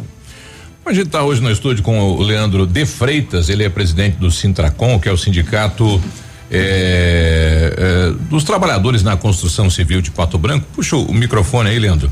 A 0.85 0.93
gente 0.93 1.07
está 1.07 1.23
hoje 1.23 1.41
no 1.41 1.51
estúdio 1.51 1.83
com 1.83 1.99
o 1.99 2.21
Leandro 2.21 2.65
De 2.65 2.85
Freitas, 2.85 3.49
ele 3.49 3.63
é 3.63 3.69
presidente 3.69 4.17
do 4.17 4.31
Sintracom, 4.31 4.99
que 4.99 5.07
é 5.07 5.11
o 5.11 5.17
sindicato 5.17 6.01
é, 6.49 7.73
é, 7.77 8.11
dos 8.29 8.43
trabalhadores 8.43 9.03
na 9.03 9.15
construção 9.15 9.69
civil 9.69 10.01
de 10.01 10.11
Pato 10.11 10.37
Branco. 10.37 10.65
Puxa 10.73 10.95
o 10.95 11.13
microfone 11.13 11.69
aí, 11.69 11.79
Leandro. 11.79 12.09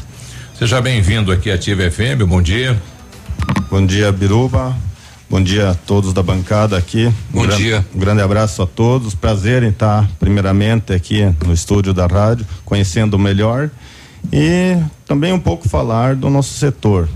Seja 0.58 0.80
bem-vindo 0.82 1.32
aqui 1.32 1.50
à 1.52 1.56
Ativa 1.56 1.90
FM, 1.90 2.24
bom 2.28 2.42
dia. 2.42 2.80
Bom 3.72 3.86
dia, 3.86 4.12
Biruba. 4.12 4.76
Bom 5.30 5.42
dia 5.42 5.72
a 5.72 5.76
todos 5.76 6.14
da 6.14 6.22
bancada 6.24 6.78
aqui. 6.78 7.12
Bom 7.32 7.42
um 7.42 7.48
gran- 7.48 7.58
dia. 7.58 7.86
Um 7.94 8.00
grande 8.00 8.22
abraço 8.22 8.62
a 8.62 8.68
todos. 8.68 9.14
Prazer 9.16 9.64
em 9.64 9.70
estar, 9.70 10.10
primeiramente, 10.20 10.94
aqui 10.94 11.24
no 11.46 11.54
estúdio 11.54 11.94
da 11.94 12.06
rádio, 12.08 12.46
conhecendo 12.66 13.18
melhor 13.18 13.70
e 14.32 14.78
também 15.06 15.34
um 15.34 15.40
pouco 15.40 15.68
falar 15.68 16.16
do 16.16 16.30
nosso 16.30 16.54
setor. 16.54 17.10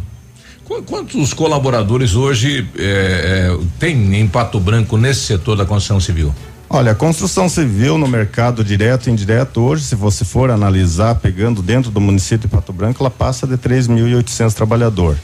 Qu- 0.73 0.83
Quantos 0.83 1.33
colaboradores 1.33 2.15
hoje 2.15 2.67
é, 2.77 3.55
tem 3.79 4.15
em 4.19 4.27
Pato 4.27 4.59
Branco 4.59 4.97
nesse 4.97 5.21
setor 5.21 5.55
da 5.55 5.65
construção 5.65 5.99
civil? 5.99 6.33
Olha, 6.69 6.93
a 6.93 6.95
construção 6.95 7.47
civil 7.47 7.97
no 7.99 8.07
mercado 8.07 8.63
direto 8.63 9.07
e 9.07 9.11
indireto 9.11 9.61
hoje, 9.61 9.83
se 9.83 9.95
você 9.95 10.25
for 10.25 10.49
analisar, 10.49 11.15
pegando 11.15 11.61
dentro 11.61 11.91
do 11.91 12.01
município 12.01 12.47
de 12.47 12.55
Pato 12.55 12.73
Branco, 12.73 13.03
ela 13.03 13.11
passa 13.11 13.45
de 13.45 13.55
3.800 13.57 14.53
trabalhadores. 14.53 15.19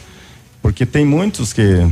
Porque 0.61 0.85
tem 0.85 1.03
muitos 1.03 1.51
que 1.51 1.87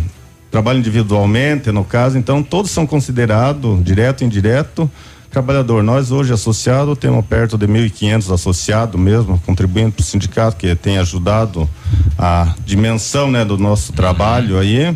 trabalham 0.51 0.79
individualmente, 0.79 1.71
no 1.71 1.83
caso, 1.83 2.17
então 2.17 2.43
todos 2.43 2.69
são 2.69 2.85
considerados, 2.85 3.83
direto 3.83 4.21
e 4.21 4.25
indireto, 4.25 4.89
trabalhador. 5.29 5.83
Nós 5.83 6.11
hoje 6.11 6.33
associados 6.33 6.97
temos 6.97 7.25
perto 7.25 7.57
de 7.57 7.67
1.500 7.67 8.33
associados 8.33 8.99
mesmo, 8.99 9.41
contribuindo 9.45 9.91
para 9.91 10.01
o 10.01 10.05
sindicato 10.05 10.57
que 10.57 10.73
tem 10.75 10.97
ajudado 10.97 11.69
a 12.17 12.55
dimensão, 12.65 13.29
né, 13.29 13.43
do 13.45 13.57
nosso 13.57 13.93
trabalho 13.93 14.57
aí. 14.57 14.95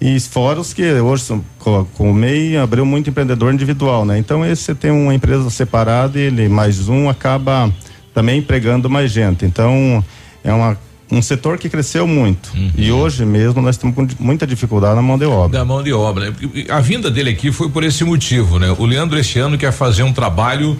E 0.00 0.18
fora 0.18 0.58
os 0.60 0.72
que 0.72 0.82
hoje 0.92 1.24
são, 1.24 1.44
co- 1.58 1.86
com 1.94 2.10
o 2.10 2.14
MEI 2.14 2.56
abriu 2.56 2.86
muito 2.86 3.10
empreendedor 3.10 3.52
individual, 3.52 4.04
né? 4.06 4.18
Então 4.18 4.44
esse 4.44 4.62
você 4.62 4.74
tem 4.74 4.90
uma 4.90 5.14
empresa 5.14 5.50
separada 5.50 6.18
ele 6.18 6.48
mais 6.48 6.88
um 6.88 7.08
acaba 7.10 7.70
também 8.14 8.38
empregando 8.38 8.88
mais 8.88 9.10
gente. 9.10 9.44
Então 9.44 10.02
é 10.42 10.52
uma 10.54 10.78
um 11.10 11.20
setor 11.20 11.58
que 11.58 11.68
cresceu 11.68 12.06
muito 12.06 12.52
e 12.76 12.92
hoje 12.92 13.24
mesmo 13.24 13.60
nós 13.60 13.74
estamos 13.74 13.96
com 13.96 14.06
muita 14.18 14.46
dificuldade 14.46 14.94
na 14.94 15.02
mão 15.02 15.18
de 15.18 15.24
obra. 15.24 15.58
Da 15.58 15.64
mão 15.64 15.82
de 15.82 15.92
obra. 15.92 16.32
A 16.68 16.80
vinda 16.80 17.10
dele 17.10 17.30
aqui 17.30 17.50
foi 17.50 17.68
por 17.68 17.82
esse 17.82 18.04
motivo, 18.04 18.58
né? 18.58 18.74
O 18.78 18.86
Leandro 18.86 19.18
este 19.18 19.38
ano 19.38 19.58
quer 19.58 19.72
fazer 19.72 20.02
um 20.02 20.12
trabalho 20.12 20.78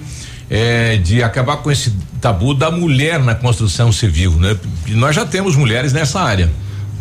é, 0.48 0.96
de 0.96 1.22
acabar 1.22 1.58
com 1.58 1.70
esse 1.70 1.92
tabu 2.20 2.54
da 2.54 2.70
mulher 2.70 3.20
na 3.20 3.34
construção 3.34 3.90
civil, 3.92 4.32
né? 4.32 4.56
E 4.86 4.92
nós 4.92 5.14
já 5.14 5.24
temos 5.24 5.56
mulheres 5.56 5.92
nessa 5.92 6.20
área. 6.20 6.50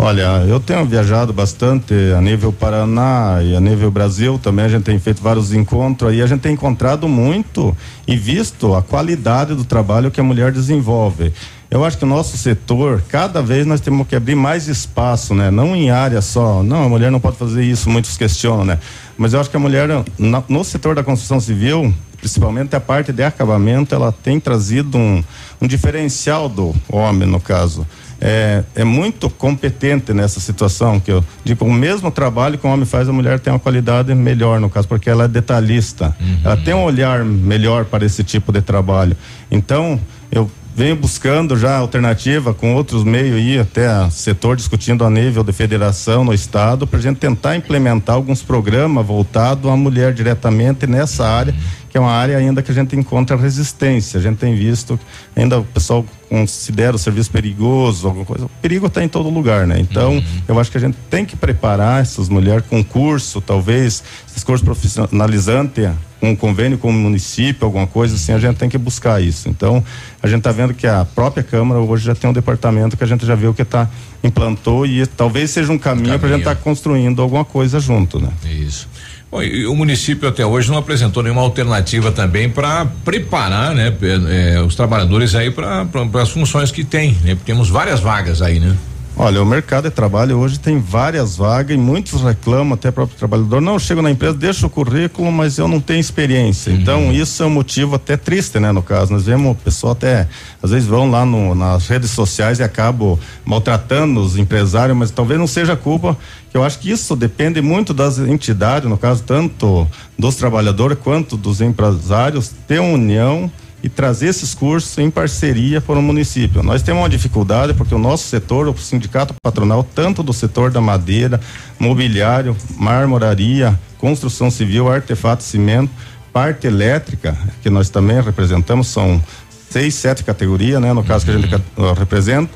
Olha, 0.02 0.46
eu 0.48 0.62
tenho 0.62 0.86
viajado 0.86 1.34
bastante 1.34 1.94
a 2.18 2.22
nível 2.22 2.54
Paraná 2.54 3.40
e 3.44 3.54
a 3.54 3.60
nível 3.60 3.92
Brasil 3.92 4.40
também. 4.42 4.64
A 4.64 4.70
gente 4.70 4.84
tem 4.84 4.98
feito 4.98 5.22
vários 5.22 5.52
encontros 5.52 6.10
aí. 6.10 6.22
A 6.22 6.26
gente 6.26 6.40
tem 6.40 6.54
encontrado 6.54 7.06
muito 7.06 7.76
e 8.08 8.16
visto 8.16 8.74
a 8.76 8.82
qualidade 8.82 9.54
do 9.54 9.66
trabalho 9.66 10.10
que 10.10 10.22
a 10.22 10.24
mulher 10.24 10.54
desenvolve. 10.54 11.34
Eu 11.72 11.86
acho 11.86 12.00
que 12.00 12.04
o 12.04 12.08
nosso 12.08 12.36
setor, 12.36 13.04
cada 13.08 13.44
vez 13.44 13.64
nós 13.64 13.80
temos 13.80 14.08
que 14.08 14.16
abrir 14.16 14.34
mais 14.34 14.68
espaço, 14.68 15.36
né? 15.36 15.52
Não 15.52 15.76
em 15.76 15.92
área 15.92 16.20
só. 16.20 16.64
Não, 16.64 16.86
a 16.86 16.90
mulher 16.90 17.12
não 17.12 17.20
pode 17.20 17.38
fazer 17.38 17.64
isso, 17.64 17.90
muitos 17.92 18.18
questionam, 18.18 18.66
né? 18.66 18.80
Mas 19.16 19.34
eu 19.34 19.40
acho 19.40 19.52
que 19.52 19.58
a 19.58 19.60
mulher, 19.60 19.88
no 20.18 20.64
setor 20.64 20.96
da 20.96 21.04
construção 21.04 21.40
civil, 21.40 21.94
principalmente 22.18 22.76
a 22.76 22.80
parte 22.80 23.12
de 23.14 23.24
acabamento, 23.24 23.94
ela 23.94 24.12
tem 24.12 24.40
trazido 24.40 24.98
um, 24.98 25.24
um 25.62 25.68
diferencial 25.68 26.50
do 26.50 26.74
homem, 26.92 27.28
no 27.28 27.40
caso. 27.40 27.86
É, 28.20 28.64
é 28.76 28.84
muito 28.84 29.30
competente 29.30 30.12
nessa 30.12 30.40
situação, 30.40 31.00
que 31.00 31.12
eu 31.12 31.24
digo, 31.44 31.64
o 31.66 31.72
mesmo 31.72 32.10
trabalho 32.10 32.58
que 32.58 32.66
o 32.66 32.70
homem 32.70 32.86
faz, 32.86 33.08
a 33.08 33.14
mulher 33.14 33.40
tem 33.40 33.54
uma 33.54 33.60
qualidade 33.60 34.14
melhor, 34.16 34.60
no 34.60 34.72
caso, 34.72 34.88
porque 34.88 35.08
ela 35.08 35.26
é 35.26 35.28
detalhista. 35.28 36.16
Ela 36.44 36.58
tem 36.58 36.74
um 36.74 36.84
olhar 36.84 37.24
melhor 37.24 37.86
para 37.86 38.04
esse 38.04 38.24
tipo 38.24 38.52
de 38.52 38.62
trabalho. 38.62 39.16
Então, 39.52 40.00
eu 40.32 40.50
venho 40.80 40.96
buscando 40.96 41.58
já 41.58 41.76
alternativa 41.76 42.54
com 42.54 42.74
outros 42.74 43.04
meios 43.04 43.36
aí, 43.36 43.60
até 43.60 44.10
setor 44.10 44.56
discutindo 44.56 45.04
a 45.04 45.10
nível 45.10 45.44
de 45.44 45.52
federação 45.52 46.24
no 46.24 46.34
estado, 46.34 46.88
para 46.88 46.98
a 46.98 47.02
gente 47.02 47.18
tentar 47.18 47.58
implementar 47.58 48.16
alguns 48.16 48.42
programas 48.42 49.06
voltados 49.06 49.70
à 49.70 49.76
mulher 49.76 50.14
diretamente 50.14 50.88
nessa 50.88 51.28
área, 51.28 51.54
que 51.90 51.98
é 51.98 52.00
uma 52.00 52.14
área 52.14 52.38
ainda 52.38 52.62
que 52.62 52.72
a 52.72 52.74
gente 52.74 52.96
encontra 52.96 53.36
resistência. 53.36 54.22
A 54.22 54.24
gente 54.24 54.38
tem 54.38 54.56
visto, 54.56 54.98
ainda 55.36 55.60
o 55.60 55.66
pessoal 55.66 56.06
considera 56.30 56.96
o 56.96 57.00
serviço 57.00 57.32
perigoso, 57.32 58.08
alguma 58.08 58.24
coisa. 58.24 58.46
O 58.46 58.50
perigo 58.62 58.86
está 58.86 59.04
em 59.04 59.10
todo 59.10 59.30
lugar, 59.30 59.66
né? 59.66 59.80
Então, 59.80 60.24
eu 60.48 60.60
acho 60.60 60.70
que 60.70 60.78
a 60.78 60.80
gente 60.80 60.96
tem 61.10 61.26
que 61.26 61.36
preparar 61.36 62.02
essas 62.02 62.30
mulheres 62.30 62.64
com 62.70 62.84
curso, 62.84 63.42
talvez, 63.42 64.04
esses 64.30 64.44
cursos 64.44 64.64
profissionalizantes, 64.64 65.90
um 66.22 66.36
convênio 66.36 66.78
com 66.78 66.90
o 66.90 66.94
município, 66.94 67.66
alguma 67.66 67.88
coisa 67.88 68.16
assim, 68.16 68.32
a 68.32 68.40
gente 68.40 68.58
tem 68.58 68.70
que 68.70 68.78
buscar 68.78 69.22
isso. 69.22 69.50
Então, 69.50 69.84
a 70.22 70.28
gente 70.28 70.40
está 70.40 70.52
vendo 70.52 70.74
que 70.74 70.86
a 70.86 71.04
própria 71.04 71.44
Câmara 71.44 71.80
hoje 71.80 72.06
já 72.06 72.14
tem 72.14 72.30
um 72.30 72.34
departamento 72.34 72.96
que 72.96 73.04
a 73.04 73.08
gente 73.08 73.26
já 73.26 73.36
viu 73.36 73.54
que 73.54 73.64
está 73.64 73.90
implantou 74.24 74.86
e 74.86 75.06
talvez 75.08 75.50
seja 75.50 75.72
um 75.72 75.78
caminho, 75.78 76.20
para 76.20 76.28
a 76.28 76.32
gente 76.32 76.42
estar 76.42 76.56
construindo 76.56 77.22
alguma 77.22 77.46
coisa 77.46 77.80
junto, 77.80 78.20
né? 78.20 78.30
Isso. 78.44 78.88
Bom, 79.32 79.44
e 79.44 79.68
o 79.68 79.76
município 79.76 80.28
até 80.28 80.44
hoje 80.44 80.72
não 80.72 80.78
apresentou 80.78 81.22
nenhuma 81.22 81.42
alternativa 81.42 82.12
também 82.12 82.50
para 82.50 82.88
preparar, 83.06 83.76
né, 83.76 83.96
eh, 84.02 84.60
os 84.62 84.76
trabalhadores 84.76 85.36
aí 85.36 85.52
para 85.52 85.88
as 86.16 86.30
funções 86.32 86.72
que 86.72 86.84
tem, 86.84 87.16
né? 87.24 87.38
Temos 87.46 87.70
várias 87.70 88.00
vagas 88.00 88.42
aí, 88.42 88.60
né? 88.60 88.76
Olha, 89.22 89.44
o 89.44 89.46
mercado 89.46 89.84
de 89.84 89.90
trabalho 89.90 90.38
hoje 90.38 90.58
tem 90.58 90.80
várias 90.80 91.36
vagas 91.36 91.76
e 91.76 91.78
muitos 91.78 92.22
reclamam, 92.22 92.76
até 92.76 92.88
o 92.88 92.94
próprio 92.94 93.18
trabalhador, 93.18 93.60
não, 93.60 93.74
eu 93.74 93.80
chego 93.80 94.02
na 94.02 94.10
empresa, 94.10 94.34
deixa 94.34 94.66
o 94.66 94.70
currículo, 94.70 95.30
mas 95.30 95.58
eu 95.58 95.68
não 95.68 95.82
tenho 95.82 96.00
experiência. 96.00 96.72
Então, 96.72 97.12
isso 97.12 97.44
é 97.44 97.46
um 97.46 97.50
motivo 97.50 97.96
até 97.96 98.16
triste, 98.16 98.62
né, 98.62 98.72
no 98.72 98.82
caso. 98.82 99.12
Nós 99.12 99.26
vemos 99.26 99.52
o 99.52 99.56
pessoal 99.56 99.92
até, 99.92 100.26
às 100.64 100.72
vezes 100.72 100.88
vão 100.88 101.12
lá 101.12 101.26
no, 101.26 101.54
nas 101.54 101.86
redes 101.90 102.12
sociais 102.12 102.60
e 102.60 102.64
acabam 102.64 103.20
maltratando 103.44 104.22
os 104.22 104.38
empresários, 104.38 104.98
mas 104.98 105.12
talvez 105.12 105.38
não 105.38 105.48
seja 105.48 105.76
culpa, 105.76 106.18
que 106.50 106.56
eu 106.56 106.64
acho 106.64 106.80
que 106.80 106.90
isso 106.90 107.14
depende 107.14 107.62
muito 107.62 107.94
das 107.94 108.20
entidades, 108.20 108.90
no 108.90 108.98
caso, 108.98 109.22
tanto 109.24 109.86
dos 110.18 110.38
trabalhadores 110.38 110.98
quanto 110.98 111.36
dos 111.36 111.60
empresários, 111.60 112.54
ter 112.66 112.80
uma 112.80 112.94
união 112.94 113.52
e 113.82 113.88
trazer 113.90 114.28
esses 114.28 114.54
cursos 114.54 114.98
em 114.98 115.10
parceria 115.10 115.80
para 115.80 115.98
o 115.98 116.02
município. 116.02 116.62
Nós 116.62 116.82
temos 116.82 117.02
uma 117.02 117.10
dificuldade 117.10 117.74
porque 117.74 117.96
o 117.96 117.98
nosso 118.00 118.28
setor, 118.28 118.68
o 118.68 118.78
sindicato 118.78 119.34
patronal, 119.42 119.84
tanto 119.96 120.22
do 120.22 120.34
setor 120.34 120.70
da 120.70 120.82
madeira, 120.82 121.40
mobiliário, 121.80 122.56
marmoraria, 122.78 123.80
construção 123.98 124.52
civil, 124.52 124.92
artefato, 124.92 125.44
cimento, 125.44 125.92
parte 126.34 126.68
elétrica, 126.68 127.38
que 127.62 127.70
nós 127.70 127.90
também 127.90 128.22
representamos, 128.22 128.88
são 128.88 129.22
seis, 129.70 129.96
sete 129.96 130.24
categorias, 130.24 130.82
né? 130.82 130.92
No 130.94 131.04
caso 131.04 131.26
que 131.26 131.32
a 131.32 131.36
gente 131.36 131.48
ca- 131.48 131.62
uh, 131.78 131.94
representa, 131.94 132.52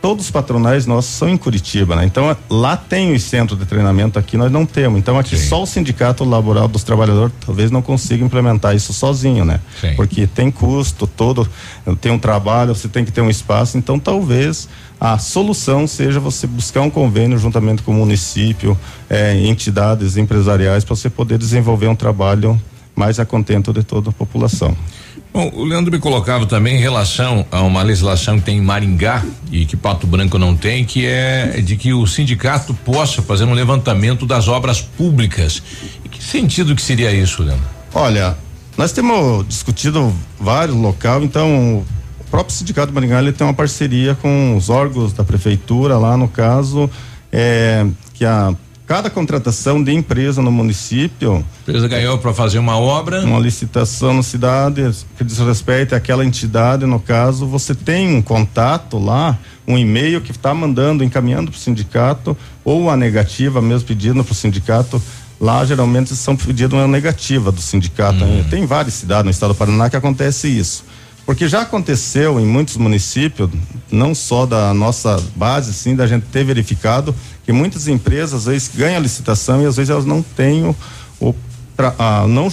todos 0.00 0.26
os 0.26 0.30
patronais 0.30 0.86
nossos 0.86 1.12
são 1.12 1.28
em 1.28 1.36
Curitiba, 1.36 1.96
né? 1.96 2.04
Então 2.04 2.36
lá 2.48 2.76
tem 2.76 3.12
os 3.14 3.22
centros 3.22 3.58
de 3.58 3.66
treinamento, 3.66 4.18
aqui 4.18 4.36
nós 4.36 4.50
não 4.50 4.64
temos. 4.64 4.98
Então 4.98 5.18
aqui 5.18 5.36
só 5.36 5.62
o 5.62 5.66
sindicato 5.66 6.24
laboral 6.24 6.68
dos 6.68 6.82
trabalhadores 6.82 7.32
talvez 7.44 7.70
não 7.70 7.82
consiga 7.82 8.24
implementar 8.24 8.74
isso 8.74 8.92
sozinho, 8.92 9.44
né? 9.44 9.60
Sim. 9.80 9.94
Porque 9.94 10.26
tem 10.26 10.50
custo 10.50 11.06
todo, 11.06 11.48
tem 12.00 12.12
um 12.12 12.18
trabalho, 12.18 12.74
você 12.74 12.88
tem 12.88 13.04
que 13.04 13.12
ter 13.12 13.20
um 13.20 13.30
espaço, 13.30 13.76
então 13.76 13.98
talvez 13.98 14.68
a 15.00 15.18
solução 15.18 15.86
seja 15.86 16.18
você 16.18 16.46
buscar 16.46 16.80
um 16.80 16.90
convênio 16.90 17.38
juntamente 17.38 17.82
com 17.82 17.92
o 17.92 17.94
município, 17.94 18.76
eh, 19.08 19.40
entidades 19.46 20.16
empresariais 20.16 20.84
para 20.84 20.96
você 20.96 21.08
poder 21.08 21.38
desenvolver 21.38 21.86
um 21.86 21.94
trabalho 21.94 22.60
mais 22.94 23.20
a 23.20 23.24
contento 23.24 23.72
de 23.72 23.84
toda 23.84 24.10
a 24.10 24.12
população. 24.12 24.76
Bom, 25.32 25.50
o 25.54 25.64
Leandro 25.64 25.92
me 25.92 25.98
colocava 25.98 26.46
também 26.46 26.76
em 26.76 26.80
relação 26.80 27.46
a 27.52 27.62
uma 27.62 27.82
legislação 27.82 28.38
que 28.38 28.46
tem 28.46 28.58
em 28.58 28.62
Maringá 28.62 29.24
e 29.52 29.66
que 29.66 29.76
Pato 29.76 30.06
Branco 30.06 30.38
não 30.38 30.56
tem, 30.56 30.84
que 30.84 31.06
é 31.06 31.60
de 31.60 31.76
que 31.76 31.92
o 31.92 32.06
sindicato 32.06 32.72
possa 32.72 33.22
fazer 33.22 33.44
um 33.44 33.52
levantamento 33.52 34.26
das 34.26 34.48
obras 34.48 34.80
públicas. 34.80 35.62
Em 36.04 36.08
que 36.08 36.22
sentido 36.22 36.74
que 36.74 36.82
seria 36.82 37.12
isso, 37.12 37.42
Leandro? 37.42 37.64
Olha, 37.94 38.36
nós 38.76 38.92
temos 38.92 39.46
discutido 39.46 40.12
vários 40.40 40.76
locais, 40.76 41.22
então 41.22 41.84
o 42.20 42.24
próprio 42.30 42.54
Sindicato 42.54 42.92
Maringá 42.92 43.20
ele 43.20 43.32
tem 43.32 43.46
uma 43.46 43.54
parceria 43.54 44.14
com 44.14 44.56
os 44.56 44.70
órgãos 44.70 45.12
da 45.12 45.24
prefeitura 45.24 45.98
lá 45.98 46.16
no 46.16 46.28
caso, 46.28 46.90
é, 47.32 47.86
que 48.14 48.24
a 48.24 48.54
cada 48.88 49.10
contratação 49.10 49.84
de 49.84 49.92
empresa 49.92 50.40
no 50.40 50.50
município 50.50 51.44
A 51.58 51.60
empresa 51.60 51.86
ganhou 51.86 52.16
para 52.16 52.32
fazer 52.32 52.58
uma 52.58 52.78
obra. 52.78 53.20
uma 53.20 53.38
licitação 53.38 54.14
na 54.14 54.22
cidade 54.22 54.90
que 55.18 55.22
diz 55.22 55.38
respeito 55.38 55.94
àquela 55.94 56.24
entidade, 56.24 56.86
no 56.86 56.98
caso, 56.98 57.46
você 57.46 57.74
tem 57.74 58.16
um 58.16 58.22
contato 58.22 58.98
lá, 58.98 59.38
um 59.66 59.76
e-mail 59.76 60.22
que 60.22 60.30
está 60.30 60.54
mandando, 60.54 61.04
encaminhando 61.04 61.50
para 61.50 61.58
o 61.58 61.60
sindicato, 61.60 62.34
ou 62.64 62.88
a 62.88 62.96
negativa 62.96 63.60
mesmo 63.60 63.86
pedindo 63.86 64.24
para 64.24 64.32
o 64.32 64.34
sindicato. 64.34 65.00
Lá 65.38 65.64
geralmente 65.64 66.16
são 66.16 66.34
pedidos 66.34 66.76
uma 66.76 66.88
negativa 66.88 67.52
do 67.52 67.60
sindicato. 67.60 68.24
né? 68.24 68.44
Tem 68.50 68.64
várias 68.66 68.94
cidades 68.94 69.24
no 69.26 69.30
estado 69.30 69.52
do 69.52 69.56
Paraná 69.56 69.88
que 69.90 69.96
acontece 69.96 70.48
isso. 70.48 70.82
Porque 71.28 71.46
já 71.46 71.60
aconteceu 71.60 72.40
em 72.40 72.46
muitos 72.46 72.78
municípios, 72.78 73.50
não 73.92 74.14
só 74.14 74.46
da 74.46 74.72
nossa 74.72 75.22
base, 75.36 75.74
sim, 75.74 75.94
da 75.94 76.06
gente 76.06 76.22
ter 76.32 76.42
verificado 76.42 77.14
que 77.44 77.52
muitas 77.52 77.86
empresas 77.86 78.32
às 78.32 78.46
vezes 78.46 78.70
ganham 78.74 78.96
a 78.96 79.00
licitação 79.00 79.60
e 79.60 79.66
às 79.66 79.76
vezes 79.76 79.90
elas 79.90 80.06
não 80.06 80.22
têm 80.22 80.64
o, 80.64 80.74
o 81.20 81.34
tra- 81.76 81.94
ah, 81.98 82.26
não 82.26 82.48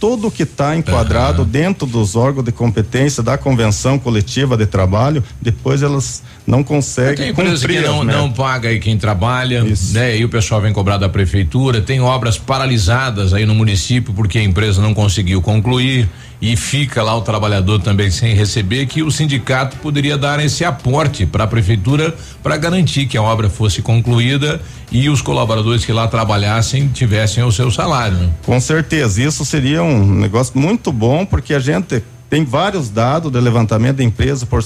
tudo 0.00 0.30
que 0.30 0.44
está 0.44 0.74
enquadrado 0.74 1.44
dentro 1.44 1.86
dos 1.86 2.16
órgãos 2.16 2.46
de 2.46 2.50
competência 2.50 3.22
da 3.22 3.36
convenção 3.36 3.98
coletiva 3.98 4.56
de 4.56 4.64
trabalho, 4.64 5.22
depois 5.38 5.82
elas 5.82 6.22
não 6.46 6.64
conseguem 6.64 7.16
Tem 7.16 7.28
empresa 7.28 7.66
que 7.66 7.74
cumprir 7.74 7.82
não, 7.82 8.04
não 8.04 8.32
paga 8.32 8.70
aí 8.70 8.80
quem 8.80 8.96
trabalha, 8.96 9.62
né? 9.92 10.16
E 10.16 10.24
o 10.24 10.30
pessoal 10.30 10.62
vem 10.62 10.72
cobrar 10.72 10.96
da 10.96 11.10
prefeitura, 11.10 11.82
tem 11.82 12.00
obras 12.00 12.38
paralisadas 12.38 13.34
aí 13.34 13.44
no 13.44 13.54
município 13.54 14.14
porque 14.14 14.38
a 14.38 14.42
empresa 14.42 14.80
não 14.80 14.94
conseguiu 14.94 15.42
concluir 15.42 16.08
e 16.40 16.56
fica 16.56 17.02
lá 17.02 17.16
o 17.16 17.22
trabalhador 17.22 17.80
também 17.80 18.10
sem 18.10 18.34
receber 18.34 18.86
que 18.86 19.02
o 19.02 19.10
sindicato 19.10 19.76
poderia 19.78 20.18
dar 20.18 20.44
esse 20.44 20.64
aporte 20.64 21.24
para 21.26 21.44
a 21.44 21.46
prefeitura 21.46 22.14
para 22.42 22.56
garantir 22.56 23.06
que 23.06 23.16
a 23.16 23.22
obra 23.22 23.48
fosse 23.48 23.80
concluída 23.80 24.60
e 24.90 25.08
os 25.08 25.22
colaboradores 25.22 25.84
que 25.84 25.92
lá 25.92 26.06
trabalhassem 26.06 26.88
tivessem 26.88 27.42
o 27.42 27.50
seu 27.50 27.70
salário. 27.70 28.16
né? 28.16 28.30
Com 28.44 28.60
certeza, 28.60 29.22
isso 29.22 29.44
seria 29.44 29.82
um 29.82 30.14
negócio 30.14 30.58
muito 30.58 30.92
bom, 30.92 31.24
porque 31.24 31.54
a 31.54 31.58
gente 31.58 32.02
tem 32.34 32.44
vários 32.44 32.90
dados 32.90 33.30
de 33.30 33.40
levantamento 33.40 33.98
de 33.98 34.04
empresa. 34.04 34.44
Por, 34.44 34.64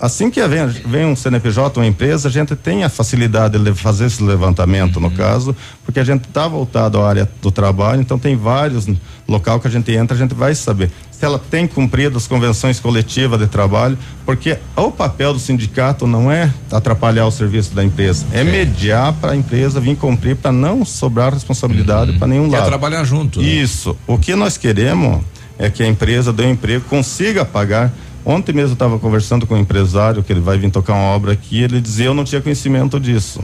assim 0.00 0.30
que 0.30 0.46
vem, 0.46 0.66
vem 0.66 1.06
um 1.06 1.16
CNPJ, 1.16 1.78
uma 1.80 1.86
empresa, 1.86 2.28
a 2.28 2.30
gente 2.30 2.54
tem 2.54 2.84
a 2.84 2.88
facilidade 2.88 3.58
de 3.58 3.74
fazer 3.74 4.06
esse 4.06 4.22
levantamento, 4.22 5.00
no 5.00 5.10
caso, 5.10 5.54
porque 5.84 6.00
a 6.00 6.04
gente 6.04 6.26
está 6.26 6.46
voltado 6.46 7.00
à 7.00 7.08
área 7.08 7.28
do 7.42 7.50
trabalho, 7.50 8.00
então 8.00 8.18
tem 8.18 8.36
vários 8.36 8.86
local 9.26 9.60
que 9.60 9.68
a 9.68 9.70
gente 9.70 9.92
entra, 9.92 10.16
a 10.16 10.18
gente 10.18 10.34
vai 10.34 10.54
saber 10.54 10.90
se 11.10 11.24
ela 11.24 11.38
tem 11.38 11.66
cumprido 11.66 12.16
as 12.16 12.28
convenções 12.28 12.78
coletivas 12.78 13.40
de 13.40 13.48
trabalho, 13.48 13.98
porque 14.24 14.56
o 14.76 14.90
papel 14.90 15.32
do 15.32 15.40
sindicato 15.40 16.06
não 16.06 16.30
é 16.30 16.52
atrapalhar 16.70 17.26
o 17.26 17.30
serviço 17.30 17.74
da 17.74 17.84
empresa, 17.84 18.24
é 18.32 18.44
mediar 18.44 19.12
para 19.14 19.32
a 19.32 19.36
empresa 19.36 19.80
vir 19.80 19.96
cumprir 19.96 20.36
para 20.36 20.52
não 20.52 20.84
sobrar 20.84 21.34
responsabilidade 21.34 22.12
para 22.18 22.28
nenhum 22.28 22.48
Quer 22.48 22.58
lado. 22.58 22.68
trabalhar 22.68 23.02
junto. 23.02 23.40
né? 23.40 23.48
Isso. 23.48 23.96
O 24.06 24.16
que 24.16 24.36
nós 24.36 24.56
queremos 24.56 25.22
é 25.58 25.68
que 25.68 25.82
a 25.82 25.88
empresa 25.88 26.32
dê 26.32 26.44
um 26.44 26.50
emprego, 26.50 26.84
consiga 26.88 27.44
pagar. 27.44 27.92
Ontem 28.24 28.52
mesmo 28.52 28.70
eu 28.70 28.74
estava 28.74 28.98
conversando 28.98 29.46
com 29.46 29.54
um 29.54 29.58
empresário 29.58 30.22
que 30.22 30.32
ele 30.32 30.40
vai 30.40 30.58
vir 30.58 30.70
tocar 30.70 30.94
uma 30.94 31.14
obra 31.14 31.32
aqui, 31.32 31.62
ele 31.62 31.80
dizia 31.80 32.06
eu 32.06 32.14
não 32.14 32.24
tinha 32.24 32.40
conhecimento 32.40 33.00
disso. 33.00 33.42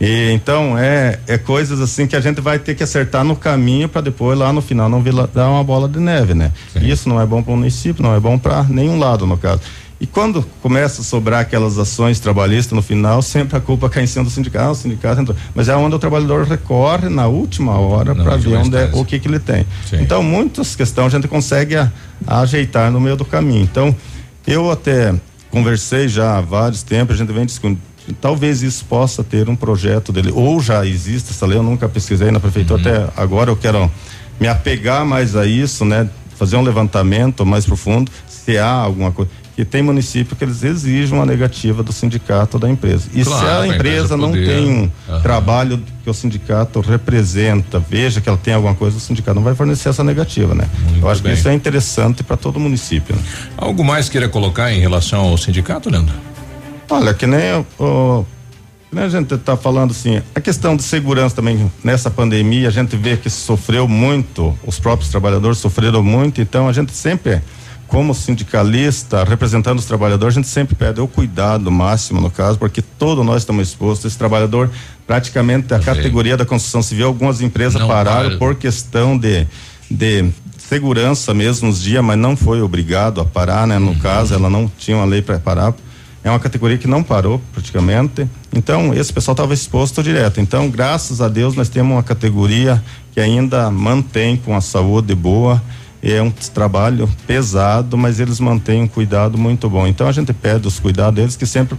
E 0.00 0.30
então 0.32 0.78
é, 0.78 1.18
é 1.26 1.36
coisas 1.36 1.80
assim 1.80 2.06
que 2.06 2.16
a 2.16 2.20
gente 2.20 2.40
vai 2.40 2.58
ter 2.58 2.74
que 2.74 2.82
acertar 2.82 3.22
no 3.22 3.36
caminho 3.36 3.86
para 3.88 4.00
depois 4.00 4.38
lá 4.38 4.50
no 4.50 4.62
final 4.62 4.88
não 4.88 5.02
vir 5.02 5.12
dar 5.34 5.50
uma 5.50 5.62
bola 5.62 5.86
de 5.86 5.98
neve, 5.98 6.32
né? 6.32 6.52
Isso 6.80 7.08
não 7.08 7.20
é 7.20 7.26
bom 7.26 7.42
para 7.42 7.52
o 7.52 7.56
município, 7.56 8.02
não 8.02 8.14
é 8.14 8.20
bom 8.20 8.38
para 8.38 8.62
nenhum 8.62 8.98
lado 8.98 9.26
no 9.26 9.36
caso. 9.36 9.60
E 10.00 10.06
quando 10.06 10.42
começa 10.62 11.02
a 11.02 11.04
sobrar 11.04 11.40
aquelas 11.40 11.76
ações 11.76 12.18
trabalhistas 12.18 12.72
no 12.74 12.80
final, 12.80 13.20
sempre 13.20 13.58
a 13.58 13.60
culpa 13.60 13.86
cai 13.90 14.04
em 14.04 14.06
cima 14.06 14.24
do 14.24 14.30
sindicato, 14.30 14.70
o 14.72 14.74
sindicato 14.74 15.20
entrou. 15.20 15.36
Mas 15.54 15.68
é 15.68 15.76
onde 15.76 15.94
o 15.94 15.98
trabalhador 15.98 16.46
recorre 16.46 17.10
na 17.10 17.26
última 17.26 17.78
hora 17.78 18.14
para 18.14 18.36
ver 18.36 18.56
onde 18.56 18.76
é, 18.76 18.84
o 18.98 19.04
que 19.04 19.18
que 19.18 19.28
ele 19.28 19.38
tem. 19.38 19.66
Então, 20.02 20.22
muitas 20.22 20.74
questões 20.74 21.12
a 21.12 21.18
gente 21.18 21.28
consegue 21.28 21.76
a- 21.76 21.92
a 22.26 22.40
ajeitar 22.40 22.90
no 22.90 22.98
meio 22.98 23.14
do 23.14 23.26
caminho. 23.26 23.62
Então, 23.62 23.94
eu 24.46 24.70
até 24.70 25.14
conversei 25.50 26.08
já 26.08 26.38
há 26.38 26.40
vários 26.40 26.82
tempos, 26.82 27.16
a 27.16 27.18
gente 27.18 27.32
vem 27.32 27.44
discutindo. 27.44 27.78
Talvez 28.22 28.62
isso 28.62 28.86
possa 28.86 29.22
ter 29.22 29.50
um 29.50 29.54
projeto 29.54 30.12
dele, 30.12 30.32
ou 30.34 30.60
já 30.62 30.84
existe 30.86 31.30
essa 31.30 31.44
lei, 31.44 31.58
eu 31.58 31.62
nunca 31.62 31.86
pesquisei 31.90 32.30
na 32.30 32.40
prefeitura, 32.40 32.80
até 32.80 33.12
agora 33.22 33.50
eu 33.50 33.56
quero 33.56 33.90
me 34.40 34.48
apegar 34.48 35.04
mais 35.04 35.36
a 35.36 35.44
isso, 35.46 35.84
né? 35.84 36.08
Fazer 36.36 36.56
um 36.56 36.62
levantamento 36.62 37.44
mais 37.44 37.66
profundo, 37.66 38.10
se 38.26 38.56
há 38.56 38.66
alguma 38.70 39.12
coisa. 39.12 39.30
Que 39.60 39.64
tem 39.66 39.82
município 39.82 40.34
que 40.34 40.42
eles 40.42 40.62
exigem 40.62 41.14
uma 41.14 41.26
negativa 41.26 41.82
do 41.82 41.92
sindicato 41.92 42.56
ou 42.56 42.60
da 42.62 42.66
empresa. 42.70 43.10
E 43.12 43.22
Claro, 43.22 43.44
se 43.44 43.52
a 43.52 43.66
empresa 43.66 43.74
empresa 43.76 44.16
não 44.16 44.30
poder- 44.30 44.46
tem 44.46 44.70
um 44.70 44.90
Aham. 45.06 45.20
trabalho 45.20 45.82
que 46.02 46.08
o 46.08 46.14
sindicato 46.14 46.80
representa, 46.80 47.78
veja 47.78 48.22
que 48.22 48.28
ela 48.30 48.38
tem 48.38 48.54
alguma 48.54 48.74
coisa, 48.74 48.96
o 48.96 49.00
sindicato 49.00 49.34
não 49.34 49.42
vai 49.42 49.54
fornecer 49.54 49.90
essa 49.90 50.02
negativa, 50.02 50.54
né? 50.54 50.66
Eu 50.98 51.06
acho 51.10 51.22
bem. 51.22 51.34
que 51.34 51.38
isso 51.38 51.46
é 51.46 51.52
interessante 51.52 52.22
para 52.22 52.38
todo 52.38 52.58
município. 52.58 53.14
Né? 53.14 53.20
Algo 53.54 53.84
mais 53.84 54.08
queira 54.08 54.30
colocar 54.30 54.72
em 54.72 54.80
relação 54.80 55.20
ao 55.26 55.36
sindicato, 55.36 55.90
Leandro? 55.90 56.14
Olha, 56.88 57.12
que 57.12 57.26
nem 57.26 57.52
o, 57.52 57.66
o- 57.84 58.26
que 58.88 58.96
nem 58.96 59.04
a 59.04 59.08
gente 59.10 59.34
está 59.34 59.58
falando 59.58 59.90
assim, 59.90 60.22
a 60.34 60.40
questão 60.40 60.74
de 60.74 60.82
segurança 60.84 61.36
também 61.36 61.70
nessa 61.84 62.10
pandemia, 62.10 62.66
a 62.68 62.70
gente 62.72 62.96
vê 62.96 63.18
que 63.18 63.28
sofreu 63.28 63.86
muito, 63.86 64.58
os 64.66 64.80
próprios 64.80 65.10
trabalhadores 65.10 65.58
sofreram 65.58 66.02
muito, 66.02 66.40
então 66.40 66.66
a 66.66 66.72
gente 66.72 66.92
sempre, 66.94 67.42
como 67.90 68.14
sindicalista, 68.14 69.24
representando 69.24 69.80
os 69.80 69.84
trabalhadores, 69.84 70.36
a 70.36 70.40
gente 70.40 70.48
sempre 70.48 70.76
pede 70.76 71.00
o 71.00 71.08
cuidado 71.08 71.72
máximo 71.72 72.20
no 72.20 72.30
caso, 72.30 72.56
porque 72.56 72.80
todos 72.80 73.26
nós 73.26 73.42
estamos 73.42 73.68
expostos, 73.68 74.06
esse 74.06 74.16
trabalhador, 74.16 74.70
praticamente 75.08 75.74
a 75.74 75.80
categoria 75.80 76.36
da 76.36 76.46
construção 76.46 76.82
civil, 76.82 77.08
algumas 77.08 77.40
empresas 77.40 77.80
Não 77.80 77.88
pararam 77.88 78.28
para. 78.28 78.38
por 78.38 78.54
questão 78.54 79.18
de, 79.18 79.44
de 79.90 80.30
segurança 80.56 81.34
mesmo 81.34 81.66
nos 81.66 81.82
dias, 81.82 82.02
mas 82.02 82.16
não 82.16 82.36
foi 82.36 82.62
obrigado 82.62 83.20
a 83.20 83.24
parar, 83.24 83.66
né? 83.66 83.76
No 83.76 83.96
caso, 83.96 84.34
ela 84.34 84.48
não 84.48 84.70
tinha 84.78 84.96
uma 84.96 85.04
lei 85.04 85.20
para 85.20 85.40
parar. 85.40 85.74
É 86.22 86.30
uma 86.30 86.38
categoria 86.38 86.78
que 86.78 86.86
não 86.86 87.02
parou 87.02 87.42
praticamente. 87.52 88.28
Então, 88.54 88.94
esse 88.94 89.12
pessoal 89.12 89.32
estava 89.32 89.52
exposto 89.52 90.00
direto. 90.00 90.40
Então, 90.40 90.70
graças 90.70 91.20
a 91.20 91.28
Deus, 91.28 91.56
nós 91.56 91.68
temos 91.68 91.92
uma 91.92 92.04
categoria 92.04 92.80
que 93.10 93.18
ainda 93.18 93.68
mantém 93.68 94.36
com 94.36 94.54
a 94.54 94.60
saúde 94.60 95.12
boa. 95.12 95.60
É 96.02 96.22
um 96.22 96.30
trabalho 96.30 97.08
pesado, 97.26 97.96
mas 97.96 98.20
eles 98.20 98.40
mantêm 98.40 98.82
um 98.82 98.88
cuidado 98.88 99.36
muito 99.36 99.68
bom. 99.68 99.86
Então, 99.86 100.06
a 100.06 100.12
gente 100.12 100.32
pede 100.32 100.66
os 100.66 100.78
cuidados 100.78 101.14
deles, 101.14 101.36
que 101.36 101.46
sempre 101.46 101.78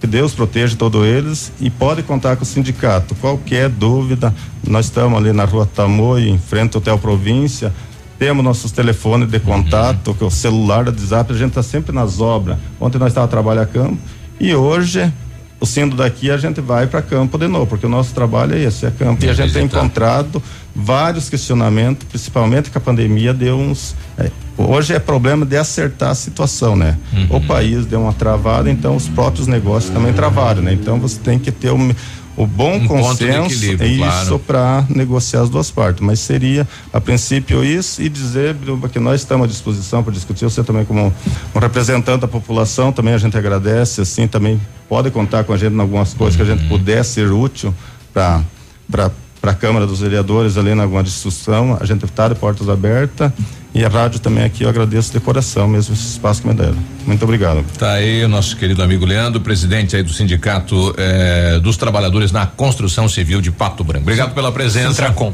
que 0.00 0.06
Deus 0.06 0.34
proteja 0.34 0.76
todos 0.76 1.04
eles 1.04 1.52
e 1.60 1.70
pode 1.70 2.02
contar 2.02 2.36
com 2.36 2.42
o 2.42 2.46
sindicato. 2.46 3.14
Qualquer 3.16 3.68
dúvida, 3.68 4.34
nós 4.66 4.86
estamos 4.86 5.18
ali 5.18 5.32
na 5.32 5.44
rua 5.44 5.66
Tamoio, 5.66 6.28
em 6.28 6.38
frente 6.38 6.76
ao 6.76 6.80
Hotel 6.80 6.98
Província. 6.98 7.72
Temos 8.18 8.44
nossos 8.44 8.72
telefones 8.72 9.28
de 9.28 9.40
contato, 9.40 10.16
é 10.20 10.24
o 10.24 10.30
celular 10.30 10.84
da 10.84 10.90
WhatsApp, 10.90 11.32
a 11.32 11.36
gente 11.36 11.48
está 11.48 11.62
sempre 11.62 11.94
nas 11.94 12.20
obras. 12.20 12.56
Ontem 12.80 12.98
nós 12.98 13.08
estávamos 13.08 13.30
trabalhando 13.30 13.64
a 13.64 13.66
campo 13.66 13.98
e 14.38 14.54
hoje, 14.54 15.00
o 15.02 15.25
sendo 15.64 15.96
daqui, 15.96 16.30
a 16.30 16.36
gente 16.36 16.60
vai 16.60 16.86
para 16.86 17.00
campo 17.00 17.38
de 17.38 17.48
novo, 17.48 17.66
porque 17.66 17.86
o 17.86 17.88
nosso 17.88 18.12
trabalho 18.14 18.54
é 18.54 18.60
esse, 18.62 18.84
é 18.84 18.90
campo. 18.90 19.24
E 19.24 19.28
a 19.28 19.32
gente 19.32 19.52
tem 19.54 19.62
encontrado 19.78 20.42
vários 20.74 21.30
questionamentos, 21.30 22.06
principalmente 22.08 22.70
que 22.70 22.76
a 22.76 22.80
pandemia 22.80 23.32
deu 23.32 23.56
uns. 23.58 23.94
é, 24.18 24.30
hoje 24.58 24.92
é 24.94 24.98
problema 24.98 25.46
de 25.46 25.56
acertar 25.56 26.10
a 26.10 26.14
situação, 26.14 26.76
né? 26.76 26.98
O 27.30 27.40
país 27.40 27.86
deu 27.86 28.02
uma 28.02 28.12
travada, 28.12 28.70
então 28.70 28.94
os 28.96 29.08
próprios 29.08 29.46
negócios 29.46 29.92
também 29.92 30.12
travaram, 30.12 30.60
né? 30.62 30.72
Então 30.74 30.98
você 31.00 31.18
tem 31.18 31.38
que 31.38 31.50
ter 31.50 31.72
me- 31.72 31.96
o 32.36 32.46
bom 32.46 32.76
Um 32.76 32.86
consenso 32.86 33.64
é 33.80 33.86
isso 33.86 33.98
claro. 33.98 34.38
para 34.40 34.84
negociar 34.90 35.40
as 35.40 35.48
duas 35.48 35.70
partes. 35.70 36.04
Mas 36.04 36.20
seria, 36.20 36.68
a 36.92 37.00
princípio, 37.00 37.64
isso 37.64 38.02
e 38.02 38.08
dizer 38.08 38.52
Biruba, 38.54 38.88
que 38.88 38.98
nós 38.98 39.22
estamos 39.22 39.46
à 39.46 39.48
disposição 39.48 40.02
para 40.02 40.12
discutir. 40.12 40.44
Você 40.44 40.62
também, 40.62 40.84
como 40.84 41.12
um 41.54 41.58
representante 41.58 42.20
da 42.20 42.28
população, 42.28 42.92
também 42.92 43.14
a 43.14 43.18
gente 43.18 43.36
agradece, 43.36 44.02
assim, 44.02 44.28
também 44.28 44.60
pode 44.88 45.10
contar 45.10 45.44
com 45.44 45.52
a 45.52 45.56
gente 45.56 45.74
em 45.74 45.80
algumas 45.80 46.12
coisas 46.12 46.36
que 46.36 46.42
a 46.42 46.44
gente 46.44 46.68
puder 46.68 47.04
ser 47.04 47.32
útil 47.32 47.74
para 48.12 49.10
para 49.46 49.52
a 49.52 49.54
Câmara 49.54 49.86
dos 49.86 50.00
Vereadores 50.00 50.56
ali 50.56 50.70
em 50.70 50.80
alguma 50.80 51.04
discussão. 51.04 51.78
A 51.80 51.84
gente 51.84 52.04
está 52.04 52.26
de 52.26 52.34
portas 52.34 52.68
abertas 52.68 53.30
e 53.72 53.84
a 53.84 53.88
rádio 53.88 54.18
também 54.18 54.42
aqui 54.42 54.64
eu 54.64 54.68
agradeço 54.68 55.12
de 55.12 55.20
coração 55.20 55.68
mesmo 55.68 55.94
esse 55.94 56.02
espaço 56.02 56.42
que 56.42 56.48
me 56.48 56.54
deram. 56.54 56.76
Muito 57.06 57.22
obrigado. 57.22 57.64
Tá 57.78 57.92
aí 57.92 58.24
o 58.24 58.28
nosso 58.28 58.56
querido 58.56 58.82
amigo 58.82 59.06
Leandro, 59.06 59.40
presidente 59.40 59.94
aí 59.94 60.02
do 60.02 60.12
Sindicato 60.12 60.92
eh, 60.98 61.60
dos 61.62 61.76
Trabalhadores 61.76 62.32
na 62.32 62.44
Construção 62.44 63.08
Civil 63.08 63.40
de 63.40 63.52
Pato 63.52 63.84
Branco. 63.84 64.02
Obrigado 64.02 64.34
pela 64.34 64.50
presença. 64.50 64.88
Sintracom. 64.88 65.32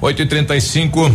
8 0.00 0.22
e 0.22 0.26
35 0.26 1.14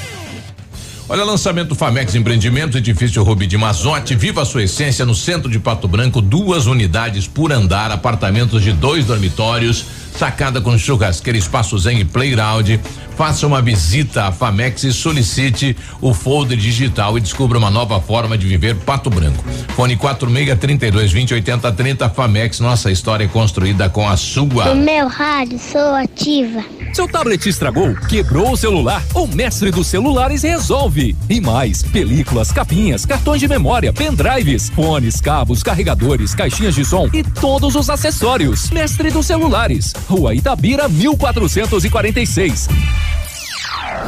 Olha, 1.11 1.25
lançamento 1.25 1.75
Famex 1.75 2.15
Empreendimentos, 2.15 2.77
edifício 2.77 3.21
Rubi 3.21 3.45
de 3.45 3.57
Mazote, 3.57 4.15
viva 4.15 4.43
a 4.43 4.45
sua 4.45 4.63
essência 4.63 5.05
no 5.05 5.13
centro 5.13 5.51
de 5.51 5.59
Pato 5.59 5.85
Branco, 5.85 6.21
duas 6.21 6.67
unidades 6.67 7.27
por 7.27 7.51
andar, 7.51 7.91
apartamentos 7.91 8.63
de 8.63 8.71
dois 8.71 9.03
dormitórios, 9.03 9.83
sacada 10.17 10.61
com 10.61 10.77
churrasqueira, 10.77 11.37
espaço 11.37 11.77
zen 11.77 11.99
e 11.99 12.05
playground. 12.05 12.79
Faça 13.17 13.45
uma 13.45 13.61
visita 13.61 14.27
à 14.27 14.31
Famex 14.31 14.85
e 14.85 14.93
solicite 14.93 15.75
o 15.99 16.13
folder 16.13 16.57
digital 16.57 17.17
e 17.17 17.21
descubra 17.21 17.57
uma 17.57 17.69
nova 17.69 17.99
forma 17.99 18.37
de 18.37 18.47
viver 18.47 18.75
Pato 18.75 19.09
Branco. 19.09 19.43
Fone 19.75 19.97
46 19.97 20.57
32 20.57 21.11
20 21.11 21.33
80 21.33 21.71
30 21.73 22.09
Famex, 22.09 22.61
nossa 22.61 22.89
história 22.89 23.25
é 23.25 23.27
construída 23.27 23.89
com 23.89 24.07
a 24.07 24.15
sua. 24.15 24.73
No 24.73 24.81
meu 24.81 25.09
rádio, 25.09 25.59
sou 25.59 25.93
ativa. 25.93 26.63
Seu 26.93 27.07
tablet 27.07 27.47
estragou, 27.47 27.95
quebrou 28.09 28.51
o 28.51 28.57
celular? 28.57 29.01
O 29.13 29.25
mestre 29.25 29.71
dos 29.71 29.87
celulares 29.87 30.43
resolve. 30.43 31.15
E 31.29 31.39
mais, 31.39 31.81
películas, 31.81 32.51
capinhas, 32.51 33.05
cartões 33.05 33.39
de 33.39 33.47
memória, 33.47 33.93
pendrives, 33.93 34.69
fones, 34.69 35.21
cabos, 35.21 35.63
carregadores, 35.63 36.35
caixinhas 36.35 36.75
de 36.75 36.83
som 36.83 37.09
e 37.13 37.23
todos 37.23 37.75
os 37.75 37.89
acessórios. 37.89 38.69
Mestre 38.71 39.09
dos 39.09 39.25
celulares, 39.25 39.93
Rua 40.05 40.35
Itabira, 40.35 40.89
1446. 40.89 42.67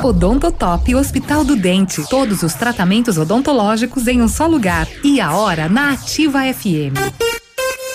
Odontotop 0.04 0.94
Hospital 0.96 1.46
do 1.46 1.56
Dente. 1.56 2.04
Todos 2.10 2.44
os 2.44 2.54
tratamentos 2.54 3.18
odontológicos 3.18 4.08
em 4.08 4.22
um 4.22 4.28
só 4.28 4.46
lugar. 4.46 4.88
E 5.04 5.22
a 5.22 5.34
hora 5.34 5.70
na 5.70 5.94
Ativa 5.94 6.42
FM. 6.54 7.33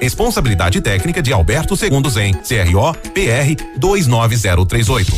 Responsabilidade 0.00 0.80
técnica 0.80 1.22
de 1.22 1.32
Alberto 1.32 1.76
Segundo 1.76 2.08
Zen, 2.10 2.32
CRO 2.34 2.92
PR 3.12 3.62
29038. 3.76 5.12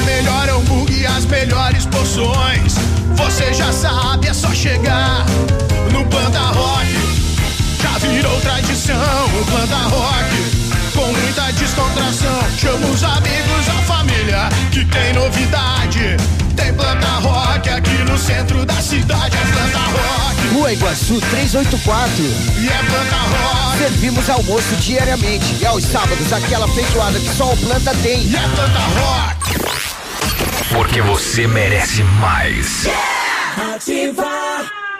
O 0.00 0.04
melhor 0.04 0.48
hambúrguer 0.48 1.02
e 1.02 1.06
as 1.06 1.24
melhores 1.26 1.86
porções. 1.86 2.74
Você 3.14 3.52
já 3.52 3.72
sabe, 3.72 4.28
é 4.28 4.34
só 4.34 4.52
chegar 4.54 5.24
no 5.92 6.04
Panda 6.06 6.40
Rock. 6.40 6.88
Já 7.82 7.98
virou 7.98 8.40
tradição 8.40 9.26
o 9.40 9.44
Panda 9.46 9.76
Rock. 9.76 10.63
Com 10.94 11.12
muita 11.12 11.52
descontração, 11.52 12.40
chama 12.56 12.86
os 12.86 13.02
amigos, 13.02 13.68
a 13.68 13.82
família, 13.82 14.48
que 14.70 14.84
tem 14.84 15.12
novidade. 15.12 16.16
Tem 16.54 16.72
Planta 16.72 17.06
Rock 17.18 17.68
aqui 17.68 17.98
no 18.08 18.16
centro 18.16 18.64
da 18.64 18.74
cidade, 18.74 19.36
é 19.36 19.52
Planta 19.52 19.78
Rock. 19.78 20.46
Rua 20.54 20.72
Iguaçu 20.72 21.20
384. 21.30 22.24
E 22.58 22.68
é 22.68 22.78
Planta 22.88 23.16
Rock. 23.16 23.78
Servimos 23.78 24.30
almoço 24.30 24.76
diariamente 24.76 25.56
e 25.60 25.66
aos 25.66 25.82
sábados 25.84 26.32
aquela 26.32 26.68
feijoada 26.68 27.18
que 27.18 27.36
só 27.36 27.52
o 27.52 27.56
planta 27.56 27.92
tem. 28.02 28.22
E 28.22 28.36
é 28.36 28.48
Planta 28.54 28.78
Rock. 28.78 29.34
Porque 30.72 31.02
você 31.02 31.48
merece 31.48 32.04
mais. 32.20 32.86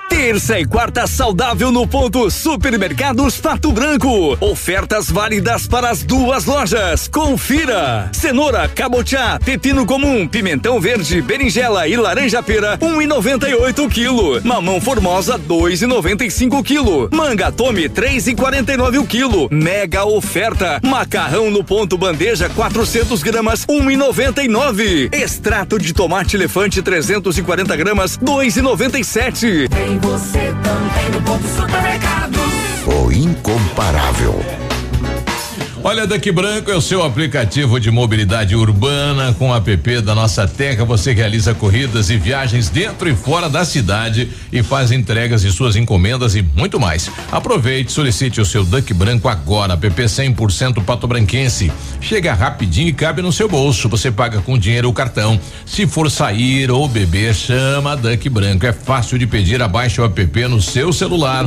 Terça 0.08 0.58
e 0.60 0.64
quarta 0.64 1.06
saudável 1.06 1.72
no 1.72 1.86
ponto 1.86 2.30
Supermercados 2.30 3.36
Pato 3.40 3.72
Branco. 3.72 4.36
Ofertas 4.40 5.10
válidas 5.10 5.66
para 5.66 5.90
as 5.90 6.02
duas 6.04 6.44
lojas. 6.44 7.08
Confira: 7.08 8.10
cenoura, 8.12 8.68
cabotiá, 8.68 9.38
pepino 9.44 9.84
comum, 9.84 10.26
pimentão 10.26 10.80
verde, 10.80 11.20
berinjela 11.20 11.88
e 11.88 11.96
laranja 11.96 12.42
pera, 12.42 12.78
Um 12.80 13.02
e 13.02 13.06
noventa 13.06 13.48
e 13.48 13.54
oito 13.54 13.88
quilo. 13.88 14.40
Mamão 14.44 14.80
formosa, 14.80 15.36
Dois 15.36 15.82
e 15.82 15.86
noventa 15.86 16.24
e 16.24 16.30
cinco 16.30 16.62
quilo. 16.62 17.08
Manga 17.12 17.50
tome, 17.50 17.88
3,49 17.88 18.98
o 19.00 19.06
quilo. 19.06 19.48
Mega 19.50 20.04
oferta: 20.04 20.80
macarrão 20.82 21.50
no 21.50 21.64
ponto 21.64 21.98
bandeja, 21.98 22.48
400 22.48 23.22
gramas, 23.22 23.64
Um 23.68 23.90
e 23.90 23.96
noventa 23.96 24.42
e 24.42 24.48
nove. 24.48 25.08
Extrato 25.12 25.78
de 25.78 25.92
tomate 25.92 26.36
elefante, 26.36 26.80
340 26.82 27.76
gramas, 27.76 28.16
2,97. 28.18 29.68
Você 29.98 30.54
também 30.62 31.10
no 31.12 31.22
ponto 31.22 31.46
supermercado. 31.46 32.38
O 32.86 33.12
incomparável. 33.12 34.63
Olha, 35.86 36.06
Daqui 36.06 36.32
Branco 36.32 36.70
é 36.70 36.74
o 36.74 36.80
seu 36.80 37.02
aplicativo 37.02 37.78
de 37.78 37.90
mobilidade 37.90 38.56
urbana 38.56 39.34
com 39.34 39.50
o 39.50 39.54
app 39.54 40.00
da 40.00 40.14
nossa 40.14 40.48
terra. 40.48 40.82
Você 40.82 41.12
realiza 41.12 41.52
corridas 41.52 42.08
e 42.08 42.16
viagens 42.16 42.70
dentro 42.70 43.06
e 43.06 43.14
fora 43.14 43.50
da 43.50 43.66
cidade 43.66 44.30
e 44.50 44.62
faz 44.62 44.90
entregas 44.90 45.42
de 45.42 45.52
suas 45.52 45.76
encomendas 45.76 46.34
e 46.36 46.40
muito 46.40 46.80
mais. 46.80 47.10
Aproveite, 47.30 47.92
solicite 47.92 48.40
o 48.40 48.46
seu 48.46 48.64
Duck 48.64 48.94
Branco 48.94 49.28
agora, 49.28 49.74
app 49.74 49.86
100% 49.86 50.82
pato 50.82 51.06
branquense. 51.06 51.70
Chega 52.00 52.32
rapidinho 52.32 52.88
e 52.88 52.94
cabe 52.94 53.20
no 53.20 53.30
seu 53.30 53.46
bolso. 53.46 53.86
Você 53.90 54.10
paga 54.10 54.40
com 54.40 54.56
dinheiro 54.56 54.88
ou 54.88 54.94
cartão. 54.94 55.38
Se 55.66 55.86
for 55.86 56.10
sair 56.10 56.70
ou 56.70 56.88
beber, 56.88 57.34
chama 57.34 57.94
Duck 57.94 58.26
Branco. 58.30 58.64
É 58.64 58.72
fácil 58.72 59.18
de 59.18 59.26
pedir, 59.26 59.60
abaixe 59.60 60.00
o 60.00 60.04
app 60.06 60.48
no 60.48 60.62
seu 60.62 60.94
celular. 60.94 61.46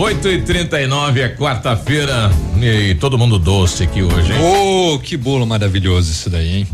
8 0.00 0.28
e 0.30 0.40
39 0.40 1.20
é 1.20 1.28
quarta-feira, 1.28 2.32
E 2.62 2.94
todo 2.94 3.18
mundo 3.18 3.38
doce 3.38 3.82
aqui 3.82 4.02
hoje, 4.02 4.32
hein? 4.32 4.38
Oh, 4.42 4.98
que 4.98 5.14
bolo 5.14 5.46
maravilhoso 5.46 6.10
isso 6.10 6.30
daí, 6.30 6.58
hein? 6.58 6.68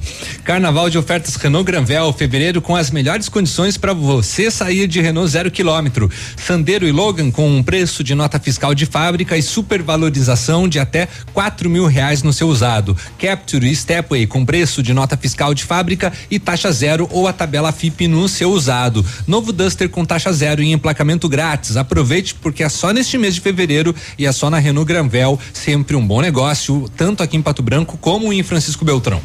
Carnaval 0.44 0.88
de 0.88 0.96
ofertas 0.96 1.34
Renault 1.34 1.64
Granvel, 1.64 2.12
fevereiro 2.12 2.62
com 2.62 2.76
as 2.76 2.90
melhores 2.90 3.28
condições 3.28 3.76
para 3.76 3.92
você 3.92 4.48
sair 4.48 4.86
de 4.86 5.00
Renault 5.00 5.28
zero 5.28 5.50
quilômetro. 5.50 6.08
Sandero 6.36 6.86
e 6.86 6.92
Logan 6.92 7.32
com 7.32 7.48
um 7.48 7.64
preço 7.64 8.04
de 8.04 8.14
nota 8.14 8.38
fiscal 8.38 8.74
de 8.74 8.86
fábrica 8.86 9.36
e 9.36 9.42
supervalorização 9.42 10.68
de 10.68 10.78
até 10.78 11.08
quatro 11.32 11.68
mil 11.68 11.86
reais 11.86 12.22
no 12.22 12.32
seu 12.32 12.48
usado. 12.48 12.96
Capture 13.18 13.68
e 13.68 13.74
Stepway 13.74 14.26
com 14.26 14.44
preço 14.44 14.84
de 14.84 14.92
nota 14.92 15.16
fiscal 15.16 15.52
de 15.52 15.64
fábrica 15.64 16.12
e 16.30 16.38
taxa 16.38 16.70
zero 16.70 17.08
ou 17.10 17.26
a 17.26 17.32
tabela 17.32 17.72
FIP 17.72 18.06
no 18.06 18.28
seu 18.28 18.50
usado. 18.50 19.04
Novo 19.26 19.52
Duster 19.52 19.88
com 19.88 20.04
taxa 20.04 20.32
zero 20.32 20.62
e 20.62 20.72
emplacamento 20.72 21.28
grátis. 21.28 21.76
Aproveite 21.76 22.34
porque 22.36 22.62
é 22.62 22.68
só 22.68 22.92
neste 22.92 23.15
mês 23.18 23.34
de 23.34 23.40
fevereiro 23.40 23.94
e 24.18 24.26
é 24.26 24.32
só 24.32 24.50
na 24.50 24.58
Renault 24.58 24.86
Granvel. 24.86 25.38
Sempre 25.52 25.96
um 25.96 26.06
bom 26.06 26.20
negócio, 26.20 26.90
tanto 26.96 27.22
aqui 27.22 27.36
em 27.36 27.42
Pato 27.42 27.62
Branco 27.62 27.98
como 27.98 28.32
em 28.32 28.42
Francisco 28.42 28.84
Beltrão. 28.84 29.20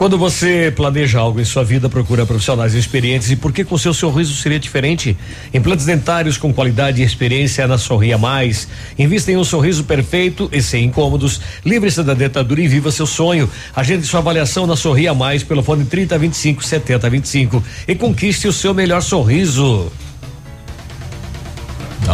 Quando 0.00 0.16
você 0.16 0.72
planeja 0.74 1.18
algo 1.18 1.42
em 1.42 1.44
sua 1.44 1.62
vida, 1.62 1.86
procura 1.86 2.24
profissionais 2.24 2.72
experientes 2.72 3.30
e 3.30 3.36
por 3.36 3.52
que 3.52 3.62
com 3.62 3.76
seu 3.76 3.92
sorriso 3.92 4.34
seria 4.34 4.58
diferente? 4.58 5.14
Implantes 5.52 5.84
dentários 5.84 6.38
com 6.38 6.54
qualidade 6.54 7.02
e 7.02 7.04
experiência 7.04 7.68
na 7.68 7.76
Sorria 7.76 8.16
Mais. 8.16 8.66
Invista 8.98 9.30
em 9.30 9.36
um 9.36 9.44
sorriso 9.44 9.84
perfeito 9.84 10.48
e 10.50 10.62
sem 10.62 10.86
incômodos. 10.86 11.38
Livre-se 11.66 12.02
da 12.02 12.14
dentadura 12.14 12.62
e 12.62 12.66
viva 12.66 12.90
seu 12.90 13.04
sonho. 13.04 13.46
Agende 13.76 14.06
sua 14.06 14.20
avaliação 14.20 14.66
na 14.66 14.74
Sorria 14.74 15.12
Mais 15.12 15.42
pelo 15.42 15.62
fone 15.62 15.84
30 15.84 16.18
25 16.18 16.64
70 16.64 17.10
25 17.10 17.62
e 17.86 17.94
conquiste 17.94 18.48
o 18.48 18.54
seu 18.54 18.72
melhor 18.72 19.02
sorriso. 19.02 19.92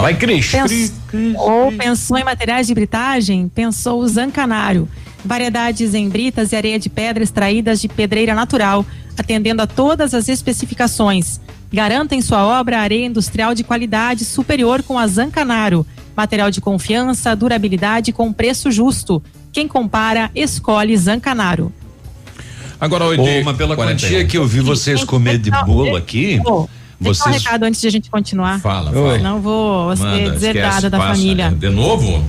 Vai, 0.01 0.14
Cris. 0.14 0.51
Pens- 0.52 0.93
Ou 1.36 1.73
pensou 1.73 2.18
em 2.18 2.24
materiais 2.24 2.66
de 2.66 2.74
britagem? 2.74 3.48
Pensou 3.48 4.01
o 4.01 4.09
Zancanário. 4.09 4.89
Variedades 5.24 5.94
em 5.94 6.09
britas 6.09 6.52
e 6.52 6.56
areia 6.56 6.78
de 6.78 6.89
pedra 6.89 7.23
extraídas 7.24 7.81
de 7.81 7.89
pedreira 7.89 8.35
natural, 8.35 8.85
atendendo 9.18 9.62
a 9.62 9.66
todas 9.66 10.14
as 10.14 10.28
especificações. 10.28 11.40
Garanta 11.73 12.14
em 12.14 12.20
sua 12.23 12.44
obra 12.47 12.78
areia 12.78 13.06
industrial 13.06 13.55
de 13.55 13.64
qualidade 13.64 14.24
superior 14.24 14.82
com 14.82 14.98
a 14.98 15.06
Zancanaro. 15.06 15.85
Material 16.16 16.51
de 16.51 16.60
confiança, 16.60 17.35
durabilidade 17.35 18.12
com 18.12 18.32
preço 18.32 18.70
justo. 18.70 19.23
Quem 19.52 19.66
compara, 19.66 20.31
escolhe 20.35 20.97
Zancanaro. 20.97 21.73
Agora, 22.81 23.05
Ô, 23.06 23.09
oito. 23.09 23.23
mas 23.44 23.56
pela 23.56 23.74
41. 23.74 24.09
quantia 24.10 24.24
que 24.27 24.36
eu 24.39 24.47
vi 24.47 24.60
vocês 24.60 25.02
comer 25.02 25.39
de 25.39 25.51
bolo 25.51 25.97
aqui, 25.97 26.40
Deixa 27.01 27.28
um 27.28 27.32
recado 27.32 27.64
antes 27.64 27.81
de 27.81 27.86
a 27.86 27.90
gente 27.90 28.10
continuar. 28.10 28.60
Fala, 28.60 28.90
fala. 28.90 29.18
Não 29.18 29.40
vou 29.40 29.94
ser 29.97 30.02
Manda, 30.02 30.31
deserdada 30.31 30.68
esquece, 30.68 30.90
da 30.90 30.98
passa. 30.98 31.14
família. 31.14 31.51
De 31.56 31.68
novo? 31.68 32.24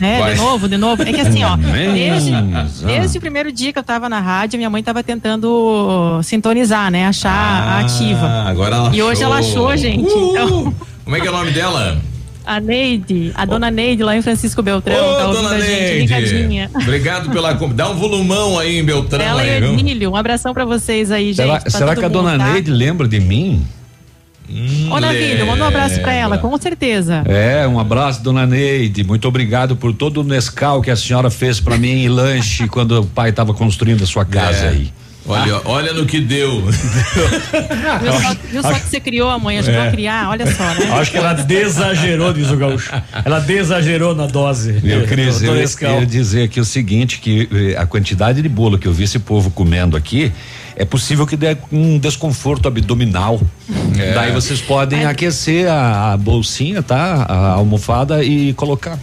É, 0.00 0.18
Vai. 0.18 0.32
de 0.34 0.40
novo, 0.40 0.68
de 0.68 0.76
novo. 0.78 1.02
É 1.02 1.12
que 1.12 1.20
assim, 1.20 1.44
ó, 1.44 1.56
desde, 1.60 2.32
ah. 2.34 2.66
desde 2.86 3.18
o 3.18 3.20
primeiro 3.20 3.52
dia 3.52 3.72
que 3.72 3.78
eu 3.78 3.82
tava 3.82 4.08
na 4.08 4.18
rádio, 4.18 4.56
minha 4.56 4.70
mãe 4.70 4.82
tava 4.82 5.02
tentando 5.02 6.20
sintonizar, 6.22 6.90
né? 6.90 7.06
Achar 7.06 7.30
a 7.30 7.80
ativa. 7.80 8.26
Ah, 8.26 8.48
agora 8.48 8.76
ela 8.76 8.96
E 8.96 9.02
hoje 9.02 9.22
ela 9.22 9.38
achou, 9.38 9.76
gente. 9.76 10.10
Uh! 10.10 10.30
Então, 10.30 10.74
Como 11.04 11.16
é 11.16 11.20
que 11.20 11.26
é 11.26 11.30
o 11.30 11.34
nome 11.34 11.50
dela? 11.50 12.00
a 12.46 12.58
Neide, 12.58 13.30
a 13.34 13.44
dona 13.44 13.70
Neide 13.70 14.02
lá 14.02 14.16
em 14.16 14.22
Francisco 14.22 14.60
Beltrão, 14.62 14.96
Ô, 14.96 15.14
tá 15.14 15.26
dona 15.26 15.50
a 15.50 15.60
gente, 15.60 15.70
Neide. 15.70 16.00
ligadinha. 16.00 16.70
Obrigado 16.74 17.30
pela. 17.30 17.52
Dá 17.52 17.90
um 17.90 17.94
volumão 17.94 18.58
aí 18.58 18.78
em 18.78 18.84
Beltrão 18.84 19.24
Ela 19.24 19.44
e 19.44 19.50
aí, 19.50 19.60
viu? 19.60 19.72
Emílio, 19.74 20.10
um 20.10 20.16
abração 20.16 20.52
pra 20.52 20.64
vocês 20.64 21.12
aí, 21.12 21.32
gente. 21.32 21.36
será, 21.36 21.60
será 21.68 21.96
que 21.96 22.04
a 22.04 22.08
dona 22.08 22.36
tá? 22.38 22.52
Neide 22.52 22.70
lembra 22.70 23.06
de 23.06 23.20
mim? 23.20 23.64
Ô, 24.90 24.98
Navilho, 25.00 25.46
manda 25.46 25.64
um 25.64 25.66
abraço 25.68 26.00
pra 26.00 26.12
ela, 26.12 26.38
com 26.38 26.56
certeza. 26.58 27.22
É, 27.26 27.66
um 27.68 27.78
abraço, 27.78 28.22
dona 28.22 28.46
Neide. 28.46 29.04
Muito 29.04 29.26
obrigado 29.28 29.76
por 29.76 29.92
todo 29.92 30.20
o 30.20 30.24
Nescau 30.24 30.80
que 30.82 30.90
a 30.90 30.96
senhora 30.96 31.30
fez 31.30 31.60
pra 31.60 31.76
mim 31.76 32.02
e 32.02 32.08
lanche 32.08 32.66
quando 32.68 33.00
o 33.00 33.06
pai 33.06 33.30
estava 33.30 33.54
construindo 33.54 34.02
a 34.02 34.06
sua 34.06 34.24
casa 34.24 34.66
É. 34.66 34.68
aí. 34.70 34.92
Olha, 35.26 35.60
olha 35.66 35.92
no 35.92 36.06
que 36.06 36.18
deu. 36.18 36.62
Viu 38.00 38.12
só, 38.20 38.34
viu 38.50 38.62
só 38.62 38.72
que 38.72 38.86
você 38.88 38.98
criou 38.98 39.28
a 39.28 39.38
mãe, 39.38 39.58
ajudou 39.58 39.80
É. 39.80 39.88
a 39.88 39.90
criar, 39.90 40.28
olha 40.30 40.46
só, 40.54 40.64
né? 40.74 40.90
Acho 40.98 41.10
que 41.10 41.16
ela 41.18 41.34
desagerou, 41.34 42.32
diz 42.32 42.50
o 42.50 42.56
gaúcho. 42.56 42.90
Ela 43.24 43.38
desagerou 43.38 44.14
na 44.14 44.26
dose. 44.26 44.80
Meu 44.82 45.06
Cris, 45.06 45.42
eu 45.42 45.54
ia- 45.56 45.98
ia 46.00 46.06
dizer 46.06 46.44
aqui 46.44 46.58
o 46.58 46.64
seguinte, 46.64 47.18
que 47.20 47.48
eh, 47.52 47.78
a 47.78 47.86
quantidade 47.86 48.40
de 48.42 48.48
bolo 48.48 48.78
que 48.78 48.88
eu 48.88 48.92
vi 48.92 49.04
esse 49.04 49.18
povo 49.18 49.50
comendo 49.50 49.96
aqui, 49.96 50.32
é 50.80 50.84
possível 50.86 51.26
que 51.26 51.36
dê 51.36 51.58
um 51.70 51.98
desconforto 51.98 52.66
abdominal. 52.66 53.38
É. 53.98 54.14
Daí 54.14 54.32
vocês 54.32 54.62
podem 54.62 55.04
aquecer 55.04 55.70
a, 55.70 56.14
a 56.14 56.16
bolsinha, 56.16 56.82
tá? 56.82 57.26
A 57.28 57.50
almofada 57.50 58.24
e 58.24 58.54
colocar. 58.54 58.98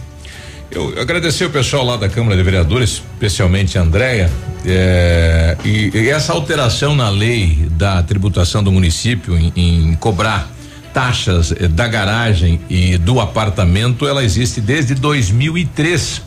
Eu 0.72 1.00
agradecer 1.00 1.44
o 1.44 1.50
pessoal 1.50 1.84
lá 1.84 1.96
da 1.96 2.08
Câmara 2.08 2.36
de 2.36 2.42
Vereadores, 2.42 3.00
especialmente 3.14 3.78
a 3.78 3.82
Andréia, 3.82 4.28
é, 4.66 5.56
e, 5.64 5.92
e 5.94 6.08
essa 6.08 6.32
alteração 6.32 6.96
na 6.96 7.08
lei 7.10 7.68
da 7.70 8.02
tributação 8.02 8.60
do 8.60 8.72
município 8.72 9.38
em, 9.38 9.52
em 9.54 9.94
cobrar 9.94 10.50
taxas 10.92 11.52
eh, 11.52 11.68
da 11.68 11.86
garagem 11.86 12.60
e 12.68 12.98
do 12.98 13.20
apartamento, 13.20 14.08
ela 14.08 14.24
existe 14.24 14.60
desde 14.60 14.96
2003 14.96 16.22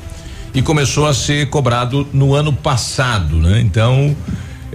e 0.54 0.62
começou 0.62 1.08
a 1.08 1.14
ser 1.14 1.50
cobrado 1.50 2.08
no 2.14 2.34
ano 2.34 2.54
passado, 2.54 3.36
né? 3.36 3.60
Então, 3.60 4.16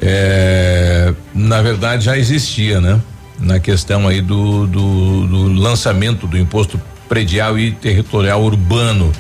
é, 0.00 1.12
na 1.34 1.62
verdade 1.62 2.04
já 2.04 2.16
existia, 2.16 2.80
né? 2.80 3.00
Na 3.38 3.60
questão 3.60 4.08
aí 4.08 4.20
do, 4.20 4.66
do, 4.66 5.26
do 5.26 5.52
lançamento 5.52 6.26
do 6.26 6.38
imposto 6.38 6.80
predial 7.08 7.58
e 7.58 7.72
territorial 7.72 8.42
urbano. 8.42 9.12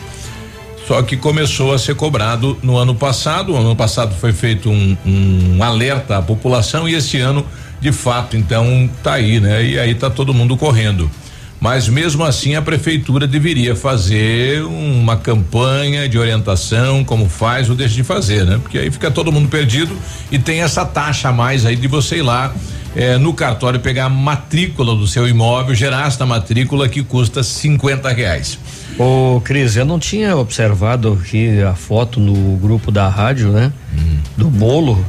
Só 0.86 1.02
que 1.02 1.16
começou 1.16 1.74
a 1.74 1.78
ser 1.78 1.96
cobrado 1.96 2.56
no 2.62 2.76
ano 2.76 2.94
passado. 2.94 3.52
No 3.52 3.58
ano 3.58 3.76
passado 3.76 4.14
foi 4.14 4.32
feito 4.32 4.70
um, 4.70 4.96
um 5.04 5.62
alerta 5.62 6.18
à 6.18 6.22
população 6.22 6.88
e 6.88 6.94
esse 6.94 7.18
ano, 7.18 7.44
de 7.80 7.90
fato, 7.90 8.36
então 8.36 8.88
tá 9.02 9.14
aí, 9.14 9.40
né? 9.40 9.64
E 9.64 9.78
aí 9.78 9.94
tá 9.94 10.08
todo 10.08 10.32
mundo 10.32 10.56
correndo. 10.56 11.10
Mas 11.58 11.88
mesmo 11.88 12.22
assim 12.22 12.54
a 12.54 12.60
prefeitura 12.62 13.26
deveria 13.26 13.74
fazer 13.74 14.62
uma 14.62 15.16
campanha 15.16 16.08
de 16.08 16.18
orientação, 16.18 17.02
como 17.02 17.28
faz 17.28 17.70
ou 17.70 17.74
deixa 17.76 17.94
de 17.94 18.02
fazer, 18.04 18.44
né? 18.44 18.58
Porque 18.62 18.78
aí 18.78 18.90
fica 18.90 19.10
todo 19.10 19.32
mundo 19.32 19.48
perdido 19.48 19.96
e 20.30 20.38
tem 20.38 20.60
essa 20.62 20.84
taxa 20.84 21.30
a 21.30 21.32
mais 21.32 21.64
aí 21.64 21.74
de 21.74 21.88
você 21.88 22.16
ir 22.18 22.22
lá 22.22 22.54
eh, 22.94 23.16
no 23.16 23.32
cartório 23.32 23.80
pegar 23.80 24.04
a 24.04 24.08
matrícula 24.08 24.94
do 24.94 25.06
seu 25.06 25.26
imóvel, 25.26 25.74
gerar 25.74 26.06
esta 26.06 26.26
matrícula 26.26 26.88
que 26.88 27.02
custa 27.02 27.42
50 27.42 28.10
reais. 28.10 28.58
Ô, 28.98 29.40
Cris, 29.42 29.76
eu 29.76 29.84
não 29.84 29.98
tinha 29.98 30.36
observado 30.36 31.18
aqui 31.20 31.62
a 31.62 31.74
foto 31.74 32.20
no 32.20 32.56
grupo 32.58 32.90
da 32.90 33.08
rádio, 33.08 33.50
né? 33.50 33.72
Do 34.36 34.48
bolo. 34.48 35.04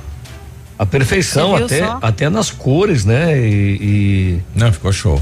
A 0.80 0.86
perfeição, 0.86 1.56
até, 1.56 1.86
só? 1.86 2.00
até 2.02 2.30
nas 2.30 2.52
cores, 2.52 3.04
né? 3.04 3.38
E. 3.38 3.78
e- 3.82 4.40
Não, 4.56 4.72
ficou 4.72 4.92
show. 4.94 5.22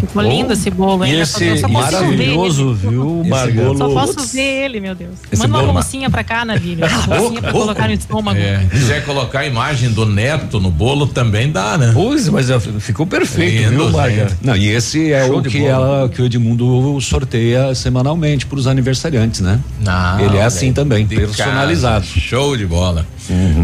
Ficou 0.00 0.22
lindo 0.22 0.52
esse 0.52 0.70
bolo, 0.70 1.04
hein? 1.04 1.12
E 1.14 1.20
esse 1.20 1.32
só- 1.32 1.44
eu 1.44 1.56
só 1.58 1.68
posso 1.68 1.92
maravilhoso, 1.92 2.74
ver 2.74 2.88
viu, 2.90 3.04
bolo- 3.04 3.78
Só 3.78 3.88
posso 3.88 4.26
ver 4.34 4.64
ele, 4.64 4.80
meu 4.80 4.94
Deus. 4.94 5.14
Esse 5.30 5.42
Manda 5.46 5.64
uma 5.64 5.72
bolsinha 5.74 6.08
pra 6.10 6.24
cá, 6.24 6.44
Navilho. 6.44 6.84
Uma 7.06 7.16
bolsinha 7.18 7.42
pra 7.42 7.52
colocar 7.52 7.88
no 7.88 7.94
estômago. 7.94 8.38
É, 8.38 8.66
quiser 8.70 9.04
colocar 9.04 9.40
a 9.40 9.46
imagem 9.46 9.90
do 9.90 10.06
neto 10.06 10.58
no 10.60 10.70
bolo 10.70 11.06
também 11.06 11.50
dá, 11.52 11.76
né? 11.76 11.90
Pois, 11.94 12.28
mas 12.28 12.48
é, 12.50 12.58
ficou 12.58 13.06
perfeito, 13.06 13.68
viu, 13.70 13.90
Marga? 13.90 14.28
Não, 14.42 14.56
e 14.56 14.68
esse 14.68 15.12
é 15.12 15.26
Show 15.26 15.38
o 15.38 15.42
que, 15.42 15.64
ela, 15.64 16.08
que 16.08 16.22
o 16.22 16.24
Edmundo 16.26 16.98
sorteia 17.00 17.74
semanalmente 17.74 18.46
para 18.46 18.58
os 18.58 18.66
aniversariantes, 18.66 19.40
né? 19.40 19.60
Não, 19.80 20.20
Ele 20.20 20.36
é 20.38 20.44
assim 20.44 20.72
também, 20.72 21.06
de 21.06 21.16
personalizado. 21.16 22.04
show 22.06 22.56
de 22.56 22.66
bola. 22.66 23.06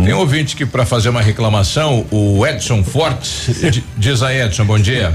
Tem 0.04 0.12
um 0.14 0.18
ouvinte 0.18 0.54
que 0.56 0.66
para 0.66 0.84
fazer 0.84 1.08
uma 1.08 1.22
reclamação, 1.22 2.04
o 2.10 2.46
Edson 2.46 2.82
Fortes, 2.84 3.50
di- 3.72 3.84
diz 3.96 4.22
a 4.22 4.34
Edson, 4.34 4.64
bom 4.64 4.78
dia. 4.78 5.14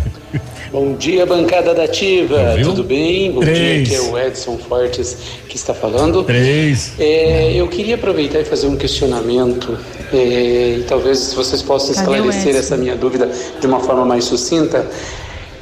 Bom 0.72 0.96
dia, 0.96 1.26
bancada 1.26 1.74
da 1.74 1.84
Ativa. 1.86 2.56
Tudo 2.64 2.84
bem? 2.84 3.32
Bom 3.32 3.40
Três. 3.42 3.88
dia, 3.88 3.98
aqui 4.00 4.08
é 4.08 4.12
o 4.12 4.18
Edson 4.20 4.58
Fortes 4.58 5.18
que 5.48 5.56
está 5.56 5.74
falando. 5.74 6.24
Três. 6.24 6.94
É, 7.00 7.54
eu 7.56 7.68
queria 7.68 7.96
aproveitar 7.96 8.40
e 8.40 8.46
fazer 8.46 8.68
um 8.68 8.76
questionamento 8.76 9.78
é, 10.14 10.78
e 10.80 10.86
talvez 10.88 11.34
vocês 11.34 11.62
possam 11.62 11.92
esclarecer 11.92 12.56
essa 12.56 12.76
minha 12.78 12.96
dúvida 12.96 13.30
de 13.60 13.66
uma 13.68 13.80
forma 13.80 14.06
mais 14.06 14.26
sucinta. 14.26 14.86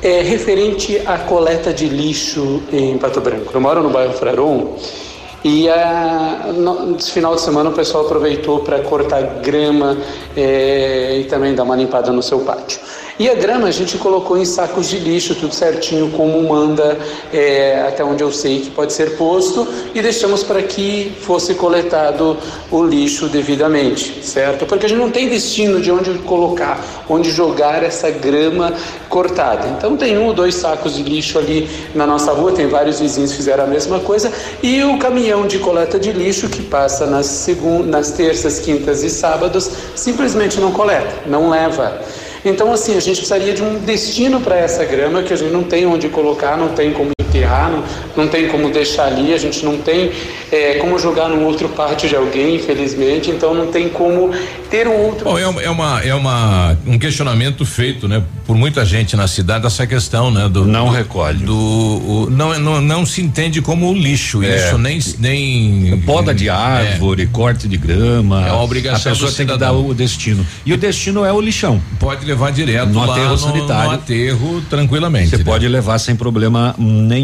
É 0.01 0.21
referente 0.21 1.01
à 1.05 1.17
coleta 1.17 1.73
de 1.73 1.87
lixo 1.89 2.61
em 2.71 2.97
Pato 2.97 3.19
Branco. 3.19 3.51
Eu 3.53 3.59
moro 3.61 3.81
no 3.81 3.89
bairro 3.89 4.13
Fraron 4.13 4.75
e 5.43 5.69
a, 5.69 6.51
no, 6.53 6.87
nesse 6.87 7.11
final 7.11 7.35
de 7.35 7.41
semana 7.41 7.69
o 7.69 7.73
pessoal 7.73 8.05
aproveitou 8.05 8.59
para 8.59 8.79
cortar 8.79 9.21
grama 9.41 9.97
é, 10.35 11.19
e 11.19 11.23
também 11.25 11.53
dar 11.53 11.63
uma 11.63 11.75
limpada 11.75 12.11
no 12.11 12.23
seu 12.23 12.39
pátio. 12.39 12.79
E 13.19 13.27
a 13.27 13.33
grama 13.33 13.67
a 13.67 13.71
gente 13.71 13.97
colocou 13.97 14.37
em 14.37 14.45
sacos 14.45 14.89
de 14.89 14.99
lixo, 14.99 15.33
tudo 15.33 15.53
certinho, 15.53 16.11
como 16.11 16.39
manda, 16.47 16.99
é, 17.33 17.83
até 17.87 18.03
onde 18.03 18.23
eu 18.23 18.31
sei 18.31 18.59
que 18.61 18.69
pode 18.69 18.93
ser 18.93 19.17
posto, 19.17 19.67
e 19.95 20.01
deixamos 20.03 20.43
para 20.43 20.61
que 20.61 21.11
fosse 21.21 21.55
coletado 21.55 22.37
o 22.71 22.83
lixo 22.83 23.27
devidamente, 23.27 24.23
certo? 24.23 24.67
Porque 24.67 24.85
a 24.85 24.89
gente 24.89 24.99
não 24.99 25.09
tem 25.09 25.27
destino 25.27 25.81
de 25.81 25.91
onde 25.91 26.13
colocar, 26.19 26.79
onde 27.09 27.31
jogar 27.31 27.83
essa 27.83 28.11
grama 28.11 28.71
cortada. 29.09 29.67
Então 29.75 29.97
tem 29.97 30.15
um 30.15 30.27
ou 30.27 30.33
dois 30.33 30.53
sacos 30.53 30.95
de 30.95 31.01
lixo 31.01 31.39
ali 31.39 31.67
na 31.95 32.05
nossa 32.05 32.31
rua, 32.33 32.51
tem 32.51 32.67
vários 32.67 32.99
vizinhos 32.99 33.31
que 33.31 33.37
fizeram 33.37 33.63
a 33.63 33.67
mesma 33.67 33.99
coisa, 33.99 34.31
e 34.61 34.83
o 34.83 34.99
caminhão 34.99 35.47
de 35.47 35.57
coleta 35.57 35.99
de 35.99 36.11
lixo 36.11 36.49
que 36.49 36.61
passa 36.61 37.07
nas, 37.07 37.47
nas 37.85 38.11
terças, 38.11 38.59
quintas 38.59 39.01
e 39.01 39.09
sábados 39.09 39.71
simplesmente 39.95 40.59
não 40.59 40.71
coleta, 40.71 41.15
não 41.25 41.49
leva. 41.49 41.99
Então, 42.43 42.71
assim, 42.71 42.95
a 42.95 42.99
gente 42.99 43.17
precisaria 43.17 43.53
de 43.53 43.63
um 43.63 43.79
destino 43.79 44.39
para 44.41 44.57
essa 44.57 44.85
grama 44.85 45.23
que 45.23 45.33
a 45.33 45.35
gente 45.35 45.51
não 45.51 45.63
tem 45.63 45.85
onde 45.85 46.09
colocar, 46.09 46.57
não 46.57 46.69
tem 46.69 46.93
como 46.93 47.16
enterrar, 47.27 47.69
não, 47.71 47.83
não 48.15 48.27
tem 48.27 48.47
como 48.47 48.69
deixar 48.71 49.05
ali, 49.05 49.33
a 49.33 49.37
gente 49.37 49.63
não 49.63 49.77
tem 49.77 50.11
é, 50.51 50.75
como 50.75 50.97
jogar 50.97 51.27
num 51.27 51.45
outro 51.45 51.69
pátio 51.69 52.07
de 52.07 52.15
alguém, 52.15 52.55
infelizmente, 52.55 53.29
então 53.29 53.53
não 53.53 53.67
tem 53.67 53.89
como 53.89 54.31
ter 54.69 54.87
um 54.87 54.95
outro. 55.05 55.25
Bom, 55.25 55.37
é, 55.37 55.47
uma, 55.47 55.61
é, 55.61 55.69
uma, 55.69 56.01
é 56.01 56.13
uma, 56.13 56.77
um 56.85 56.97
questionamento 56.97 57.65
feito, 57.65 58.07
né, 58.07 58.23
por 58.45 58.55
muita 58.55 58.85
gente 58.85 59.15
na 59.15 59.27
cidade, 59.27 59.65
essa 59.65 59.85
questão, 59.85 60.31
né, 60.31 60.47
do. 60.47 60.65
Não 60.65 60.87
do, 60.87 60.91
recolhe. 60.91 61.39
Do, 61.43 61.55
o, 61.55 62.29
não, 62.29 62.57
não, 62.59 62.81
não 62.81 63.05
se 63.05 63.21
entende 63.21 63.61
como 63.61 63.93
lixo, 63.93 64.41
É. 64.43 64.55
isso 64.55 64.77
nem. 64.77 64.99
nem 65.19 66.01
Poda 66.05 66.33
de 66.33 66.49
árvore, 66.49 67.27
corte 67.27 67.67
de 67.67 67.77
grama. 67.77 68.47
É 68.47 68.51
uma 68.51 68.63
obrigação 68.63 69.11
A 69.11 69.15
pessoa 69.15 69.31
tem 69.31 69.45
que 69.45 69.57
dar 69.57 69.73
o 69.73 69.93
destino. 69.93 70.45
E 70.65 70.71
o 70.73 70.77
destino 70.77 71.25
é 71.25 71.33
o 71.33 71.41
lixão. 71.41 71.81
Pode 71.99 72.25
levar 72.25 72.51
direto 72.51 72.89
no 72.89 73.05
lá 73.05 73.13
aterro 73.13 73.31
no- 73.31 73.37
sanitário. 73.37 73.89
no 73.89 73.95
aterro 73.95 74.61
tranquilamente. 74.69 75.29
Você 75.31 75.37
né? 75.37 75.43
pode 75.43 75.67
levar 75.67 75.97
sem 75.99 76.15
problema 76.15 76.73
nenhum. 76.77 77.16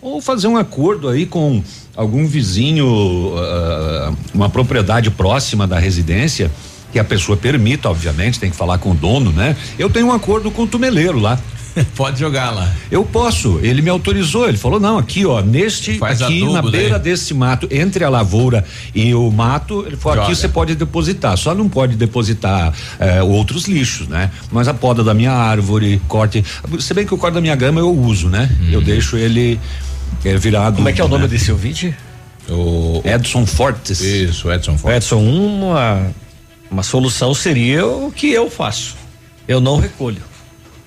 Ou 0.00 0.20
fazer 0.20 0.46
um 0.48 0.56
acordo 0.56 1.08
aí 1.08 1.26
com 1.26 1.62
algum 1.96 2.26
vizinho, 2.26 3.32
ah, 3.36 4.12
uma 4.34 4.48
propriedade 4.48 5.10
próxima 5.10 5.66
da 5.66 5.78
residência, 5.78 6.50
que 6.92 6.98
a 6.98 7.04
pessoa 7.04 7.36
permita, 7.36 7.90
obviamente, 7.90 8.40
tem 8.40 8.50
que 8.50 8.56
falar 8.56 8.78
com 8.78 8.92
o 8.92 8.94
dono, 8.94 9.32
né? 9.32 9.56
Eu 9.78 9.90
tenho 9.90 10.06
um 10.06 10.12
acordo 10.12 10.50
com 10.50 10.62
o 10.62 10.66
tumeleiro 10.66 11.18
lá. 11.18 11.38
Pode 11.94 12.18
jogar 12.18 12.50
lá. 12.50 12.72
Eu 12.90 13.04
posso. 13.04 13.60
Ele 13.62 13.82
me 13.82 13.90
autorizou. 13.90 14.48
Ele 14.48 14.56
falou: 14.56 14.80
não, 14.80 14.98
aqui, 14.98 15.24
ó, 15.26 15.40
neste, 15.42 15.98
Faz 15.98 16.22
aqui 16.22 16.38
adubo 16.38 16.52
na 16.52 16.60
daí. 16.62 16.70
beira 16.70 16.98
desse 16.98 17.34
mato, 17.34 17.68
entre 17.70 18.04
a 18.04 18.08
lavoura 18.08 18.64
e 18.94 19.14
o 19.14 19.30
mato, 19.30 19.84
ele 19.86 19.96
falou: 19.96 20.18
aqui 20.18 20.28
Joga. 20.28 20.40
você 20.40 20.48
pode 20.48 20.74
depositar. 20.74 21.36
Só 21.36 21.54
não 21.54 21.68
pode 21.68 21.96
depositar 21.96 22.72
eh, 22.98 23.22
outros 23.22 23.66
lixos, 23.66 24.08
né? 24.08 24.30
Mas 24.50 24.68
a 24.68 24.74
poda 24.74 25.04
da 25.04 25.14
minha 25.14 25.32
árvore, 25.32 26.00
corte. 26.08 26.44
Se 26.80 26.94
bem 26.94 27.06
que 27.06 27.14
o 27.14 27.18
corte 27.18 27.34
da 27.34 27.40
minha 27.40 27.56
grama 27.56 27.80
eu 27.80 27.90
uso, 27.90 28.28
né? 28.28 28.50
Hum. 28.60 28.68
Eu 28.72 28.80
deixo 28.80 29.16
ele 29.16 29.60
eh, 30.24 30.36
virado. 30.36 30.76
Como 30.76 30.88
é 30.88 30.92
que 30.92 31.00
é 31.00 31.04
o 31.04 31.08
nome 31.08 31.24
né? 31.24 31.28
desse 31.28 31.50
ouvinte? 31.52 31.94
O 32.48 33.02
Edson 33.04 33.44
Fortes. 33.44 34.00
Isso, 34.00 34.50
Edson 34.50 34.78
Fortes. 34.78 34.96
Edson, 35.04 35.18
uma, 35.18 36.12
uma 36.70 36.82
solução 36.82 37.34
seria 37.34 37.84
o 37.84 38.12
que 38.12 38.30
eu 38.30 38.48
faço. 38.48 38.94
Eu 39.48 39.60
não 39.60 39.78
recolho. 39.78 40.22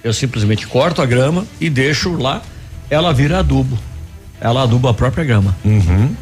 Eu 0.04 0.14
simplesmente 0.14 0.66
corto 0.68 1.02
a 1.02 1.06
grama 1.06 1.46
e 1.60 1.70
deixo 1.70 2.16
lá, 2.16 2.42
ela 2.90 3.14
vira 3.14 3.40
adubo. 3.40 3.78
Ela 4.40 4.64
aduba 4.64 4.92
a 4.92 4.94
própria 4.94 5.24
grama. 5.26 5.56
Uhum. 5.66 6.16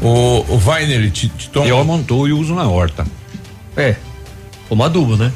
O, 0.00 0.44
o 0.54 0.62
Weiner, 0.66 1.10
te, 1.10 1.28
te 1.28 1.48
toma. 1.48 1.66
Eu 1.66 1.78
amontou 1.78 2.28
e 2.28 2.32
uso 2.32 2.54
na 2.54 2.68
horta. 2.68 3.06
É. 3.76 3.96
Como 4.68 4.84
adubo, 4.84 5.16
né? 5.16 5.32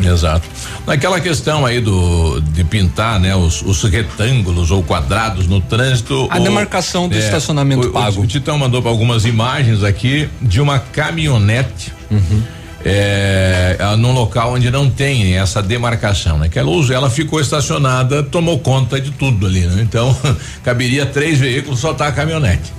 Exato. 0.00 0.46
Naquela 0.86 1.20
questão 1.20 1.64
aí 1.64 1.80
do 1.80 2.40
de 2.40 2.62
pintar, 2.64 3.18
né, 3.18 3.34
os, 3.34 3.62
os 3.62 3.82
retângulos 3.84 4.70
ou 4.70 4.82
quadrados 4.82 5.46
no 5.46 5.60
trânsito. 5.60 6.26
A 6.30 6.38
o- 6.38 6.42
demarcação 6.42 7.08
do 7.08 7.16
estacionamento 7.16 7.86
o- 7.86 7.90
o- 7.90 7.92
pago. 7.92 8.20
O 8.22 8.26
Titão 8.26 8.58
mandou 8.58 8.82
para 8.82 8.90
algumas 8.90 9.24
imagens 9.24 9.82
aqui 9.82 10.28
de 10.42 10.60
uma 10.60 10.78
caminhonete. 10.78 11.92
Uhum. 12.10 12.42
É, 12.86 13.78
num 13.98 14.12
local 14.12 14.52
onde 14.52 14.70
não 14.70 14.90
tem 14.90 15.38
essa 15.38 15.62
demarcação, 15.62 16.38
né? 16.38 16.50
Que 16.50 16.58
ela 16.58 16.70
ela 16.92 17.08
ficou 17.08 17.40
estacionada, 17.40 18.22
tomou 18.22 18.58
conta 18.58 19.00
de 19.00 19.10
tudo 19.10 19.46
ali, 19.46 19.60
né? 19.66 19.80
Então, 19.82 20.14
caberia 20.62 21.06
três 21.06 21.38
veículos, 21.38 21.80
só 21.80 21.94
tá 21.94 22.08
a 22.08 22.12
caminhonete. 22.12 22.72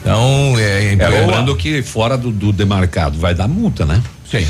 Então, 0.00 0.54
é, 0.58 0.94
É, 0.94 1.20
lembrando 1.20 1.54
que 1.54 1.82
fora 1.82 2.16
do, 2.16 2.30
do 2.32 2.52
demarcado 2.52 3.18
vai 3.18 3.34
dar 3.34 3.46
multa, 3.46 3.84
né? 3.84 4.02
Sim. 4.28 4.46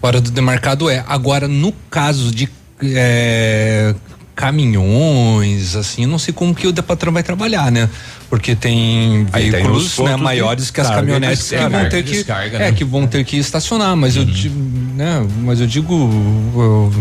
Fora 0.00 0.20
do 0.20 0.30
demarcado 0.30 0.88
é. 0.88 1.04
Agora, 1.08 1.48
no 1.48 1.72
caso 1.90 2.30
de 2.30 2.48
é, 2.82 3.94
caminhões, 4.36 5.74
assim, 5.74 6.02
eu 6.02 6.08
não 6.08 6.18
sei 6.18 6.32
como 6.32 6.54
que 6.54 6.66
o 6.66 6.72
Depatrão 6.72 7.12
vai 7.12 7.22
trabalhar, 7.22 7.72
né? 7.72 7.88
Porque 8.28 8.54
tem 8.54 9.26
Aí 9.32 9.50
tem 9.50 9.50
os 9.50 9.52
veículos 9.52 9.88
né, 9.90 9.96
pontos 9.96 10.16
de 10.16 10.22
maiores 10.22 10.70
que 10.70 10.80
as 10.80 10.90
caminhonetes 10.90 11.48
que 11.48 11.56
vão 11.56 11.88
ter 11.88 12.02
que 12.04 12.12
Descarga, 12.12 12.56
é 12.58 12.70
né? 12.70 12.72
que 12.72 12.84
vão 12.84 13.06
ter 13.06 13.24
que 13.24 13.38
estacionar, 13.38 13.96
mas 13.96 14.14
eu 14.14 14.24
digo, 14.24 14.54
né? 14.94 15.26
Mas 15.42 15.60
eu 15.60 15.66
digo, 15.66 15.94
o 15.94 16.92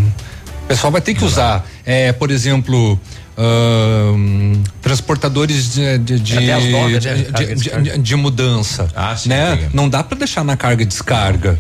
o 0.66 0.68
pessoal 0.68 0.92
vai 0.92 1.00
ter 1.00 1.14
que 1.14 1.24
usar, 1.24 1.64
é, 1.86 2.12
por 2.12 2.32
exemplo, 2.32 3.00
transportadores 4.82 5.74
de 5.76 5.98
de, 6.00 6.36
né? 6.36 6.60
de- 7.98 8.16
mudança, 8.16 8.88
Ah, 8.96 9.16
sim, 9.16 9.30
né? 9.30 9.70
Não 9.74 9.90
dá 9.90 10.04
para 10.04 10.18
deixar 10.18 10.44
na 10.44 10.56
carga 10.56 10.84
e 10.84 10.86
descarga. 10.86 11.60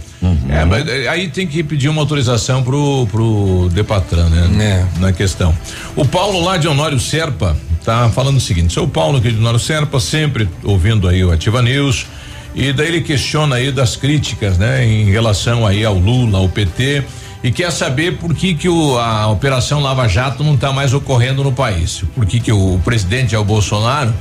É, 0.50 0.66
mas 0.66 0.88
é, 0.88 1.08
aí 1.08 1.28
tem 1.28 1.46
que 1.46 1.62
pedir 1.64 1.90
uma 1.90 2.02
autorização 2.02 2.64
pro, 2.64 3.06
pro 3.12 3.70
Depatran, 3.74 4.30
né? 4.30 4.88
Na 5.00 5.12
questão. 5.12 5.56
O 5.96 6.06
Paulo 6.06 6.44
lá 6.44 6.58
de 6.58 6.68
Honório 6.68 7.00
Serpa 7.00 7.56
tá 7.84 8.10
falando 8.10 8.38
o 8.38 8.42
seguinte, 8.42 8.74
sou 8.74 8.86
o 8.86 8.88
Paulo 8.88 9.18
aqui 9.20 9.30
de 9.32 9.38
Honório 9.38 9.60
Serpa, 9.60 10.00
sempre 10.00 10.50
ouvindo 10.64 11.08
aí 11.08 11.24
o 11.24 11.32
Ativa 11.32 11.62
News, 11.62 12.08
e 12.56 12.74
daí 12.74 12.88
ele 12.88 13.02
questiona 13.02 13.58
aí 13.58 13.72
das 13.72 13.96
críticas, 13.96 14.58
né? 14.58 14.84
Em 14.86 15.12
relação 15.12 15.68
aí 15.68 15.86
ao 15.86 15.96
Lula, 15.98 16.40
ao 16.40 16.50
PT, 16.50 17.04
e 17.48 17.52
quer 17.52 17.72
saber 17.72 18.18
por 18.18 18.34
que 18.34 18.54
que 18.56 18.68
o, 18.68 18.98
a 18.98 19.28
Operação 19.28 19.80
Lava 19.80 20.08
Jato 20.08 20.44
não 20.44 20.56
está 20.56 20.74
mais 20.74 20.94
ocorrendo 20.94 21.44
no 21.44 21.52
país. 21.52 22.04
Por 22.16 22.26
que 22.26 22.40
que 22.40 22.52
o, 22.52 22.80
presidente 22.84 23.36
é 23.36 23.40
o 23.40 23.44
Bolsonaro, 23.44 24.14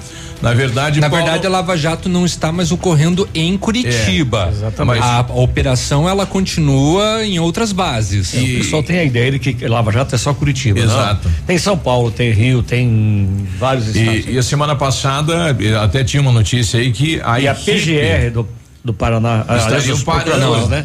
na 0.42 0.52
verdade, 0.52 1.00
Na 1.00 1.08
Paulo- 1.08 1.24
verdade, 1.24 1.46
a 1.46 1.48
Lava 1.50 1.74
Jato 1.74 2.06
não 2.08 2.26
está 2.26 2.52
mais 2.52 2.70
ocorrendo 2.70 3.26
em 3.34 3.56
Curitiba. 3.56 4.48
É, 4.48 4.50
exatamente. 4.50 5.00
A, 5.02 5.20
a 5.20 5.34
operação 5.40 6.06
ela 6.06 6.26
continua 6.26 7.24
em 7.24 7.38
outras 7.38 7.72
bases. 7.72 8.34
É, 8.34 8.40
o 8.40 8.58
pessoal 8.58 8.82
tem 8.82 8.98
a 8.98 9.04
ideia 9.04 9.30
de 9.32 9.38
que 9.38 9.66
Lava 9.66 9.90
Jato 9.90 10.14
é 10.14 10.18
só 10.18 10.34
Curitiba. 10.34 10.78
não. 10.80 10.84
Exato. 10.84 11.30
Tem 11.46 11.56
São 11.56 11.78
Paulo, 11.78 12.10
tem 12.10 12.30
Rio, 12.30 12.62
tem 12.62 13.46
vários 13.58 13.88
estados. 13.96 14.26
E, 14.26 14.32
e 14.32 14.38
a 14.38 14.42
semana 14.42 14.76
passada 14.76 15.56
eh, 15.58 15.74
até 15.82 16.04
tinha 16.04 16.20
uma 16.20 16.32
notícia 16.32 16.78
aí 16.78 16.92
que 16.92 17.22
a, 17.24 17.40
E 17.40 17.48
a 17.48 17.52
equipe 17.52 17.72
PGR 17.72 18.30
do, 18.30 18.46
do 18.84 18.92
Paraná, 18.92 19.44
aliás, 19.48 19.72
estariam 19.86 20.00
parando, 20.00 20.68
né? 20.68 20.84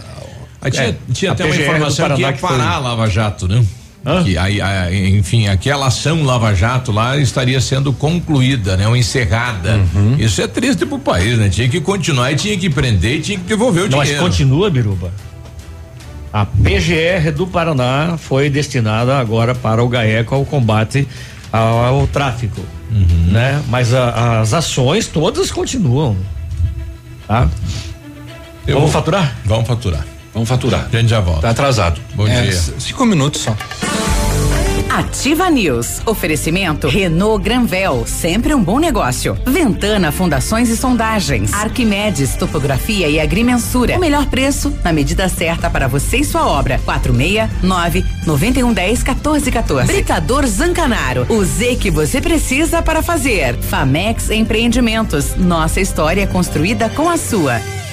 Aí 0.62 0.72
tinha, 0.72 0.84
É, 0.88 0.96
tinha 1.14 1.32
até 1.32 1.46
uma 1.46 1.56
informação 1.56 2.16
que 2.16 2.22
ia 2.22 2.34
parar 2.34 2.72
a 2.74 2.80
Lava 2.80 3.10
Jato, 3.10 3.48
né? 3.48 3.64
Que 4.24 4.38
aí, 4.38 4.62
a- 4.62 4.92
enfim, 4.92 5.48
aquela 5.48 5.88
ação 5.88 6.24
Lava 6.24 6.54
Jato 6.56 6.92
lá 6.92 7.18
estaria 7.18 7.60
sendo 7.62 7.92
concluída, 7.94 8.76
né? 8.78 8.88
Ou 8.88 8.96
encerrada. 8.96 9.80
Uhum. 9.94 10.16
Isso 10.18 10.42
é 10.42 10.48
triste 10.48 10.86
pro 10.86 10.98
país, 11.00 11.38
né? 11.38 11.50
Tinha 11.50 11.68
que 11.70 11.80
continuar 11.82 12.32
e 12.32 12.36
tinha 12.36 12.58
que 12.58 12.70
prender 12.70 13.18
e 13.18 13.22
tinha 13.22 13.38
que 13.38 13.44
devolver 13.44 13.84
o 13.84 13.90
Não, 13.90 13.98
mas 13.98 14.08
dinheiro. 14.08 14.26
continua, 14.26 14.70
Biruba. 14.70 15.12
A 16.32 16.46
PGR 16.46 17.32
do 17.36 17.46
Paraná 17.48 18.16
foi 18.18 18.50
destinada 18.50 19.18
agora 19.18 19.54
para 19.56 19.84
o 19.84 19.88
GAECO 19.90 20.34
ao 20.36 20.46
combate 20.46 21.08
ao, 21.52 21.84
ao 22.00 22.08
tráfico, 22.08 22.62
Uhum. 22.92 23.32
né? 23.32 23.62
Mas 23.68 23.94
a- 23.94 24.40
as 24.42 24.54
ações 24.54 25.08
todas 25.08 25.52
continuam, 25.52 26.16
tá? 27.28 27.50
Eu 28.68 28.76
Vamos 28.76 28.92
vou- 28.92 29.02
faturar? 29.02 29.36
Vamos 29.44 29.68
faturar. 29.68 30.06
Vamos 30.34 30.48
faturar. 30.50 30.88
A 30.92 30.98
gente 30.98 31.10
já 31.10 31.20
volta. 31.20 31.42
Tá 31.42 31.50
atrasado. 31.50 32.00
Bom 32.16 32.28
É, 32.28 32.42
dia. 32.42 32.52
cinco 32.80 33.06
minutos 33.06 33.42
só. 33.42 33.56
Ativa 34.90 35.50
News. 35.50 36.02
Oferecimento 36.06 36.88
Renault 36.90 37.44
Granvel, 37.44 38.06
sempre 38.08 38.54
um 38.56 38.62
bom 38.62 38.80
negócio. 38.80 39.38
Ventana 39.46 40.12
Fundações 40.12 40.68
e 40.70 40.76
Sondagens. 40.76 41.54
Arquimedes 41.54 42.36
Topografia 42.36 43.08
e 43.08 43.20
Agrimensura. 43.20 43.96
O 43.96 44.00
melhor 44.00 44.26
preço 44.26 44.74
na 44.84 44.92
medida 44.92 45.30
certa 45.30 45.70
para 45.70 45.88
você 45.88 46.18
e 46.18 46.24
sua 46.26 46.46
obra. 46.48 46.80
469 46.84 48.04
9110 48.26 49.04
1414. 49.04 49.88
Britador 49.94 50.46
Zancanaro. 50.48 51.26
O 51.30 51.46
Z 51.46 51.76
que 51.76 51.92
você 51.92 52.20
precisa 52.20 52.82
para 52.82 53.02
fazer. 53.04 53.56
Famex 53.58 54.30
Empreendimentos. 54.32 55.36
Nossa 55.36 55.80
história 55.80 56.24
é 56.24 56.28
construída 56.28 56.90
com 56.90 57.08
a 57.08 57.16
sua. 57.18 57.62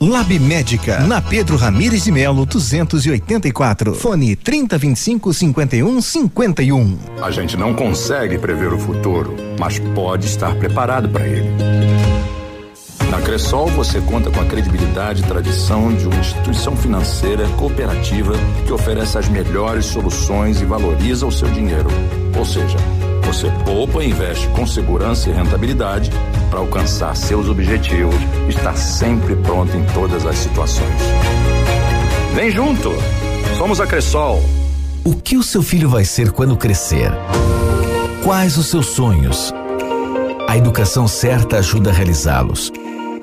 Lab 0.00 0.38
Médica, 0.38 1.00
na 1.00 1.20
Pedro 1.20 1.56
Ramires 1.56 2.04
de 2.04 2.12
Melo, 2.12 2.46
284. 2.46 3.94
Fone 3.96 4.36
3025 4.36 5.34
51 5.34 6.00
51. 6.00 6.98
A 7.20 7.32
gente 7.32 7.56
não 7.56 7.74
consegue 7.74 8.38
prever 8.38 8.72
o 8.72 8.78
futuro, 8.78 9.34
mas 9.58 9.80
pode 9.96 10.26
estar 10.26 10.54
preparado 10.54 11.08
para 11.08 11.26
ele. 11.26 11.48
Na 13.10 13.22
Cressol 13.22 13.68
você 13.68 14.00
conta 14.02 14.30
com 14.30 14.40
a 14.40 14.44
credibilidade 14.44 15.22
e 15.22 15.26
tradição 15.26 15.94
de 15.94 16.06
uma 16.06 16.20
instituição 16.20 16.76
financeira 16.76 17.48
cooperativa 17.56 18.34
que 18.66 18.72
oferece 18.72 19.16
as 19.16 19.28
melhores 19.28 19.86
soluções 19.86 20.60
e 20.60 20.64
valoriza 20.64 21.26
o 21.26 21.32
seu 21.32 21.48
dinheiro. 21.48 21.88
Ou 22.36 22.44
seja, 22.44 22.76
você 23.24 23.50
poupa 23.64 24.04
e 24.04 24.10
investe 24.10 24.46
com 24.48 24.66
segurança 24.66 25.30
e 25.30 25.32
rentabilidade 25.32 26.10
para 26.50 26.60
alcançar 26.60 27.16
seus 27.16 27.48
objetivos 27.48 28.14
estar 28.48 28.76
sempre 28.76 29.36
pronto 29.36 29.74
em 29.76 29.84
todas 29.94 30.26
as 30.26 30.36
situações. 30.36 31.02
Vem 32.34 32.50
junto! 32.50 32.92
Somos 33.56 33.80
a 33.80 33.86
Cressol. 33.86 34.42
O 35.02 35.16
que 35.16 35.36
o 35.36 35.42
seu 35.42 35.62
filho 35.62 35.88
vai 35.88 36.04
ser 36.04 36.30
quando 36.30 36.56
crescer? 36.56 37.10
Quais 38.22 38.58
os 38.58 38.66
seus 38.66 38.86
sonhos? 38.86 39.52
A 40.48 40.56
educação 40.56 41.06
certa 41.06 41.58
ajuda 41.58 41.90
a 41.90 41.92
realizá-los. 41.92 42.72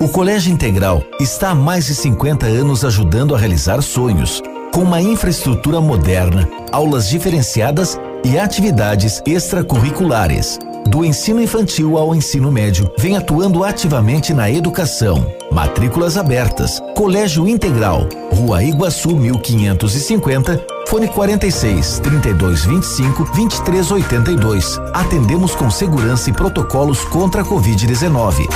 O 0.00 0.08
Colégio 0.08 0.52
Integral 0.52 1.02
está 1.18 1.50
há 1.50 1.54
mais 1.56 1.86
de 1.86 1.94
50 1.96 2.46
anos 2.46 2.84
ajudando 2.84 3.34
a 3.34 3.38
realizar 3.38 3.82
sonhos, 3.82 4.40
com 4.72 4.82
uma 4.82 5.02
infraestrutura 5.02 5.80
moderna, 5.80 6.48
aulas 6.70 7.08
diferenciadas 7.08 7.98
e 8.24 8.38
atividades 8.38 9.20
extracurriculares. 9.26 10.56
Do 10.86 11.04
ensino 11.04 11.42
infantil 11.42 11.98
ao 11.98 12.14
ensino 12.14 12.52
médio, 12.52 12.88
vem 12.96 13.16
atuando 13.16 13.64
ativamente 13.64 14.32
na 14.32 14.48
educação. 14.48 15.26
Matrículas 15.50 16.16
abertas. 16.16 16.80
Colégio 16.94 17.48
Integral, 17.48 18.06
Rua 18.32 18.62
Iguaçu 18.62 19.16
1550, 19.16 20.64
fone 20.86 21.08
46 21.08 22.00
3225 22.00 23.24
2382. 23.34 24.78
Atendemos 24.92 25.54
com 25.54 25.70
segurança 25.70 26.30
e 26.30 26.32
protocolos 26.32 27.04
contra 27.04 27.42
a 27.42 27.44
Covid-19. 27.44 28.48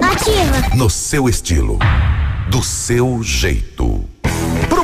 Ativa. 0.00 0.76
No 0.76 0.88
seu 0.88 1.28
estilo, 1.28 1.78
do 2.50 2.62
seu 2.62 3.22
jeito. 3.22 3.69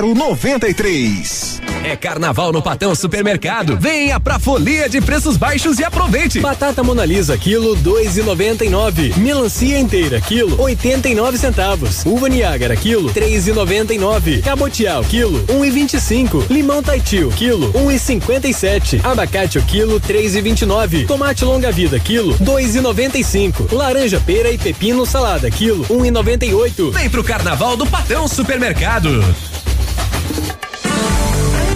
0093. 0.00 1.60
É 1.84 1.96
carnaval 1.96 2.52
no 2.52 2.60
Patão 2.60 2.94
Supermercado. 2.94 3.78
Venha 3.78 4.18
pra 4.18 4.38
folia 4.38 4.88
de 4.88 5.00
preços 5.00 5.36
baixos 5.36 5.78
e 5.78 5.84
aproveite. 5.84 6.40
Batata 6.40 6.82
Monalisa 6.82 7.38
quilo 7.38 7.76
2,99. 7.76 9.16
Melancia 9.16 9.78
inteira 9.78 10.20
quilo 10.20 10.60
89 10.60 11.38
centavos. 11.38 12.04
Uva 12.04 12.28
Niágara 12.28 12.76
quilo 12.76 13.12
3,99. 13.12 14.42
Cabotial 14.42 15.04
quilo 15.04 15.44
1,25. 15.46 16.50
Limão 16.50 16.82
Taitio 16.82 17.30
quilo 17.30 17.72
1,57. 17.72 19.04
Abacate 19.04 19.58
o 19.58 19.62
quilo 19.62 20.00
3,29. 20.00 21.06
Tomate 21.06 21.44
longa 21.44 21.70
vida 21.70 21.98
quilo 21.98 22.36
2,95. 22.38 23.72
Laranja 23.72 24.20
pera 24.20 24.50
e 24.50 24.58
pepino 24.58 25.06
salada 25.06 25.50
quilo 25.50 25.84
1,98. 25.84 26.92
Vem 26.92 27.08
pro 27.08 27.24
carnaval 27.24 27.76
do 27.76 27.86
Patão 27.86 28.26
Supermercado. 28.26 29.24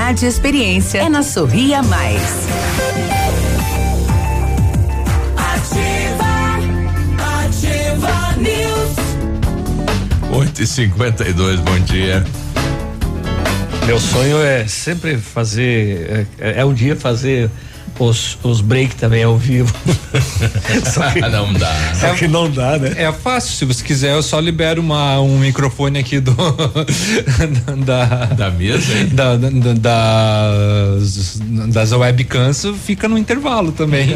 e 0.00 0.26
experiência 0.26 0.98
é 0.98 1.08
na 1.08 1.24
Sorria 1.24 1.82
Mais. 1.82 2.22
Ativa, 5.36 6.24
ativa 7.44 8.36
News. 8.36 8.96
8 10.30 10.62
e 10.62 10.66
52 10.66 11.60
bom 11.60 11.78
dia. 11.80 12.24
Meu 13.86 13.98
sonho 13.98 14.40
é 14.40 14.68
sempre 14.68 15.18
fazer, 15.18 16.26
é, 16.38 16.60
é 16.60 16.64
um 16.64 16.72
dia 16.72 16.94
fazer 16.94 17.50
os, 17.98 18.38
os 18.42 18.60
break 18.60 18.94
também 18.96 19.22
ao 19.22 19.36
vivo. 19.36 19.74
Só 20.92 21.10
que, 21.10 21.20
não 21.20 21.52
dá. 21.52 21.94
Só 21.94 22.14
que 22.14 22.28
não 22.28 22.50
dá, 22.50 22.78
né? 22.78 22.94
É 22.96 23.12
fácil, 23.12 23.52
se 23.52 23.64
você 23.64 23.84
quiser, 23.84 24.14
eu 24.14 24.22
só 24.22 24.38
libero 24.40 24.80
uma, 24.80 25.20
um 25.20 25.38
microfone 25.38 25.98
aqui 25.98 26.20
do. 26.20 26.34
da. 27.84 28.04
Da 28.26 28.50
mesa, 28.50 28.98
hein? 28.98 29.08
Da, 29.12 29.36
da, 29.36 29.50
da- 29.50 29.74
das, 29.74 31.40
das 31.68 31.92
webcams 31.92 32.64
fica 32.84 33.08
no 33.08 33.18
intervalo 33.18 33.72
também. 33.72 34.08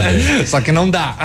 só 0.46 0.60
que 0.60 0.72
não 0.72 0.88
dá. 0.88 1.16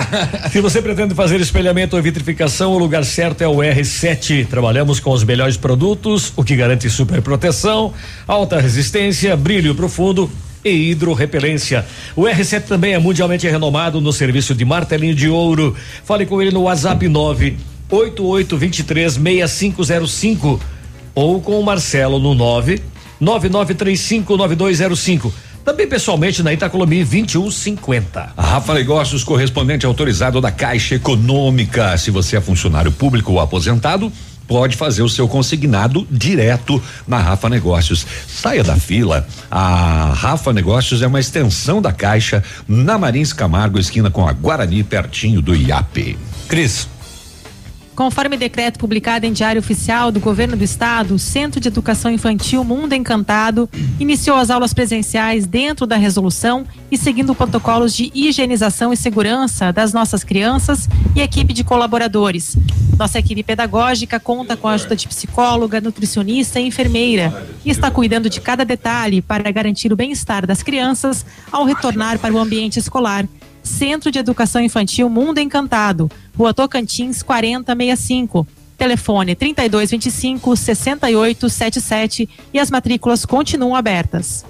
Se 0.50 0.60
você 0.60 0.82
pretende 0.82 1.14
fazer 1.14 1.40
espelhamento 1.40 1.96
ou 1.96 2.02
vitrificação, 2.02 2.72
o 2.72 2.78
lugar 2.78 3.04
certo 3.04 3.42
é 3.42 3.48
o 3.48 3.56
R7. 3.56 4.46
Trabalhamos 4.46 5.00
com 5.00 5.10
os 5.10 5.24
melhores 5.24 5.56
produtos, 5.56 6.32
o 6.36 6.44
que 6.44 6.56
garante 6.56 6.88
super 6.90 7.22
proteção, 7.22 7.92
alta 8.26 8.60
resistência, 8.60 9.36
brilho 9.36 9.74
profundo 9.74 10.30
e 10.64 10.90
hidrorrepelência. 10.90 11.84
O 12.14 12.22
R7 12.22 12.62
também 12.62 12.94
é 12.94 12.98
mundialmente 12.98 13.48
renomado 13.48 14.00
no 14.00 14.12
serviço 14.12 14.54
de 14.54 14.64
martelinho 14.64 15.14
de 15.14 15.28
ouro. 15.28 15.76
Fale 16.04 16.26
com 16.26 16.40
ele 16.40 16.50
no 16.50 16.62
WhatsApp 16.62 17.08
98823 17.08 19.14
6505 19.14 20.60
ou 21.14 21.40
com 21.40 21.58
o 21.58 21.64
Marcelo 21.64 22.18
no 22.18 22.34
9 22.34 22.82
99359205. 23.20 25.32
Também 25.64 25.86
pessoalmente 25.86 26.42
na 26.42 26.52
Itacolomi 26.52 27.04
2150. 27.04 28.32
A 28.36 28.42
Rafa 28.42 28.74
Negócios, 28.74 29.22
correspondente 29.22 29.84
autorizado 29.84 30.40
da 30.40 30.50
Caixa 30.50 30.94
Econômica. 30.94 31.96
Se 31.98 32.10
você 32.10 32.36
é 32.36 32.40
funcionário 32.40 32.90
público 32.90 33.32
ou 33.32 33.40
aposentado, 33.40 34.10
pode 34.50 34.76
fazer 34.76 35.04
o 35.04 35.08
seu 35.08 35.28
consignado 35.28 36.04
direto 36.10 36.82
na 37.06 37.18
Rafa 37.18 37.48
Negócios. 37.48 38.04
Saia 38.26 38.64
da 38.64 38.74
fila. 38.74 39.24
A 39.48 40.12
Rafa 40.12 40.52
Negócios 40.52 41.02
é 41.02 41.06
uma 41.06 41.20
extensão 41.20 41.80
da 41.80 41.92
Caixa 41.92 42.42
na 42.66 42.98
Marins 42.98 43.32
Camargo, 43.32 43.78
esquina 43.78 44.10
com 44.10 44.26
a 44.26 44.32
Guarani, 44.32 44.82
pertinho 44.82 45.40
do 45.40 45.54
IAP. 45.54 46.18
Cris. 46.48 46.88
Conforme 47.94 48.36
decreto 48.36 48.78
publicado 48.78 49.26
em 49.26 49.32
Diário 49.32 49.60
Oficial 49.60 50.10
do 50.10 50.20
Governo 50.20 50.56
do 50.56 50.64
Estado, 50.64 51.14
o 51.14 51.18
Centro 51.18 51.60
de 51.60 51.68
Educação 51.68 52.10
Infantil 52.10 52.64
Mundo 52.64 52.94
Encantado 52.94 53.68
iniciou 53.98 54.36
as 54.36 54.48
aulas 54.48 54.72
presenciais 54.72 55.46
dentro 55.46 55.86
da 55.86 55.96
resolução 55.96 56.64
e 56.90 56.96
seguindo 56.96 57.34
protocolos 57.34 57.94
de 57.94 58.10
higienização 58.14 58.92
e 58.92 58.96
segurança 58.96 59.72
das 59.72 59.92
nossas 59.92 60.24
crianças 60.24 60.88
e 61.14 61.20
equipe 61.20 61.52
de 61.52 61.64
colaboradores. 61.64 62.56
Nossa 62.98 63.18
equipe 63.18 63.42
pedagógica 63.42 64.20
conta 64.20 64.56
com 64.56 64.68
a 64.68 64.72
ajuda 64.72 64.94
de 64.94 65.08
psicóloga, 65.08 65.80
nutricionista 65.80 66.60
e 66.60 66.66
enfermeira 66.66 67.46
e 67.64 67.70
está 67.70 67.90
cuidando 67.90 68.30
de 68.30 68.40
cada 68.40 68.64
detalhe 68.64 69.20
para 69.20 69.50
garantir 69.50 69.92
o 69.92 69.96
bem-estar 69.96 70.46
das 70.46 70.62
crianças 70.62 71.24
ao 71.50 71.64
retornar 71.64 72.18
para 72.18 72.32
o 72.32 72.38
ambiente 72.38 72.78
escolar. 72.78 73.26
Centro 73.62 74.10
de 74.10 74.18
Educação 74.18 74.62
Infantil 74.62 75.08
Mundo 75.08 75.38
Encantado, 75.38 76.10
Rua 76.36 76.52
Tocantins 76.54 77.22
4065. 77.22 78.46
Telefone 78.78 79.34
3225 79.34 80.56
6877 80.56 82.28
e 82.52 82.58
as 82.58 82.70
matrículas 82.70 83.26
continuam 83.26 83.76
abertas. 83.76 84.44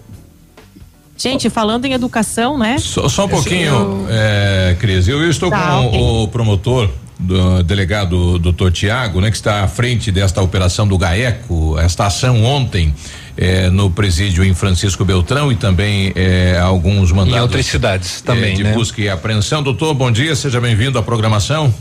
Gente, 1.16 1.50
falando 1.50 1.84
em 1.84 1.92
educação, 1.92 2.56
né? 2.56 2.78
Só, 2.78 3.08
só 3.08 3.26
um 3.26 3.28
pouquinho, 3.28 4.06
é, 4.08 4.76
Cris. 4.78 5.06
Eu 5.08 5.28
estou 5.28 5.50
Tá, 5.50 5.72
com 5.72 5.86
ok. 5.88 6.00
o 6.00 6.28
promotor, 6.28 6.88
do 7.18 7.62
delegado 7.62 8.38
doutor 8.38 8.72
Tiago, 8.72 9.20
né, 9.20 9.30
que 9.30 9.36
está 9.36 9.62
à 9.62 9.68
frente 9.68 10.10
desta 10.10 10.40
operação 10.40 10.88
do 10.88 10.96
GAECO, 10.96 11.78
esta 11.78 12.06
ação 12.06 12.42
ontem. 12.42 12.94
Eh, 13.40 13.70
no 13.70 13.90
presídio 13.90 14.44
em 14.44 14.54
Francisco 14.54 15.02
Beltrão 15.02 15.50
e 15.50 15.56
também 15.56 16.12
eh, 16.14 16.58
alguns 16.62 17.10
mandados. 17.10 17.38
Em 17.38 17.40
outras 17.40 17.64
cidades 17.66 18.20
eh, 18.20 18.26
também, 18.26 18.54
de 18.54 18.62
né? 18.62 18.74
busca 18.74 19.00
e 19.00 19.08
apreensão. 19.08 19.62
Doutor, 19.62 19.94
bom 19.94 20.12
dia, 20.12 20.36
seja 20.36 20.60
bem-vindo 20.60 20.98
à 20.98 21.02
programação. 21.02 21.74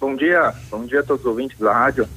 Bom 0.00 0.16
dia, 0.16 0.52
bom 0.68 0.84
dia 0.84 1.00
a 1.00 1.02
todos 1.04 1.24
os 1.24 1.30
ouvintes 1.30 1.56
da 1.58 1.72
rádio. 1.72 2.08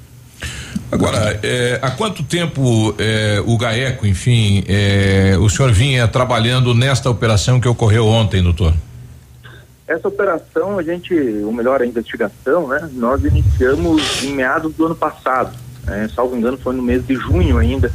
Agora, 0.91 1.39
eh, 1.43 1.77
há 1.79 1.91
quanto 1.91 2.23
tempo 2.23 2.95
eh, 2.97 3.41
o 3.45 3.55
GAECO, 3.55 4.07
enfim, 4.07 4.63
eh, 4.67 5.37
o 5.39 5.47
senhor 5.47 5.71
vinha 5.71 6.07
trabalhando 6.07 6.73
nesta 6.73 7.11
operação 7.11 7.59
que 7.59 7.67
ocorreu 7.67 8.07
ontem, 8.07 8.41
doutor? 8.41 8.73
Essa 9.87 10.07
operação, 10.07 10.79
a 10.79 10.83
gente, 10.83 11.13
ou 11.43 11.53
melhor, 11.53 11.81
a 11.81 11.85
investigação, 11.85 12.67
né? 12.67 12.89
Nós 12.93 13.23
iniciamos 13.23 14.23
em 14.23 14.33
meados 14.33 14.73
do 14.73 14.87
ano 14.87 14.95
passado. 14.95 15.55
né, 15.85 16.09
salvo 16.15 16.35
engano, 16.35 16.57
foi 16.57 16.75
no 16.75 16.81
mês 16.81 17.05
de 17.05 17.15
junho 17.15 17.57
ainda, 17.57 17.91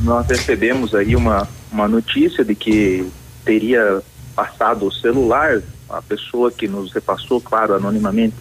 nós 0.00 0.26
recebemos 0.26 0.94
aí 0.94 1.14
uma, 1.16 1.46
uma 1.70 1.86
notícia 1.88 2.44
de 2.44 2.54
que 2.54 3.06
teria 3.44 4.00
passado 4.34 4.86
o 4.86 4.92
celular, 4.92 5.60
a 5.88 6.00
pessoa 6.00 6.50
que 6.50 6.66
nos 6.66 6.92
repassou, 6.92 7.40
claro, 7.40 7.74
anonimamente, 7.74 8.34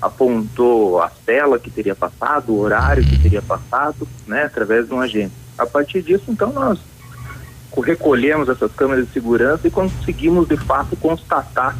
apontou 0.00 1.00
a 1.00 1.08
tela 1.24 1.58
que 1.58 1.70
teria 1.70 1.94
passado, 1.94 2.52
o 2.52 2.58
horário 2.60 3.04
que 3.04 3.18
teria 3.18 3.40
passado, 3.40 4.06
né, 4.26 4.42
através 4.44 4.86
de 4.88 4.92
um 4.94 5.00
agente. 5.00 5.32
A 5.56 5.64
partir 5.64 6.02
disso, 6.02 6.24
então, 6.28 6.52
nós 6.52 6.78
co- 7.70 7.80
recolhemos 7.80 8.48
essas 8.48 8.72
câmeras 8.72 9.06
de 9.06 9.12
segurança 9.12 9.66
e 9.66 9.70
conseguimos, 9.70 10.48
de 10.48 10.56
fato, 10.56 10.96
constatar 10.96 11.76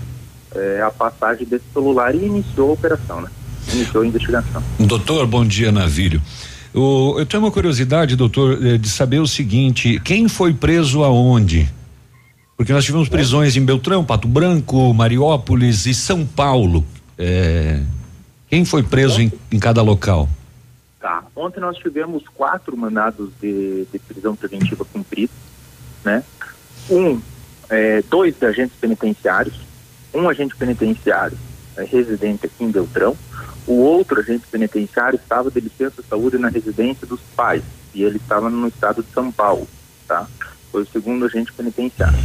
eh, 0.54 0.82
a 0.86 0.90
passagem 0.90 1.46
desse 1.46 1.64
celular 1.72 2.14
e 2.14 2.24
iniciou 2.24 2.70
a 2.70 2.72
operação, 2.74 3.20
né? 3.20 3.28
Iniciou 3.72 4.02
a 4.02 4.06
investigação. 4.06 4.62
Doutor, 4.78 5.26
bom 5.26 5.44
dia, 5.44 5.72
Navírio. 5.72 6.20
O- 6.74 7.16
eu 7.18 7.26
tenho 7.26 7.42
uma 7.42 7.50
curiosidade, 7.50 8.16
doutor, 8.16 8.64
eh, 8.64 8.78
de 8.78 8.88
saber 8.88 9.20
o 9.20 9.26
seguinte: 9.26 10.00
quem 10.04 10.28
foi 10.28 10.52
preso 10.54 11.02
aonde? 11.04 11.68
Porque 12.56 12.72
nós 12.72 12.84
tivemos 12.84 13.08
prisões 13.08 13.56
em 13.56 13.64
Beltrão, 13.64 14.04
Pato 14.04 14.28
Branco, 14.28 14.92
Mariópolis 14.94 15.84
e 15.86 15.92
São 15.94 16.24
Paulo. 16.24 16.84
Eh, 17.18 17.80
quem 18.48 18.64
foi 18.64 18.82
preso 18.82 19.20
em, 19.20 19.32
em 19.50 19.58
cada 19.58 19.82
local? 19.82 20.28
Tá. 21.00 21.24
Ontem 21.34 21.60
nós 21.60 21.76
tivemos 21.76 22.22
quatro 22.34 22.76
mandados 22.76 23.30
de, 23.40 23.84
de 23.92 23.98
prisão 23.98 24.36
preventiva 24.36 24.84
cumpridos, 24.84 25.34
né? 26.04 26.22
Um, 26.88 27.20
eh, 27.68 28.02
dois 28.08 28.34
de 28.38 28.46
agentes 28.46 28.76
penitenciários, 28.80 29.56
um 30.14 30.28
agente 30.28 30.54
penitenciário 30.56 31.36
eh, 31.76 31.84
residente 31.90 32.46
aqui 32.46 32.62
em 32.64 32.70
Beltrão, 32.70 33.16
o 33.66 33.74
outro 33.74 34.20
agente 34.20 34.46
penitenciário 34.50 35.16
estava 35.16 35.50
de 35.50 35.60
licença 35.60 36.02
saúde 36.08 36.38
na 36.38 36.48
residência 36.48 37.06
dos 37.06 37.20
pais 37.36 37.62
e 37.94 38.02
ele 38.02 38.16
estava 38.16 38.50
no 38.50 38.68
estado 38.68 39.02
de 39.02 39.12
São 39.12 39.30
Paulo, 39.30 39.68
tá? 40.08 40.26
Foi 40.70 40.82
o 40.82 40.86
segundo 40.86 41.26
agente 41.26 41.52
penitenciário. 41.52 42.18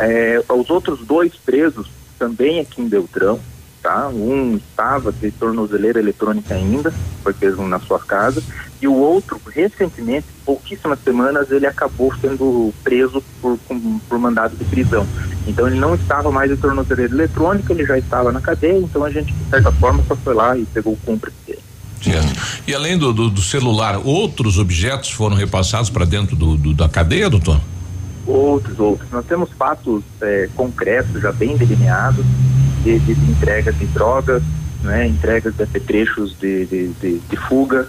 Eh, 0.00 0.42
os 0.48 0.70
outros 0.70 1.00
dois 1.06 1.34
presos 1.34 1.88
também 2.18 2.60
aqui 2.60 2.82
em 2.82 2.88
Beltrão, 2.88 3.40
tá? 3.88 4.08
Um 4.08 4.56
estava 4.56 5.10
de 5.10 5.30
tornozeleira 5.30 5.98
eletrônica 5.98 6.54
ainda, 6.54 6.92
foi 7.22 7.32
preso 7.32 7.62
na 7.62 7.80
sua 7.80 7.98
casa, 7.98 8.42
e 8.82 8.86
o 8.86 8.92
outro, 8.92 9.40
recentemente, 9.50 10.26
pouquíssimas 10.44 10.98
semanas, 11.02 11.50
ele 11.50 11.66
acabou 11.66 12.14
sendo 12.20 12.70
preso 12.84 13.22
por, 13.40 13.58
por 14.06 14.18
mandado 14.18 14.54
de 14.56 14.64
prisão. 14.64 15.06
Então 15.46 15.66
ele 15.66 15.80
não 15.80 15.94
estava 15.94 16.30
mais 16.30 16.50
de 16.50 16.58
tornozeleira 16.58 17.14
eletrônica, 17.14 17.72
ele 17.72 17.86
já 17.86 17.96
estava 17.96 18.30
na 18.30 18.42
cadeia, 18.42 18.78
então 18.78 19.02
a 19.04 19.10
gente, 19.10 19.32
de 19.32 19.44
certa 19.48 19.72
forma, 19.72 20.02
só 20.06 20.14
foi 20.16 20.34
lá 20.34 20.54
e 20.54 20.66
pegou 20.66 20.92
o 20.92 20.96
cúmplice 20.98 21.36
dele. 21.46 21.62
Certo. 22.02 22.62
E 22.66 22.74
além 22.74 22.98
do, 22.98 23.12
do- 23.14 23.30
do 23.30 23.40
celular, 23.40 23.98
outros 24.04 24.58
objetos 24.58 25.10
foram 25.10 25.34
repassados 25.34 25.88
para 25.88 26.04
dentro 26.04 26.36
do, 26.36 26.56
do- 26.58 26.74
da 26.74 26.90
cadeia, 26.90 27.30
doutor? 27.30 27.58
Outros, 28.26 28.78
outros. 28.78 29.10
Nós 29.10 29.24
temos 29.24 29.48
fatos 29.58 30.02
eh, 30.20 30.50
concretos, 30.54 31.22
já 31.22 31.32
bem 31.32 31.56
delineados, 31.56 32.24
de, 32.82 32.98
de 32.98 33.12
entregas 33.30 33.78
de 33.78 33.86
drogas, 33.86 34.42
né, 34.82 35.06
entregas 35.06 35.54
de 35.54 35.62
apetrechos 35.62 36.38
de, 36.38 36.66
de, 36.66 36.88
de, 36.88 37.18
de 37.18 37.36
fuga. 37.36 37.88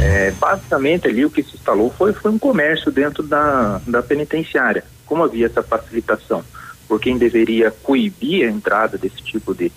Eh, 0.00 0.32
basicamente 0.38 1.06
ali 1.06 1.24
o 1.24 1.30
que 1.30 1.42
se 1.42 1.54
instalou 1.54 1.92
foi, 1.96 2.12
foi 2.12 2.30
um 2.30 2.38
comércio 2.38 2.90
dentro 2.90 3.22
da, 3.22 3.80
da 3.86 4.02
penitenciária. 4.02 4.84
Como 5.06 5.22
havia 5.22 5.46
essa 5.46 5.62
facilitação 5.62 6.42
por 6.88 7.00
quem 7.00 7.16
deveria 7.16 7.70
coibir 7.70 8.46
a 8.46 8.50
entrada 8.50 8.98
desse 8.98 9.22
tipo 9.22 9.54
de, 9.54 9.72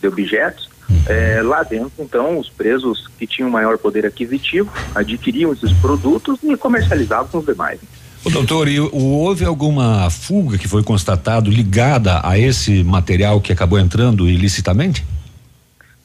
de 0.00 0.08
objetos, 0.08 0.68
eh, 1.06 1.40
lá 1.42 1.62
dentro, 1.62 1.92
então, 1.98 2.38
os 2.38 2.48
presos 2.48 3.08
que 3.18 3.26
tinham 3.26 3.48
maior 3.48 3.78
poder 3.78 4.04
aquisitivo 4.04 4.70
adquiriam 4.94 5.52
esses 5.52 5.72
produtos 5.74 6.38
e 6.42 6.56
comercializavam 6.56 7.28
com 7.28 7.38
os 7.38 7.46
demais. 7.46 7.80
Ô, 8.24 8.28
doutor, 8.30 8.68
e 8.68 8.78
o- 8.78 8.90
houve 8.94 9.44
alguma 9.44 10.10
fuga 10.10 10.58
que 10.58 10.68
foi 10.68 10.82
constatado 10.82 11.50
ligada 11.50 12.20
a 12.22 12.38
esse 12.38 12.84
material 12.84 13.40
que 13.40 13.52
acabou 13.52 13.78
entrando 13.78 14.28
ilicitamente? 14.28 15.04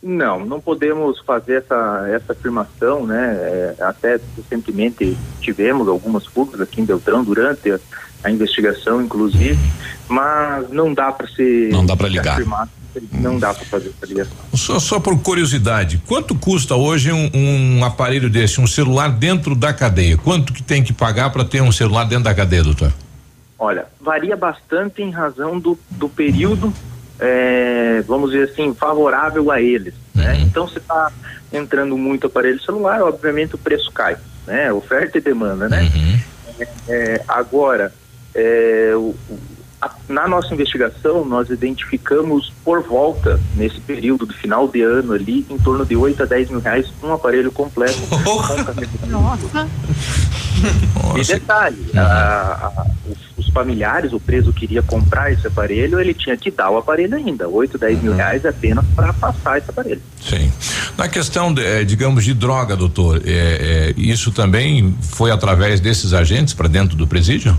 Não, 0.01 0.45
não 0.45 0.61
podemos 0.61 1.19
fazer 1.21 1.57
essa, 1.63 2.05
essa 2.09 2.31
afirmação, 2.33 3.05
né? 3.07 3.35
É, 3.41 3.75
até 3.81 4.19
recentemente 4.37 5.17
tivemos 5.41 5.87
algumas 5.87 6.25
fugas 6.27 6.61
aqui 6.61 6.79
em 6.79 6.85
Beltrão 6.85 7.23
durante 7.23 7.71
a, 7.71 7.79
a 8.25 8.31
investigação, 8.31 9.01
inclusive, 9.01 9.57
mas 10.09 10.69
não 10.71 10.93
dá 10.93 11.11
para 11.11 11.27
se 11.27 11.69
Não 11.71 11.85
dá 11.85 11.95
se 11.95 12.03
ligar. 12.09 12.33
afirmar, 12.33 12.67
não 13.11 13.37
dá 13.37 13.53
para 13.53 13.65
fazer 13.65 13.93
essa 13.95 14.05
ligação. 14.05 14.33
Só, 14.53 14.79
só 14.79 14.99
por 14.99 15.17
curiosidade, 15.21 16.01
quanto 16.07 16.33
custa 16.35 16.75
hoje 16.75 17.11
um, 17.11 17.29
um 17.33 17.85
aparelho 17.85 18.29
desse, 18.29 18.59
um 18.59 18.65
celular 18.67 19.09
dentro 19.09 19.55
da 19.55 19.71
cadeia? 19.73 20.17
Quanto 20.17 20.51
que 20.51 20.63
tem 20.63 20.83
que 20.83 20.91
pagar 20.91 21.29
para 21.29 21.45
ter 21.45 21.61
um 21.61 21.71
celular 21.71 22.05
dentro 22.05 22.23
da 22.23 22.33
cadeia, 22.33 22.63
doutor? 22.63 22.91
Olha, 23.59 23.85
varia 24.01 24.35
bastante 24.35 25.01
em 25.01 25.11
razão 25.11 25.59
do, 25.59 25.77
do 25.91 26.09
período, 26.09 26.73
é, 27.19 28.03
vamos 28.07 28.31
dizer 28.31 28.49
assim, 28.49 28.73
favorável 28.73 29.51
a 29.51 29.61
eles. 29.61 29.93
Né? 30.13 30.39
Então, 30.41 30.67
se 30.67 30.77
está 30.77 31.11
entrando 31.53 31.95
muito 31.97 32.27
aparelho 32.27 32.61
celular, 32.61 33.01
obviamente 33.01 33.55
o 33.55 33.57
preço 33.57 33.91
cai, 33.91 34.17
né? 34.47 34.73
Oferta 34.73 35.17
e 35.17 35.21
demanda, 35.21 35.69
né? 35.69 35.89
É, 36.59 36.67
é, 36.87 37.21
agora, 37.27 37.93
é, 38.35 38.91
o- 38.95 39.15
a- 39.81 39.91
na 40.09 40.27
nossa 40.27 40.53
investigação, 40.53 41.23
nós 41.25 41.49
identificamos 41.49 42.51
por 42.63 42.83
volta, 42.83 43.39
nesse 43.55 43.79
período 43.79 44.25
do 44.25 44.33
final 44.33 44.67
de 44.67 44.81
ano 44.81 45.13
ali, 45.13 45.45
em 45.49 45.57
torno 45.57 45.85
de 45.85 45.95
8 45.95 46.23
a 46.23 46.25
10 46.25 46.49
mil 46.49 46.59
reais 46.59 46.87
um 47.03 47.13
aparelho 47.13 47.51
completo. 47.51 47.99
com 48.23 48.37
carregamento. 48.43 49.07
Nossa. 49.07 49.67
E 51.17 51.23
detalhe, 51.23 51.77
a- 51.95 52.71
a- 52.77 52.85
os, 53.37 53.45
os 53.45 53.53
familiares, 53.53 54.13
o 54.13 54.19
preso 54.19 54.51
queria 54.53 54.81
comprar 54.81 55.31
esse 55.31 55.45
aparelho, 55.45 55.99
ele 55.99 56.13
tinha 56.13 56.35
que 56.37 56.49
dar 56.49 56.69
o 56.71 56.77
aparelho 56.77 57.15
ainda, 57.15 57.47
8, 57.47 57.77
10 57.77 58.01
mil 58.01 58.13
reais 58.15 58.45
apenas 58.45 58.83
para 58.95 59.11
passar 59.13 59.57
esse 59.57 59.69
aparelho. 59.69 60.01
Sim. 60.21 60.51
Na 60.97 61.07
questão, 61.09 61.53
de, 61.53 61.61
eh, 61.61 61.83
digamos, 61.83 62.23
de 62.23 62.33
droga, 62.33 62.75
doutor, 62.75 63.21
eh, 63.25 63.91
eh, 63.91 63.93
isso 63.97 64.31
também 64.31 64.95
foi 65.01 65.29
através 65.31 65.79
desses 65.81 66.13
agentes 66.13 66.53
para 66.53 66.67
dentro 66.69 66.95
do 66.95 67.05
presídio? 67.05 67.57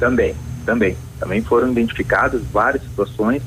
Também, 0.00 0.34
também. 0.66 0.96
Também 1.20 1.42
foram 1.42 1.70
identificadas 1.70 2.42
várias 2.50 2.82
situações 2.82 3.42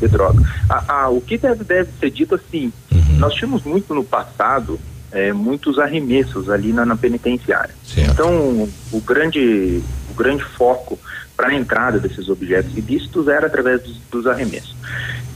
de 0.00 0.08
droga. 0.08 0.42
Ah, 0.68 0.84
ah, 0.88 1.08
o 1.10 1.20
que 1.20 1.38
deve, 1.38 1.62
deve 1.62 1.90
ser 2.00 2.10
dito 2.10 2.34
assim, 2.34 2.72
nós 3.18 3.34
tínhamos 3.34 3.62
muito 3.64 3.94
no 3.94 4.02
passado 4.02 4.78
eh, 5.12 5.32
muitos 5.32 5.78
arremessos 5.78 6.48
ali 6.48 6.72
na, 6.72 6.84
na 6.84 6.96
penitenciária. 6.96 7.74
Então, 7.96 8.68
o 8.92 9.00
grande, 9.00 9.82
o 10.10 10.14
grande 10.14 10.44
foco 10.44 10.98
para 11.36 11.48
a 11.48 11.54
entrada 11.54 11.98
desses 11.98 12.28
objetos 12.28 12.76
ilícitos 12.76 13.28
era 13.28 13.46
através 13.46 13.82
dos, 13.82 13.98
dos 14.10 14.26
arremessos. 14.26 14.74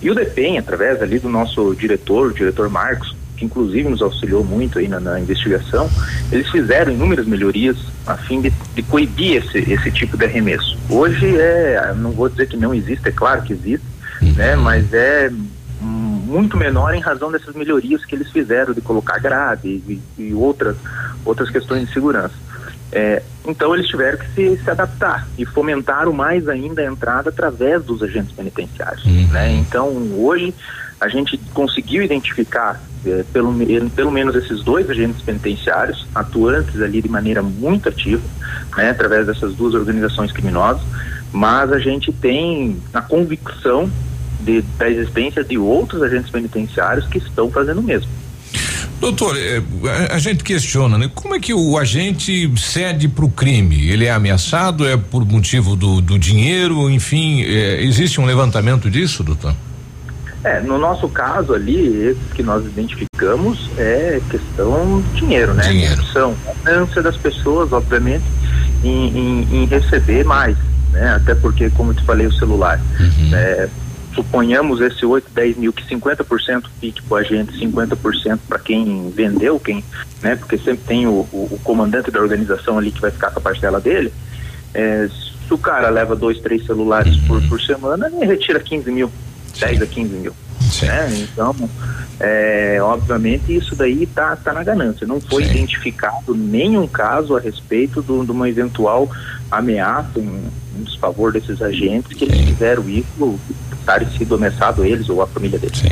E 0.00 0.10
o 0.10 0.14
DEPEN, 0.14 0.58
através 0.58 1.00
ali 1.00 1.18
do 1.18 1.28
nosso 1.28 1.74
diretor, 1.74 2.30
o 2.30 2.34
diretor 2.34 2.68
Marcos, 2.68 3.14
que 3.42 3.46
inclusive 3.46 3.88
nos 3.88 4.00
auxiliou 4.00 4.44
muito 4.44 4.78
aí 4.78 4.86
na, 4.86 5.00
na 5.00 5.18
investigação, 5.18 5.90
eles 6.30 6.48
fizeram 6.48 6.92
inúmeras 6.92 7.26
melhorias 7.26 7.76
a 8.06 8.16
fim 8.16 8.40
de, 8.40 8.50
de 8.74 8.82
coibir 8.84 9.42
esse, 9.42 9.58
esse 9.58 9.90
tipo 9.90 10.16
de 10.16 10.24
arremesso. 10.24 10.78
Hoje 10.88 11.36
é, 11.36 11.92
não 11.96 12.12
vou 12.12 12.28
dizer 12.28 12.46
que 12.46 12.56
não 12.56 12.72
existe, 12.72 13.08
é 13.08 13.12
claro 13.12 13.42
que 13.42 13.52
existe, 13.52 13.86
né? 14.36 14.54
Mas 14.54 14.92
é 14.92 15.30
muito 15.80 16.56
menor 16.56 16.94
em 16.94 17.00
razão 17.00 17.30
dessas 17.30 17.54
melhorias 17.54 18.04
que 18.04 18.14
eles 18.14 18.30
fizeram 18.30 18.72
de 18.72 18.80
colocar 18.80 19.18
grade 19.18 19.68
e, 19.68 20.00
e 20.16 20.32
outras 20.32 20.76
outras 21.24 21.50
questões 21.50 21.86
de 21.86 21.92
segurança. 21.92 22.34
É, 22.90 23.22
então 23.46 23.74
eles 23.74 23.86
tiveram 23.86 24.18
que 24.18 24.26
se, 24.34 24.62
se 24.62 24.70
adaptar 24.70 25.26
e 25.36 25.44
fomentaram 25.44 26.12
mais 26.12 26.48
ainda 26.48 26.82
a 26.82 26.84
entrada 26.84 27.30
através 27.30 27.82
dos 27.82 28.02
agentes 28.02 28.32
penitenciários. 28.32 29.04
Né? 29.04 29.54
Então 29.54 29.88
hoje 30.16 30.54
a 31.00 31.08
gente 31.08 31.36
conseguiu 31.52 32.02
identificar 32.02 32.80
é, 33.06 33.24
pelo, 33.32 33.52
me- 33.52 33.88
pelo 33.90 34.10
menos 34.10 34.34
esses 34.34 34.62
dois 34.62 34.88
agentes 34.88 35.20
penitenciários 35.22 36.06
atuantes 36.14 36.80
ali 36.80 37.02
de 37.02 37.08
maneira 37.08 37.42
muito 37.42 37.88
ativa, 37.88 38.22
né, 38.76 38.90
através 38.90 39.26
dessas 39.26 39.54
duas 39.54 39.74
organizações 39.74 40.32
criminosas, 40.32 40.82
mas 41.32 41.72
a 41.72 41.78
gente 41.78 42.12
tem 42.12 42.76
a 42.92 43.00
convicção 43.00 43.90
de, 44.40 44.62
da 44.78 44.88
existência 44.90 45.42
de 45.44 45.56
outros 45.58 46.02
agentes 46.02 46.30
penitenciários 46.30 47.06
que 47.06 47.18
estão 47.18 47.50
fazendo 47.50 47.80
o 47.80 47.82
mesmo. 47.82 48.08
Doutor, 49.00 49.36
a, 50.10 50.14
a 50.14 50.18
gente 50.20 50.44
questiona, 50.44 50.96
né? 50.96 51.10
Como 51.12 51.34
é 51.34 51.40
que 51.40 51.52
o 51.52 51.76
agente 51.76 52.48
cede 52.56 53.08
para 53.08 53.24
o 53.24 53.30
crime? 53.30 53.88
Ele 53.88 54.04
é 54.04 54.12
ameaçado? 54.12 54.86
É 54.86 54.96
por 54.96 55.24
motivo 55.24 55.74
do, 55.74 56.00
do 56.00 56.16
dinheiro? 56.16 56.88
Enfim, 56.88 57.42
é, 57.42 57.82
existe 57.82 58.20
um 58.20 58.24
levantamento 58.26 58.88
disso, 58.88 59.24
doutor? 59.24 59.56
É, 60.44 60.60
no 60.60 60.76
nosso 60.78 61.08
caso 61.08 61.54
ali, 61.54 62.08
esses 62.08 62.32
que 62.32 62.42
nós 62.42 62.64
identificamos 62.64 63.70
é 63.76 64.20
questão 64.28 65.00
de 65.00 65.20
dinheiro, 65.20 65.54
né? 65.54 65.62
Dinheiro. 65.68 66.02
São 66.12 66.36
a 66.66 66.70
ânsia 66.70 67.00
das 67.02 67.16
pessoas, 67.16 67.72
obviamente, 67.72 68.24
em, 68.82 69.08
em- 69.16 69.62
em 69.62 69.66
receber 69.66 70.24
mais, 70.24 70.56
né? 70.92 71.14
Até 71.14 71.34
porque, 71.34 71.70
como 71.70 71.92
eu 71.92 71.94
te 71.94 72.02
falei, 72.04 72.26
o 72.26 72.32
celular. 72.32 72.80
né? 73.30 73.68
suponhamos 74.14 74.78
esse 74.82 75.06
8, 75.06 75.30
10 75.32 75.56
mil, 75.56 75.72
que 75.72 75.82
50% 75.88 76.64
fique 76.78 77.00
para 77.04 77.18
a 77.20 77.22
gente, 77.22 77.58
50% 77.58 78.40
para 78.46 78.58
quem 78.58 79.10
vendeu, 79.10 79.58
quem, 79.58 79.82
né? 80.20 80.36
Porque 80.36 80.58
sempre 80.58 80.84
tem 80.86 81.06
o, 81.06 81.26
o- 81.32 81.48
o 81.52 81.58
comandante 81.64 82.10
da 82.10 82.20
organização 82.20 82.76
ali 82.76 82.90
que 82.90 83.00
vai 83.00 83.10
ficar 83.10 83.30
com 83.30 83.38
a 83.38 83.42
parcela 83.42 83.80
dele. 83.80 84.12
É, 84.74 85.08
se 85.08 85.54
o 85.54 85.56
cara 85.56 85.88
leva 85.88 86.14
dois, 86.14 86.38
três 86.40 86.66
celulares 86.66 87.16
por, 87.26 87.40
por 87.48 87.58
semana, 87.62 88.08
ele 88.08 88.26
retira 88.26 88.60
15 88.60 88.90
mil, 88.92 89.10
10 89.60 89.82
a 89.82 89.86
15 89.86 90.14
mil. 90.14 90.32
Né? 90.82 91.26
Então, 91.32 91.54
é, 92.18 92.78
obviamente, 92.80 93.54
isso 93.54 93.74
daí 93.76 94.06
tá, 94.06 94.34
tá 94.36 94.52
na 94.52 94.62
ganância. 94.62 95.06
Não 95.06 95.20
foi 95.20 95.42
identificado 95.44 96.34
nenhum 96.34 96.86
caso 96.86 97.36
a 97.36 97.40
respeito 97.40 98.00
do- 98.00 98.24
de 98.24 98.30
uma 98.30 98.48
eventual 98.48 99.10
ameaça 99.50 100.18
em, 100.18 100.22
em 100.78 100.82
desfavor 100.84 101.32
desses 101.32 101.60
agentes 101.60 102.12
que 102.16 102.24
eles 102.24 102.40
fizeram 102.48 102.88
isso, 102.88 103.38
sido 104.16 104.36
ameaçado 104.36 104.84
eles 104.84 105.08
ou 105.08 105.20
a 105.20 105.26
família 105.26 105.58
deles. 105.58 105.82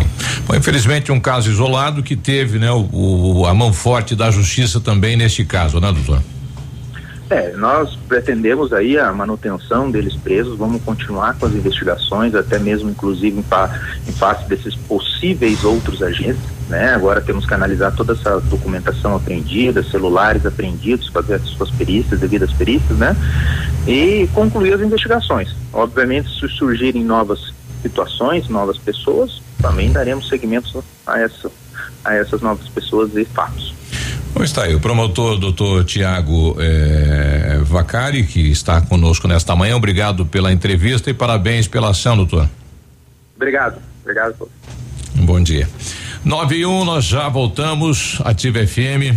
Bom, 0.47 0.55
infelizmente 0.55 1.11
um 1.12 1.20
caso 1.20 1.51
isolado 1.51 2.03
que 2.03 2.16
teve, 2.16 2.59
né, 2.59 2.70
o, 2.70 2.89
o- 3.41 3.47
a 3.47 3.53
mão 3.53 3.73
forte 3.73 4.15
da 4.16 4.31
justiça 4.31 4.81
também 4.81 5.16
neste 5.16 5.45
caso, 5.45 5.81
né, 5.81 5.93
doutor? 5.93 6.23
É, 7.31 7.52
nós 7.52 7.97
pretendemos 8.09 8.73
aí 8.73 8.98
a 8.98 9.12
manutenção 9.12 9.89
deles 9.89 10.16
presos, 10.16 10.59
vamos 10.59 10.82
continuar 10.82 11.39
com 11.39 11.47
as 11.47 11.55
investigações, 11.55 12.35
até 12.35 12.59
mesmo 12.59 12.90
inclusive 12.90 13.39
em, 13.39 13.44
em 14.09 14.12
face 14.12 14.48
desses 14.48 14.74
possíveis 14.74 15.62
outros 15.62 16.02
agentes, 16.02 16.43
né? 16.69 16.93
Agora 16.93 17.20
temos 17.20 17.47
que 17.47 17.55
analisar 17.55 17.93
toda 17.93 18.15
essa 18.15 18.40
documentação 18.40 19.15
apreendida, 19.15 19.81
celulares 19.81 20.44
apreendidos, 20.44 21.07
fazer 21.07 21.35
as 21.35 21.43
suas 21.43 21.70
perícias, 21.70 22.19
devidas 22.19 22.52
perícias, 22.52 22.98
né? 22.98 23.15
E 23.86 24.28
concluir 24.35 24.74
as 24.74 24.81
investigações. 24.81 25.55
Obviamente, 25.73 26.28
se 26.36 26.48
surgirem 26.48 27.05
novas 27.05 27.55
situações, 27.81 28.48
novas 28.48 28.77
pessoas, 28.77 29.40
também 29.62 29.93
daremos 29.93 30.28
seguimento 30.28 30.85
a, 31.07 31.20
essa, 31.20 31.48
a 32.05 32.12
essas 32.12 32.40
novas 32.40 32.69
pessoas 32.69 33.16
e 33.16 33.24
fatos. 33.24 33.80
Bom, 34.32 34.44
está 34.44 34.65
aí 34.65 34.74
o 34.74 34.81
promotor 34.81 35.39
doutor 35.39 35.85
Tiago 35.85 36.57
eh, 36.61 37.59
Vacari, 37.62 38.24
que 38.24 38.51
está 38.51 38.81
conosco 38.81 39.27
nesta 39.27 39.57
manhã. 39.57 39.77
Obrigado 39.77 40.24
pela 40.24 40.52
entrevista 40.52 41.11
e 41.11 41.15
parabéns 41.15 41.66
pela 41.66 41.90
ação, 41.90 42.16
doutor. 42.16 42.48
Obrigado, 43.36 43.81
obrigado. 44.02 44.48
Um 45.19 45.27
bom 45.27 45.43
dia. 45.43 45.69
9 46.24 46.57
e 46.57 46.66
1, 46.66 46.85
nós 46.85 47.05
já 47.05 47.28
voltamos. 47.28 48.20
Ativa 48.24 48.66
FM. 48.66 49.16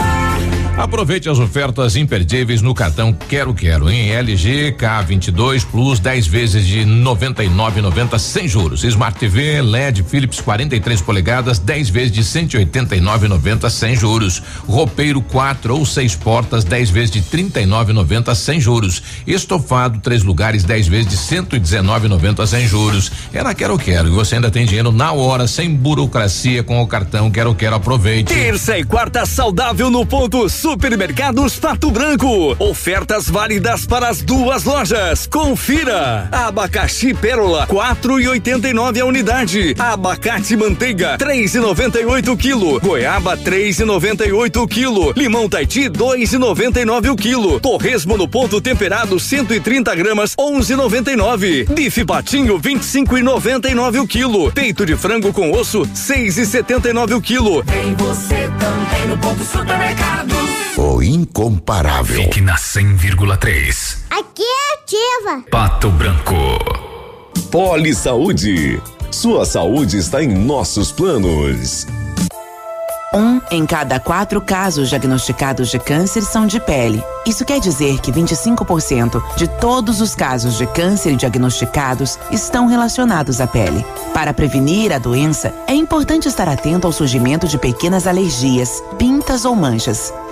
Aproveite 0.77 1.29
as 1.29 1.37
ofertas 1.37 1.95
imperdíveis 1.95 2.61
no 2.61 2.73
cartão 2.73 3.13
Quero 3.13 3.53
Quero 3.53 3.89
em 3.89 4.09
LG 4.09 4.75
K22 4.79 5.65
Plus 5.69 5.99
10 5.99 6.27
vezes 6.27 6.65
de 6.65 6.79
99,90 6.85 8.17
sem 8.17 8.47
juros. 8.47 8.83
Smart 8.83 9.19
TV 9.19 9.61
LED 9.61 10.03
Philips 10.03 10.39
43 10.39 11.01
polegadas 11.01 11.59
10 11.59 11.89
vezes 11.89 12.11
de 12.11 12.23
189,90 12.23 13.69
sem 13.69 13.95
juros. 13.95 14.41
Roupeiro 14.65 15.21
4 15.21 15.77
ou 15.77 15.85
6 15.85 16.15
portas 16.15 16.63
10 16.63 16.89
vezes 16.89 17.11
de 17.11 17.21
39,90 17.21 18.33
sem 18.33 18.59
juros. 18.59 19.03
Estofado 19.27 19.99
três 19.99 20.23
lugares 20.23 20.63
10 20.63 20.87
vezes 20.87 21.07
de 21.07 21.17
119,90 21.17 22.47
sem 22.47 22.67
juros. 22.67 23.11
É 23.33 23.43
na 23.43 23.53
Quero 23.53 23.77
Quero 23.77 24.07
e 24.07 24.11
você 24.11 24.35
ainda 24.35 24.49
tem 24.49 24.65
dinheiro 24.65 24.91
na 24.91 25.11
hora 25.11 25.47
sem 25.47 25.73
burocracia 25.73 26.63
com 26.63 26.81
o 26.81 26.87
cartão 26.87 27.29
Quero 27.29 27.53
Quero. 27.53 27.75
Aproveite. 27.75 28.33
Terça 28.33 28.77
e 28.77 28.83
quarta 28.83 29.25
saudável 29.25 29.89
no 29.89 30.05
ponto 30.05 30.49
Supermercados 30.61 31.57
Pato 31.57 31.89
Branco. 31.89 32.55
Ofertas 32.59 33.27
válidas 33.27 33.83
para 33.87 34.09
as 34.09 34.21
duas 34.21 34.63
lojas. 34.63 35.25
Confira. 35.25 36.29
Abacaxi 36.31 37.15
Pérola 37.15 37.65
4,89 37.65 39.01
a 39.01 39.05
unidade. 39.05 39.75
Abacate 39.79 40.55
manteiga 40.55 41.17
3,98 41.17 42.37
quilo. 42.37 42.79
Goiaba 42.79 43.35
3,98 43.35 44.67
quilo. 44.69 45.11
Limão 45.17 45.49
Taiti 45.49 45.89
2,99 45.89 47.11
o 47.11 47.15
quilo. 47.15 47.59
Torresmo 47.59 48.15
no 48.15 48.27
ponto 48.27 48.61
temperado 48.61 49.19
130 49.19 49.95
gramas 49.95 50.35
11,99. 50.35 51.73
Bife 51.73 52.05
patinho 52.05 52.59
25,99 52.59 53.99
o 53.99 54.07
quilo. 54.07 54.51
Peito 54.51 54.85
de 54.85 54.95
frango 54.95 55.33
com 55.33 55.51
osso 55.51 55.81
6,79 55.87 57.17
o 57.17 57.21
quilo. 57.21 57.63
Tem 57.63 57.95
você 57.95 58.47
também 58.59 59.07
no 59.07 59.17
ponto 59.17 59.43
supermercado. 59.43 60.50
O 60.77 61.03
incomparável. 61.03 62.23
Fique 62.23 62.39
na 62.39 62.55
100,3. 62.55 63.97
Aqui 64.09 64.41
é 64.41 64.73
ativa. 64.75 65.43
Pato 65.51 65.89
Branco. 65.89 66.33
Poli 67.51 67.93
Saúde. 67.93 68.81
Sua 69.11 69.45
saúde 69.45 69.97
está 69.97 70.23
em 70.23 70.29
nossos 70.29 70.91
planos. 70.91 71.85
Um 73.13 73.41
em 73.51 73.65
cada 73.65 73.99
quatro 73.99 74.39
casos 74.39 74.87
diagnosticados 74.87 75.69
de 75.69 75.77
câncer 75.77 76.21
são 76.21 76.47
de 76.47 76.61
pele. 76.61 77.03
Isso 77.25 77.43
quer 77.43 77.59
dizer 77.59 77.99
que 77.99 78.09
25% 78.09 79.21
de 79.35 79.49
todos 79.59 79.99
os 79.99 80.15
casos 80.15 80.57
de 80.57 80.65
câncer 80.67 81.17
diagnosticados 81.17 82.17
estão 82.31 82.67
relacionados 82.67 83.41
à 83.41 83.47
pele. 83.47 83.85
Para 84.13 84.33
prevenir 84.33 84.93
a 84.93 84.97
doença, 84.97 85.53
é 85.67 85.73
importante 85.73 86.29
estar 86.29 86.47
atento 86.47 86.87
ao 86.87 86.93
surgimento 86.93 87.45
de 87.49 87.57
pequenas 87.57 88.07
alergias, 88.07 88.81
pintas 88.97 89.43
ou 89.43 89.53
manchas. 89.53 90.13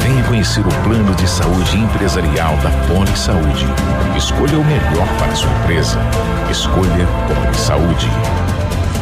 Venha 0.00 0.22
conhecer 0.24 0.66
o 0.66 0.82
plano 0.82 1.14
de 1.14 1.28
saúde 1.28 1.76
empresarial 1.76 2.56
da 2.58 2.70
Poli 2.86 3.16
Saúde. 3.16 3.66
Escolha 4.16 4.58
o 4.58 4.64
melhor 4.64 5.08
para 5.18 5.32
a 5.32 5.36
sua 5.36 5.50
empresa. 5.50 5.98
Escolha 6.50 7.06
Poli 7.26 7.58
Saúde. 7.58 8.57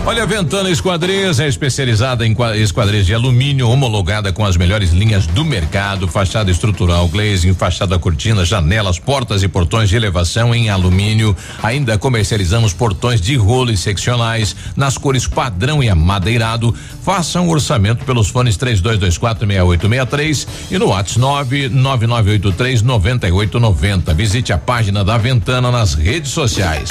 Olha, 0.08 0.22
a 0.22 0.26
Ventana 0.26 0.70
Esquadrias 0.70 1.40
é 1.40 1.48
especializada 1.48 2.24
em 2.24 2.32
qua- 2.32 2.56
esquadrias 2.56 3.04
de 3.06 3.12
alumínio, 3.12 3.68
homologada 3.68 4.32
com 4.32 4.44
as 4.44 4.56
melhores 4.56 4.90
linhas 4.92 5.26
do 5.26 5.44
mercado, 5.44 6.06
fachada 6.06 6.48
estrutural, 6.48 7.08
glazing, 7.08 7.52
fachada 7.54 7.98
cortina, 7.98 8.44
janelas, 8.44 9.00
portas 9.00 9.42
e 9.42 9.48
portões 9.48 9.88
de 9.88 9.96
elevação 9.96 10.54
em 10.54 10.70
alumínio. 10.70 11.36
Ainda 11.60 11.98
comercializamos 11.98 12.72
portões 12.72 13.20
de 13.20 13.34
rolo 13.34 13.72
e 13.72 13.76
seccionais 13.76 14.54
nas 14.76 14.96
cores 14.96 15.26
padrão 15.26 15.82
e 15.82 15.88
amadeirado. 15.90 16.72
Faça 17.02 17.40
um 17.40 17.48
orçamento 17.50 18.04
pelos 18.04 18.28
fones 18.28 18.56
32246863 18.58 20.46
e 20.70 20.78
no 20.78 20.86
WhatsApp 20.90 21.68
99983 21.68 22.80
9890. 22.82 24.14
Visite 24.14 24.52
a 24.52 24.58
página 24.58 25.02
da 25.04 25.18
Ventana 25.18 25.72
nas 25.72 25.94
redes 25.94 26.30
sociais. 26.30 26.90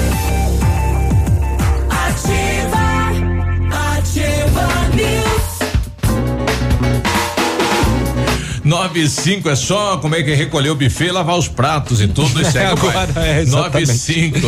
9 8.71 9.01
e 9.01 9.09
5 9.09 9.49
é 9.49 9.55
só 9.55 9.97
como 9.97 10.15
é 10.15 10.23
que 10.23 10.33
recolher 10.33 10.69
o 10.69 10.75
buffet, 10.75 11.11
lavar 11.11 11.37
os 11.37 11.49
pratos 11.49 11.99
e 11.99 12.07
tudo 12.07 12.41
e 12.41 12.45
segue 12.49 12.71
Agora, 12.71 13.09
é, 13.17 13.43
9 13.43 13.81
e. 13.81 13.85
5. 13.85 14.39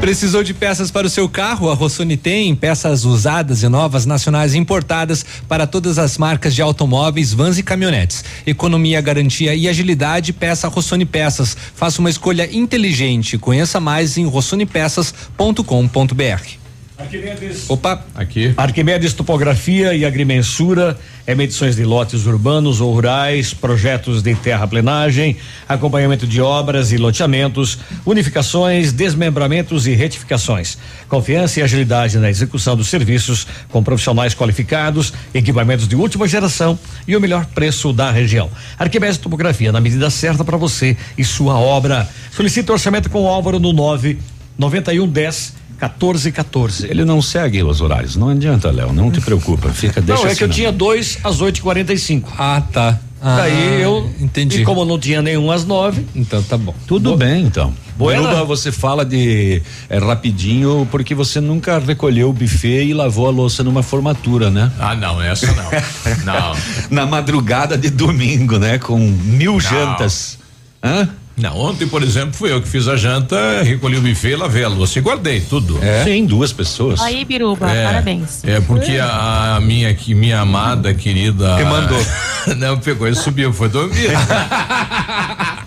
Precisou 0.00 0.44
de 0.44 0.54
peças 0.54 0.88
para 0.88 1.08
o 1.08 1.10
seu 1.10 1.28
carro? 1.28 1.68
A 1.68 1.74
Rossoni 1.74 2.16
tem 2.16 2.54
peças 2.54 3.04
usadas 3.04 3.64
e 3.64 3.68
novas, 3.68 4.06
nacionais 4.06 4.54
importadas 4.54 5.26
para 5.48 5.66
todas 5.66 5.98
as 5.98 6.16
marcas 6.16 6.54
de 6.54 6.62
automóveis, 6.62 7.32
vans 7.32 7.58
e 7.58 7.62
caminhonetes. 7.64 8.24
Economia, 8.46 9.00
garantia 9.00 9.52
e 9.52 9.68
agilidade, 9.68 10.32
peça 10.32 10.68
Rossoni 10.68 11.04
Peças. 11.04 11.56
Faça 11.74 11.98
uma 11.98 12.08
escolha 12.08 12.48
inteligente. 12.56 13.36
Conheça 13.36 13.80
mais 13.80 14.16
em 14.16 14.26
rossonepeças.com.br. 14.26 16.61
Arquimedes. 16.98 17.70
Opa, 17.70 18.04
aqui. 18.14 18.52
Arquimedes 18.56 19.14
Topografia 19.14 19.94
e 19.94 20.04
Agrimensura, 20.04 20.98
é 21.26 21.34
medições 21.34 21.74
de 21.74 21.84
lotes 21.84 22.26
urbanos 22.26 22.80
ou 22.80 22.92
rurais, 22.92 23.54
projetos 23.54 24.22
de 24.22 24.34
terraplenagem, 24.34 25.36
acompanhamento 25.68 26.26
de 26.26 26.40
obras 26.40 26.92
e 26.92 26.98
loteamentos, 26.98 27.78
unificações, 28.04 28.92
desmembramentos 28.92 29.86
e 29.86 29.94
retificações. 29.94 30.76
Confiança 31.08 31.60
e 31.60 31.62
agilidade 31.62 32.18
na 32.18 32.28
execução 32.28 32.76
dos 32.76 32.88
serviços 32.88 33.46
com 33.70 33.82
profissionais 33.82 34.34
qualificados, 34.34 35.12
equipamentos 35.32 35.88
de 35.88 35.96
última 35.96 36.28
geração 36.28 36.78
e 37.08 37.16
o 37.16 37.20
melhor 37.20 37.46
preço 37.46 37.92
da 37.92 38.10
região. 38.10 38.50
Arquimedes 38.78 39.16
Topografia, 39.16 39.72
na 39.72 39.80
medida 39.80 40.10
certa 40.10 40.44
para 40.44 40.58
você 40.58 40.96
e 41.16 41.24
sua 41.24 41.58
obra. 41.58 42.06
Solicite 42.32 42.70
orçamento 42.70 43.08
com 43.08 43.22
o 43.22 43.28
Álvaro 43.28 43.58
no 43.58 43.72
9 43.72 44.18
9110 44.58 45.61
1414. 45.88 46.86
Ele 46.88 47.04
não 47.04 47.20
segue 47.20 47.62
os 47.62 47.80
horários, 47.80 48.16
não 48.16 48.28
adianta, 48.28 48.70
Léo, 48.70 48.92
não 48.92 49.10
te 49.10 49.20
preocupa, 49.20 49.68
fica, 49.70 50.00
deixa 50.00 50.22
Não, 50.22 50.28
é 50.28 50.32
assim 50.32 50.38
que 50.38 50.44
eu 50.44 50.48
não. 50.48 50.54
tinha 50.54 50.72
dois 50.72 51.18
às 51.24 51.40
8h45. 51.40 52.24
Ah, 52.38 52.62
tá. 52.72 52.98
Daí 53.22 53.80
eu. 53.80 54.10
entendi. 54.20 54.62
E 54.62 54.64
como 54.64 54.84
não 54.84 54.98
tinha 54.98 55.22
nenhum 55.22 55.50
às 55.52 55.64
nove. 55.64 56.04
Então 56.14 56.42
tá 56.42 56.58
bom. 56.58 56.74
Tudo 56.88 57.16
bem, 57.16 57.44
então. 57.44 57.72
Buena. 57.96 58.28
Biruba, 58.28 58.44
você 58.44 58.72
fala 58.72 59.04
de 59.04 59.62
é, 59.88 59.98
rapidinho 59.98 60.88
porque 60.90 61.14
você 61.14 61.40
nunca 61.40 61.78
recolheu 61.78 62.30
o 62.30 62.32
buffet 62.32 62.84
e 62.84 62.92
lavou 62.92 63.28
a 63.28 63.30
louça 63.30 63.62
numa 63.62 63.82
formatura, 63.82 64.50
né? 64.50 64.72
Ah, 64.78 64.96
não, 64.96 65.22
essa 65.22 65.46
não. 65.46 65.70
não. 66.24 66.56
Na 66.90 67.06
madrugada 67.06 67.78
de 67.78 67.90
domingo, 67.90 68.58
né? 68.58 68.78
Com 68.78 68.98
mil 68.98 69.60
jantas. 69.60 70.36
Hã? 70.82 71.08
Não, 71.42 71.58
ontem, 71.58 71.88
por 71.88 72.04
exemplo, 72.04 72.32
fui 72.34 72.52
eu 72.52 72.62
que 72.62 72.68
fiz 72.68 72.86
a 72.86 72.94
janta, 72.94 73.64
recolhi 73.64 73.96
o 73.96 74.00
buffet 74.00 74.30
e 74.30 74.36
lavei 74.36 74.62
a 74.62 74.68
louça 74.68 75.00
e 75.00 75.02
guardei 75.02 75.40
tudo. 75.40 75.82
É? 75.82 76.04
Sim, 76.04 76.24
duas 76.24 76.52
pessoas. 76.52 77.00
Aí, 77.00 77.24
Biruba, 77.24 77.68
É, 77.68 77.84
parabéns. 77.84 78.44
É 78.44 78.60
porque 78.60 78.92
a, 78.92 79.56
a 79.56 79.60
minha 79.60 79.92
que 79.92 80.14
minha 80.14 80.38
amada 80.38 80.94
querida 80.94 81.56
Que 81.56 81.64
mandou. 81.64 82.00
não 82.56 82.78
pegou 82.78 83.08
e 83.08 83.14
subiu, 83.16 83.52
foi 83.52 83.68
dormir. 83.68 84.10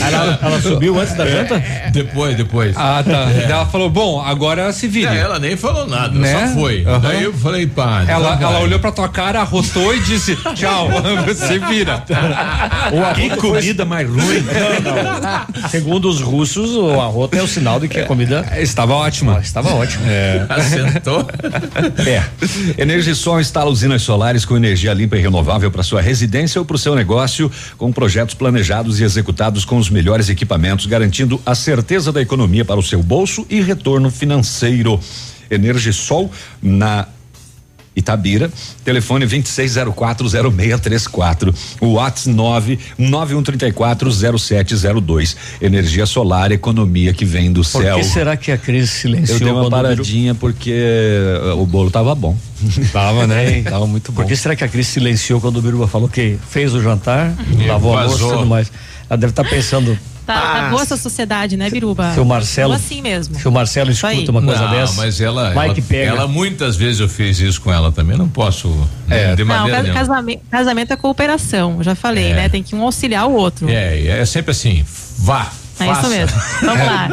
Ela, 0.00 0.38
ela 0.42 0.60
subiu 0.62 0.98
antes 1.00 1.14
da 1.14 1.26
janta? 1.26 1.62
Depois, 1.92 2.36
depois. 2.36 2.74
Ah, 2.76 3.02
tá. 3.04 3.30
É. 3.30 3.50
Ela 3.50 3.66
falou: 3.66 3.88
bom, 3.90 4.20
agora 4.20 4.72
se 4.72 4.86
vire. 4.88 5.06
É, 5.14 5.18
ela 5.20 5.38
nem 5.38 5.56
falou 5.56 5.86
nada, 5.86 6.18
Né? 6.18 6.48
só 6.48 6.54
foi. 6.54 6.84
Aham. 6.84 7.00
Daí 7.00 7.22
eu 7.24 7.32
falei, 7.32 7.66
pá. 7.66 8.00
então 8.02 8.14
Ela, 8.16 8.38
ela 8.40 8.60
olhou 8.60 8.78
pra 8.78 8.92
tua 8.92 9.08
cara, 9.08 9.40
arrotou 9.40 9.94
e 9.94 10.00
disse: 10.00 10.36
tchau, 10.54 10.88
você 11.26 11.58
vira. 11.58 12.02
Que 13.14 13.30
comida 13.36 13.84
mais 13.84 14.08
ruim. 14.08 14.44
Segundo 15.70 16.08
os 16.08 16.20
russos, 16.20 16.74
o 16.74 17.00
arroto 17.00 17.36
é 17.36 17.42
o 17.42 17.46
sinal 17.48 17.80
de 17.80 17.88
que 17.88 18.00
a 18.00 18.04
comida 18.06 18.44
estava 18.58 18.94
ótima. 18.94 19.40
estava 19.40 19.72
ótima. 19.74 20.06
É. 20.06 20.46
Assentou. 20.48 21.26
É. 22.06 22.22
Energisol 22.80 23.40
instala 23.40 23.70
usinas 23.70 24.02
solares 24.02 24.44
com 24.44 24.56
energia 24.56 24.92
limpa 24.92 25.16
e 25.16 25.20
renovável 25.20 25.70
para 25.70 25.82
sua 25.82 26.00
residência 26.00 26.60
ou 26.60 26.64
para 26.64 26.76
o 26.76 26.78
seu 26.78 26.94
negócio, 26.94 27.50
com 27.76 27.92
projetos 27.92 28.34
planejados 28.34 29.00
e 29.00 29.04
executados 29.04 29.45
com 29.64 29.78
os 29.78 29.88
melhores 29.90 30.28
equipamentos, 30.28 30.86
garantindo 30.86 31.40
a 31.46 31.54
certeza 31.54 32.12
da 32.12 32.20
economia 32.20 32.64
para 32.64 32.78
o 32.78 32.82
seu 32.82 33.02
bolso 33.02 33.46
e 33.48 33.60
retorno 33.60 34.10
financeiro. 34.10 34.98
Energisol 35.50 36.30
na 36.60 37.06
Itabira, 37.96 38.50
telefone 38.84 39.26
26040634, 39.26 41.54
o 41.80 41.92
WhatsApp 41.94 42.78
991340702. 43.00 45.34
Energia 45.62 46.04
solar, 46.04 46.52
economia 46.52 47.14
que 47.14 47.24
vem 47.24 47.50
do 47.50 47.62
Por 47.62 47.82
céu. 47.82 47.96
que 47.96 48.04
será 48.04 48.36
que 48.36 48.52
a 48.52 48.58
Cris 48.58 48.90
silenciou? 48.90 49.38
Eu 49.38 49.44
dei 49.44 49.52
uma 49.52 49.70
paradinha 49.70 50.34
porque 50.34 50.72
eh, 50.74 51.54
o 51.56 51.64
bolo 51.64 51.90
tava 51.90 52.14
bom. 52.14 52.36
Tava, 52.92 53.26
né? 53.26 53.62
Tava 53.64 53.86
muito 53.86 54.12
bom. 54.12 54.20
Por 54.22 54.28
que 54.28 54.36
será 54.36 54.54
que 54.54 54.64
a 54.64 54.68
Cris 54.68 54.88
silenciou 54.88 55.40
quando 55.40 55.56
o 55.56 55.62
Biruba 55.62 55.86
falou 55.86 56.08
que 56.08 56.36
fez 56.50 56.74
o 56.74 56.82
jantar, 56.82 57.34
E 57.58 57.66
lavou 57.66 57.96
a 57.96 58.04
louça 58.04 58.24
e 58.24 58.28
tudo 58.28 58.46
mais? 58.46 58.70
Ela 59.08 59.16
deve 59.16 59.30
estar 59.30 59.44
pensando, 59.44 59.98
Tá, 60.26 60.40
tá 60.40 60.70
boa 60.70 60.82
essa 60.82 60.96
sociedade, 60.96 61.56
né, 61.56 61.70
Biruba? 61.70 62.12
se 62.12 62.18
o 62.18 62.24
Marcelo. 62.24 62.70
Tô 62.72 62.76
assim 62.76 63.00
mesmo. 63.00 63.36
Se 63.38 63.46
o 63.46 63.52
Marcelo 63.52 63.92
escuta 63.92 64.28
uma 64.32 64.42
coisa 64.42 64.62
não, 64.64 64.70
dessa. 64.72 64.94
mas 64.94 65.20
ela, 65.20 65.52
vai 65.54 65.66
ela, 65.66 65.74
que 65.74 65.80
pega. 65.82 66.10
ela 66.10 66.26
muitas 66.26 66.74
vezes 66.74 66.98
eu 67.00 67.08
fiz 67.08 67.38
isso 67.38 67.60
com 67.60 67.72
ela 67.72 67.92
também, 67.92 68.18
não 68.18 68.28
posso 68.28 68.68
É. 69.08 69.36
de 69.36 69.44
Não, 69.44 69.54
maneira 69.56 69.82
nenhuma. 69.84 70.00
casamento, 70.00 70.42
casamento 70.50 70.92
é 70.92 70.96
cooperação, 70.96 71.80
já 71.80 71.94
falei, 71.94 72.32
É. 72.32 72.34
né? 72.34 72.48
Tem 72.48 72.60
que 72.60 72.74
um 72.74 72.82
auxiliar 72.82 73.28
o 73.28 73.34
outro. 73.34 73.68
É, 73.70 74.04
é 74.20 74.26
sempre 74.26 74.50
assim, 74.50 74.84
vá, 75.16 75.48
É 75.78 75.86
faça. 75.86 76.00
isso 76.00 76.10
mesmo. 76.10 76.40
Vamos 76.62 76.86
lá. 76.86 77.08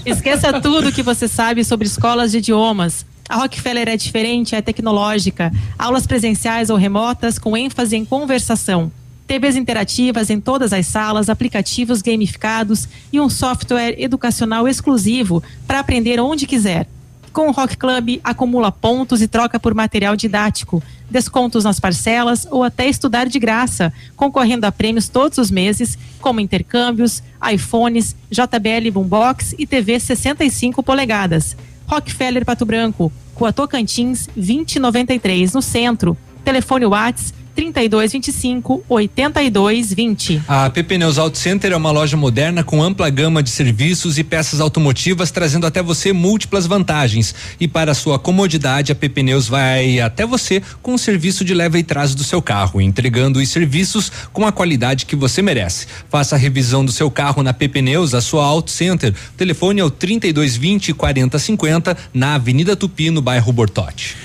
Es- 0.06 0.16
Esqueça 0.16 0.60
tudo 0.62 0.90
que 0.90 1.02
você 1.02 1.28
sabe 1.28 1.62
sobre 1.62 1.86
escolas 1.86 2.30
de 2.32 2.38
idiomas. 2.38 3.04
A 3.28 3.36
Rockefeller 3.36 3.86
é 3.86 3.96
diferente, 3.98 4.54
é 4.54 4.62
tecnológica. 4.62 5.52
Aulas 5.78 6.06
presenciais 6.06 6.70
ou 6.70 6.76
remotas 6.78 7.38
com 7.38 7.54
ênfase 7.54 7.96
em 7.96 8.04
conversação. 8.04 8.90
TVs 9.30 9.54
interativas 9.54 10.28
em 10.28 10.40
todas 10.40 10.72
as 10.72 10.88
salas, 10.88 11.28
aplicativos 11.28 12.02
gamificados 12.02 12.88
e 13.12 13.20
um 13.20 13.28
software 13.28 13.94
educacional 13.96 14.66
exclusivo 14.66 15.40
para 15.68 15.78
aprender 15.78 16.18
onde 16.18 16.48
quiser. 16.48 16.88
Com 17.32 17.46
o 17.46 17.52
Rock 17.52 17.76
Club, 17.76 18.18
acumula 18.24 18.72
pontos 18.72 19.22
e 19.22 19.28
troca 19.28 19.60
por 19.60 19.72
material 19.72 20.16
didático, 20.16 20.82
descontos 21.08 21.62
nas 21.62 21.78
parcelas 21.78 22.44
ou 22.50 22.64
até 22.64 22.88
estudar 22.88 23.28
de 23.28 23.38
graça, 23.38 23.92
concorrendo 24.16 24.66
a 24.66 24.72
prêmios 24.72 25.08
todos 25.08 25.38
os 25.38 25.48
meses, 25.48 25.96
como 26.20 26.40
intercâmbios, 26.40 27.22
iPhones, 27.52 28.16
JBL 28.32 28.90
Boombox 28.92 29.54
e 29.56 29.64
TV 29.64 30.00
65 30.00 30.82
polegadas. 30.82 31.56
Rockefeller 31.86 32.44
Pato 32.44 32.66
Branco, 32.66 33.12
Rua 33.36 33.52
Tocantins, 33.52 34.28
2093, 34.34 35.52
no 35.52 35.62
centro. 35.62 36.18
Telefone 36.44 36.86
Whats 36.86 37.32
3225 37.54 38.84
8220. 38.88 40.42
A 40.48 40.70
PP 40.70 40.98
Neus 40.98 41.18
Auto 41.18 41.38
Center 41.38 41.72
é 41.72 41.76
uma 41.76 41.90
loja 41.90 42.16
moderna 42.16 42.62
com 42.62 42.82
ampla 42.82 43.10
gama 43.10 43.42
de 43.42 43.50
serviços 43.50 44.18
e 44.18 44.24
peças 44.24 44.60
automotivas, 44.60 45.30
trazendo 45.30 45.66
até 45.66 45.82
você 45.82 46.12
múltiplas 46.12 46.66
vantagens. 46.66 47.34
E 47.58 47.66
para 47.66 47.94
sua 47.94 48.18
comodidade, 48.18 48.92
a 48.92 48.94
PP 48.94 49.22
Neus 49.22 49.48
vai 49.48 50.00
até 50.00 50.24
você 50.26 50.62
com 50.82 50.94
o 50.94 50.98
serviço 50.98 51.44
de 51.44 51.54
leva 51.54 51.78
e 51.78 51.82
trás 51.82 52.14
do 52.14 52.24
seu 52.24 52.40
carro, 52.40 52.80
entregando 52.80 53.38
os 53.38 53.48
serviços 53.48 54.10
com 54.32 54.46
a 54.46 54.52
qualidade 54.52 55.06
que 55.06 55.16
você 55.16 55.42
merece. 55.42 55.86
Faça 56.08 56.36
a 56.36 56.38
revisão 56.38 56.84
do 56.84 56.92
seu 56.92 57.10
carro 57.10 57.42
na 57.42 57.52
PP 57.52 57.82
Neus, 57.82 58.14
a 58.14 58.20
sua 58.20 58.44
Auto 58.44 58.70
Center. 58.70 59.12
O 59.12 59.36
telefone 59.36 59.80
é 59.80 59.84
o 59.84 59.90
3220 59.90 60.92
4050 60.94 61.96
na 62.12 62.34
Avenida 62.34 62.76
Tupi, 62.76 63.10
no 63.10 63.20
bairro 63.20 63.52
Bortote. 63.52 64.16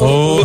Oh, 0.00 0.44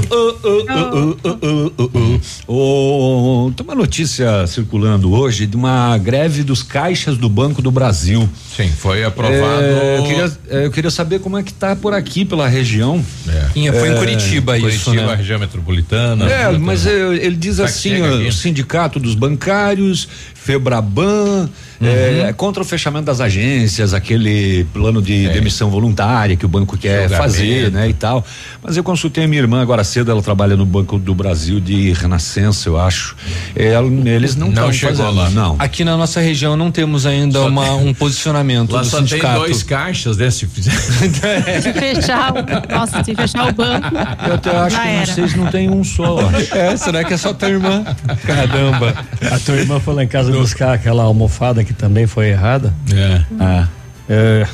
tem 3.55 3.65
uma 3.65 3.75
notícia 3.75 4.45
circulando 4.47 5.11
hoje 5.11 5.45
de 5.45 5.55
uma 5.55 5.97
greve 5.97 6.43
dos 6.43 6.63
caixas 6.63 7.17
do 7.17 7.27
Banco 7.29 7.61
do 7.61 7.71
Brasil. 7.71 8.29
Sim, 8.55 8.69
foi 8.69 9.03
aprovado. 9.03 9.61
É, 9.61 9.97
eu, 9.97 10.03
queria, 10.03 10.37
é, 10.49 10.65
eu 10.65 10.71
queria 10.71 10.91
saber 10.91 11.19
como 11.19 11.37
é 11.37 11.43
que 11.43 11.53
tá 11.53 11.75
por 11.75 11.93
aqui, 11.93 12.25
pela 12.25 12.47
região. 12.47 13.03
É. 13.27 13.71
Foi 13.71 13.89
em 13.89 13.95
Curitiba, 13.95 14.57
isso, 14.57 14.85
Curitiba, 14.85 15.11
né? 15.11 15.15
região 15.15 15.39
metropolitana. 15.39 16.29
É, 16.29 16.51
mas 16.57 16.85
é, 16.85 17.15
ele 17.15 17.35
diz 17.35 17.57
Tá 17.57 17.65
assim, 17.65 18.01
o 18.01 18.31
sindicato 18.31 18.99
dos 18.99 19.15
bancários, 19.15 20.07
Febraban, 20.51 21.49
é, 21.81 22.33
contra 22.37 22.63
o 22.63 22.65
fechamento 22.65 23.05
das 23.05 23.19
agências, 23.19 23.93
aquele 23.93 24.63
plano 24.73 25.01
de 25.01 25.27
demissão 25.29 25.69
voluntária 25.69 26.37
que 26.37 26.45
o 26.45 26.49
banco 26.49 26.77
quer 26.77 27.09
fazer, 27.09 27.69
né, 27.69 27.89
e 27.89 27.93
tal. 27.93 28.25
Mas 28.63 28.77
eu 28.77 28.83
consultei 28.83 29.25
a 29.25 29.27
minha 29.27 29.41
irmã 29.41 29.61
agora 29.61 29.83
cedo, 29.83 30.09
ela 30.09 30.21
trabalha 30.21 30.55
no 30.55 30.65
Banco 30.65 30.97
do 30.97 31.13
Brasil 31.13 31.59
de 31.59 31.91
Renascença, 31.91 32.69
eu 32.69 32.79
acho. 32.79 33.15
É, 33.55 33.67
ela- 33.73 33.87
eles 34.09 34.35
não 34.37 34.47
Não 34.47 34.53
estão 34.53 34.73
chegou 34.73 34.95
fazendo, 35.05 35.15
lá. 35.17 35.29
não. 35.31 35.55
Aqui 35.59 35.83
na 35.83 35.97
nossa 35.97 36.21
região 36.21 36.55
não 36.55 36.71
temos 36.71 37.05
ainda 37.05 37.41
uma, 37.41 37.63
tem- 37.65 37.87
um 37.89 37.93
posicionamento 37.93 38.71
Lá 38.73 38.81
do 38.81 38.87
só 38.87 38.97
sindicato. 38.99 39.33
tem 39.33 39.43
dois 39.43 39.63
caixas, 39.63 40.15
né? 40.17 40.31
Se 40.31 40.47
fizer. 40.47 40.71
Se 41.61 41.73
fechar, 41.73 42.31
o, 42.33 42.73
nossa, 42.73 43.03
se 43.03 43.13
fechar 43.13 43.49
o 43.49 43.53
banco, 43.53 43.87
Eu 44.27 44.33
até 44.35 44.49
acho 44.57 44.75
já 44.75 44.81
que 44.81 44.87
era. 44.89 45.05
vocês 45.05 45.35
não 45.35 45.47
tem 45.47 45.69
um 45.69 45.83
só. 45.83 46.21
eu 46.21 46.29
acho. 46.29 46.55
É, 46.55 46.77
será 46.77 47.03
que 47.03 47.13
é 47.13 47.17
só 47.17 47.33
tua 47.33 47.49
irmã? 47.49 47.83
Caramba. 48.25 48.93
A 49.31 49.39
tua 49.39 49.55
irmã 49.55 49.79
foi 49.79 49.93
lá 49.95 50.03
em 50.03 50.07
casa 50.07 50.31
buscar 50.41 50.73
aquela 50.73 51.03
almofada 51.03 51.63
que 51.63 51.73
também 51.73 52.07
foi 52.07 52.29
errada. 52.29 52.73
É. 52.93 53.21
Ah, 53.39 53.67
É, 54.09 54.47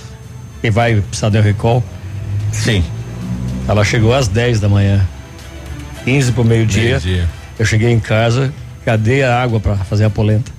e 0.64 0.70
vai 0.70 0.96
precisar 1.02 1.30
de 1.30 1.38
um 1.38 1.42
recall. 1.42 1.84
sim. 2.52 2.84
Ela 3.68 3.84
chegou 3.86 4.14
às 4.14 4.28
10 4.28 4.60
da 4.60 4.68
manhã. 4.68 5.00
15 6.04 6.32
pro 6.34 6.44
meio-dia. 6.44 6.84
Meio-dia. 7.00 7.30
eu 7.58 7.66
cheguei 7.66 7.92
em 7.92 8.00
casa, 8.00 8.54
cadê 8.84 9.24
a 9.24 9.42
água 9.42 9.58
pra 9.60 9.76
fazer 9.78 10.04
a 10.04 10.10
polenta? 10.10 10.52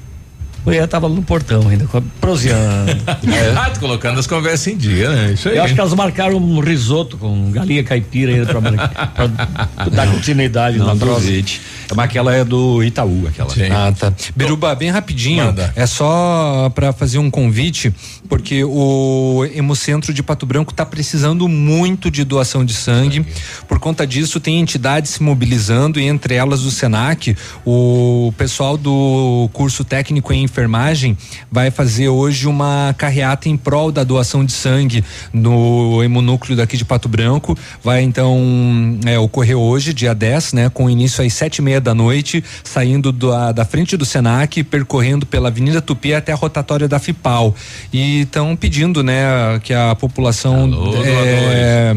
Mulher 0.64 0.88
tava 0.88 1.06
no 1.10 1.22
portão 1.22 1.68
ainda, 1.68 1.86
proseando. 2.18 2.96
Ah, 3.54 3.68
tô 3.74 3.80
colocando 3.80 4.18
as 4.18 4.26
conversas 4.26 4.68
em 4.68 4.76
dia, 4.78 5.10
né? 5.10 5.32
Isso 5.34 5.50
aí. 5.50 5.58
Eu 5.58 5.64
acho 5.64 5.74
que 5.74 5.80
elas 5.80 5.92
marcaram 5.92 6.38
um 6.38 6.60
risoto 6.60 7.18
com 7.18 7.50
galinha 7.50 7.84
caipira 7.84 8.32
ainda 8.32 8.46
pra, 8.46 8.62
pra 8.62 9.26
dar 9.90 10.06
continuidade 10.10 10.78
Não 10.78 10.86
na 10.86 10.96
prova. 10.96 11.20
Duvide. 11.84 11.96
Mas 11.96 12.04
aquela 12.06 12.34
é 12.34 12.44
do 12.44 12.82
Itaú, 12.82 13.26
aquela. 13.28 13.50
Sim. 13.50 13.70
Ah, 13.70 13.92
tá. 13.92 14.12
Biruba, 14.34 14.74
bem 14.74 14.90
rapidinho. 14.90 15.44
Manda. 15.44 15.72
É 15.76 15.86
só 15.86 16.70
para 16.74 16.92
fazer 16.92 17.18
um 17.18 17.30
convite, 17.30 17.92
porque 18.28 18.64
o 18.64 19.46
Hemocentro 19.54 20.12
de 20.12 20.22
Pato 20.22 20.46
Branco 20.46 20.72
está 20.72 20.84
precisando 20.84 21.48
muito 21.48 22.10
de 22.10 22.24
doação 22.24 22.64
de 22.64 22.74
sangue. 22.74 23.24
Por 23.68 23.78
conta 23.78 24.06
disso, 24.06 24.40
tem 24.40 24.60
entidades 24.60 25.12
se 25.12 25.22
mobilizando, 25.22 26.00
e 26.00 26.04
entre 26.04 26.34
elas 26.34 26.64
o 26.64 26.70
SENAC, 26.70 27.36
o 27.64 28.32
pessoal 28.36 28.76
do 28.76 29.48
curso 29.52 29.84
técnico 29.84 30.32
em 30.32 30.42
enfermagem 30.42 31.16
vai 31.50 31.70
fazer 31.70 32.08
hoje 32.08 32.46
uma 32.46 32.94
carreata 32.96 33.48
em 33.48 33.56
prol 33.56 33.92
da 33.92 34.04
doação 34.04 34.44
de 34.44 34.52
sangue 34.52 35.04
no 35.32 36.02
hemonúcleo 36.02 36.56
daqui 36.56 36.76
de 36.76 36.84
Pato 36.84 37.08
Branco. 37.08 37.56
Vai 37.82 38.02
então 38.02 38.98
é, 39.04 39.18
ocorrer 39.18 39.56
hoje, 39.56 39.92
dia 39.92 40.14
10, 40.14 40.52
né, 40.52 40.68
com 40.68 40.88
início 40.88 41.24
às 41.24 41.32
sete 41.32 41.58
e 41.58 41.62
meia 41.62 41.73
da 41.80 41.94
noite, 41.94 42.42
saindo 42.62 43.12
da, 43.12 43.52
da 43.52 43.64
frente 43.64 43.96
do 43.96 44.04
Senac, 44.04 44.62
percorrendo 44.64 45.26
pela 45.26 45.48
Avenida 45.48 45.80
Tupi 45.80 46.14
até 46.14 46.32
a 46.32 46.36
rotatória 46.36 46.88
da 46.88 46.98
FIPAL. 46.98 47.54
E 47.92 48.22
estão 48.22 48.54
pedindo, 48.56 49.02
né, 49.02 49.60
que 49.62 49.72
a 49.72 49.94
população 49.94 50.64
Alô, 50.64 50.94
é, 51.04 51.96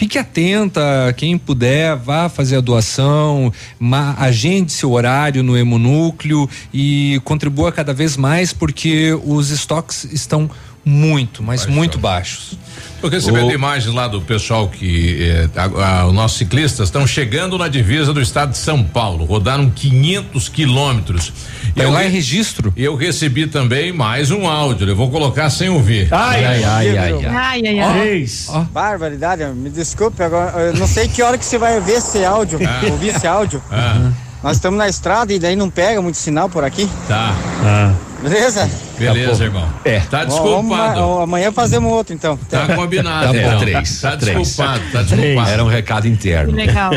Fique 0.00 0.16
atenta, 0.16 1.12
quem 1.14 1.36
puder, 1.36 1.94
vá 1.94 2.30
fazer 2.30 2.56
a 2.56 2.60
doação, 2.62 3.52
ma- 3.78 4.14
agende 4.18 4.72
seu 4.72 4.92
horário 4.92 5.42
no 5.42 5.58
hemonúcleo 5.58 6.48
e 6.72 7.20
contribua 7.22 7.70
cada 7.70 7.92
vez 7.92 8.16
mais 8.16 8.50
porque 8.50 9.12
os 9.26 9.50
estoques 9.50 10.04
estão 10.10 10.50
muito, 10.82 11.42
mas 11.42 11.66
muito 11.66 11.98
baixos. 11.98 12.56
Porque 13.00 13.18
você 13.20 13.32
vê 13.32 13.40
imagens 13.52 13.94
lá 13.94 14.06
do 14.06 14.20
pessoal 14.20 14.68
que 14.68 15.22
eh, 15.22 15.48
a- 15.56 16.00
a- 16.02 16.06
os 16.06 16.12
nossos 16.12 16.36
ciclistas 16.38 16.88
estão 16.88 17.06
chegando 17.06 17.56
na 17.56 17.66
divisa 17.66 18.12
do 18.12 18.20
estado 18.20 18.50
de 18.50 18.58
São 18.58 18.82
Paulo, 18.84 19.24
rodaram 19.24 19.70
500 19.70 20.48
quilômetros. 20.48 21.32
Vai 21.74 21.86
lá 21.90 22.04
em 22.04 22.10
registro. 22.10 22.72
Eu 22.76 22.96
recebi 22.96 23.46
também 23.46 23.92
mais 23.92 24.30
um 24.30 24.46
áudio, 24.46 24.88
eu 24.88 24.96
vou 24.96 25.10
colocar 25.10 25.48
sem 25.50 25.68
ouvir. 25.70 26.08
Ai, 26.12 26.44
ai, 26.44 26.64
ai, 26.64 26.98
ai, 26.98 27.12
Ai, 27.26 27.62
ai, 27.66 27.78
ai. 27.80 28.00
Três. 28.00 28.48
Barbaridade, 28.72 29.44
me 29.54 29.70
desculpe, 29.70 30.22
agora 30.22 30.50
eu 30.60 30.74
não 30.74 30.86
sei 30.86 31.08
que 31.08 31.22
hora 31.22 31.38
que 31.38 31.44
você 31.44 31.56
vai 31.58 31.80
ver 31.80 31.92
esse 31.98 32.22
áudio, 32.24 32.58
Ah. 32.66 32.80
ouvir 32.90 33.08
esse 33.08 33.26
áudio. 33.26 33.62
Ah, 33.70 34.10
Nós 34.42 34.56
estamos 34.56 34.78
na 34.78 34.88
estrada 34.88 35.32
e 35.32 35.38
daí 35.38 35.54
não 35.54 35.68
pega 35.68 36.00
muito 36.00 36.16
sinal 36.16 36.48
por 36.48 36.64
aqui, 36.64 36.88
tá, 37.06 37.34
Ah. 37.62 37.92
beleza? 38.22 38.70
beleza, 38.98 39.44
irmão. 39.44 39.68
É. 39.84 40.00
Tá 40.00 40.24
Vamos- 40.24 40.34
vamos- 40.36 40.68
desculpado. 40.78 41.00
amanhã 41.20 41.52
fazemos 41.52 41.92
outro 41.92 42.14
então. 42.14 42.38
Tá 42.48 42.74
combinado. 42.74 43.26
Tá 43.26 43.32
bom. 43.32 43.38
então. 43.38 43.58
Três, 43.60 44.00
Tá 44.00 44.16
três. 44.16 44.38
desculpado, 44.38 44.82
tá 44.92 45.02
desculpado. 45.02 45.50
Era 45.50 45.62
um 45.64 45.68
recado 45.68 46.08
interno. 46.08 46.52
Legal. 46.54 46.90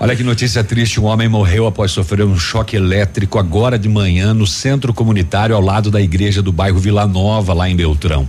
Olha 0.00 0.16
que 0.16 0.24
notícia 0.24 0.64
triste, 0.64 1.00
um 1.00 1.04
homem 1.04 1.28
morreu 1.28 1.66
após 1.68 1.92
sofrer 1.92 2.24
um 2.24 2.36
choque 2.36 2.74
elétrico 2.76 3.38
agora 3.38 3.78
de 3.78 3.88
manhã 3.88 4.34
no 4.34 4.46
centro 4.46 4.92
comunitário 4.92 5.54
ao 5.54 5.62
lado 5.62 5.88
da 5.90 6.00
igreja 6.00 6.42
do 6.42 6.52
bairro 6.52 6.78
Vila 6.80 7.06
Nova, 7.06 7.54
lá 7.54 7.68
em 7.68 7.76
Beltrão. 7.76 8.26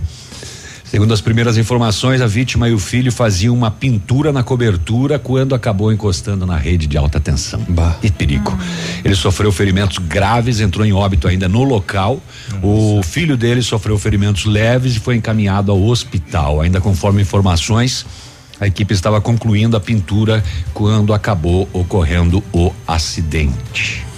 Segundo 0.92 1.14
as 1.14 1.22
primeiras 1.22 1.56
informações, 1.56 2.20
a 2.20 2.26
vítima 2.26 2.68
e 2.68 2.74
o 2.74 2.78
filho 2.78 3.10
faziam 3.10 3.54
uma 3.54 3.70
pintura 3.70 4.30
na 4.30 4.42
cobertura 4.42 5.18
quando 5.18 5.54
acabou 5.54 5.90
encostando 5.90 6.44
na 6.44 6.58
rede 6.58 6.86
de 6.86 6.98
alta 6.98 7.18
tensão. 7.18 7.64
Que 8.02 8.12
perigo. 8.12 8.54
Ele 9.02 9.14
sofreu 9.14 9.50
ferimentos 9.50 9.96
graves, 9.96 10.60
entrou 10.60 10.84
em 10.84 10.92
óbito 10.92 11.26
ainda 11.26 11.48
no 11.48 11.64
local. 11.64 12.20
O 12.62 13.02
filho 13.02 13.38
dele 13.38 13.62
sofreu 13.62 13.98
ferimentos 13.98 14.44
leves 14.44 14.94
e 14.94 15.00
foi 15.00 15.16
encaminhado 15.16 15.72
ao 15.72 15.82
hospital. 15.82 16.60
Ainda 16.60 16.78
conforme 16.78 17.22
informações, 17.22 18.04
a 18.60 18.66
equipe 18.66 18.92
estava 18.92 19.18
concluindo 19.18 19.78
a 19.78 19.80
pintura 19.80 20.44
quando 20.74 21.14
acabou 21.14 21.66
ocorrendo 21.72 22.44
o 22.52 22.70
acidente. 22.86 24.11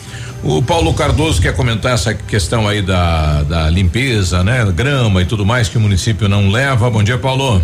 O 0.47 0.63
Paulo 0.63 0.93
Cardoso 0.93 1.41
quer 1.41 1.57
comentar 1.57 1.95
essa 1.95 2.13
questão 2.13 2.69
aí 2.69 2.83
da, 2.83 3.43
da 3.45 3.71
limpeza, 3.71 4.45
né? 4.45 4.63
Grama 4.73 5.23
e 5.23 5.25
tudo 5.25 5.47
mais 5.47 5.71
que 5.71 5.79
o 5.79 5.81
município 5.81 6.29
não 6.29 6.51
leva. 6.51 6.91
Bom 6.91 7.03
dia, 7.03 7.17
Paulo. 7.17 7.63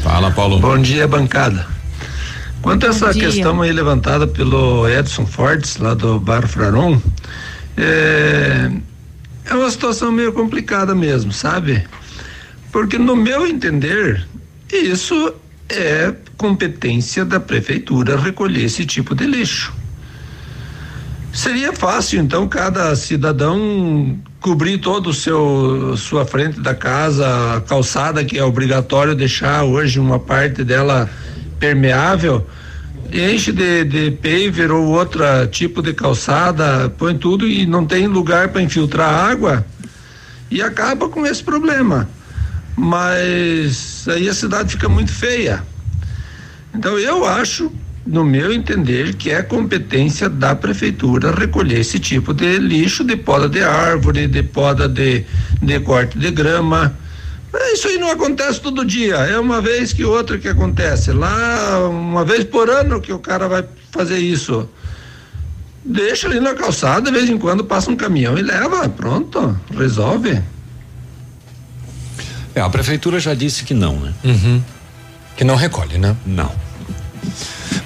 Fala, 0.00 0.30
Paulo. 0.30 0.60
Bom 0.60 0.78
dia, 0.78 1.08
bancada. 1.08 1.66
Quanto 2.62 2.86
a 2.86 2.90
essa 2.90 3.12
dia. 3.12 3.24
questão 3.24 3.60
aí 3.60 3.72
levantada 3.72 4.28
pelo 4.28 4.88
Edson 4.88 5.26
Fortes, 5.26 5.76
lá 5.78 5.92
do 5.92 6.20
Bar 6.20 6.46
Fraron, 6.46 7.00
é, 7.76 8.70
é 9.46 9.54
uma 9.54 9.70
situação 9.72 10.12
meio 10.12 10.32
complicada 10.32 10.94
mesmo, 10.94 11.32
sabe? 11.32 11.82
Porque, 12.70 12.96
no 12.96 13.16
meu 13.16 13.44
entender, 13.44 14.24
isso 14.72 15.34
é 15.68 16.14
competência 16.36 17.24
da 17.24 17.40
prefeitura 17.40 18.16
recolher 18.16 18.66
esse 18.66 18.86
tipo 18.86 19.16
de 19.16 19.26
lixo. 19.26 19.77
Seria 21.32 21.72
fácil, 21.72 22.20
então, 22.20 22.48
cada 22.48 22.94
cidadão 22.96 24.18
cobrir 24.40 24.78
todo 24.78 25.10
o 25.10 25.14
seu 25.14 25.94
sua 25.96 26.24
frente 26.24 26.60
da 26.60 26.74
casa, 26.74 27.56
a 27.56 27.60
calçada 27.60 28.24
que 28.24 28.38
é 28.38 28.44
obrigatório 28.44 29.14
deixar 29.14 29.62
hoje 29.64 30.00
uma 30.00 30.18
parte 30.18 30.64
dela 30.64 31.08
permeável, 31.58 32.46
enche 33.12 33.52
de, 33.52 33.84
de 33.84 34.10
paver 34.12 34.70
ou 34.70 34.86
outro 34.86 35.22
tipo 35.50 35.82
de 35.82 35.92
calçada, 35.92 36.88
põe 36.98 37.16
tudo 37.16 37.46
e 37.48 37.66
não 37.66 37.84
tem 37.84 38.06
lugar 38.06 38.48
para 38.48 38.62
infiltrar 38.62 39.12
água 39.12 39.64
e 40.50 40.62
acaba 40.62 41.08
com 41.08 41.26
esse 41.26 41.42
problema. 41.42 42.08
mas 42.78 44.06
aí 44.08 44.28
a 44.28 44.34
cidade 44.34 44.70
fica 44.70 44.88
muito 44.88 45.12
feia. 45.12 45.64
Então 46.72 46.96
eu 46.96 47.24
acho, 47.24 47.72
no 48.06 48.24
meu 48.24 48.52
entender, 48.52 49.14
que 49.14 49.30
é 49.30 49.42
competência 49.42 50.28
da 50.28 50.54
prefeitura 50.54 51.32
recolher 51.32 51.80
esse 51.80 51.98
tipo 51.98 52.32
de 52.32 52.58
lixo, 52.58 53.04
de 53.04 53.16
poda 53.16 53.48
de 53.48 53.62
árvore, 53.62 54.26
de 54.26 54.42
poda 54.42 54.88
de, 54.88 55.24
de 55.60 55.80
corte 55.80 56.18
de 56.18 56.30
grama. 56.30 56.96
Mas 57.52 57.74
Isso 57.74 57.88
aí 57.88 57.98
não 57.98 58.10
acontece 58.10 58.60
todo 58.60 58.84
dia, 58.84 59.16
é 59.16 59.38
uma 59.38 59.60
vez 59.60 59.92
que 59.92 60.04
outra 60.04 60.38
que 60.38 60.48
acontece. 60.48 61.12
Lá, 61.12 61.88
uma 61.88 62.24
vez 62.24 62.44
por 62.44 62.70
ano 62.70 63.00
que 63.00 63.12
o 63.12 63.18
cara 63.18 63.48
vai 63.48 63.64
fazer 63.90 64.18
isso. 64.18 64.68
Deixa 65.84 66.26
ali 66.26 66.40
na 66.40 66.54
calçada, 66.54 67.10
de 67.10 67.16
vez 67.16 67.30
em 67.30 67.38
quando 67.38 67.64
passa 67.64 67.90
um 67.90 67.96
caminhão 67.96 68.38
e 68.38 68.42
leva, 68.42 68.88
pronto, 68.88 69.58
resolve. 69.76 70.42
É, 72.54 72.60
a 72.60 72.68
prefeitura 72.68 73.20
já 73.20 73.34
disse 73.34 73.64
que 73.64 73.72
não, 73.72 73.98
né? 73.98 74.12
Uhum. 74.24 74.62
Que 75.36 75.44
não 75.44 75.54
recolhe, 75.54 75.96
né? 75.96 76.16
Não. 76.26 76.52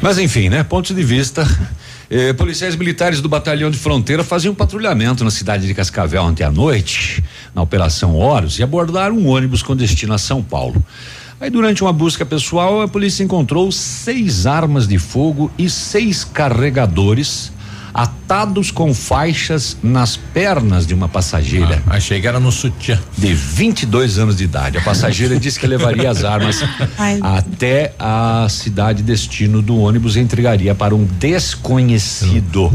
Mas 0.00 0.18
enfim, 0.18 0.48
né? 0.48 0.62
Pontos 0.62 0.94
de 0.94 1.02
vista. 1.02 1.46
Eh, 2.14 2.34
policiais 2.34 2.76
militares 2.76 3.22
do 3.22 3.28
Batalhão 3.28 3.70
de 3.70 3.78
Fronteira 3.78 4.22
faziam 4.22 4.54
patrulhamento 4.54 5.24
na 5.24 5.30
cidade 5.30 5.66
de 5.66 5.72
Cascavel 5.72 6.22
ontem 6.24 6.44
à 6.44 6.50
noite, 6.50 7.24
na 7.54 7.62
Operação 7.62 8.14
Horus, 8.14 8.58
e 8.58 8.62
abordaram 8.62 9.16
um 9.16 9.28
ônibus 9.28 9.62
com 9.62 9.74
destino 9.74 10.12
a 10.12 10.18
São 10.18 10.42
Paulo. 10.42 10.84
Aí, 11.40 11.48
durante 11.48 11.82
uma 11.82 11.90
busca 11.90 12.26
pessoal, 12.26 12.82
a 12.82 12.88
polícia 12.88 13.24
encontrou 13.24 13.72
seis 13.72 14.46
armas 14.46 14.86
de 14.86 14.98
fogo 14.98 15.50
e 15.56 15.70
seis 15.70 16.22
carregadores 16.22 17.50
atados 17.94 18.70
com 18.70 18.94
faixas 18.94 19.76
nas 19.82 20.16
pernas 20.16 20.86
de 20.86 20.94
uma 20.94 21.08
passageira. 21.08 21.82
Ah, 21.86 21.96
achei 21.96 22.20
que 22.20 22.26
era 22.26 22.40
no 22.40 22.50
sutiã. 22.50 22.98
De 23.16 23.34
22 23.34 24.18
anos 24.18 24.36
de 24.36 24.44
idade. 24.44 24.78
A 24.78 24.80
passageira 24.80 25.38
disse 25.38 25.58
que 25.60 25.66
levaria 25.66 26.10
as 26.10 26.24
armas 26.24 26.62
Ai. 26.98 27.18
até 27.22 27.92
a 27.98 28.46
cidade 28.48 29.02
destino 29.02 29.60
do 29.60 29.76
ônibus 29.78 30.16
e 30.16 30.20
entregaria 30.20 30.74
para 30.74 30.94
um 30.94 31.04
desconhecido. 31.04 32.72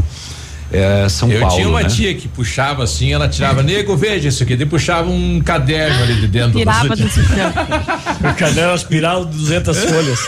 É, 0.70 1.08
São 1.08 1.32
Eu 1.32 1.40
Paulo. 1.40 1.54
tinha 1.56 1.68
uma 1.68 1.82
né? 1.82 1.88
tia 1.88 2.14
que 2.14 2.28
puxava 2.28 2.84
assim, 2.84 3.10
ela 3.12 3.26
tirava, 3.26 3.62
nego, 3.62 3.96
veja 3.96 4.28
isso 4.28 4.42
aqui, 4.42 4.54
daí 4.54 4.66
puxava 4.66 5.08
um 5.08 5.40
caderno 5.40 6.02
ali 6.02 6.20
de 6.20 6.28
dentro 6.28 6.58
Tirava 6.58 6.94
do 6.94 7.08
sutiã. 7.08 7.52
O 8.20 8.34
caderno 8.34 8.72
aspirado 8.74 9.24
200 9.24 9.78
folhas. 9.78 10.18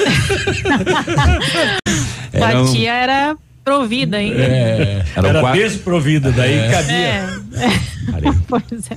Sua 2.32 2.60
um- 2.62 2.72
tia 2.72 2.92
era 2.94 3.36
provida, 3.74 4.20
hein? 4.20 4.32
É, 4.36 5.04
Era 5.14 5.28
Era, 5.28 5.38
o 5.38 5.42
qua- 5.42 5.52
desprovida, 5.52 6.32
daí 6.32 6.58
É. 6.58 6.68
cabia. 6.70 7.40
É. 7.62 8.32
pois 8.48 8.62
é. 8.90 8.96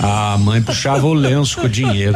A 0.00 0.36
mãe 0.38 0.60
puxava 0.62 1.06
o 1.06 1.12
lenço 1.14 1.56
com 1.60 1.66
o 1.66 1.68
dinheiro. 1.68 2.14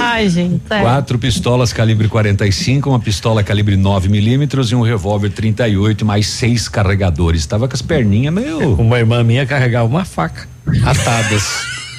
Ai, 0.00 0.28
gente. 0.28 0.60
é. 0.70 0.80
Quatro 0.80 1.18
pistolas 1.18 1.72
calibre 1.72 2.06
45, 2.08 2.88
uma 2.90 3.00
pistola 3.00 3.42
calibre 3.42 3.76
9 3.76 4.08
milímetros 4.08 4.70
e 4.70 4.74
um 4.74 4.80
revólver 4.82 5.30
38, 5.30 6.04
mais 6.04 6.26
seis 6.26 6.68
carregadores. 6.68 7.44
Tava 7.46 7.66
com 7.68 7.74
as 7.74 7.82
perninhas 7.82 8.32
meio. 8.34 8.74
Uma 8.74 8.98
irmã 8.98 9.22
minha 9.22 9.44
carregava 9.46 9.86
uma 9.86 10.04
faca. 10.04 10.46
Atadas. 10.84 11.44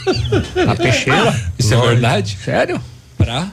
Na 0.65 0.75
peixeira. 0.75 1.35
Isso 1.57 1.73
é 1.73 1.77
verdade? 1.87 2.37
Sério? 2.43 2.81
Pra 3.17 3.47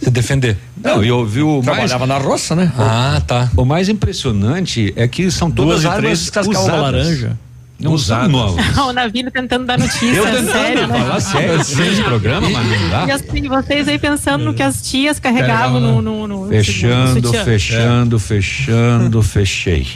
se 0.00 0.10
defender. 0.10 0.56
Não, 0.82 1.02
e 1.04 1.08
eu 1.08 1.24
vi 1.24 1.42
o 1.42 1.62
mais, 1.62 1.90
Trabalhava 1.90 2.06
na 2.06 2.18
roça, 2.18 2.54
né? 2.56 2.72
Ah, 2.78 3.20
tá. 3.26 3.50
o 3.56 3.64
mais 3.64 3.88
impressionante 3.88 4.92
é 4.96 5.06
que 5.06 5.30
são 5.30 5.50
todas 5.50 5.82
Duas 5.82 5.84
e 5.84 5.86
armas 5.86 6.28
usadas. 6.28 6.46
uma 6.56 6.76
laranja. 6.80 7.38
Não 7.82 7.92
Usadas. 7.94 8.30
novas. 8.30 8.64
O 8.82 8.92
Navino 8.92 9.30
tentando 9.30 9.64
dar 9.64 9.78
notícia, 9.78 10.06
Eu 10.06 10.24
tentando 10.24 10.52
sério, 10.52 10.86
né? 10.86 10.98
falar 10.98 11.20
sério, 11.20 11.64
seis 11.64 12.00
programas, 12.00 12.50
mas 12.50 12.66
não 12.80 12.90
dá. 12.90 13.06
E 13.06 13.10
assim, 13.10 13.48
vocês 13.48 13.88
aí 13.88 13.98
pensando 13.98 14.44
no 14.44 14.54
que 14.54 14.62
as 14.62 14.82
tias 14.82 15.18
carregavam 15.18 15.80
no, 15.80 16.02
no, 16.02 16.26
no, 16.26 16.44
no 16.44 16.48
Fechando, 16.48 17.26
sutiã. 17.26 17.44
fechando, 17.44 18.18
fechando, 18.18 19.22
fechei. 19.22 19.86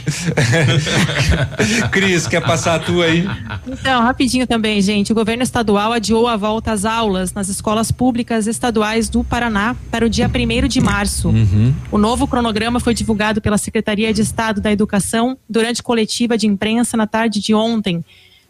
Cris, 1.91 2.27
quer 2.27 2.41
passar 2.41 2.75
a 2.75 2.79
tua 2.79 3.05
aí? 3.05 3.27
Então, 3.67 4.01
rapidinho 4.01 4.47
também, 4.47 4.81
gente. 4.81 5.11
O 5.11 5.15
governo 5.15 5.43
estadual 5.43 5.91
adiou 5.93 6.27
a 6.27 6.35
volta 6.35 6.71
às 6.71 6.85
aulas 6.85 7.33
nas 7.33 7.49
escolas 7.49 7.91
públicas 7.91 8.47
estaduais 8.47 9.09
do 9.09 9.23
Paraná 9.23 9.75
para 9.91 10.05
o 10.05 10.09
dia 10.09 10.29
1 10.29 10.67
de 10.67 10.81
março. 10.81 11.33
O 11.91 11.97
novo 11.97 12.27
cronograma 12.27 12.79
foi 12.79 12.93
divulgado 12.93 13.41
pela 13.41 13.57
Secretaria 13.57 14.13
de 14.13 14.21
Estado 14.21 14.61
da 14.61 14.71
Educação 14.71 15.37
durante 15.49 15.83
coletiva 15.83 16.37
de 16.37 16.47
imprensa 16.47 16.95
na 16.97 17.07
tarde 17.07 17.39
de 17.39 17.53
ontem. 17.53 17.76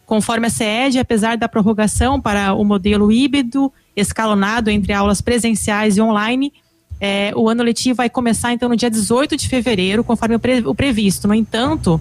Conforme 0.06 0.46
a 0.46 0.50
CED, 0.50 0.98
apesar 0.98 1.36
da 1.36 1.48
prorrogação 1.48 2.20
para 2.20 2.54
o 2.54 2.64
modelo 2.64 3.12
híbrido 3.12 3.70
escalonado 3.94 4.70
entre 4.70 4.92
aulas 4.92 5.20
presenciais 5.20 5.96
e 5.96 6.00
online, 6.00 6.52
eh, 7.00 7.32
o 7.36 7.48
ano 7.48 7.62
letivo 7.62 7.96
vai 7.96 8.08
começar 8.08 8.52
então 8.52 8.68
no 8.68 8.76
dia 8.76 8.90
18 8.90 9.36
de 9.36 9.48
fevereiro, 9.48 10.02
conforme 10.02 10.36
o, 10.36 10.38
pre- 10.38 10.62
o 10.66 10.74
previsto. 10.74 11.28
No 11.28 11.34
entanto, 11.34 12.00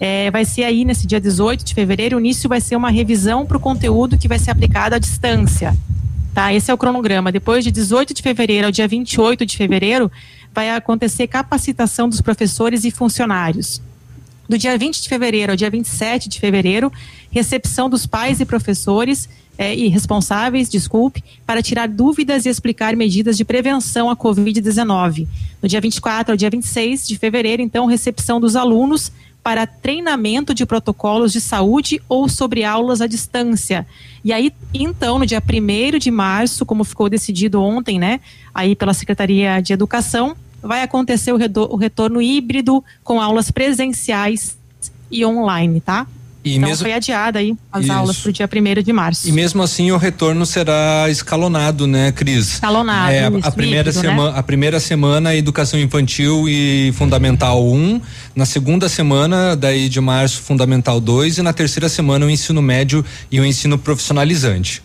é, 0.00 0.30
vai 0.30 0.44
ser 0.44 0.64
aí 0.64 0.84
nesse 0.84 1.06
dia 1.06 1.20
18 1.20 1.64
de 1.64 1.74
fevereiro, 1.74 2.16
o 2.16 2.20
início 2.20 2.48
vai 2.48 2.60
ser 2.60 2.76
uma 2.76 2.90
revisão 2.90 3.46
para 3.46 3.56
o 3.56 3.60
conteúdo 3.60 4.18
que 4.18 4.26
vai 4.28 4.38
ser 4.38 4.50
aplicado 4.50 4.94
à 4.94 4.98
distância. 4.98 5.76
Tá? 6.34 6.52
Esse 6.52 6.70
é 6.70 6.74
o 6.74 6.78
cronograma. 6.78 7.30
Depois 7.30 7.62
de 7.62 7.70
18 7.70 8.12
de 8.12 8.20
fevereiro 8.20 8.66
ao 8.66 8.72
dia 8.72 8.88
28 8.88 9.46
de 9.46 9.56
fevereiro, 9.56 10.10
vai 10.52 10.70
acontecer 10.70 11.28
capacitação 11.28 12.08
dos 12.08 12.20
professores 12.20 12.84
e 12.84 12.90
funcionários. 12.90 13.80
Do 14.48 14.58
dia 14.58 14.76
20 14.76 15.02
de 15.02 15.08
fevereiro 15.08 15.52
ao 15.52 15.56
dia 15.56 15.70
27 15.70 16.28
de 16.28 16.38
fevereiro, 16.38 16.92
recepção 17.30 17.88
dos 17.88 18.06
pais 18.06 18.40
e 18.40 18.44
professores 18.44 19.28
eh, 19.56 19.74
e 19.74 19.88
responsáveis, 19.88 20.68
desculpe, 20.68 21.24
para 21.46 21.62
tirar 21.62 21.88
dúvidas 21.88 22.44
e 22.44 22.48
explicar 22.48 22.94
medidas 22.94 23.36
de 23.36 23.44
prevenção 23.44 24.10
à 24.10 24.16
Covid-19. 24.16 25.26
No 25.62 25.68
dia 25.68 25.80
24 25.80 26.32
ao 26.32 26.36
dia 26.36 26.50
26 26.50 27.06
de 27.06 27.16
fevereiro, 27.16 27.62
então, 27.62 27.86
recepção 27.86 28.38
dos 28.38 28.54
alunos 28.54 29.10
para 29.42 29.66
treinamento 29.66 30.54
de 30.54 30.64
protocolos 30.64 31.30
de 31.30 31.40
saúde 31.40 32.00
ou 32.08 32.28
sobre 32.30 32.64
aulas 32.64 33.02
à 33.02 33.06
distância. 33.06 33.86
E 34.24 34.32
aí, 34.32 34.50
então, 34.72 35.18
no 35.18 35.26
dia 35.26 35.42
1 35.42 35.98
de 35.98 36.10
março, 36.10 36.64
como 36.64 36.82
ficou 36.82 37.10
decidido 37.10 37.60
ontem, 37.60 37.98
né, 37.98 38.20
aí 38.54 38.74
pela 38.74 38.94
Secretaria 38.94 39.60
de 39.60 39.72
Educação, 39.74 40.34
vai 40.64 40.82
acontecer 40.82 41.32
o, 41.32 41.36
o 41.70 41.76
retorno 41.76 42.20
híbrido 42.20 42.82
com 43.02 43.20
aulas 43.20 43.50
presenciais 43.50 44.56
e 45.10 45.24
online, 45.24 45.80
tá? 45.80 46.06
E 46.44 46.56
então 46.56 46.68
mesmo- 46.68 46.84
foi 46.84 46.92
adiada 46.92 47.38
aí 47.38 47.56
as 47.72 47.84
Isso. 47.84 47.92
aulas 47.92 48.16
para 48.18 48.28
o 48.28 48.32
dia 48.32 48.46
1 48.46 48.82
de 48.82 48.92
março. 48.92 49.26
E 49.26 49.32
mesmo 49.32 49.62
assim 49.62 49.90
o 49.92 49.96
retorno 49.96 50.44
será 50.44 51.06
escalonado, 51.08 51.86
né, 51.86 52.12
Cris? 52.12 52.54
Escalonado, 52.54 53.12
É, 53.12 53.26
a, 53.26 53.30
isso, 53.30 53.48
a 53.48 53.50
primeira 53.50 53.92
semana, 53.92 54.32
né? 54.32 54.38
a 54.38 54.42
primeira 54.42 54.78
semana 54.80 55.32
é 55.32 55.38
educação 55.38 55.80
infantil 55.80 56.46
e 56.46 56.92
fundamental 56.96 57.64
1, 57.66 57.98
na 58.36 58.44
segunda 58.44 58.90
semana 58.90 59.56
daí 59.56 59.88
de 59.88 60.00
março 60.02 60.42
fundamental 60.42 61.00
2 61.00 61.38
e 61.38 61.42
na 61.42 61.54
terceira 61.54 61.88
semana 61.88 62.26
o 62.26 62.30
ensino 62.30 62.60
médio 62.60 63.02
e 63.32 63.40
o 63.40 63.44
ensino 63.46 63.78
profissionalizante. 63.78 64.82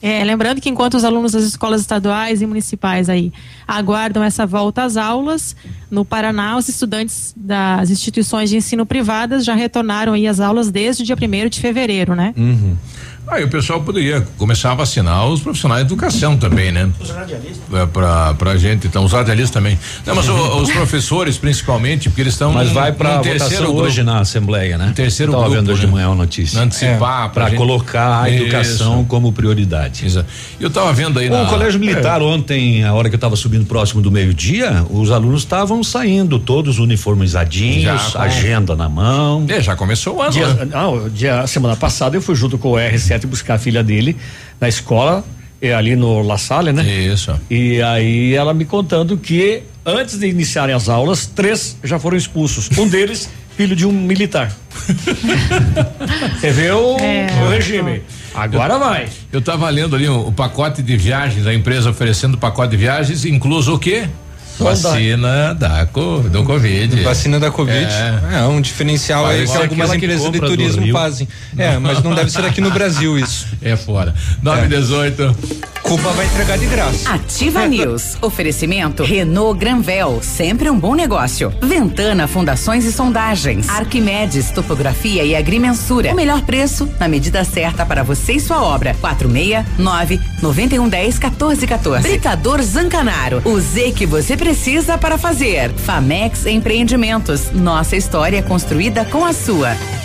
É, 0.00 0.22
lembrando 0.22 0.60
que 0.60 0.68
enquanto 0.68 0.94
os 0.94 1.04
alunos 1.04 1.32
das 1.32 1.42
escolas 1.42 1.80
estaduais 1.80 2.40
e 2.40 2.46
municipais 2.46 3.08
aí 3.08 3.32
aguardam 3.66 4.22
essa 4.22 4.46
volta 4.46 4.84
às 4.84 4.96
aulas, 4.96 5.56
no 5.90 6.04
Paraná 6.04 6.56
os 6.56 6.68
estudantes 6.68 7.34
das 7.36 7.90
instituições 7.90 8.48
de 8.48 8.56
ensino 8.56 8.86
privadas 8.86 9.44
já 9.44 9.54
retornaram 9.54 10.12
aí 10.12 10.28
às 10.28 10.38
aulas 10.38 10.70
desde 10.70 11.02
o 11.02 11.06
dia 11.06 11.16
1 11.16 11.48
de 11.48 11.60
fevereiro, 11.60 12.14
né? 12.14 12.32
Aí 13.30 13.44
o 13.44 13.48
pessoal 13.48 13.80
poderia 13.82 14.26
começar 14.38 14.72
a 14.72 14.74
vacinar 14.74 15.26
os 15.26 15.40
profissionais 15.40 15.86
de 15.86 15.92
educação 15.92 16.36
também, 16.36 16.72
né? 16.72 16.88
Os 16.98 17.10
radialistas. 17.10 17.58
É, 17.74 17.86
pra, 17.86 18.32
pra 18.34 18.56
gente, 18.56 18.86
então, 18.86 19.04
os 19.04 19.12
radialistas 19.12 19.50
também. 19.50 19.78
Não, 20.06 20.14
mas 20.14 20.28
o- 20.28 20.62
os 20.62 20.70
professores, 20.70 21.36
principalmente, 21.36 22.08
porque 22.08 22.22
eles 22.22 22.32
estão. 22.32 22.52
Mas 22.52 22.70
vai 22.70 22.90
pra 22.92 23.18
terceiro 23.18 23.74
hoje 23.74 23.96
grupo. 23.96 24.10
na 24.12 24.20
Assembleia, 24.20 24.78
né? 24.78 24.92
Terceiro 24.94 25.32
Tava 25.32 25.44
grupo, 25.44 25.58
vendo 25.60 25.70
hoje 25.72 25.80
né? 25.82 25.86
de 25.86 25.92
manhã 25.92 26.06
uma 26.08 26.14
notícia. 26.16 26.58
Antecipar 26.60 26.94
É, 26.94 26.96
pra 26.98 27.28
pra 27.28 27.48
gente- 27.50 27.58
colocar 27.58 28.22
a 28.22 28.30
educação 28.30 29.00
Isso. 29.00 29.04
como 29.08 29.30
prioridade. 29.32 30.06
Exato. 30.06 30.26
Eu 30.58 30.70
tava 30.70 30.92
vendo 30.94 31.18
aí 31.18 31.28
O 31.28 31.32
na. 31.32 31.44
colégio 31.46 31.78
militar 31.78 32.22
ontem, 32.22 32.82
a 32.82 32.94
hora 32.94 33.08
que 33.10 33.14
eu 33.14 33.18
estava 33.18 33.36
subindo 33.36 33.66
próximo 33.66 34.00
do 34.00 34.10
meio-dia, 34.10 34.84
os 34.90 35.10
alunos 35.10 35.42
estavam 35.42 35.84
saindo 35.84 36.38
todos 36.38 36.78
uniformizadinhos, 36.78 37.82
Já 38.02 38.10
com- 38.10 38.18
agenda 38.18 38.74
na 38.74 38.88
mão. 38.88 39.44
É, 39.48 39.60
já 39.60 39.76
começou 39.76 40.16
o 40.16 40.22
ano. 40.22 40.30
Dia, 40.32 40.48
né? 40.54 40.64
não, 40.70 41.08
dia, 41.10 41.46
semana 41.46 41.76
passada 41.76 42.16
eu 42.16 42.22
fui 42.22 42.34
junto 42.34 42.56
com 42.56 42.70
o 42.72 42.78
R7 43.18 43.26
buscar 43.26 43.54
a 43.54 43.58
filha 43.58 43.82
dele 43.82 44.16
na 44.60 44.68
escola, 44.68 45.24
é, 45.60 45.74
ali 45.74 45.96
no 45.96 46.22
La 46.22 46.38
Salle, 46.38 46.72
né? 46.72 46.82
Isso. 46.84 47.38
E 47.50 47.80
aí 47.82 48.34
ela 48.34 48.54
me 48.54 48.64
contando 48.64 49.16
que 49.16 49.62
antes 49.84 50.18
de 50.18 50.26
iniciarem 50.26 50.74
as 50.74 50.88
aulas, 50.88 51.26
três 51.26 51.76
já 51.82 51.98
foram 51.98 52.16
expulsos. 52.16 52.68
Um 52.78 52.86
deles, 52.88 53.28
filho 53.56 53.74
de 53.74 53.86
um 53.86 53.92
militar. 53.92 54.52
Você 56.38 56.50
vê 56.52 56.70
o, 56.70 56.96
É. 56.98 57.26
o 57.44 57.48
regime. 57.50 58.02
Agora 58.34 58.78
vai. 58.78 59.08
Eu 59.32 59.40
tava 59.42 59.68
lendo 59.68 59.96
ali 59.96 60.08
o, 60.08 60.28
o 60.28 60.32
pacote 60.32 60.82
de 60.82 60.96
viagens, 60.96 61.46
a 61.46 61.52
empresa 61.54 61.90
oferecendo 61.90 62.38
pacote 62.38 62.70
de 62.70 62.76
viagens, 62.76 63.24
incluso 63.24 63.74
o 63.74 63.78
quê? 63.78 64.08
Vacina 64.58 65.54
da, 65.54 65.86
co- 65.86 66.20
do 66.20 66.42
Covid. 66.44 67.02
Vacina 67.02 67.38
da 67.38 67.50
Covid. 67.50 67.86
É. 67.86 68.38
É, 68.38 68.42
um 68.42 68.60
diferencial 68.60 69.26
aí 69.26 69.46
que 69.46 69.56
algumas 69.56 69.90
que 69.90 69.96
empresas 69.96 70.30
de 70.30 70.40
turismo 70.40 70.92
fazem. 70.92 71.28
É, 71.56 71.78
mas 71.78 72.02
não 72.02 72.14
deve 72.14 72.30
ser 72.30 72.44
aqui 72.44 72.60
no 72.60 72.70
Brasil 72.70 73.18
isso. 73.18 73.46
É 73.62 73.76
fora. 73.76 74.14
9 74.42 74.66
e 74.66 74.68
18. 74.68 75.36
Cuba 75.82 76.10
vai 76.12 76.26
entregar 76.26 76.58
de 76.58 76.66
graça. 76.66 77.08
Ativa 77.10 77.66
News. 77.66 78.16
Oferecimento 78.20 79.04
Renault 79.04 79.58
Granvel, 79.58 80.18
sempre 80.22 80.68
um 80.68 80.78
bom 80.78 80.94
negócio. 80.94 81.52
Ventana 81.62 82.26
Fundações 82.26 82.84
e 82.84 82.92
Sondagens. 82.92 83.68
Arquimedes 83.70 84.50
Topografia 84.50 85.24
e 85.24 85.34
Agrimensura. 85.34 86.12
O 86.12 86.16
melhor 86.16 86.42
preço 86.42 86.88
na 87.00 87.08
medida 87.08 87.42
certa 87.44 87.86
para 87.86 88.02
você 88.02 88.34
e 88.34 88.40
sua 88.40 88.60
obra. 88.62 88.94
469 89.00 90.20
9110 90.42 91.18
1414. 91.18 92.02
Britador 92.08 92.60
Zancanaro. 92.62 93.40
O 93.44 93.58
Z 93.60 93.92
que 93.92 94.04
você 94.04 94.36
precisa 94.36 94.47
para 94.96 95.18
fazer. 95.18 95.70
Famex 95.72 96.46
Empreendimentos. 96.46 97.50
Nossa 97.52 97.96
história 97.96 98.42
construída 98.42 99.04
com 99.04 99.24
a 99.24 99.32
sua. 99.32 99.97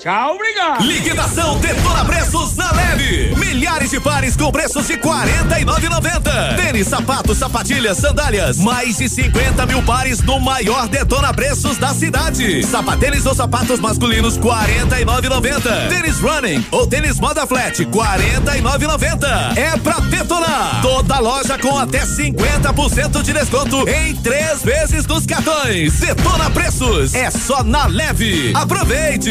Tchau, 0.00 0.34
obrigado. 0.34 0.82
Liquidação 0.82 1.58
Detona 1.58 2.06
Preços 2.06 2.56
na 2.56 2.72
Leve. 2.72 3.34
Milhares 3.36 3.90
de 3.90 4.00
pares 4.00 4.34
com 4.34 4.50
preços 4.50 4.86
de 4.86 4.94
R$ 4.94 5.00
49,90. 5.00 6.56
Tênis, 6.56 6.86
sapatos, 6.86 7.36
sapatilhas, 7.36 7.98
sandálias. 7.98 8.56
Mais 8.56 8.96
de 8.96 9.06
50 9.10 9.66
mil 9.66 9.82
pares 9.82 10.22
no 10.22 10.40
maior 10.40 10.88
Detona 10.88 11.34
Preços 11.34 11.76
da 11.76 11.92
cidade. 11.92 12.64
Sapatênis 12.64 13.26
ou 13.26 13.34
sapatos 13.34 13.78
masculinos 13.78 14.36
R$ 14.36 14.44
49,90. 14.44 15.88
Tênis 15.90 16.18
running 16.18 16.66
ou 16.70 16.86
tênis 16.86 17.20
moda 17.20 17.46
flat 17.46 17.78
R$ 17.78 17.84
49,90. 17.84 19.58
É 19.58 19.76
pra 19.76 20.00
detonar. 20.00 20.80
Toda 20.80 21.18
loja 21.18 21.58
com 21.58 21.76
até 21.78 22.06
50% 22.06 23.20
de 23.22 23.34
desconto 23.34 23.86
em 23.86 24.16
três 24.16 24.62
vezes 24.62 25.06
nos 25.06 25.26
cartões. 25.26 25.92
Detona 26.00 26.48
Preços. 26.48 27.12
É 27.12 27.30
só 27.30 27.62
na 27.62 27.84
Leve. 27.84 28.54
Aproveite. 28.56 29.30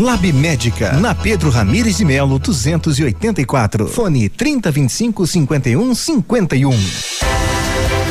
Lab 0.00 0.24
Médica, 0.32 0.92
na 0.92 1.12
Pedro 1.12 1.50
Ramires 1.50 1.96
de 1.96 2.04
Melo, 2.04 2.38
284. 2.38 3.88
Fone 3.88 4.28
3025 4.28 5.26
51 5.26 5.94
51. 5.94 7.37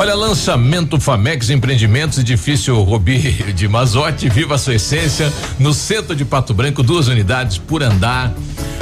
Olha, 0.00 0.14
lançamento 0.14 0.98
Famex 0.98 1.50
Empreendimentos, 1.50 2.16
edifício 2.16 2.74
Robi 2.80 3.18
de 3.52 3.68
Mazote, 3.68 4.30
viva 4.30 4.54
a 4.54 4.58
sua 4.58 4.76
essência, 4.76 5.30
no 5.58 5.74
centro 5.74 6.16
de 6.16 6.24
Pato 6.24 6.54
Branco, 6.54 6.82
duas 6.82 7.06
unidades 7.06 7.58
por 7.58 7.82
andar. 7.82 8.32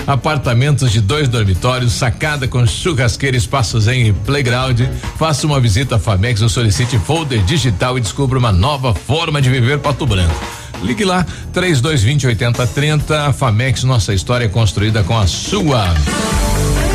Apartamentos 0.06 0.92
de 0.92 1.00
dois 1.00 1.26
dormitórios, 1.26 1.92
sacada 1.92 2.46
com 2.46 2.64
churrasqueira, 2.64 3.36
espaços 3.36 3.88
em 3.88 4.14
playground. 4.14 4.80
Faça 5.18 5.44
uma 5.44 5.58
visita 5.58 5.96
à 5.96 5.98
Famex 5.98 6.40
ou 6.40 6.48
solicite 6.48 6.96
folder 7.00 7.42
digital 7.42 7.98
e 7.98 8.00
descubra 8.00 8.38
uma 8.38 8.52
nova 8.52 8.94
forma 8.94 9.42
de 9.42 9.50
viver 9.50 9.80
Pato 9.80 10.06
Branco. 10.06 10.40
Ligue 10.84 11.04
lá, 11.04 11.26
3220 11.52 12.28
8030. 12.28 13.32
Famex, 13.32 13.82
nossa 13.82 14.14
história 14.14 14.44
é 14.44 14.48
construída 14.48 15.02
com 15.02 15.18
a 15.18 15.26
sua. 15.26 15.84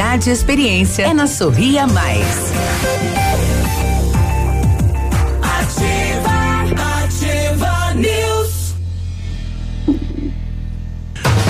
e 0.00 0.30
experiência. 0.30 1.02
É 1.02 1.12
na 1.12 1.26
Sorria 1.26 1.86
Mais. 1.86 2.24
Ativa, 5.42 7.04
ativa 7.04 7.94
News. 7.94 8.74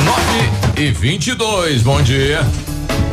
9 0.05 0.83
e 0.83 0.91
22, 0.91 1.83
bom 1.83 2.03
dia. 2.03 2.41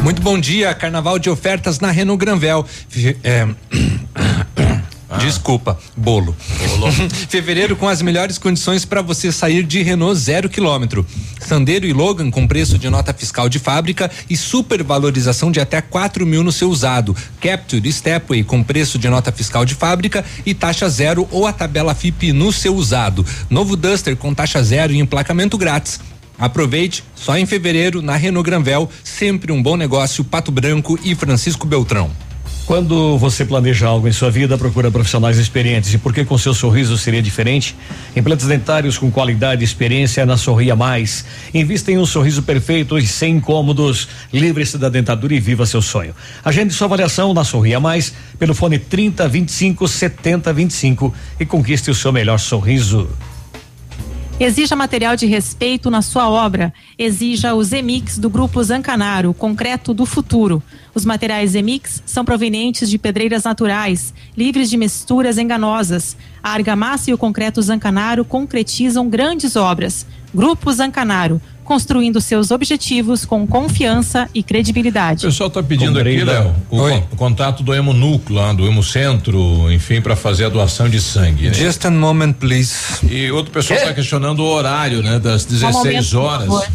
Muito 0.02 0.24
bom 0.24 0.40
dia, 0.40 0.74
carnaval 0.74 1.20
de 1.20 1.30
ofertas 1.30 1.80
na 1.80 1.92
Renault 1.92 2.20
Granvel. 2.20 2.66
Fe- 2.90 3.18
é, 5.10 5.18
Desculpa, 5.18 5.80
bolo. 5.96 6.36
Fevereiro 7.30 7.76
com 7.76 7.88
as 7.88 8.02
melhores 8.02 8.38
condições 8.38 8.84
para 8.84 9.02
você 9.02 9.32
sair 9.32 9.64
de 9.64 9.82
Renault 9.82 10.20
zero 10.20 10.50
quilômetro. 10.50 11.06
Sandero 11.40 11.86
e 11.86 11.94
Logan 11.94 12.30
com 12.30 12.46
preço 12.46 12.78
de 12.78 12.90
nota 12.90 13.14
fiscal 13.14 13.48
de 13.48 13.58
fábrica 13.58 14.12
e 14.30 14.36
supervalorização 14.36 15.50
de 15.50 15.62
até 15.62 15.82
4 15.82 16.26
mil 16.26 16.44
no 16.44 16.52
seu 16.52 16.70
usado. 16.70 17.16
Capture 17.40 17.92
Stepway 17.92 18.44
com 18.44 18.62
preço 18.62 19.00
de 19.00 19.08
nota 19.08 19.32
fiscal 19.32 19.64
de 19.64 19.76
fábrica 19.76 20.26
e 20.46 20.54
taxa 20.54 20.90
zero 20.90 21.28
ou 21.32 21.48
a 21.48 21.54
tabela 21.54 21.96
FIP 21.96 22.34
no 22.34 22.52
seu 22.52 22.76
usado. 22.76 23.26
Novo 23.50 23.78
Duster 23.78 24.18
com 24.18 24.34
taxa 24.34 24.62
zero 24.62 24.92
e 24.92 25.00
emplacamento 25.00 25.58
grátis. 25.58 26.02
Aproveite, 26.38 27.04
só 27.16 27.38
em 27.38 27.46
fevereiro 27.46 28.02
na 28.02 28.16
Renault 28.16 28.46
Granvel, 28.46 28.90
sempre 29.04 29.52
um 29.52 29.64
bom 29.64 29.76
negócio, 29.76 30.24
Pato 30.24 30.52
Branco 30.52 31.00
e 31.04 31.16
Francisco 31.16 31.66
Beltrão. 31.66 32.27
Quando 32.68 33.18
você 33.18 33.46
planeja 33.46 33.88
algo 33.88 34.10
em 34.10 34.12
sua 34.12 34.30
vida, 34.30 34.58
procura 34.58 34.92
profissionais 34.92 35.38
experientes. 35.38 35.94
E 35.94 35.98
por 35.98 36.14
que 36.14 36.26
com 36.26 36.38
seu 36.38 36.54
sorriso 36.54 36.98
seria 36.98 37.22
diferente? 37.22 37.74
Implantes 38.14 38.46
dentários 38.46 38.98
com 38.98 39.10
qualidade 39.10 39.62
e 39.62 39.64
experiência 39.64 40.26
na 40.26 40.36
Sorria 40.36 40.76
Mais. 40.76 41.24
Invista 41.54 41.94
em 41.94 41.98
um 41.98 42.06
sorriso 42.06 42.44
perfeito 42.44 43.00
e 43.00 43.08
sem 43.08 43.38
incômodos. 43.38 44.10
Livre-se 44.34 44.78
da 44.78 44.90
dentadura 44.90 45.34
e 45.34 45.40
viva 45.40 45.66
seu 45.66 45.82
sonho. 45.82 46.14
Agende 46.44 46.74
sua 46.74 46.88
avaliação 46.88 47.34
na 47.34 47.46
Sorria 47.46 47.80
Mais 47.80 48.14
pelo 48.38 48.54
fone 48.54 48.78
30 48.78 49.26
25 49.30 49.88
70 49.88 50.52
25 50.52 51.14
e 51.40 51.46
conquiste 51.46 51.90
o 51.90 51.96
seu 51.96 52.12
melhor 52.12 52.38
sorriso. 52.38 53.08
Exija 54.40 54.76
material 54.76 55.18
de 55.18 55.26
respeito 55.26 55.90
na 55.90 56.04
sua 56.04 56.30
obra. 56.30 56.72
Exija 56.96 57.56
o 57.56 57.64
Zemix 57.64 58.20
do 58.20 58.30
Grupo 58.30 58.64
Zancanaro, 58.64 59.34
concreto 59.34 59.96
do 59.96 60.06
futuro. 60.06 60.62
Os 60.94 61.04
materiais 61.04 61.52
Zemix 61.52 62.04
são 62.06 62.24
provenientes 62.24 62.88
de 62.88 63.00
pedreiras 63.00 63.46
naturais, 63.46 64.14
livres 64.38 64.70
de 64.70 64.78
misturas 64.78 65.40
enganosas. 65.40 66.16
A 66.44 66.52
argamassa 66.52 67.10
e 67.10 67.16
o 67.16 67.18
concreto 67.18 67.60
Zancanaro 67.64 68.24
concretizam 68.24 69.10
grandes 69.10 69.56
obras. 69.56 70.06
Grupo 70.32 70.72
Zancanaro, 70.72 71.42
construindo 71.68 72.22
seus 72.22 72.50
objetivos 72.50 73.26
com 73.26 73.46
confiança 73.46 74.30
e 74.34 74.42
credibilidade. 74.42 75.26
O 75.26 75.30
pessoal 75.30 75.48
está 75.50 75.62
pedindo 75.62 76.00
aqui, 76.00 76.24
Léo, 76.24 76.56
o, 76.70 76.78
con- 76.78 77.04
o 77.12 77.16
contato 77.18 77.62
do 77.62 77.74
Hemonúcleo, 77.74 78.40
lá, 78.40 78.54
do 78.54 78.66
Hemocentro, 78.66 79.70
enfim, 79.72 80.00
para 80.00 80.16
fazer 80.16 80.46
a 80.46 80.50
doação 80.50 80.90
de 80.90 81.02
sangue. 81.02 81.48
Né? 81.50 81.54
Just 81.54 81.84
a 81.86 81.92
moment, 81.92 82.32
please. 82.34 82.74
E 83.12 83.30
outro 83.32 83.52
pessoal 83.52 83.78
está 83.80 83.94
questionando 83.94 84.40
o 84.40 84.46
horário, 84.48 85.04
né? 85.04 85.20
Das 85.20 85.44
16 85.44 85.74
momento, 85.76 86.10
por 86.10 86.18
horas. 86.18 86.46
favor. 86.48 86.68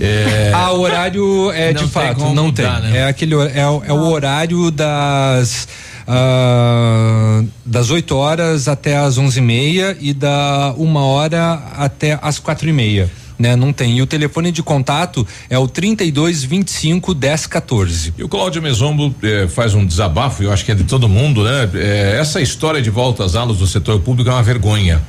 É, 0.00 0.52
Ah, 0.54 0.72
o 0.72 0.80
horário 0.80 1.50
é 1.52 1.66
Não 1.72 1.72
de 1.74 1.78
tem 1.80 1.88
fato, 1.88 2.18
como 2.20 2.34
não 2.34 2.46
mudar, 2.46 2.80
tem. 2.82 2.90
né? 2.90 2.98
É 2.98 3.06
aquele 3.08 3.34
hor- 3.34 3.50
é, 3.54 3.66
o- 3.68 3.82
é 3.84 3.92
o 3.92 4.08
horário 4.10 4.70
das 4.70 5.66
ah, 6.06 7.42
das 7.64 7.90
8 7.90 8.14
horas 8.16 8.68
até 8.68 8.96
as 8.96 9.18
onze 9.18 9.38
e 9.38 9.42
meia 9.42 9.96
e 10.00 10.12
da 10.12 10.72
uma 10.76 11.04
hora 11.04 11.60
até 11.76 12.18
as 12.22 12.38
quatro 12.38 12.68
e 12.68 12.72
meia. 12.72 13.10
Né, 13.38 13.54
não 13.54 13.72
tem. 13.72 13.96
E 13.96 14.02
o 14.02 14.06
telefone 14.06 14.50
de 14.50 14.64
contato 14.64 15.24
é 15.48 15.56
o 15.56 15.68
32 15.68 16.42
25 16.42 17.14
10 17.14 17.46
14. 17.46 18.14
E 18.18 18.24
o 18.24 18.28
Cláudio 18.28 18.60
Mesombo 18.60 19.14
eh, 19.22 19.46
faz 19.46 19.74
um 19.74 19.86
desabafo, 19.86 20.42
eu 20.42 20.52
acho 20.52 20.64
que 20.64 20.72
é 20.72 20.74
de 20.74 20.82
todo 20.82 21.08
mundo, 21.08 21.44
né? 21.44 21.70
Eh, 21.74 22.18
essa 22.20 22.40
história 22.40 22.82
de 22.82 22.90
volta 22.90 23.24
às 23.24 23.36
aulas 23.36 23.58
do 23.58 23.66
setor 23.66 24.00
público 24.00 24.28
é 24.28 24.32
uma 24.32 24.42
vergonha. 24.42 25.00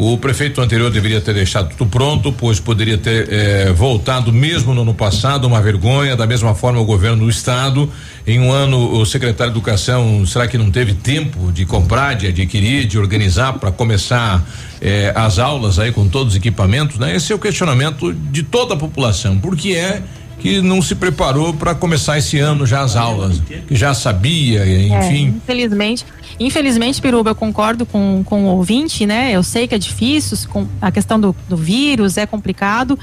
O 0.00 0.16
prefeito 0.16 0.60
anterior 0.60 0.92
deveria 0.92 1.20
ter 1.20 1.34
deixado 1.34 1.74
tudo 1.74 1.90
pronto, 1.90 2.32
pois 2.32 2.60
poderia 2.60 2.96
ter 2.96 3.28
eh, 3.32 3.72
voltado 3.72 4.32
mesmo 4.32 4.72
no 4.72 4.82
ano 4.82 4.94
passado, 4.94 5.44
uma 5.44 5.60
vergonha. 5.60 6.14
Da 6.14 6.24
mesma 6.24 6.54
forma, 6.54 6.78
o 6.78 6.84
governo 6.84 7.24
do 7.24 7.28
estado, 7.28 7.90
em 8.28 8.38
um 8.38 8.52
ano, 8.52 8.92
o 8.92 9.06
secretário 9.06 9.50
de 9.50 9.58
Educação, 9.58 10.26
será 10.26 10.46
que 10.46 10.58
não 10.58 10.70
teve 10.70 10.92
tempo 10.92 11.50
de 11.50 11.64
comprar, 11.64 12.14
de 12.14 12.26
adquirir, 12.26 12.86
de 12.86 12.98
organizar 12.98 13.54
para 13.54 13.72
começar 13.72 14.46
eh, 14.82 15.10
as 15.16 15.38
aulas 15.38 15.78
aí 15.78 15.90
com 15.92 16.06
todos 16.06 16.34
os 16.34 16.36
equipamentos, 16.36 16.98
né? 16.98 17.16
Esse 17.16 17.32
é 17.32 17.34
o 17.34 17.38
questionamento 17.38 18.12
de 18.12 18.42
toda 18.42 18.74
a 18.74 18.76
população. 18.76 19.38
Por 19.38 19.56
que 19.56 19.74
é 19.74 20.02
que 20.38 20.60
não 20.60 20.82
se 20.82 20.94
preparou 20.94 21.54
para 21.54 21.74
começar 21.74 22.18
esse 22.18 22.38
ano 22.38 22.66
já 22.66 22.82
as 22.82 22.96
aulas, 22.96 23.40
que 23.66 23.74
já 23.74 23.94
sabia, 23.94 24.60
É, 24.60 24.82
enfim. 24.86 25.34
infelizmente, 25.38 26.04
infelizmente, 26.38 27.00
Piruba, 27.00 27.30
eu 27.30 27.34
concordo 27.34 27.86
com, 27.86 28.22
com 28.24 28.44
o 28.44 28.48
ouvinte, 28.48 29.06
né? 29.06 29.32
Eu 29.32 29.42
sei 29.42 29.66
que 29.66 29.74
é 29.74 29.78
difícil, 29.78 30.36
com 30.50 30.66
a 30.82 30.90
questão 30.92 31.18
do, 31.18 31.34
do 31.48 31.56
vírus 31.56 32.18
é 32.18 32.26
complicado, 32.26 32.98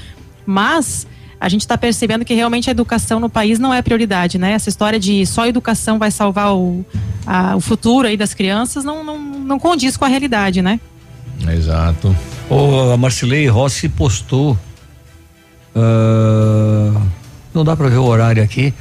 mas 0.46 1.04
a 1.40 1.48
gente 1.48 1.60
está 1.62 1.76
percebendo 1.76 2.24
que 2.24 2.32
realmente 2.34 2.68
a 2.68 2.72
educação 2.72 3.20
no 3.20 3.28
país 3.28 3.58
não 3.58 3.72
é 3.74 3.82
prioridade, 3.82 4.38
né? 4.38 4.52
Essa 4.52 4.68
história 4.68 4.98
de 4.98 5.24
só 5.26 5.42
a 5.42 5.48
educação 5.48 5.98
vai 5.98 6.10
salvar 6.10 6.54
o, 6.54 6.84
a- 7.26 7.54
o 7.56 7.60
futuro 7.60 8.08
aí 8.08 8.16
das 8.16 8.32
crianças 8.34 8.84
não, 8.84 9.04
não, 9.04 9.18
não 9.18 9.58
condiz 9.58 9.96
com 9.96 10.04
a 10.04 10.08
realidade, 10.08 10.62
né? 10.62 10.80
Exato. 11.48 12.16
O 12.48 12.92
a 12.92 12.96
Marcilei 12.96 13.46
Rossi 13.48 13.88
postou. 13.88 14.56
ah, 15.74 16.92
não 17.54 17.64
dá 17.64 17.76
para 17.76 17.88
ver 17.88 17.96
o 17.98 18.04
horário 18.04 18.42
aqui. 18.42 18.72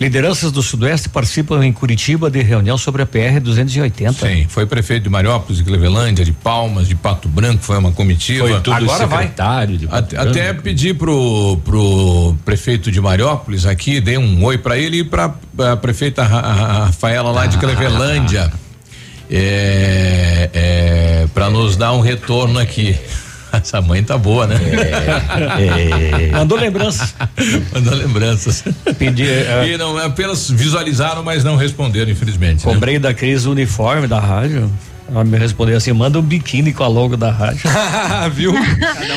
Lideranças 0.00 0.52
do 0.52 0.62
Sudoeste 0.62 1.08
participam 1.08 1.64
em 1.66 1.72
Curitiba 1.72 2.30
de 2.30 2.40
reunião 2.40 2.78
sobre 2.78 3.02
a 3.02 3.06
PR 3.06 3.40
280. 3.42 4.12
Sim, 4.28 4.46
foi 4.48 4.64
prefeito 4.64 5.02
de 5.02 5.08
Mariópolis, 5.08 5.58
de 5.58 5.64
Clevelândia, 5.64 6.24
de 6.24 6.30
Palmas, 6.32 6.86
de 6.86 6.94
Pato 6.94 7.28
Branco, 7.28 7.64
foi 7.64 7.76
uma 7.78 7.90
comitiva. 7.90 8.46
Foi 8.48 8.60
tudo 8.60 8.74
Agora 8.76 9.06
vai. 9.08 9.22
secretário 9.24 9.76
de 9.76 9.88
Pato 9.88 10.16
Até, 10.16 10.28
até 10.30 10.52
pedir 10.54 10.94
pro, 10.94 11.56
pro 11.64 12.36
prefeito 12.44 12.92
de 12.92 13.00
Mariópolis 13.00 13.66
aqui, 13.66 14.00
dei 14.00 14.16
um 14.16 14.44
oi 14.44 14.56
para 14.56 14.78
ele 14.78 14.98
e 14.98 15.04
pra, 15.04 15.30
pra 15.56 15.76
prefeita 15.76 16.22
Ra- 16.22 16.40
Ra- 16.42 16.84
Rafaela 16.84 17.32
lá 17.32 17.46
de 17.46 17.58
Clevelândia. 17.58 18.52
É, 19.30 20.50
é, 20.54 21.26
para 21.34 21.50
nos 21.50 21.76
dar 21.76 21.92
um 21.92 22.00
retorno 22.00 22.58
aqui. 22.58 22.96
Essa 23.62 23.80
mãe 23.80 24.02
tá 24.02 24.16
boa, 24.16 24.46
né? 24.46 24.56
É. 25.60 26.30
Mandou 26.32 26.58
lembranças. 26.58 27.14
Mandou 27.72 27.94
lembranças. 27.94 28.64
Pedi, 28.98 29.28
é, 29.28 29.68
E 29.68 29.78
não 29.78 29.98
apenas 29.98 30.50
visualizaram, 30.50 31.22
mas 31.22 31.44
não 31.44 31.56
responderam, 31.56 32.10
infelizmente. 32.10 32.66
né? 32.66 32.72
Cobrei 32.72 32.98
da 32.98 33.12
Cris 33.14 33.46
o 33.46 33.50
uniforme 33.52 34.06
da 34.06 34.18
rádio. 34.20 34.70
Ela 35.10 35.24
me 35.24 35.38
respondeu 35.38 35.76
assim: 35.76 35.92
manda 35.92 36.18
um 36.18 36.22
biquíni 36.22 36.72
com 36.72 36.84
a 36.84 36.88
logo 36.88 37.16
da 37.16 37.30
rádio. 37.30 37.62
Viu? 38.32 38.52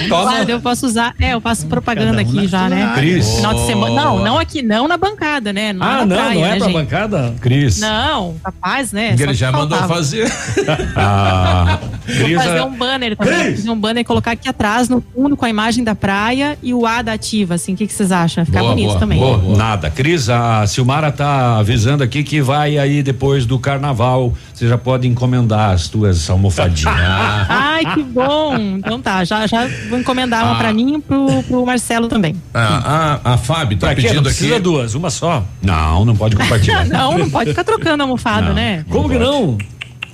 Claro, 0.08 0.50
eu 0.50 0.60
posso 0.62 0.86
usar, 0.86 1.14
é, 1.20 1.34
eu 1.34 1.42
faço 1.42 1.68
propaganda 1.68 2.22
aqui 2.22 2.48
já, 2.48 2.70
né? 2.70 2.94
Cris. 2.96 3.36
Final 3.36 3.54
de 3.54 3.66
semana. 3.66 3.96
Não, 3.96 4.20
não 4.24 4.40
aqui, 4.40 4.62
não 4.62 4.88
na 4.88 4.98
bancada, 4.98 5.52
né? 5.52 5.74
Não 5.74 5.86
Ah, 5.86 5.98
na 5.98 6.06
não, 6.06 6.16
praia, 6.16 6.34
não 6.40 6.46
é 6.46 6.50
né, 6.52 6.56
pra 6.58 6.66
gente? 6.68 6.74
bancada? 6.74 7.36
Cris. 7.42 7.80
Não, 7.80 8.36
capaz, 8.44 8.92
né? 8.92 9.16
Ele 9.20 9.34
já 9.34 9.52
mandou 9.52 9.78
faltava. 9.78 9.94
fazer. 9.96 10.32
Ah, 10.96 11.80
Vou 12.08 12.40
fazer 12.40 12.62
um 12.62 12.76
banner 12.76 13.16
também. 13.16 13.56
Fazer 13.56 13.70
um 13.70 13.80
banner 13.80 14.02
e 14.02 14.04
colocar 14.04 14.32
aqui 14.32 14.48
atrás, 14.50 14.90
no 14.90 15.02
fundo, 15.14 15.36
com 15.38 15.46
a 15.46 15.50
imagem 15.50 15.84
da 15.84 15.96
praia 15.96 16.58
e 16.62 16.74
o 16.74 16.86
A 16.86 17.02
da 17.02 17.14
ativa, 17.14 17.56
assim. 17.56 17.74
O 17.74 17.78
que, 17.78 17.88
que 17.88 17.94
vocês 17.94 18.12
acham? 18.12 18.46
Ficar 18.46 18.60
Boa, 18.60 18.72
bonito 18.72 18.88
boa, 18.90 19.00
também. 19.00 19.20
boa. 19.20 19.58
Nada. 19.58 19.90
Cris, 19.90 20.30
a 20.30 20.66
Silmara 20.68 21.12
tá 21.12 21.58
avisando 21.58 22.04
aqui 22.04 22.24
que 22.24 22.42
vai 22.42 22.78
aí 22.78 23.02
depois 23.04 23.46
do 23.46 23.58
carnaval. 23.60 24.34
Você 24.62 24.68
já 24.68 24.78
pode 24.78 25.08
encomendar 25.08 25.72
as 25.72 25.88
tuas 25.88 26.30
almofadinhas. 26.30 26.94
Ai, 27.50 27.84
que 27.96 28.04
bom! 28.04 28.56
Então 28.78 29.02
tá, 29.02 29.24
já, 29.24 29.48
já 29.48 29.68
vou 29.90 29.98
encomendar 29.98 30.44
uma 30.46 30.52
Ah. 30.54 30.60
pra 30.60 30.72
mim 30.72 30.98
e 30.98 31.02
pro, 31.02 31.42
pro 31.48 31.66
Marcelo 31.66 32.08
também. 32.08 32.36
A, 32.54 33.18
a, 33.26 33.34
a 33.34 33.38
Fábio 33.40 33.76
tá 33.80 33.88
Pra 33.88 33.96
pedindo 33.96 34.18
Não 34.18 34.24
precisa 34.26 34.54
aqui. 34.54 34.62
duas, 34.64 34.94
uma 34.94 35.10
só. 35.10 35.44
Não, 35.64 36.06
não 36.06 36.16
pode 36.16 36.36
compartilhar. 36.36 36.86
Não, 36.92 37.18
não 37.18 37.28
pode 37.28 37.50
ficar 37.50 37.64
trocando 37.64 38.04
almofada, 38.04 38.50
Não, 38.50 38.54
né? 38.54 38.86
Como 38.88 39.10
que 39.10 39.18
não? 39.18 39.58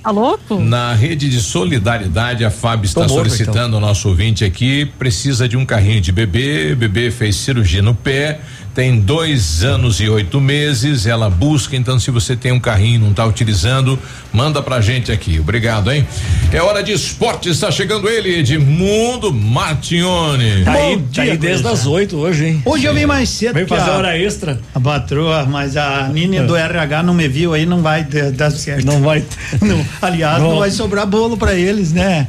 Tá 0.02 0.10
louco? 0.10 0.58
Na 0.58 0.94
rede 0.94 1.28
de 1.28 1.40
solidariedade, 1.42 2.42
a 2.42 2.50
Fábio 2.50 2.86
está 2.86 3.00
morto, 3.00 3.12
solicitando 3.16 3.76
o 3.76 3.80
nosso 3.80 4.08
ouvinte 4.08 4.46
aqui. 4.46 4.86
Precisa 4.98 5.46
de 5.46 5.58
um 5.58 5.66
carrinho 5.66 6.00
de 6.00 6.10
bebê. 6.10 6.74
Bebê 6.74 7.10
fez 7.10 7.36
cirurgia 7.36 7.82
no 7.82 7.94
pé, 7.94 8.40
tem 8.78 9.00
dois 9.00 9.64
anos 9.64 9.98
e 9.98 10.08
oito 10.08 10.40
meses. 10.40 11.04
Ela 11.04 11.28
busca, 11.28 11.74
então, 11.74 11.98
se 11.98 12.12
você 12.12 12.36
tem 12.36 12.52
um 12.52 12.60
carrinho 12.60 12.94
e 12.94 12.98
não 12.98 13.10
está 13.10 13.26
utilizando, 13.26 13.98
manda 14.32 14.62
pra 14.62 14.80
gente 14.80 15.10
aqui. 15.10 15.40
Obrigado, 15.40 15.90
hein? 15.90 16.06
É 16.52 16.62
hora 16.62 16.80
de 16.80 16.92
esporte, 16.92 17.48
está 17.48 17.72
chegando 17.72 18.08
ele, 18.08 18.38
Edmundo 18.38 19.34
Martione. 19.34 20.62
Tá 20.64 20.72
aí, 20.74 20.96
tá 21.12 21.22
aí 21.22 21.28
dia, 21.30 21.36
desde 21.36 21.66
as 21.66 21.86
oito 21.86 22.18
hoje, 22.18 22.46
hein? 22.46 22.62
Hoje 22.64 22.84
eu 22.86 22.94
vim 22.94 23.04
mais 23.04 23.28
cedo. 23.30 23.54
Veio 23.54 23.66
que 23.66 23.74
fazer 23.74 23.90
a- 23.90 23.96
hora 23.96 24.16
extra. 24.16 24.60
A 24.72 24.78
patroa, 24.78 25.44
mas 25.44 25.76
a 25.76 26.08
Nini 26.08 26.38
do 26.42 26.54
RH 26.54 27.02
não 27.02 27.14
me 27.14 27.26
viu 27.26 27.54
aí, 27.54 27.66
não 27.66 27.82
vai 27.82 28.04
dar 28.04 28.30
dar 28.30 28.50
certo. 28.52 28.86
Não 28.86 29.02
vai. 29.02 29.24
Não, 29.60 29.84
aliás, 30.00 30.40
não. 30.40 30.50
Não. 30.50 30.58
vai 30.60 30.70
sobrar 30.70 31.04
bolo 31.04 31.36
pra 31.36 31.52
eles, 31.52 31.92
né? 31.92 32.28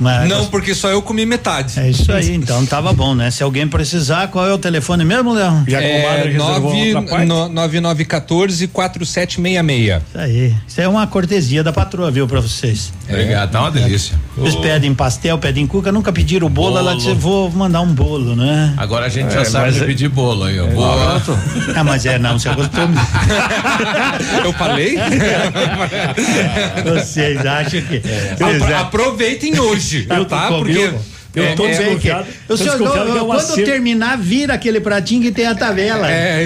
Mas 0.00 0.28
Não, 0.28 0.46
porque 0.46 0.74
só 0.74 0.88
eu 0.90 1.02
comi 1.02 1.24
metade. 1.26 1.78
é 1.78 1.90
isso 1.90 2.10
aí, 2.12 2.34
então 2.34 2.64
tava 2.66 2.92
bom, 2.92 3.14
né? 3.14 3.30
Se 3.30 3.42
alguém 3.42 3.66
precisar, 3.68 4.28
qual 4.28 4.46
é 4.46 4.52
o 4.52 4.58
telefone 4.58 5.04
mesmo, 5.04 5.32
Léo? 5.34 5.64
Já 5.66 5.82
É 5.82 6.32
nove- 6.34 6.94
no- 7.26 7.48
9914 7.48 8.66
4766. 8.68 10.02
Isso 10.08 10.18
aí. 10.18 10.54
Isso 10.66 10.80
é 10.80 10.88
uma 10.88 11.06
cortesia 11.06 11.62
da 11.62 11.72
patroa, 11.72 12.10
viu, 12.10 12.26
pra 12.26 12.40
vocês. 12.40 12.92
Obrigado, 13.08 13.50
tá 13.50 13.60
uma 13.62 13.70
delícia. 13.70 14.18
Eles 14.36 14.54
Ô, 14.54 14.60
pedem 14.60 14.94
pastel, 14.94 15.38
pedem 15.38 15.66
cuca, 15.66 15.90
nunca 15.90 16.12
pediram 16.12 16.48
bolo, 16.48 16.68
Bolo. 16.74 16.78
ela 16.78 16.96
disse, 16.96 17.12
vou 17.14 17.50
mandar 17.50 17.80
um 17.80 17.92
bolo, 17.92 18.36
né? 18.36 18.72
Agora 18.76 19.06
a 19.06 19.08
gente 19.08 19.28
É, 19.28 19.30
já 19.38 19.44
sabe 19.44 19.66
mas 19.72 19.82
é- 19.82 19.84
pedir 19.84 20.08
bolo 20.08 20.44
aí, 20.44 20.58
ó. 20.60 20.66
Boa. 20.66 21.22
Ah, 21.74 21.84
mas 21.84 22.04
é, 22.06 22.18
não, 22.18 22.38
se 22.38 22.48
acostuma. 22.48 22.94
Eu 24.44 24.52
falei? 24.54 24.96
Vocês 26.84 27.44
acham 27.44 27.80
que. 27.82 28.02
Apro- 28.42 28.76
aproveitem 28.76 29.57
hoje, 29.60 30.06
Eu 30.08 30.24
tá? 30.24 30.48
tô 30.48 30.58
Porque. 30.58 30.90
Eu 31.34 31.54
tô 31.54 31.66
É, 31.66 31.72
é, 31.72 31.78
desconfiado. 31.78 32.26
Eu 32.48 32.56
tô 32.56 32.64
só- 32.64 32.70
desconfiado 32.70 33.08
eu- 33.10 33.18
é 33.18 33.22
um 33.22 33.26
quando 33.26 33.54
terminar, 33.56 34.16
vira 34.18 34.54
aquele 34.54 34.80
pratinho 34.80 35.22
que 35.22 35.30
tem 35.30 35.46
a 35.46 35.54
tabela. 35.54 36.10
É, 36.10 36.42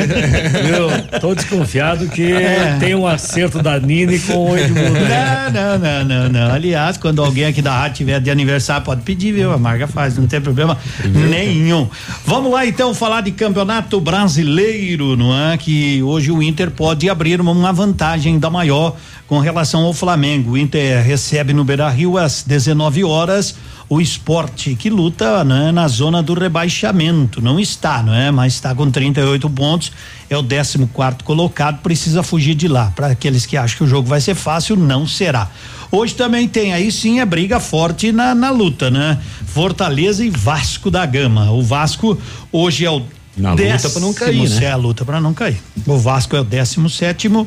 eu 1.13 1.21
tô 1.21 1.35
desconfiado 1.35 2.09
que 2.09 2.31
É. 2.31 2.77
tem 2.79 2.95
um 2.95 3.07
acerto 3.07 3.63
da 3.63 3.79
Nini 3.79 4.19
com 4.19 4.51
o 4.51 4.59
Edmundo. 4.59 4.91
né? 4.91 5.51
Não, 5.55 5.79
não, 5.79 6.05
não, 6.05 6.05
não, 6.05 6.29
não. 6.49 6.53
Aliás, 6.55 6.99
quando 6.99 7.23
alguém 7.23 7.45
aqui 7.47 7.63
da 7.63 7.73
rádio 7.79 7.99
tiver 7.99 8.21
de 8.21 8.31
aniversário, 8.31 8.85
pode 8.85 9.01
pedir, 9.03 9.33
viu? 9.33 9.53
A 9.53 9.57
Marga 9.57 9.87
faz, 9.87 10.19
não 10.19 10.27
tem 10.27 10.41
problema 10.43 10.77
nenhum. 11.05 11.89
Vamos 12.27 12.53
lá 12.53 12.67
então 12.67 12.93
falar 12.93 13.23
de 13.23 13.31
campeonato 13.31 13.99
brasileiro, 14.01 15.17
não 15.17 15.33
é? 15.53 15.57
Que 15.57 16.03
hoje 16.03 16.31
o 16.31 16.43
Inter 16.43 16.71
pode 16.71 17.09
abrir 17.09 17.41
uma 17.41 17.73
vantagem 17.73 18.39
da 18.39 18.51
maior 18.51 18.97
com 19.27 19.39
relação 19.39 19.85
ao 19.85 19.93
Flamengo. 19.93 20.53
O 20.53 20.59
Inter 20.59 21.03
recebe 21.03 21.53
no 21.53 21.65
Beira 21.65 21.89
Rio 21.89 22.19
às 22.19 22.43
19 22.43 23.05
horas 23.05 23.55
o 23.89 24.01
esporte 24.01 24.75
que 24.75 24.89
luta 24.89 25.45
né, 25.45 25.71
na 25.71 25.87
zona 25.87 26.23
do 26.23 26.33
rebaixamento. 26.33 27.43
Não 27.43 27.61
está, 27.61 28.03
não 28.03 28.15
é? 28.15 28.31
Mas 28.31 28.55
está 28.55 28.75
com 28.75 28.91
38 28.91 29.51
pontos, 29.51 29.93
é 30.31 30.37
o 30.37 30.43
14 30.43 30.87
quarto 30.87 31.25
colocado, 31.25 31.83
precisa 31.83 32.23
fugir 32.23 32.55
de 32.55 32.69
lá. 32.69 32.91
Para 32.97 33.09
aqueles 33.09 33.45
que 33.45 33.55
acham 33.55 33.77
que 33.77 33.85
o 33.85 33.87
jogo 33.87 34.09
vai 34.09 34.21
ser 34.21 34.35
fácil, 34.35 34.77
não 34.77 35.07
será. 35.07 35.51
Hoje 35.91 36.15
também 36.15 36.49
tem 36.49 36.73
aí 36.73 36.91
sim 36.91 37.21
a 37.21 37.27
briga 37.27 37.61
forte 37.61 38.13
na, 38.13 38.35
na 38.35 38.51
luta, 38.51 38.91
né? 38.91 39.19
Fortaleza 39.45 40.25
e 40.25 40.31
Vasco 40.31 40.91
da 40.91 41.05
Gama. 41.05 41.51
O 41.51 41.63
Vasco 41.63 42.19
hoje 42.51 42.87
é 42.87 42.91
o 42.91 43.03
Na 43.37 43.51
luta 43.51 43.63
décimo, 43.63 43.93
pra 43.93 44.01
não 44.01 44.15
cair, 44.15 44.49
né? 44.49 44.65
É 44.65 44.71
a 44.71 44.77
luta 44.77 45.05
para 45.05 45.21
não 45.21 45.35
cair. 45.35 45.61
O 45.87 45.99
Vasco 45.99 46.35
é 46.35 46.41
o 46.41 46.45
17 46.45 46.89
sétimo. 46.89 47.47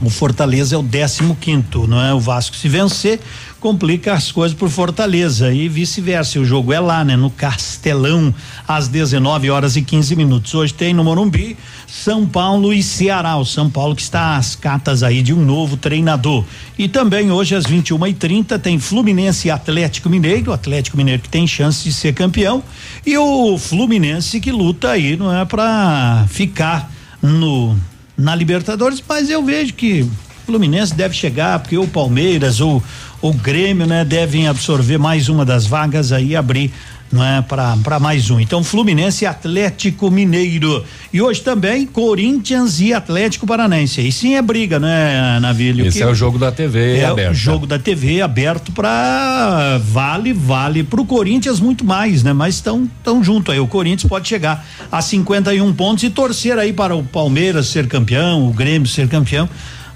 O 0.00 0.08
Fortaleza 0.08 0.76
é 0.76 0.78
o 0.78 0.84
15 0.84 1.34
quinto, 1.40 1.88
não 1.88 2.00
é? 2.00 2.14
O 2.14 2.20
Vasco 2.20 2.54
se 2.54 2.68
vencer 2.68 3.18
complica 3.58 4.12
as 4.12 4.30
coisas 4.30 4.56
por 4.56 4.68
Fortaleza 4.68 5.52
e 5.52 5.68
vice-versa. 5.68 6.38
O 6.38 6.44
jogo 6.44 6.72
é 6.72 6.78
lá, 6.78 7.04
né? 7.04 7.16
No 7.16 7.30
Castelão, 7.30 8.32
às 8.66 8.86
19 8.86 9.50
horas 9.50 9.74
e 9.74 9.82
15 9.82 10.14
minutos. 10.14 10.54
Hoje 10.54 10.72
tem 10.72 10.94
no 10.94 11.02
Morumbi 11.02 11.56
São 11.88 12.24
Paulo 12.24 12.72
e 12.72 12.80
Ceará. 12.80 13.36
O 13.36 13.44
São 13.44 13.68
Paulo 13.68 13.96
que 13.96 14.02
está 14.02 14.36
às 14.36 14.54
catas 14.54 15.02
aí 15.02 15.20
de 15.20 15.34
um 15.34 15.44
novo 15.44 15.76
treinador. 15.76 16.44
E 16.78 16.86
também 16.86 17.32
hoje 17.32 17.56
às 17.56 17.66
21 17.66 18.06
e 18.06 18.14
30 18.14 18.56
tem 18.56 18.78
Fluminense 18.78 19.48
e 19.48 19.50
Atlético 19.50 20.08
Mineiro. 20.08 20.52
O 20.52 20.54
Atlético 20.54 20.96
Mineiro 20.96 21.22
que 21.22 21.28
tem 21.28 21.44
chance 21.44 21.82
de 21.82 21.92
ser 21.92 22.14
campeão 22.14 22.62
e 23.04 23.18
o 23.18 23.58
Fluminense 23.58 24.38
que 24.38 24.52
luta 24.52 24.90
aí, 24.90 25.16
não 25.16 25.36
é? 25.36 25.44
Para 25.44 26.24
ficar 26.28 26.88
no 27.20 27.76
na 28.18 28.34
Libertadores, 28.34 29.02
mas 29.08 29.30
eu 29.30 29.44
vejo 29.44 29.72
que 29.74 30.02
o 30.02 30.10
Fluminense 30.44 30.92
deve 30.92 31.14
chegar, 31.14 31.60
porque 31.60 31.78
o 31.78 31.86
Palmeiras 31.86 32.60
ou 32.60 32.82
o 33.22 33.32
Grêmio, 33.32 33.86
né, 33.86 34.04
devem 34.04 34.48
absorver 34.48 34.98
mais 34.98 35.28
uma 35.28 35.44
das 35.44 35.66
vagas 35.66 36.10
aí 36.10 36.34
abrir 36.34 36.72
não 37.10 37.24
é 37.24 37.42
para 37.42 37.98
mais 37.98 38.30
um. 38.30 38.38
Então 38.38 38.62
Fluminense 38.62 39.24
e 39.24 39.26
Atlético 39.26 40.10
Mineiro. 40.10 40.84
E 41.12 41.20
hoje 41.22 41.40
também 41.40 41.86
Corinthians 41.86 42.80
e 42.80 42.92
Atlético 42.92 43.46
Paranaense. 43.46 44.00
Aí 44.00 44.12
sim 44.12 44.34
é 44.34 44.42
briga, 44.42 44.78
né, 44.78 45.38
Navilho? 45.40 45.86
Esse 45.86 45.98
Que 45.98 46.04
é 46.04 46.06
o 46.06 46.14
jogo 46.14 46.38
da 46.38 46.52
TV 46.52 46.98
é 46.98 47.06
aberto. 47.06 47.32
o 47.32 47.34
jogo 47.34 47.66
da 47.66 47.78
TV 47.78 48.20
aberto 48.20 48.72
para 48.72 49.80
vale, 49.84 50.32
vale 50.32 50.84
pro 50.84 51.04
Corinthians 51.04 51.60
muito 51.60 51.84
mais, 51.84 52.22
né? 52.22 52.32
Mas 52.32 52.56
estão 52.56 52.88
tão 53.02 53.24
junto 53.24 53.50
aí. 53.50 53.58
O 53.58 53.66
Corinthians 53.66 54.08
pode 54.08 54.28
chegar 54.28 54.66
a 54.90 55.00
51 55.00 55.72
pontos 55.72 56.04
e 56.04 56.10
torcer 56.10 56.58
aí 56.58 56.72
para 56.72 56.94
o 56.94 57.02
Palmeiras 57.02 57.68
ser 57.68 57.86
campeão, 57.88 58.48
o 58.48 58.52
Grêmio 58.52 58.88
ser 58.88 59.08
campeão, 59.08 59.48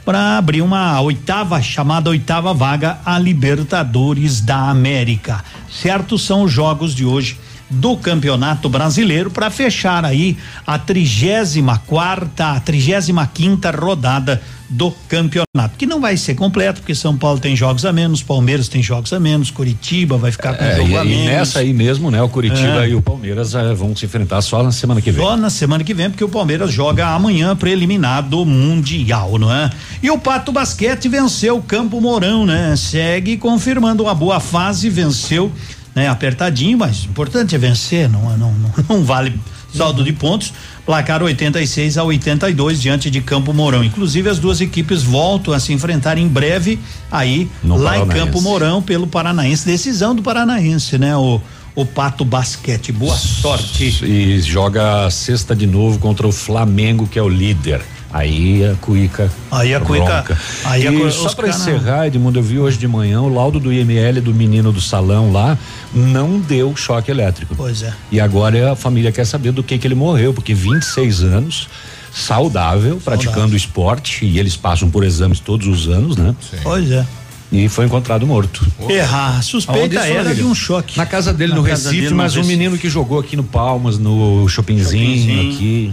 para 0.04 0.36
abrir 0.36 0.62
uma 0.62 1.00
oitava, 1.00 1.62
chamada 1.62 2.10
oitava 2.10 2.52
vaga 2.52 2.98
a 3.04 3.18
Libertadores 3.18 4.40
da 4.40 4.68
América. 4.70 5.44
Certo 5.72 6.18
são 6.18 6.42
os 6.42 6.52
jogos 6.52 6.94
de 6.94 7.04
hoje 7.04 7.38
do 7.72 7.96
Campeonato 7.96 8.68
Brasileiro 8.68 9.30
para 9.30 9.50
fechar 9.50 10.04
aí 10.04 10.36
a 10.66 10.78
trigésima 10.78 11.78
quarta, 11.78 12.52
a 12.52 12.60
trigésima 12.60 13.26
quinta 13.26 13.70
rodada 13.70 14.40
do 14.68 14.90
campeonato, 15.06 15.76
que 15.76 15.84
não 15.84 16.00
vai 16.00 16.16
ser 16.16 16.34
completo, 16.34 16.80
porque 16.80 16.94
São 16.94 17.14
Paulo 17.14 17.38
tem 17.38 17.54
jogos 17.54 17.84
a 17.84 17.92
menos, 17.92 18.22
Palmeiras 18.22 18.68
tem 18.68 18.82
jogos 18.82 19.12
a 19.12 19.20
menos, 19.20 19.50
Curitiba 19.50 20.16
vai 20.16 20.32
ficar 20.32 20.54
com 20.54 20.64
É, 20.64 20.76
jogo 20.76 20.88
e, 20.88 20.96
a 20.96 21.04
e 21.04 21.08
menos. 21.08 21.24
nessa 21.26 21.58
aí 21.58 21.74
mesmo, 21.74 22.10
né? 22.10 22.22
O 22.22 22.28
Curitiba 22.30 22.86
É. 22.86 22.88
e 22.88 22.94
o 22.94 23.02
Palmeiras 23.02 23.54
eh, 23.54 23.74
vão 23.74 23.94
se 23.94 24.06
enfrentar 24.06 24.40
só 24.40 24.62
na 24.62 24.72
semana 24.72 25.02
que 25.02 25.10
vem. 25.10 25.22
Só 25.22 25.36
na 25.36 25.50
semana 25.50 25.84
que 25.84 25.92
vem, 25.92 26.08
porque 26.08 26.24
o 26.24 26.28
Palmeiras 26.28 26.72
joga 26.72 27.06
amanhã 27.08 27.54
preliminar 27.54 28.22
do 28.22 28.46
Mundial, 28.46 29.38
não 29.38 29.52
é? 29.52 29.68
E 30.02 30.10
o 30.10 30.18
Pato 30.18 30.50
Basquete 30.50 31.06
venceu 31.06 31.58
o 31.58 31.62
Campo 31.62 32.00
Mourão, 32.00 32.46
né? 32.46 32.74
Segue 32.74 33.36
confirmando 33.36 34.02
uma 34.04 34.14
boa 34.14 34.40
fase, 34.40 34.88
venceu, 34.88 35.52
né? 35.94 36.08
Apertadinho, 36.08 36.78
mas 36.78 37.04
o 37.04 37.08
importante 37.08 37.54
é 37.54 37.58
vencer, 37.58 38.08
não, 38.08 38.36
não, 38.36 38.52
não, 38.52 38.72
não 38.88 39.04
vale 39.04 39.38
saldo 39.74 40.04
de 40.04 40.12
pontos. 40.12 40.52
Placar 40.84 41.22
86 41.22 41.96
a 41.96 42.04
82 42.04 42.82
diante 42.82 43.10
de 43.10 43.20
Campo 43.20 43.52
Mourão. 43.52 43.84
Inclusive 43.84 44.28
as 44.28 44.38
duas 44.38 44.60
equipes 44.60 45.02
voltam 45.02 45.54
a 45.54 45.60
se 45.60 45.72
enfrentar 45.72 46.18
em 46.18 46.26
breve 46.26 46.78
aí 47.10 47.48
No 47.62 47.76
lá 47.76 47.96
em 47.96 48.00
Paranaense. 48.00 48.26
Campo 48.26 48.42
Mourão 48.42 48.82
pelo 48.82 49.06
Paranaense, 49.06 49.64
decisão 49.64 50.14
do 50.14 50.22
Paranaense, 50.22 50.98
né? 50.98 51.16
O 51.16 51.40
o 51.74 51.86
Pato 51.86 52.24
Basquete. 52.24 52.92
Boa 52.92 53.16
sorte. 53.16 54.04
E 54.04 54.40
joga 54.40 55.08
sexta 55.10 55.56
de 55.56 55.66
novo 55.66 55.98
contra 55.98 56.26
o 56.26 56.32
Flamengo, 56.32 57.06
que 57.06 57.18
é 57.18 57.22
o 57.22 57.28
líder. 57.28 57.82
Aí 58.12 58.62
a 58.64 58.74
Cuica. 58.74 59.30
Aí 59.50 59.74
a 59.74 59.80
Cuica- 59.80 60.18
ronca. 60.20 60.38
aí 60.64 60.86
a 60.86 60.92
e 60.92 61.10
só 61.12 61.32
para 61.34 61.48
encerrar, 61.48 62.06
Edmundo, 62.06 62.38
eu 62.38 62.42
vi 62.42 62.58
hoje 62.58 62.76
de 62.76 62.86
manhã 62.86 63.22
o 63.22 63.32
laudo 63.32 63.58
do 63.58 63.72
IML 63.72 64.20
do 64.20 64.34
menino 64.34 64.70
do 64.70 64.80
salão 64.82 65.32
lá 65.32 65.56
não 65.94 66.38
deu 66.38 66.76
choque 66.76 67.10
elétrico. 67.10 67.54
Pois 67.56 67.82
é. 67.82 67.92
E 68.10 68.20
agora 68.20 68.72
a 68.72 68.76
família 68.76 69.10
quer 69.10 69.24
saber 69.24 69.52
do 69.52 69.62
que 69.62 69.78
que 69.78 69.86
ele 69.86 69.94
morreu, 69.94 70.34
porque 70.34 70.52
26 70.52 71.22
anos, 71.22 71.68
saudável, 72.12 73.00
praticando 73.02 73.56
esporte, 73.56 74.24
e 74.26 74.38
eles 74.38 74.56
passam 74.56 74.90
por 74.90 75.04
exames 75.04 75.40
todos 75.40 75.66
os 75.66 75.88
anos, 75.88 76.16
né? 76.16 76.34
Pois 76.62 76.90
é. 76.90 77.06
E 77.50 77.68
foi 77.68 77.84
encontrado 77.86 78.26
morto. 78.26 78.66
Errar. 78.88 79.42
Suspeita 79.42 79.80
Aonde 79.80 79.96
isso, 79.96 80.04
era 80.18 80.34
de 80.34 80.42
um 80.42 80.54
choque. 80.54 80.96
Na 80.96 81.04
casa 81.06 81.32
dele 81.34 81.52
Na 81.52 81.58
no 81.58 81.64
casa 81.64 81.84
Recife, 81.84 81.96
dele 82.02 82.10
no 82.10 82.16
mas 82.16 82.34
um 82.34 82.40
Recife. 82.40 82.56
menino 82.56 82.78
que 82.78 82.88
jogou 82.88 83.18
aqui 83.18 83.36
no 83.36 83.44
Palmas, 83.44 83.98
no 83.98 84.46
Shoppingzinho, 84.48 85.18
Shoppingzinho. 85.18 85.54
aqui. 85.54 85.92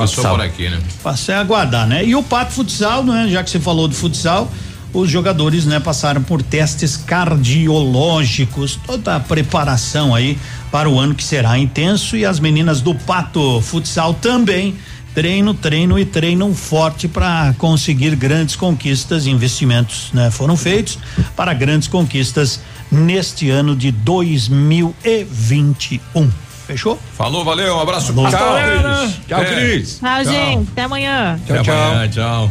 Passou 0.00 0.16
Futsal. 0.16 0.36
por 0.36 0.44
aqui, 0.44 0.68
né? 0.68 0.80
Passei 1.02 1.34
a 1.34 1.40
aguardar, 1.40 1.86
né? 1.86 2.04
E 2.04 2.14
o 2.14 2.22
Pato 2.22 2.52
Futsal, 2.52 3.04
né? 3.04 3.28
Já 3.28 3.42
que 3.42 3.50
você 3.50 3.60
falou 3.60 3.86
do 3.86 3.94
futsal, 3.94 4.50
os 4.92 5.10
jogadores, 5.10 5.66
né, 5.66 5.78
passaram 5.78 6.22
por 6.22 6.42
testes 6.42 6.96
cardiológicos, 6.96 8.78
toda 8.84 9.16
a 9.16 9.20
preparação 9.20 10.14
aí 10.14 10.36
para 10.72 10.88
o 10.88 10.98
ano 10.98 11.14
que 11.14 11.22
será 11.22 11.58
intenso 11.58 12.16
e 12.16 12.24
as 12.24 12.40
meninas 12.40 12.80
do 12.80 12.94
Pato 12.94 13.60
Futsal 13.60 14.14
também 14.14 14.74
treino, 15.14 15.54
treino 15.54 15.96
e 15.98 16.04
treinam 16.04 16.52
forte 16.54 17.06
para 17.06 17.54
conseguir 17.58 18.16
grandes 18.16 18.56
conquistas, 18.56 19.26
investimentos, 19.26 20.08
né, 20.12 20.28
foram 20.30 20.56
feitos 20.56 20.98
para 21.36 21.54
grandes 21.54 21.86
conquistas 21.86 22.60
neste 22.90 23.48
ano 23.50 23.76
de 23.76 23.92
2021. 23.92 26.49
Fechou? 26.70 26.96
Falou, 27.16 27.44
valeu, 27.44 27.74
um 27.76 27.80
abraço. 27.80 28.12
Falou. 28.14 28.30
Tchau. 28.30 28.54
Cris. 28.54 29.16
Tchau, 29.26 29.40
É. 29.40 29.44
Cris. 29.44 29.98
Tchau, 29.98 30.24
gente. 30.24 30.70
Até 30.70 30.82
amanhã. 30.82 31.40
Até 31.48 31.58
amanhã, 31.58 32.08
tchau. 32.08 32.50